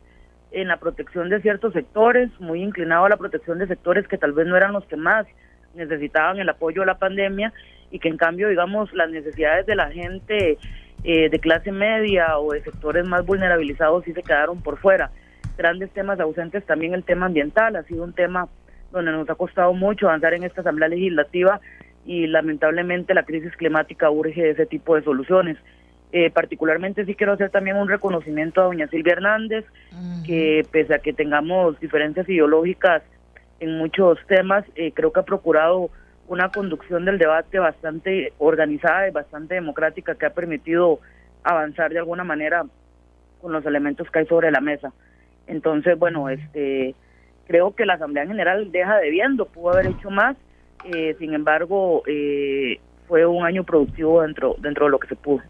en 0.50 0.68
la 0.68 0.78
protección 0.78 1.28
de 1.28 1.40
ciertos 1.40 1.72
sectores, 1.72 2.30
muy 2.40 2.62
inclinado 2.62 3.04
a 3.04 3.08
la 3.10 3.16
protección 3.16 3.58
de 3.58 3.66
sectores 3.66 4.08
que 4.08 4.18
tal 4.18 4.32
vez 4.32 4.46
no 4.46 4.56
eran 4.56 4.72
los 4.72 4.84
que 4.86 4.96
más 4.96 5.26
necesitaban 5.74 6.38
el 6.38 6.48
apoyo 6.48 6.82
de 6.82 6.86
la 6.86 6.98
pandemia 6.98 7.52
y 7.90 7.98
que 7.98 8.08
en 8.08 8.16
cambio, 8.16 8.48
digamos, 8.48 8.92
las 8.94 9.10
necesidades 9.10 9.66
de 9.66 9.76
la 9.76 9.90
gente 9.90 10.58
eh, 11.04 11.28
de 11.30 11.38
clase 11.38 11.70
media 11.70 12.38
o 12.38 12.52
de 12.52 12.62
sectores 12.62 13.06
más 13.06 13.24
vulnerabilizados 13.24 14.04
sí 14.04 14.12
se 14.12 14.22
quedaron 14.22 14.62
por 14.62 14.78
fuera. 14.78 15.10
Grandes 15.58 15.90
temas 15.90 16.20
ausentes 16.20 16.64
también 16.64 16.94
el 16.94 17.02
tema 17.02 17.26
ambiental, 17.26 17.74
ha 17.74 17.82
sido 17.82 18.04
un 18.04 18.12
tema 18.12 18.46
donde 18.92 19.10
nos 19.10 19.28
ha 19.28 19.34
costado 19.34 19.74
mucho 19.74 20.06
avanzar 20.06 20.32
en 20.34 20.44
esta 20.44 20.60
Asamblea 20.60 20.88
Legislativa 20.88 21.60
y 22.06 22.28
lamentablemente 22.28 23.12
la 23.12 23.24
crisis 23.24 23.56
climática 23.56 24.08
urge 24.08 24.50
ese 24.50 24.66
tipo 24.66 24.94
de 24.94 25.02
soluciones. 25.02 25.56
Eh, 26.12 26.30
particularmente 26.30 27.04
sí 27.04 27.16
quiero 27.16 27.32
hacer 27.32 27.50
también 27.50 27.76
un 27.76 27.88
reconocimiento 27.88 28.60
a 28.60 28.66
doña 28.66 28.86
Silvia 28.86 29.14
Hernández, 29.14 29.64
que 30.24 30.64
pese 30.70 30.94
a 30.94 31.00
que 31.00 31.12
tengamos 31.12 31.78
diferencias 31.80 32.28
ideológicas 32.28 33.02
en 33.58 33.78
muchos 33.78 34.16
temas, 34.28 34.64
eh, 34.76 34.92
creo 34.92 35.12
que 35.12 35.20
ha 35.20 35.24
procurado 35.24 35.90
una 36.28 36.52
conducción 36.52 37.04
del 37.04 37.18
debate 37.18 37.58
bastante 37.58 38.32
organizada 38.38 39.08
y 39.08 39.10
bastante 39.10 39.56
democrática 39.56 40.14
que 40.14 40.26
ha 40.26 40.30
permitido 40.30 41.00
avanzar 41.42 41.92
de 41.92 41.98
alguna 41.98 42.22
manera 42.22 42.64
con 43.40 43.52
los 43.52 43.66
elementos 43.66 44.08
que 44.08 44.20
hay 44.20 44.26
sobre 44.26 44.52
la 44.52 44.60
mesa. 44.60 44.92
Entonces, 45.48 45.98
bueno, 45.98 46.28
este 46.28 46.94
creo 47.46 47.74
que 47.74 47.86
la 47.86 47.94
Asamblea 47.94 48.26
General 48.26 48.70
deja 48.70 48.98
de 48.98 49.10
viendo, 49.10 49.46
pudo 49.46 49.72
haber 49.72 49.86
hecho 49.86 50.10
más, 50.10 50.36
eh, 50.84 51.16
sin 51.18 51.34
embargo, 51.34 52.02
fue 53.08 53.26
un 53.26 53.44
año 53.44 53.64
productivo 53.64 54.22
dentro, 54.22 54.54
dentro 54.58 54.84
de 54.84 54.90
lo 54.90 54.98
que 54.98 55.08
se 55.08 55.16
pudo. 55.16 55.42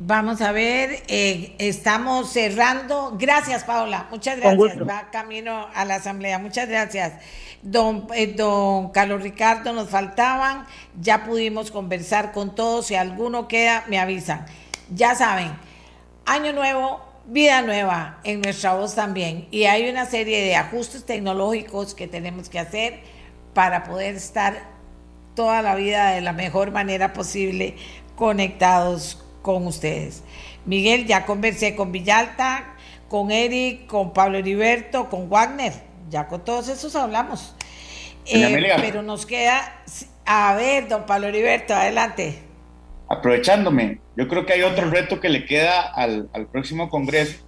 Vamos 0.00 0.40
a 0.42 0.52
ver, 0.52 0.90
eh, 1.08 1.56
estamos 1.58 2.30
cerrando. 2.30 3.16
Gracias, 3.18 3.64
Paola. 3.64 4.06
Muchas 4.10 4.38
gracias. 4.38 4.88
Va 4.88 5.10
camino 5.10 5.66
a 5.74 5.84
la 5.84 5.96
asamblea. 5.96 6.38
Muchas 6.38 6.68
gracias. 6.68 7.14
Don, 7.62 8.06
eh, 8.14 8.32
don 8.32 8.92
Carlos 8.92 9.24
Ricardo, 9.24 9.72
nos 9.72 9.90
faltaban. 9.90 10.66
Ya 11.00 11.24
pudimos 11.24 11.72
conversar 11.72 12.30
con 12.30 12.54
todos. 12.54 12.86
Si 12.86 12.94
alguno 12.94 13.48
queda, 13.48 13.84
me 13.88 13.98
avisan. 13.98 14.46
Ya 14.94 15.16
saben, 15.16 15.50
año 16.26 16.52
nuevo, 16.52 17.04
vida 17.28 17.60
nueva 17.62 18.18
en 18.24 18.40
nuestra 18.40 18.74
voz 18.74 18.94
también. 18.94 19.46
Y 19.50 19.64
hay 19.64 19.88
una 19.88 20.06
serie 20.06 20.42
de 20.42 20.56
ajustes 20.56 21.04
tecnológicos 21.04 21.94
que 21.94 22.08
tenemos 22.08 22.48
que 22.48 22.58
hacer 22.58 23.00
para 23.54 23.84
poder 23.84 24.14
estar 24.14 24.62
toda 25.34 25.62
la 25.62 25.74
vida 25.74 26.10
de 26.10 26.20
la 26.20 26.32
mejor 26.32 26.72
manera 26.72 27.12
posible 27.12 27.76
conectados 28.16 29.22
con 29.42 29.66
ustedes. 29.66 30.22
Miguel, 30.64 31.06
ya 31.06 31.26
conversé 31.26 31.76
con 31.76 31.92
Villalta, 31.92 32.74
con 33.08 33.30
Eric, 33.30 33.86
con 33.86 34.12
Pablo 34.12 34.38
Heriberto, 34.38 35.08
con 35.08 35.30
Wagner, 35.30 35.72
ya 36.10 36.26
con 36.26 36.44
todos 36.44 36.68
esos 36.68 36.96
hablamos. 36.96 37.54
Eh, 38.26 38.74
pero 38.78 39.02
nos 39.02 39.24
queda, 39.24 39.82
a 40.26 40.54
ver, 40.54 40.88
don 40.88 41.06
Pablo 41.06 41.28
Heriberto, 41.28 41.74
adelante. 41.74 42.47
Aprovechándome, 43.08 44.00
yo 44.16 44.28
creo 44.28 44.44
que 44.44 44.52
hay 44.52 44.62
otro 44.62 44.90
reto 44.90 45.20
que 45.20 45.28
le 45.28 45.46
queda 45.46 45.80
al, 45.80 46.28
próximo 46.52 46.90
Congreso 46.90 47.44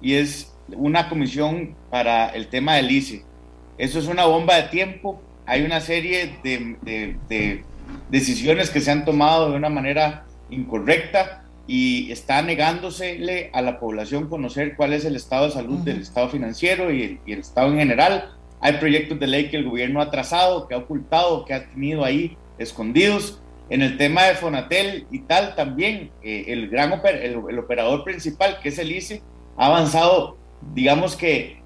y 0.00 0.14
es 0.14 0.54
una 0.72 1.08
comisión 1.08 1.76
para 1.90 2.28
el 2.30 2.48
tema 2.48 2.74
del 2.76 2.90
ICE. 2.90 3.24
Eso 3.78 3.98
es 3.98 4.06
una 4.06 4.26
bomba 4.26 4.56
de 4.56 4.64
tiempo, 4.64 5.22
hay 5.46 5.62
una 5.62 5.80
serie 5.80 6.38
de, 6.42 6.76
de 7.28 7.64
decisiones 8.10 8.70
que 8.70 8.80
se 8.80 8.90
han 8.90 9.04
tomado 9.04 9.50
de 9.50 9.56
una 9.56 9.68
manera 9.68 10.26
incorrecta 10.50 11.44
y 11.68 12.10
está 12.10 12.40
negándosele 12.40 13.50
a 13.52 13.60
la 13.60 13.78
población 13.78 14.28
conocer 14.28 14.74
cuál 14.74 14.94
es 14.94 15.04
el 15.04 15.14
estado 15.14 15.44
de 15.44 15.52
salud 15.52 15.78
del 15.80 16.00
estado 16.00 16.30
financiero 16.30 16.90
y 16.90 17.20
el, 17.26 17.38
estado 17.38 17.68
en 17.68 17.78
general. 17.78 18.34
Hay 18.60 18.72
proyectos 18.74 19.20
de 19.20 19.26
ley 19.26 19.50
que 19.50 19.58
el 19.58 19.68
gobierno 19.68 20.00
ha 20.00 20.10
trazado, 20.10 20.66
que 20.66 20.74
ha 20.74 20.78
ocultado, 20.78 21.44
que 21.44 21.52
ha 21.52 21.68
tenido 21.68 22.04
ahí 22.04 22.36
escondidos. 22.58 23.42
En 23.70 23.82
el 23.82 23.98
tema 23.98 24.24
de 24.24 24.34
Fonatel 24.34 25.06
y 25.10 25.20
tal 25.20 25.54
también, 25.54 26.10
eh, 26.22 26.44
el 26.48 26.68
gran 26.68 27.00
el, 27.04 27.58
operador 27.58 28.04
principal, 28.04 28.58
que 28.62 28.70
es 28.70 28.78
el 28.78 28.92
ICE, 28.92 29.22
ha 29.56 29.66
avanzado, 29.66 30.36
digamos 30.74 31.16
que 31.16 31.58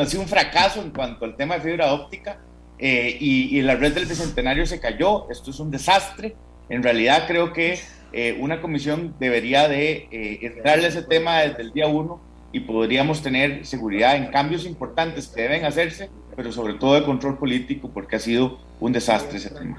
ha 0.00 0.06
sido 0.06 0.22
un 0.22 0.28
fracaso 0.28 0.82
en 0.82 0.90
cuanto 0.90 1.24
al 1.24 1.36
tema 1.36 1.54
de 1.56 1.62
fibra 1.62 1.94
óptica 1.94 2.38
eh, 2.78 3.16
y, 3.18 3.58
y 3.58 3.62
la 3.62 3.76
red 3.76 3.94
del 3.94 4.06
Bicentenario 4.06 4.66
se 4.66 4.80
cayó. 4.80 5.30
Esto 5.30 5.50
es 5.50 5.60
un 5.60 5.70
desastre. 5.70 6.36
En 6.68 6.82
realidad 6.82 7.24
creo 7.26 7.52
que 7.52 7.78
eh, 8.12 8.36
una 8.40 8.60
comisión 8.62 9.14
debería 9.18 9.68
de 9.68 10.08
eh, 10.10 10.38
entrarle 10.42 10.88
ese 10.88 11.02
tema 11.02 11.40
desde 11.40 11.62
el 11.62 11.72
día 11.72 11.86
uno 11.86 12.20
y 12.52 12.60
podríamos 12.60 13.22
tener 13.22 13.66
seguridad 13.66 14.16
en 14.16 14.28
cambios 14.28 14.64
importantes 14.64 15.28
que 15.28 15.42
deben 15.42 15.64
hacerse, 15.64 16.08
pero 16.34 16.52
sobre 16.52 16.74
todo 16.74 16.94
de 16.94 17.02
control 17.02 17.36
político, 17.36 17.90
porque 17.92 18.16
ha 18.16 18.20
sido 18.20 18.58
un 18.80 18.92
desastre 18.92 19.38
ese 19.38 19.50
tema. 19.50 19.78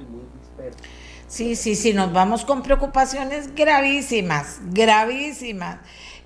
Sí, 1.28 1.56
sí, 1.56 1.76
sí, 1.76 1.94
nos 1.94 2.14
vamos 2.14 2.46
con 2.46 2.64
preocupaciones 2.64 3.54
gravísimas, 3.54 4.60
gravísimas. 4.72 5.80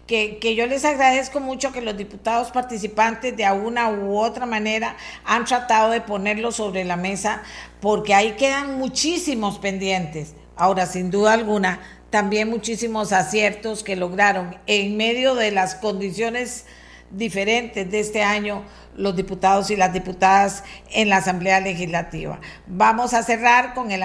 Que, 0.06 0.40
que, 0.40 0.56
yo 0.56 0.68
les 0.68 0.84
agradezco 0.84 1.40
mucho 1.40 1.72
que 1.72 1.82
los 1.82 1.96
diputados 1.96 2.52
participantes 2.52 3.36
de 3.38 3.50
una 3.52 3.90
u 3.90 4.18
otra 4.18 4.46
manera 4.46 4.98
han 5.24 5.46
tratado 5.46 5.92
de 5.92 6.02
ponerlo 6.02 6.52
sobre 6.52 6.84
la 6.84 6.98
mesa, 6.98 7.44
porque 7.80 8.14
ahí 8.14 8.34
quedan 8.34 8.78
muchísimos 8.78 9.58
pendientes. 9.58 10.36
Ahora, 10.58 10.86
sin 10.86 11.12
duda 11.12 11.34
alguna, 11.34 11.80
también 12.12 12.50
muchísimos 12.50 13.14
aciertos 13.14 13.84
que 13.84 13.96
lograron 13.96 14.58
en 14.68 14.98
medio 14.98 15.34
de 15.34 15.52
las 15.52 15.76
condiciones 15.76 16.66
diferentes 17.12 17.90
de 17.90 18.00
este 18.00 18.24
año 18.24 18.64
los 18.96 19.16
diputados 19.16 19.72
y 19.72 19.76
las 19.76 19.94
diputadas 19.94 20.64
en 20.92 21.10
la 21.10 21.18
Asamblea 21.18 21.60
Legislativa. 21.60 22.40
Vamos 22.68 23.14
a 23.14 23.24
cerrar 23.24 23.74
con, 23.74 23.92
el, 23.92 24.04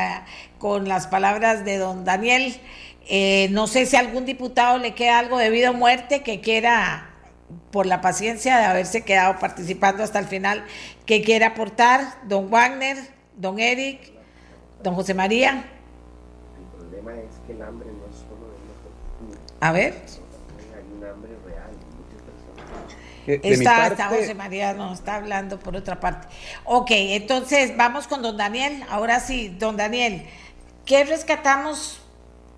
con 0.58 0.88
las 0.88 1.06
palabras 1.06 1.64
de 1.64 1.78
don 1.78 2.04
Daniel. 2.04 2.56
Eh, 3.08 3.48
no 3.50 3.66
sé 3.66 3.86
si 3.86 3.96
a 3.96 4.00
algún 4.00 4.26
diputado 4.26 4.78
le 4.78 4.94
queda 4.94 5.18
algo 5.18 5.38
de 5.38 5.50
vida 5.50 5.70
o 5.70 5.74
muerte 5.74 6.22
que 6.22 6.40
quiera, 6.40 7.10
por 7.70 7.86
la 7.86 8.00
paciencia 8.00 8.58
de 8.58 8.64
haberse 8.64 9.02
quedado 9.02 9.38
participando 9.38 10.02
hasta 10.02 10.18
el 10.18 10.26
final, 10.26 10.64
que 11.04 11.22
quiera 11.22 11.48
aportar, 11.48 12.02
don 12.24 12.50
Wagner, 12.50 12.96
don 13.36 13.60
Eric, 13.60 14.12
don 14.82 14.94
José 14.94 15.14
María 15.14 15.64
es 17.14 17.40
que 17.46 17.52
el 17.52 17.62
hambre 17.62 17.88
no 17.88 18.06
es 18.06 18.16
solo 18.16 18.50
de 18.50 19.38
A 19.60 19.72
ver. 19.72 19.94
Hay 19.94 20.96
un 20.96 21.04
hambre 21.04 21.30
real. 21.46 21.70
Está, 23.26 23.88
está, 23.88 24.08
José 24.08 24.34
María 24.34 24.72
nos 24.74 25.00
está 25.00 25.16
hablando 25.16 25.58
por 25.58 25.76
otra 25.76 25.98
parte. 26.00 26.28
Ok, 26.64 26.90
entonces 26.90 27.76
vamos 27.76 28.06
con 28.06 28.22
don 28.22 28.36
Daniel. 28.36 28.84
Ahora 28.88 29.20
sí, 29.20 29.54
don 29.58 29.76
Daniel, 29.76 30.24
¿qué 30.84 31.04
rescatamos 31.04 32.00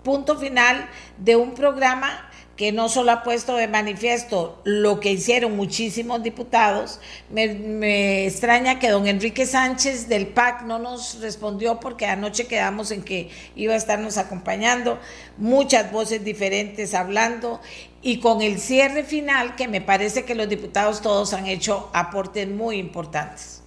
punto 0.03 0.37
final 0.37 0.87
de 1.17 1.35
un 1.35 1.53
programa 1.53 2.29
que 2.59 2.73
no 2.73 2.89
solo 2.89 3.13
ha 3.13 3.23
puesto 3.23 3.55
de 3.55 3.69
manifiesto 3.69 4.59
lo 4.65 4.99
que 4.99 5.13
hicieron 5.13 5.55
muchísimos 5.55 6.21
diputados, 6.21 6.99
me, 7.29 8.25
extraña 8.27 8.79
que 8.79 8.89
don 8.89 9.07
Enrique 9.07 9.45
Sánchez 9.45 10.09
del 10.09 10.27
PAC 10.27 10.63
no 10.63 10.77
nos 10.77 11.21
respondió 11.21 11.79
porque 11.79 12.05
anoche 12.05 12.47
quedamos 12.47 12.91
en 12.91 13.03
que 13.03 13.29
iba 13.55 13.75
a 13.75 13.77
estarnos 13.77 14.17
acompañando, 14.17 14.99
muchas 15.37 15.89
voces 15.93 16.25
diferentes 16.25 16.93
hablando 16.93 17.61
y 18.01 18.19
con 18.19 18.41
el 18.41 18.59
cierre 18.59 19.03
final 19.03 19.55
que 19.55 19.67
me 19.67 19.81
parece 19.81 20.25
que 20.25 20.35
los 20.35 20.47
diputados 20.47 21.01
todos 21.01 21.33
han 21.33 21.47
hecho 21.47 21.89
aportes 21.93 22.47
muy 22.47 22.77
importantes. 22.77 23.61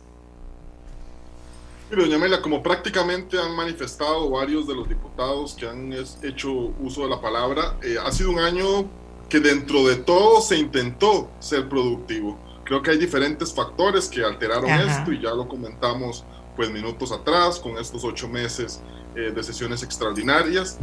Doña 1.91 2.17
Amelia, 2.17 2.41
como 2.41 2.63
prácticamente 2.63 3.39
han 3.39 3.55
manifestado 3.55 4.31
varios 4.31 4.67
de 4.67 4.75
los 4.75 4.89
diputados 4.89 5.55
que 5.55 5.69
han 5.69 5.93
hecho 6.23 6.51
uso 6.81 7.03
de 7.03 7.11
la 7.11 7.21
palabra, 7.21 7.77
eh, 7.83 7.97
ha 8.03 8.11
sido 8.11 8.31
un 8.31 8.39
año 8.39 8.89
que 9.29 9.41
dentro 9.41 9.87
de 9.87 9.97
todo 9.97 10.41
se 10.41 10.57
intentó 10.57 11.31
ser 11.39 11.69
productivo. 11.69 12.39
Creo 12.65 12.81
que 12.81 12.93
hay 12.93 12.99
diferentes 12.99 13.53
factores 13.53 14.09
que 14.09 14.25
alteraron 14.25 14.71
esto 14.71 15.13
y 15.13 15.21
ya 15.21 15.35
lo 15.35 15.47
comentamos 15.47 16.25
pues 16.57 16.71
minutos 16.71 17.13
atrás 17.13 17.59
con 17.59 17.77
estos 17.77 18.05
ocho 18.05 18.29
meses 18.29 18.81
eh, 19.15 19.31
de 19.35 19.43
sesiones 19.43 19.83
extraordinarias. 19.83 20.79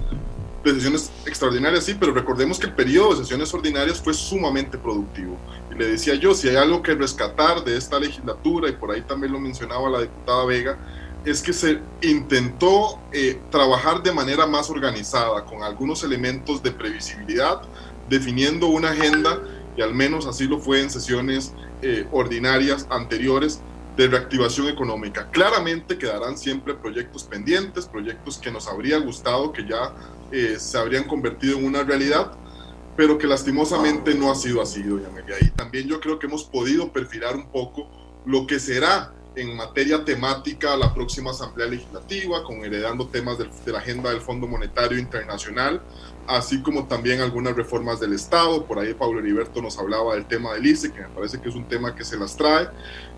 De 0.63 0.73
sesiones 0.73 1.09
extraordinarias 1.25 1.85
sí, 1.85 1.95
pero 1.97 2.13
recordemos 2.13 2.59
que 2.59 2.67
el 2.67 2.73
periodo 2.73 3.11
de 3.11 3.21
sesiones 3.23 3.53
ordinarias 3.53 4.01
fue 4.01 4.13
sumamente 4.13 4.77
productivo. 4.77 5.37
Y 5.71 5.75
le 5.75 5.87
decía 5.87 6.15
yo, 6.15 6.33
si 6.33 6.49
hay 6.49 6.57
algo 6.57 6.81
que 6.81 6.95
rescatar 6.95 7.63
de 7.63 7.77
esta 7.77 7.97
legislatura, 7.97 8.67
y 8.69 8.73
por 8.73 8.91
ahí 8.91 9.01
también 9.01 9.31
lo 9.31 9.39
mencionaba 9.39 9.89
la 9.89 10.01
diputada 10.01 10.45
Vega, 10.45 10.77
es 11.25 11.41
que 11.41 11.53
se 11.53 11.79
intentó 12.01 12.99
eh, 13.11 13.39
trabajar 13.51 14.03
de 14.03 14.11
manera 14.11 14.45
más 14.47 14.69
organizada, 14.69 15.45
con 15.45 15.63
algunos 15.63 16.03
elementos 16.03 16.61
de 16.61 16.71
previsibilidad, 16.71 17.61
definiendo 18.09 18.67
una 18.67 18.89
agenda, 18.89 19.39
y 19.77 19.81
al 19.81 19.93
menos 19.93 20.25
así 20.25 20.45
lo 20.45 20.59
fue 20.59 20.81
en 20.81 20.89
sesiones 20.89 21.53
eh, 21.81 22.05
ordinarias 22.11 22.85
anteriores, 22.89 23.61
de 23.99 24.07
reactivación 24.07 24.69
económica. 24.69 25.29
Claramente 25.29 25.97
quedarán 25.97 26.37
siempre 26.37 26.73
proyectos 26.73 27.25
pendientes, 27.25 27.85
proyectos 27.85 28.37
que 28.37 28.49
nos 28.49 28.65
habría 28.65 28.97
gustado 28.97 29.51
que 29.51 29.67
ya 29.67 29.93
eh, 30.31 30.55
se 30.57 30.77
habrían 30.77 31.03
convertido 31.03 31.57
en 31.57 31.65
una 31.65 31.83
realidad, 31.83 32.31
pero 32.95 33.17
que 33.17 33.27
lastimosamente 33.27 34.15
no 34.15 34.31
ha 34.31 34.35
sido 34.35 34.61
así, 34.61 34.81
doña 34.83 35.09
María. 35.09 35.35
Y 35.41 35.49
también 35.49 35.85
yo 35.89 35.99
creo 35.99 36.17
que 36.17 36.27
hemos 36.27 36.45
podido 36.45 36.93
perfilar 36.93 37.35
un 37.35 37.51
poco 37.51 37.89
lo 38.25 38.47
que 38.47 38.57
será 38.61 39.11
en 39.35 39.55
materia 39.55 40.03
temática 40.03 40.75
la 40.75 40.93
próxima 40.93 41.31
Asamblea 41.31 41.67
Legislativa, 41.67 42.43
con 42.43 42.63
heredando 42.63 43.07
temas 43.07 43.37
de, 43.37 43.71
la 43.71 43.79
agenda 43.79 44.09
del 44.09 44.21
Fondo 44.21 44.47
Monetario 44.47 44.97
Internacional, 44.97 45.81
así 46.27 46.61
como 46.61 46.87
también 46.87 47.21
algunas 47.21 47.55
reformas 47.55 47.99
del 47.99 48.13
Estado. 48.13 48.65
Por 48.65 48.79
ahí 48.79 48.93
Pablo 48.93 49.19
Heriberto 49.19 49.61
nos 49.61 49.77
hablaba 49.77 50.15
del 50.15 50.25
tema 50.25 50.53
del 50.53 50.65
ICE, 50.65 50.91
que 50.91 51.01
me 51.01 51.09
parece 51.09 51.39
que 51.39 51.49
es 51.49 51.55
un 51.55 51.67
tema 51.67 51.95
que 51.95 52.03
se 52.03 52.17
las 52.17 52.35
trae, 52.35 52.69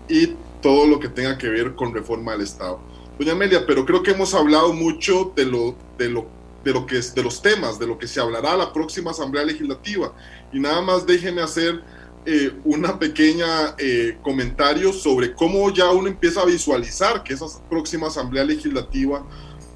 y 0.08 0.34
todo 0.60 0.86
lo 0.86 1.00
que 1.00 1.08
tenga 1.08 1.36
que 1.38 1.48
ver 1.48 1.74
con 1.74 1.92
reforma 1.92 2.32
del 2.32 2.42
Estado. 2.42 2.80
Doña 3.18 3.32
Amelia, 3.32 3.66
pero 3.66 3.84
creo 3.84 4.02
que 4.02 4.12
hemos 4.12 4.34
hablado 4.34 4.72
mucho 4.72 5.32
de 5.36 5.44
lo, 5.44 5.76
de 5.98 6.08
lo, 6.08 6.26
de 6.64 6.72
lo 6.72 6.86
que 6.86 6.98
es, 6.98 7.14
de 7.14 7.22
los 7.22 7.42
temas, 7.42 7.78
de 7.78 7.86
lo 7.86 7.98
que 7.98 8.06
se 8.06 8.20
hablará 8.20 8.56
la 8.56 8.72
próxima 8.72 9.10
Asamblea 9.10 9.44
Legislativa. 9.44 10.12
Y 10.52 10.60
nada 10.60 10.80
más 10.80 11.06
déjeme 11.06 11.42
hacer 11.42 11.82
eh, 12.24 12.52
una 12.64 12.98
pequeña 13.00 13.74
eh, 13.78 14.16
comentario 14.22 14.92
sobre 14.92 15.34
cómo 15.34 15.72
ya 15.74 15.90
uno 15.90 16.06
empieza 16.06 16.42
a 16.42 16.44
visualizar 16.46 17.24
que 17.24 17.34
esa 17.34 17.46
próxima 17.68 18.06
asamblea 18.06 18.44
legislativa 18.44 19.26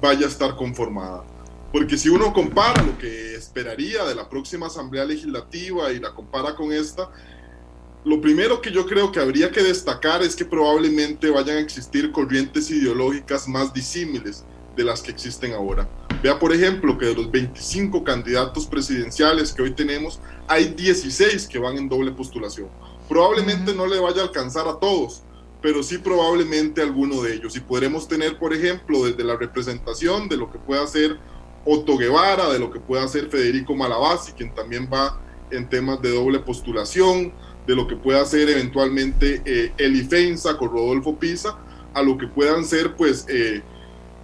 vaya 0.01 0.25
a 0.25 0.29
estar 0.29 0.55
conformada. 0.55 1.25
Porque 1.73 1.97
si 1.97 2.07
uno 2.07 2.31
compara 2.31 2.81
lo 2.83 2.97
que 2.97 3.35
esperaría 3.35 4.05
de 4.05 4.15
la 4.15 4.29
próxima 4.29 4.67
asamblea 4.67 5.03
legislativa 5.03 5.91
y 5.91 5.99
la 5.99 6.13
compara 6.13 6.55
con 6.55 6.71
esta, 6.71 7.09
lo 8.07 8.21
primero 8.21 8.61
que 8.61 8.71
yo 8.71 8.85
creo 8.85 9.11
que 9.11 9.19
habría 9.19 9.51
que 9.51 9.61
destacar 9.61 10.23
es 10.23 10.33
que 10.33 10.45
probablemente 10.45 11.29
vayan 11.29 11.57
a 11.57 11.59
existir 11.59 12.09
corrientes 12.13 12.71
ideológicas 12.71 13.49
más 13.49 13.73
disímiles 13.73 14.45
de 14.77 14.85
las 14.85 15.01
que 15.01 15.11
existen 15.11 15.51
ahora. 15.51 15.89
Vea, 16.23 16.39
por 16.39 16.53
ejemplo, 16.53 16.97
que 16.97 17.07
de 17.07 17.15
los 17.15 17.29
25 17.29 18.05
candidatos 18.05 18.65
presidenciales 18.65 19.51
que 19.51 19.61
hoy 19.61 19.71
tenemos, 19.71 20.21
hay 20.47 20.69
16 20.69 21.47
que 21.47 21.59
van 21.59 21.77
en 21.77 21.89
doble 21.89 22.13
postulación. 22.13 22.69
Probablemente 23.09 23.73
no 23.73 23.85
le 23.85 23.99
vaya 23.99 24.21
a 24.21 24.23
alcanzar 24.23 24.69
a 24.69 24.79
todos, 24.79 25.23
pero 25.61 25.83
sí 25.83 25.97
probablemente 25.97 26.79
a 26.79 26.85
alguno 26.85 27.21
de 27.21 27.33
ellos. 27.33 27.57
Y 27.57 27.59
podremos 27.59 28.07
tener, 28.07 28.39
por 28.39 28.53
ejemplo, 28.53 29.03
desde 29.03 29.25
la 29.25 29.35
representación 29.35 30.29
de 30.29 30.37
lo 30.37 30.49
que 30.49 30.59
pueda 30.59 30.83
hacer 30.83 31.19
Otto 31.65 31.97
Guevara, 31.97 32.47
de 32.53 32.59
lo 32.59 32.71
que 32.71 32.79
pueda 32.79 33.03
hacer 33.03 33.27
Federico 33.29 33.75
Malabasi, 33.75 34.31
quien 34.31 34.55
también 34.55 34.87
va 34.91 35.19
en 35.51 35.67
temas 35.67 36.01
de 36.01 36.11
doble 36.11 36.39
postulación, 36.39 37.33
de 37.67 37.75
lo 37.75 37.85
que 37.85 37.97
pueda 37.97 38.21
hacer 38.21 38.49
eventualmente 38.49 39.41
eh, 39.45 39.73
Eli 39.77 40.03
Feinza 40.05 40.57
con 40.57 40.69
Rodolfo 40.69 41.19
Pisa, 41.19 41.57
a 41.93 42.01
lo 42.01 42.17
que 42.17 42.27
puedan 42.27 42.63
ser, 42.63 42.95
pues, 42.95 43.25
eh, 43.27 43.61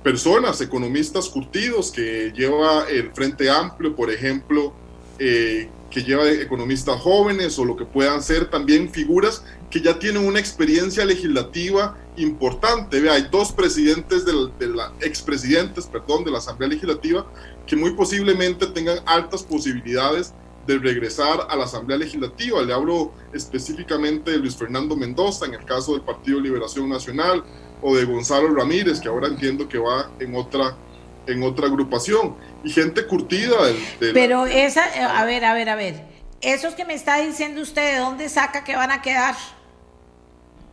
personas, 0.01 0.61
economistas 0.61 1.27
curtidos 1.29 1.91
que 1.91 2.31
lleva 2.35 2.85
el 2.89 3.11
Frente 3.11 3.49
Amplio, 3.49 3.95
por 3.95 4.11
ejemplo, 4.11 4.73
eh, 5.19 5.69
que 5.89 6.03
lleva 6.03 6.29
economistas 6.29 6.99
jóvenes 7.01 7.59
o 7.59 7.65
lo 7.65 7.75
que 7.75 7.85
puedan 7.85 8.23
ser 8.23 8.49
también 8.49 8.89
figuras 8.89 9.43
que 9.69 9.79
ya 9.79 9.99
tienen 9.99 10.25
una 10.25 10.39
experiencia 10.39 11.05
legislativa 11.05 11.97
importante. 12.17 12.99
Ve, 12.99 13.09
hay 13.09 13.27
dos 13.31 13.51
presidentes 13.51 14.25
de 14.25 14.67
la, 14.67 14.91
expresidentes, 15.01 15.85
perdón, 15.85 16.23
de 16.23 16.31
la 16.31 16.39
Asamblea 16.39 16.69
Legislativa 16.69 17.27
que 17.67 17.75
muy 17.75 17.91
posiblemente 17.91 18.67
tengan 18.67 18.99
altas 19.05 19.43
posibilidades 19.43 20.33
de 20.65 20.77
regresar 20.79 21.47
a 21.49 21.55
la 21.55 21.65
Asamblea 21.65 21.97
Legislativa. 21.97 22.61
Le 22.61 22.73
hablo 22.73 23.11
específicamente 23.33 24.31
de 24.31 24.37
Luis 24.37 24.55
Fernando 24.55 24.95
Mendoza 24.95 25.45
en 25.45 25.55
el 25.55 25.65
caso 25.65 25.93
del 25.93 26.01
Partido 26.01 26.39
Liberación 26.39 26.89
Nacional, 26.89 27.43
o 27.81 27.95
de 27.95 28.05
Gonzalo 28.05 28.53
Ramírez, 28.53 28.99
que 28.99 29.09
ahora 29.09 29.27
entiendo 29.27 29.67
que 29.67 29.77
va 29.77 30.09
en 30.19 30.35
otra, 30.35 30.77
en 31.27 31.43
otra 31.43 31.67
agrupación, 31.67 32.35
y 32.63 32.69
gente 32.69 33.05
curtida 33.05 33.55
del... 33.65 34.13
Pero 34.13 34.45
esa, 34.45 34.85
eh, 34.95 35.01
a 35.01 35.25
ver, 35.25 35.43
a 35.43 35.53
ver, 35.53 35.69
a 35.69 35.75
ver, 35.75 36.05
esos 36.41 36.75
que 36.75 36.85
me 36.85 36.93
está 36.93 37.19
diciendo 37.19 37.61
usted, 37.61 37.95
¿de 37.95 37.99
dónde 37.99 38.29
saca 38.29 38.63
que 38.63 38.75
van 38.75 38.91
a 38.91 39.01
quedar? 39.01 39.35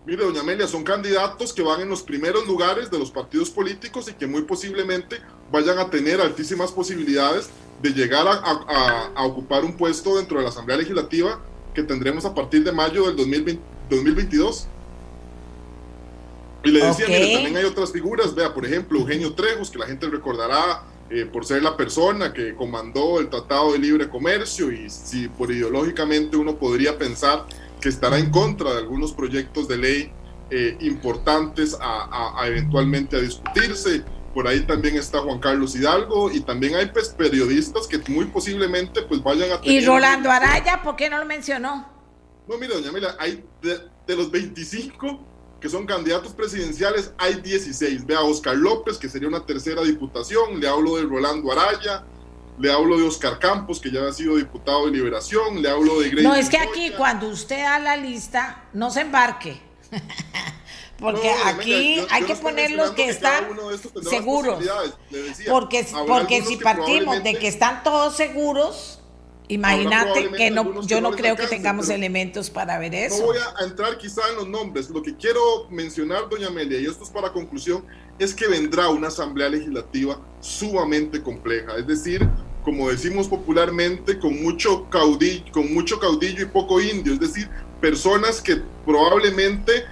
Mire, 0.07 0.25
doña 0.25 0.41
Amelia, 0.41 0.67
son 0.67 0.83
candidatos 0.83 1.53
que 1.53 1.63
van 1.63 1.81
en 1.83 1.89
los 1.89 2.03
primeros 2.03 2.47
lugares 2.47 2.91
de 2.91 2.99
los 2.99 3.11
partidos 3.11 3.51
políticos 3.51 4.09
y 4.09 4.15
que 4.15 4.27
muy 4.27 4.43
posiblemente 4.43 5.21
vayan 5.53 5.79
a 5.79 5.91
tener 5.91 6.21
altísimas 6.21 6.73
posibilidades 6.73 7.51
de 7.83 7.91
llegar 7.91 8.27
a, 8.29 9.11
a, 9.15 9.25
ocupar 9.25 9.65
un 9.65 9.77
puesto 9.77 10.17
dentro 10.17 10.39
de 10.39 10.45
la 10.45 10.51
Asamblea 10.51 10.79
Legislativa 10.79 11.41
que 11.75 11.83
tendremos 11.83 12.25
a 12.25 12.35
partir 12.35 12.63
de 12.65 12.73
mayo 12.73 13.07
del 13.07 13.17
2020, 13.17 13.63
2022. 13.89 14.67
Y 16.63 16.71
le 16.71 16.85
decía, 16.85 17.07
mire, 17.09 17.33
también 17.33 17.57
hay 17.57 17.65
otras 17.65 17.91
figuras, 17.91 18.35
vea, 18.35 18.53
por 18.53 18.67
ejemplo, 18.67 18.99
Eugenio 18.99 19.33
Trejos, 19.33 19.71
que 19.71 19.79
la 19.79 19.87
gente 19.87 20.07
recordará 20.09 20.83
eh, 21.09 21.25
por 21.25 21.45
ser 21.45 21.63
la 21.63 21.77
persona 21.77 22.33
que 22.33 22.55
comandó 22.55 23.19
el 23.19 23.29
Tratado 23.29 23.73
de 23.73 23.79
Libre 23.79 24.09
Comercio 24.09 24.71
y 24.71 24.89
si 24.91 25.27
por 25.27 25.51
ideológicamente 25.51 26.37
uno 26.37 26.57
podría 26.57 26.99
pensar 26.99 27.47
que 27.81 27.89
estará 27.89 28.19
en 28.19 28.31
contra 28.31 28.73
de 28.73 28.79
algunos 28.79 29.13
proyectos 29.13 29.67
de 29.67 29.79
ley 29.79 30.13
eh, 30.51 30.77
importantes 30.81 31.77
a, 31.81 32.43
eventualmente 32.47 33.17
a 33.17 33.21
discutirse. 33.21 34.05
Por 34.35 34.47
ahí 34.47 34.61
también 34.61 34.97
está 34.97 35.21
Juan 35.21 35.41
Carlos 35.41 35.75
Hidalgo 35.75 36.31
y 36.31 36.41
también 36.41 36.77
hay 36.77 36.87
pues, 36.87 37.09
periodistas 37.09 37.87
que 37.87 37.99
muy 38.11 38.27
posiblemente 38.27 39.03
pues 39.03 39.23
vayan 39.23 39.51
a... 39.51 39.61
¿Y 39.63 39.85
Rolando 39.85 40.31
Araya 40.31 40.83
por 40.83 40.97
qué 40.97 41.11
no 41.11 41.19
lo 41.19 41.25
mencionó? 41.25 41.89
No, 42.47 42.59
mire, 42.59 42.75
doña 42.75 42.93
Mila, 42.93 43.17
hay 43.19 43.45
de, 43.61 43.81
de 44.07 44.17
los 44.17 44.31
25 44.31 45.27
que 45.61 45.69
son 45.69 45.85
candidatos 45.85 46.33
presidenciales, 46.33 47.13
hay 47.19 47.35
16. 47.35 48.07
Vea, 48.07 48.23
Oscar 48.23 48.57
López, 48.57 48.97
que 48.97 49.09
sería 49.09 49.29
una 49.29 49.45
tercera 49.45 49.83
diputación, 49.83 50.59
le 50.59 50.67
hablo 50.67 50.97
de 50.97 51.03
Rolando 51.03 51.53
Araya, 51.53 52.05
le 52.59 52.73
hablo 52.73 52.97
de 52.97 53.05
Oscar 53.05 53.39
Campos, 53.39 53.79
que 53.79 53.91
ya 53.91 54.07
ha 54.07 54.13
sido 54.13 54.37
diputado 54.37 54.87
de 54.87 54.93
Liberación, 54.93 55.61
le 55.63 55.69
hablo 55.69 56.01
de 56.01 56.11
Grace 56.11 56.23
No, 56.23 56.35
es 56.35 56.49
que 56.49 56.59
aquí 56.59 56.93
cuando 56.97 57.29
usted 57.29 57.63
da 57.63 57.79
la 57.79 57.97
lista, 57.97 58.65
no 58.73 58.91
se 58.91 59.03
embarque. 59.03 59.61
Porque 61.01 61.31
aquí 61.45 62.05
hay 62.11 62.25
que 62.25 62.37
poner 62.37 62.73
los 62.73 62.91
que, 62.91 63.09
están 63.09 63.47
seguros. 64.09 64.63
porque 65.49 65.87
porque 66.07 66.43
si 66.43 66.57
partimos 66.57 67.23
de 67.23 67.35
que 67.35 67.49
están 67.49 67.83
todos 67.83 68.17
seguros, 68.17 69.01
Imagínate 69.51 70.31
que 70.31 70.49
no, 70.49 70.81
yo 70.83 71.01
no 71.01 71.11
creo 71.11 71.35
que 71.35 71.49
tengamos 71.49 71.89
elementos 71.89 72.49
para 72.51 72.79
ver 72.79 72.95
eso. 72.95 73.19
No 73.19 73.27
voy 73.27 73.39
a 73.39 73.65
entrar 73.65 73.99
quizá 73.99 74.23
en 74.31 74.37
los 74.37 74.49
nombres. 74.49 74.89
Lo 74.91 75.03
que 75.03 75.17
quiero 75.17 75.67
mencionar, 75.71 76.29
doña 76.29 76.47
Amelia, 76.47 76.79
y 76.79 76.87
esto 76.87 77.03
es 77.03 77.11
para 77.11 77.33
conclusión, 77.33 77.85
es 78.21 78.33
que 78.33 78.47
vendrá 78.47 78.89
una 78.91 79.09
asamblea 79.09 79.49
legislativa 79.49 80.21
sumamente 80.39 81.21
compleja. 81.21 81.77
Es 81.77 81.87
decir, 81.89 82.29
como 82.63 82.91
decimos 82.91 83.27
popularmente, 83.27 84.21
con 84.21 84.41
mucho 84.41 84.89
caudillo, 84.89 85.51
con 85.51 85.75
mucho 85.75 85.99
caudillo 85.99 86.43
y 86.45 86.47
poco 86.47 86.81
indio. 86.81 87.15
Es 87.15 87.21
decir, 87.21 87.51
personas 87.81 88.41
que 88.41 88.63
probablemente 88.87 89.85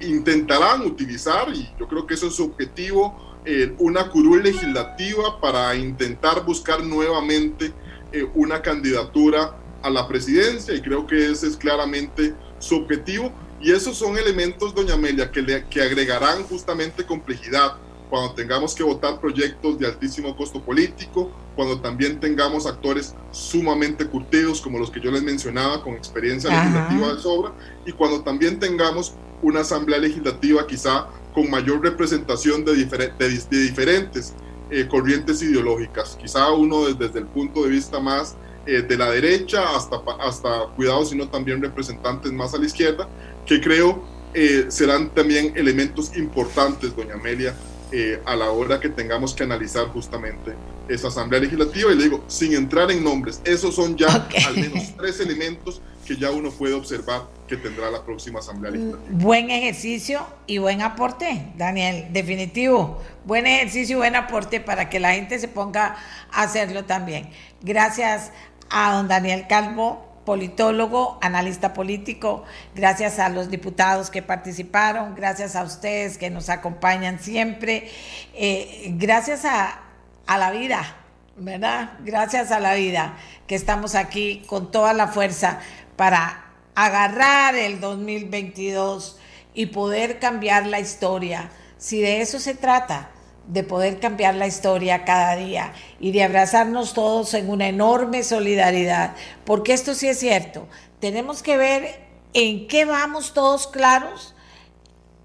intentarán 0.00 0.82
utilizar, 0.82 1.48
y 1.54 1.68
yo 1.78 1.88
creo 1.88 2.06
que 2.06 2.14
eso 2.14 2.28
es 2.28 2.34
su 2.34 2.44
objetivo, 2.44 3.40
eh, 3.44 3.74
una 3.78 4.08
curul 4.08 4.42
legislativa 4.42 5.40
para 5.40 5.74
intentar 5.74 6.44
buscar 6.44 6.82
nuevamente 6.84 7.72
eh, 8.12 8.24
una 8.34 8.62
candidatura 8.62 9.56
a 9.82 9.90
la 9.90 10.06
presidencia 10.06 10.74
y 10.74 10.80
creo 10.80 11.06
que 11.06 11.30
ese 11.30 11.48
es 11.48 11.56
claramente 11.56 12.34
su 12.60 12.76
objetivo. 12.76 13.32
Y 13.60 13.72
esos 13.72 13.96
son 13.96 14.16
elementos, 14.16 14.74
doña 14.74 14.94
Amelia, 14.94 15.30
que, 15.30 15.42
le, 15.42 15.64
que 15.68 15.82
agregarán 15.82 16.44
justamente 16.44 17.04
complejidad 17.04 17.76
cuando 18.12 18.34
tengamos 18.34 18.74
que 18.74 18.82
votar 18.82 19.18
proyectos 19.18 19.78
de 19.78 19.86
altísimo 19.86 20.36
costo 20.36 20.62
político, 20.62 21.30
cuando 21.56 21.80
también 21.80 22.20
tengamos 22.20 22.66
actores 22.66 23.14
sumamente 23.30 24.04
curtidos 24.04 24.60
como 24.60 24.78
los 24.78 24.90
que 24.90 25.00
yo 25.00 25.10
les 25.10 25.22
mencionaba 25.22 25.82
con 25.82 25.94
experiencia 25.94 26.50
legislativa 26.50 27.14
de 27.14 27.22
sobra 27.22 27.52
y 27.86 27.92
cuando 27.92 28.20
también 28.20 28.60
tengamos 28.60 29.14
una 29.40 29.60
asamblea 29.60 29.98
legislativa 29.98 30.66
quizá 30.66 31.06
con 31.32 31.48
mayor 31.48 31.80
representación 31.80 32.66
de, 32.66 32.84
de, 32.84 33.60
diferentes 33.62 34.34
eh, 34.70 34.86
corrientes 34.90 35.40
ideológicas, 35.40 36.18
quizá 36.20 36.52
uno 36.52 36.92
desde, 36.92 37.18
el 37.18 37.26
punto 37.28 37.62
de 37.62 37.70
vista 37.70 37.98
más 37.98 38.36
eh, 38.66 38.82
de 38.82 38.96
la 38.98 39.10
derecha 39.10 39.74
hasta, 39.74 40.02
hasta, 40.20 40.66
cuidado, 40.76 41.06
sino 41.06 41.30
también 41.30 41.62
representantes 41.62 42.30
más 42.30 42.52
a 42.52 42.58
la 42.58 42.66
izquierda, 42.66 43.08
que 43.46 43.58
creo 43.58 44.04
eh, 44.34 44.66
serán 44.68 45.08
también 45.14 45.54
elementos 45.56 46.14
importantes, 46.14 46.94
doña 46.94 47.14
Amelia, 47.14 47.54
eh, 47.92 48.20
a 48.24 48.34
la 48.36 48.50
hora 48.50 48.80
que 48.80 48.88
tengamos 48.88 49.34
que 49.34 49.44
analizar 49.44 49.86
justamente 49.88 50.54
esa 50.88 51.08
Asamblea 51.08 51.40
Legislativa. 51.42 51.92
Y 51.92 51.96
le 51.96 52.04
digo, 52.04 52.24
sin 52.26 52.54
entrar 52.54 52.90
en 52.90 53.04
nombres, 53.04 53.40
esos 53.44 53.74
son 53.74 53.96
ya 53.96 54.08
al 54.08 54.56
menos 54.56 54.96
tres 54.96 55.20
elementos 55.20 55.82
que 56.06 56.16
ya 56.16 56.30
uno 56.30 56.50
puede 56.50 56.74
observar 56.74 57.22
que 57.46 57.56
tendrá 57.56 57.90
la 57.90 58.02
próxima 58.04 58.40
Asamblea 58.40 58.70
mm, 58.70 58.74
Legislativa. 58.74 59.18
Buen 59.18 59.50
ejercicio 59.50 60.26
y 60.46 60.58
buen 60.58 60.80
aporte, 60.82 61.52
Daniel, 61.56 62.06
definitivo. 62.12 63.02
Buen 63.24 63.46
ejercicio 63.46 63.96
y 63.96 63.98
buen 63.98 64.16
aporte 64.16 64.60
para 64.60 64.88
que 64.88 64.98
la 64.98 65.12
gente 65.12 65.38
se 65.38 65.48
ponga 65.48 65.96
a 66.30 66.42
hacerlo 66.42 66.84
también. 66.84 67.28
Gracias 67.60 68.32
a 68.70 68.94
don 68.94 69.06
Daniel 69.06 69.46
Calvo 69.48 70.11
politólogo, 70.24 71.18
analista 71.20 71.74
político, 71.74 72.44
gracias 72.74 73.18
a 73.18 73.28
los 73.28 73.50
diputados 73.50 74.10
que 74.10 74.22
participaron, 74.22 75.14
gracias 75.14 75.56
a 75.56 75.64
ustedes 75.64 76.18
que 76.18 76.30
nos 76.30 76.48
acompañan 76.48 77.18
siempre, 77.18 77.90
eh, 78.34 78.92
gracias 78.96 79.44
a, 79.44 79.80
a 80.26 80.38
la 80.38 80.50
vida, 80.50 80.96
¿verdad? 81.36 81.94
Gracias 82.00 82.50
a 82.50 82.60
la 82.60 82.74
vida 82.74 83.16
que 83.46 83.54
estamos 83.54 83.94
aquí 83.94 84.42
con 84.46 84.70
toda 84.70 84.92
la 84.92 85.08
fuerza 85.08 85.60
para 85.96 86.44
agarrar 86.74 87.54
el 87.54 87.80
2022 87.80 89.18
y 89.54 89.66
poder 89.66 90.18
cambiar 90.18 90.66
la 90.66 90.80
historia. 90.80 91.50
Si 91.78 92.00
de 92.00 92.20
eso 92.20 92.38
se 92.38 92.54
trata, 92.54 93.10
de 93.46 93.64
poder 93.64 94.00
cambiar 94.00 94.34
la 94.34 94.46
historia 94.46 95.04
cada 95.04 95.36
día 95.36 95.72
y 96.00 96.12
de 96.12 96.22
abrazarnos 96.22 96.94
todos 96.94 97.34
en 97.34 97.50
una 97.50 97.68
enorme 97.68 98.22
solidaridad, 98.22 99.14
porque 99.44 99.72
esto 99.72 99.94
sí 99.94 100.08
es 100.08 100.18
cierto, 100.18 100.68
tenemos 101.00 101.42
que 101.42 101.56
ver 101.56 102.00
en 102.34 102.66
qué 102.68 102.84
vamos 102.84 103.34
todos 103.34 103.66
claros 103.66 104.34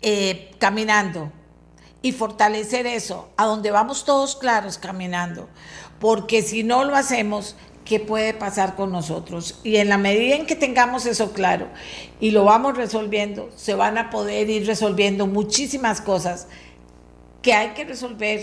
eh, 0.01 0.51
caminando 0.59 1.31
y 2.01 2.11
fortalecer 2.11 2.85
eso, 2.85 3.29
a 3.37 3.45
donde 3.45 3.71
vamos 3.71 4.05
todos 4.05 4.35
claros 4.35 4.77
caminando, 4.77 5.49
porque 5.99 6.41
si 6.41 6.63
no 6.63 6.83
lo 6.83 6.95
hacemos, 6.95 7.55
¿qué 7.85 7.99
puede 7.99 8.33
pasar 8.33 8.75
con 8.75 8.91
nosotros? 8.91 9.59
Y 9.63 9.77
en 9.77 9.89
la 9.89 9.97
medida 9.97 10.35
en 10.35 10.45
que 10.45 10.55
tengamos 10.55 11.05
eso 11.05 11.31
claro 11.31 11.67
y 12.19 12.31
lo 12.31 12.43
vamos 12.43 12.75
resolviendo, 12.75 13.49
se 13.55 13.75
van 13.75 13.97
a 13.97 14.09
poder 14.09 14.49
ir 14.49 14.67
resolviendo 14.67 15.25
muchísimas 15.25 16.01
cosas 16.01 16.47
que 17.47 17.53
hay 17.53 17.69
que 17.69 17.85
resolver, 17.85 18.41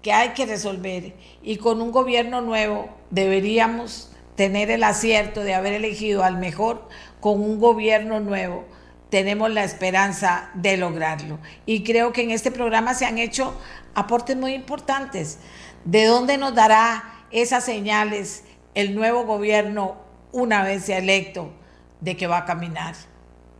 que 0.00 0.10
hay 0.10 0.30
que 0.30 0.46
resolver. 0.46 1.12
Y 1.42 1.58
con 1.58 1.82
un 1.82 1.92
gobierno 1.92 2.40
nuevo 2.40 2.88
deberíamos 3.10 4.10
tener 4.36 4.70
el 4.70 4.84
acierto 4.84 5.44
de 5.44 5.52
haber 5.52 5.74
elegido 5.74 6.24
al 6.24 6.38
mejor 6.38 6.88
con 7.20 7.42
un 7.42 7.60
gobierno 7.60 8.20
nuevo. 8.20 8.64
Tenemos 9.10 9.50
la 9.50 9.64
esperanza 9.64 10.48
de 10.54 10.78
lograrlo. 10.78 11.40
Y 11.66 11.82
creo 11.82 12.14
que 12.14 12.22
en 12.22 12.30
este 12.30 12.50
programa 12.50 12.94
se 12.94 13.04
han 13.04 13.18
hecho 13.18 13.54
aportes 13.94 14.34
muy 14.34 14.54
importantes. 14.54 15.38
¿De 15.84 16.06
dónde 16.06 16.38
nos 16.38 16.54
dará 16.54 17.26
esas 17.32 17.66
señales 17.66 18.44
el 18.74 18.94
nuevo 18.94 19.26
gobierno 19.26 19.98
una 20.32 20.62
vez 20.62 20.86
sea 20.86 20.96
electo 20.96 21.52
de 22.00 22.16
que 22.16 22.28
va 22.28 22.38
a 22.38 22.44
caminar? 22.46 22.94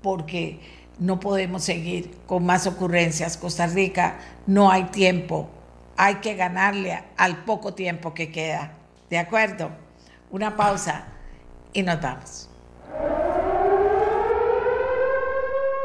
Porque 0.01 0.61
no 1.03 1.19
podemos 1.19 1.65
seguir 1.65 2.17
con 2.27 2.47
más 2.47 2.67
ocurrencias. 2.67 3.37
Costa 3.37 3.67
Rica, 3.67 4.21
no 4.47 4.71
hay 4.71 4.85
tiempo. 4.85 5.49
Hay 5.97 6.17
que 6.17 6.35
ganarle 6.35 7.03
al 7.17 7.45
poco 7.45 7.75
tiempo 7.75 8.15
que 8.15 8.31
queda. 8.31 8.73
¿De 9.11 9.19
acuerdo? 9.19 9.71
Una 10.31 10.57
pausa 10.57 11.07
y 11.73 11.83
nos 11.83 12.01
vamos. 12.01 12.49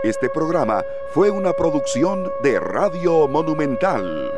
Este 0.03 0.29
programa 0.29 0.83
fue 1.13 1.31
una 1.31 1.51
producción 1.53 2.29
de 2.43 2.59
Radio 2.59 3.27
Monumental. 3.27 4.31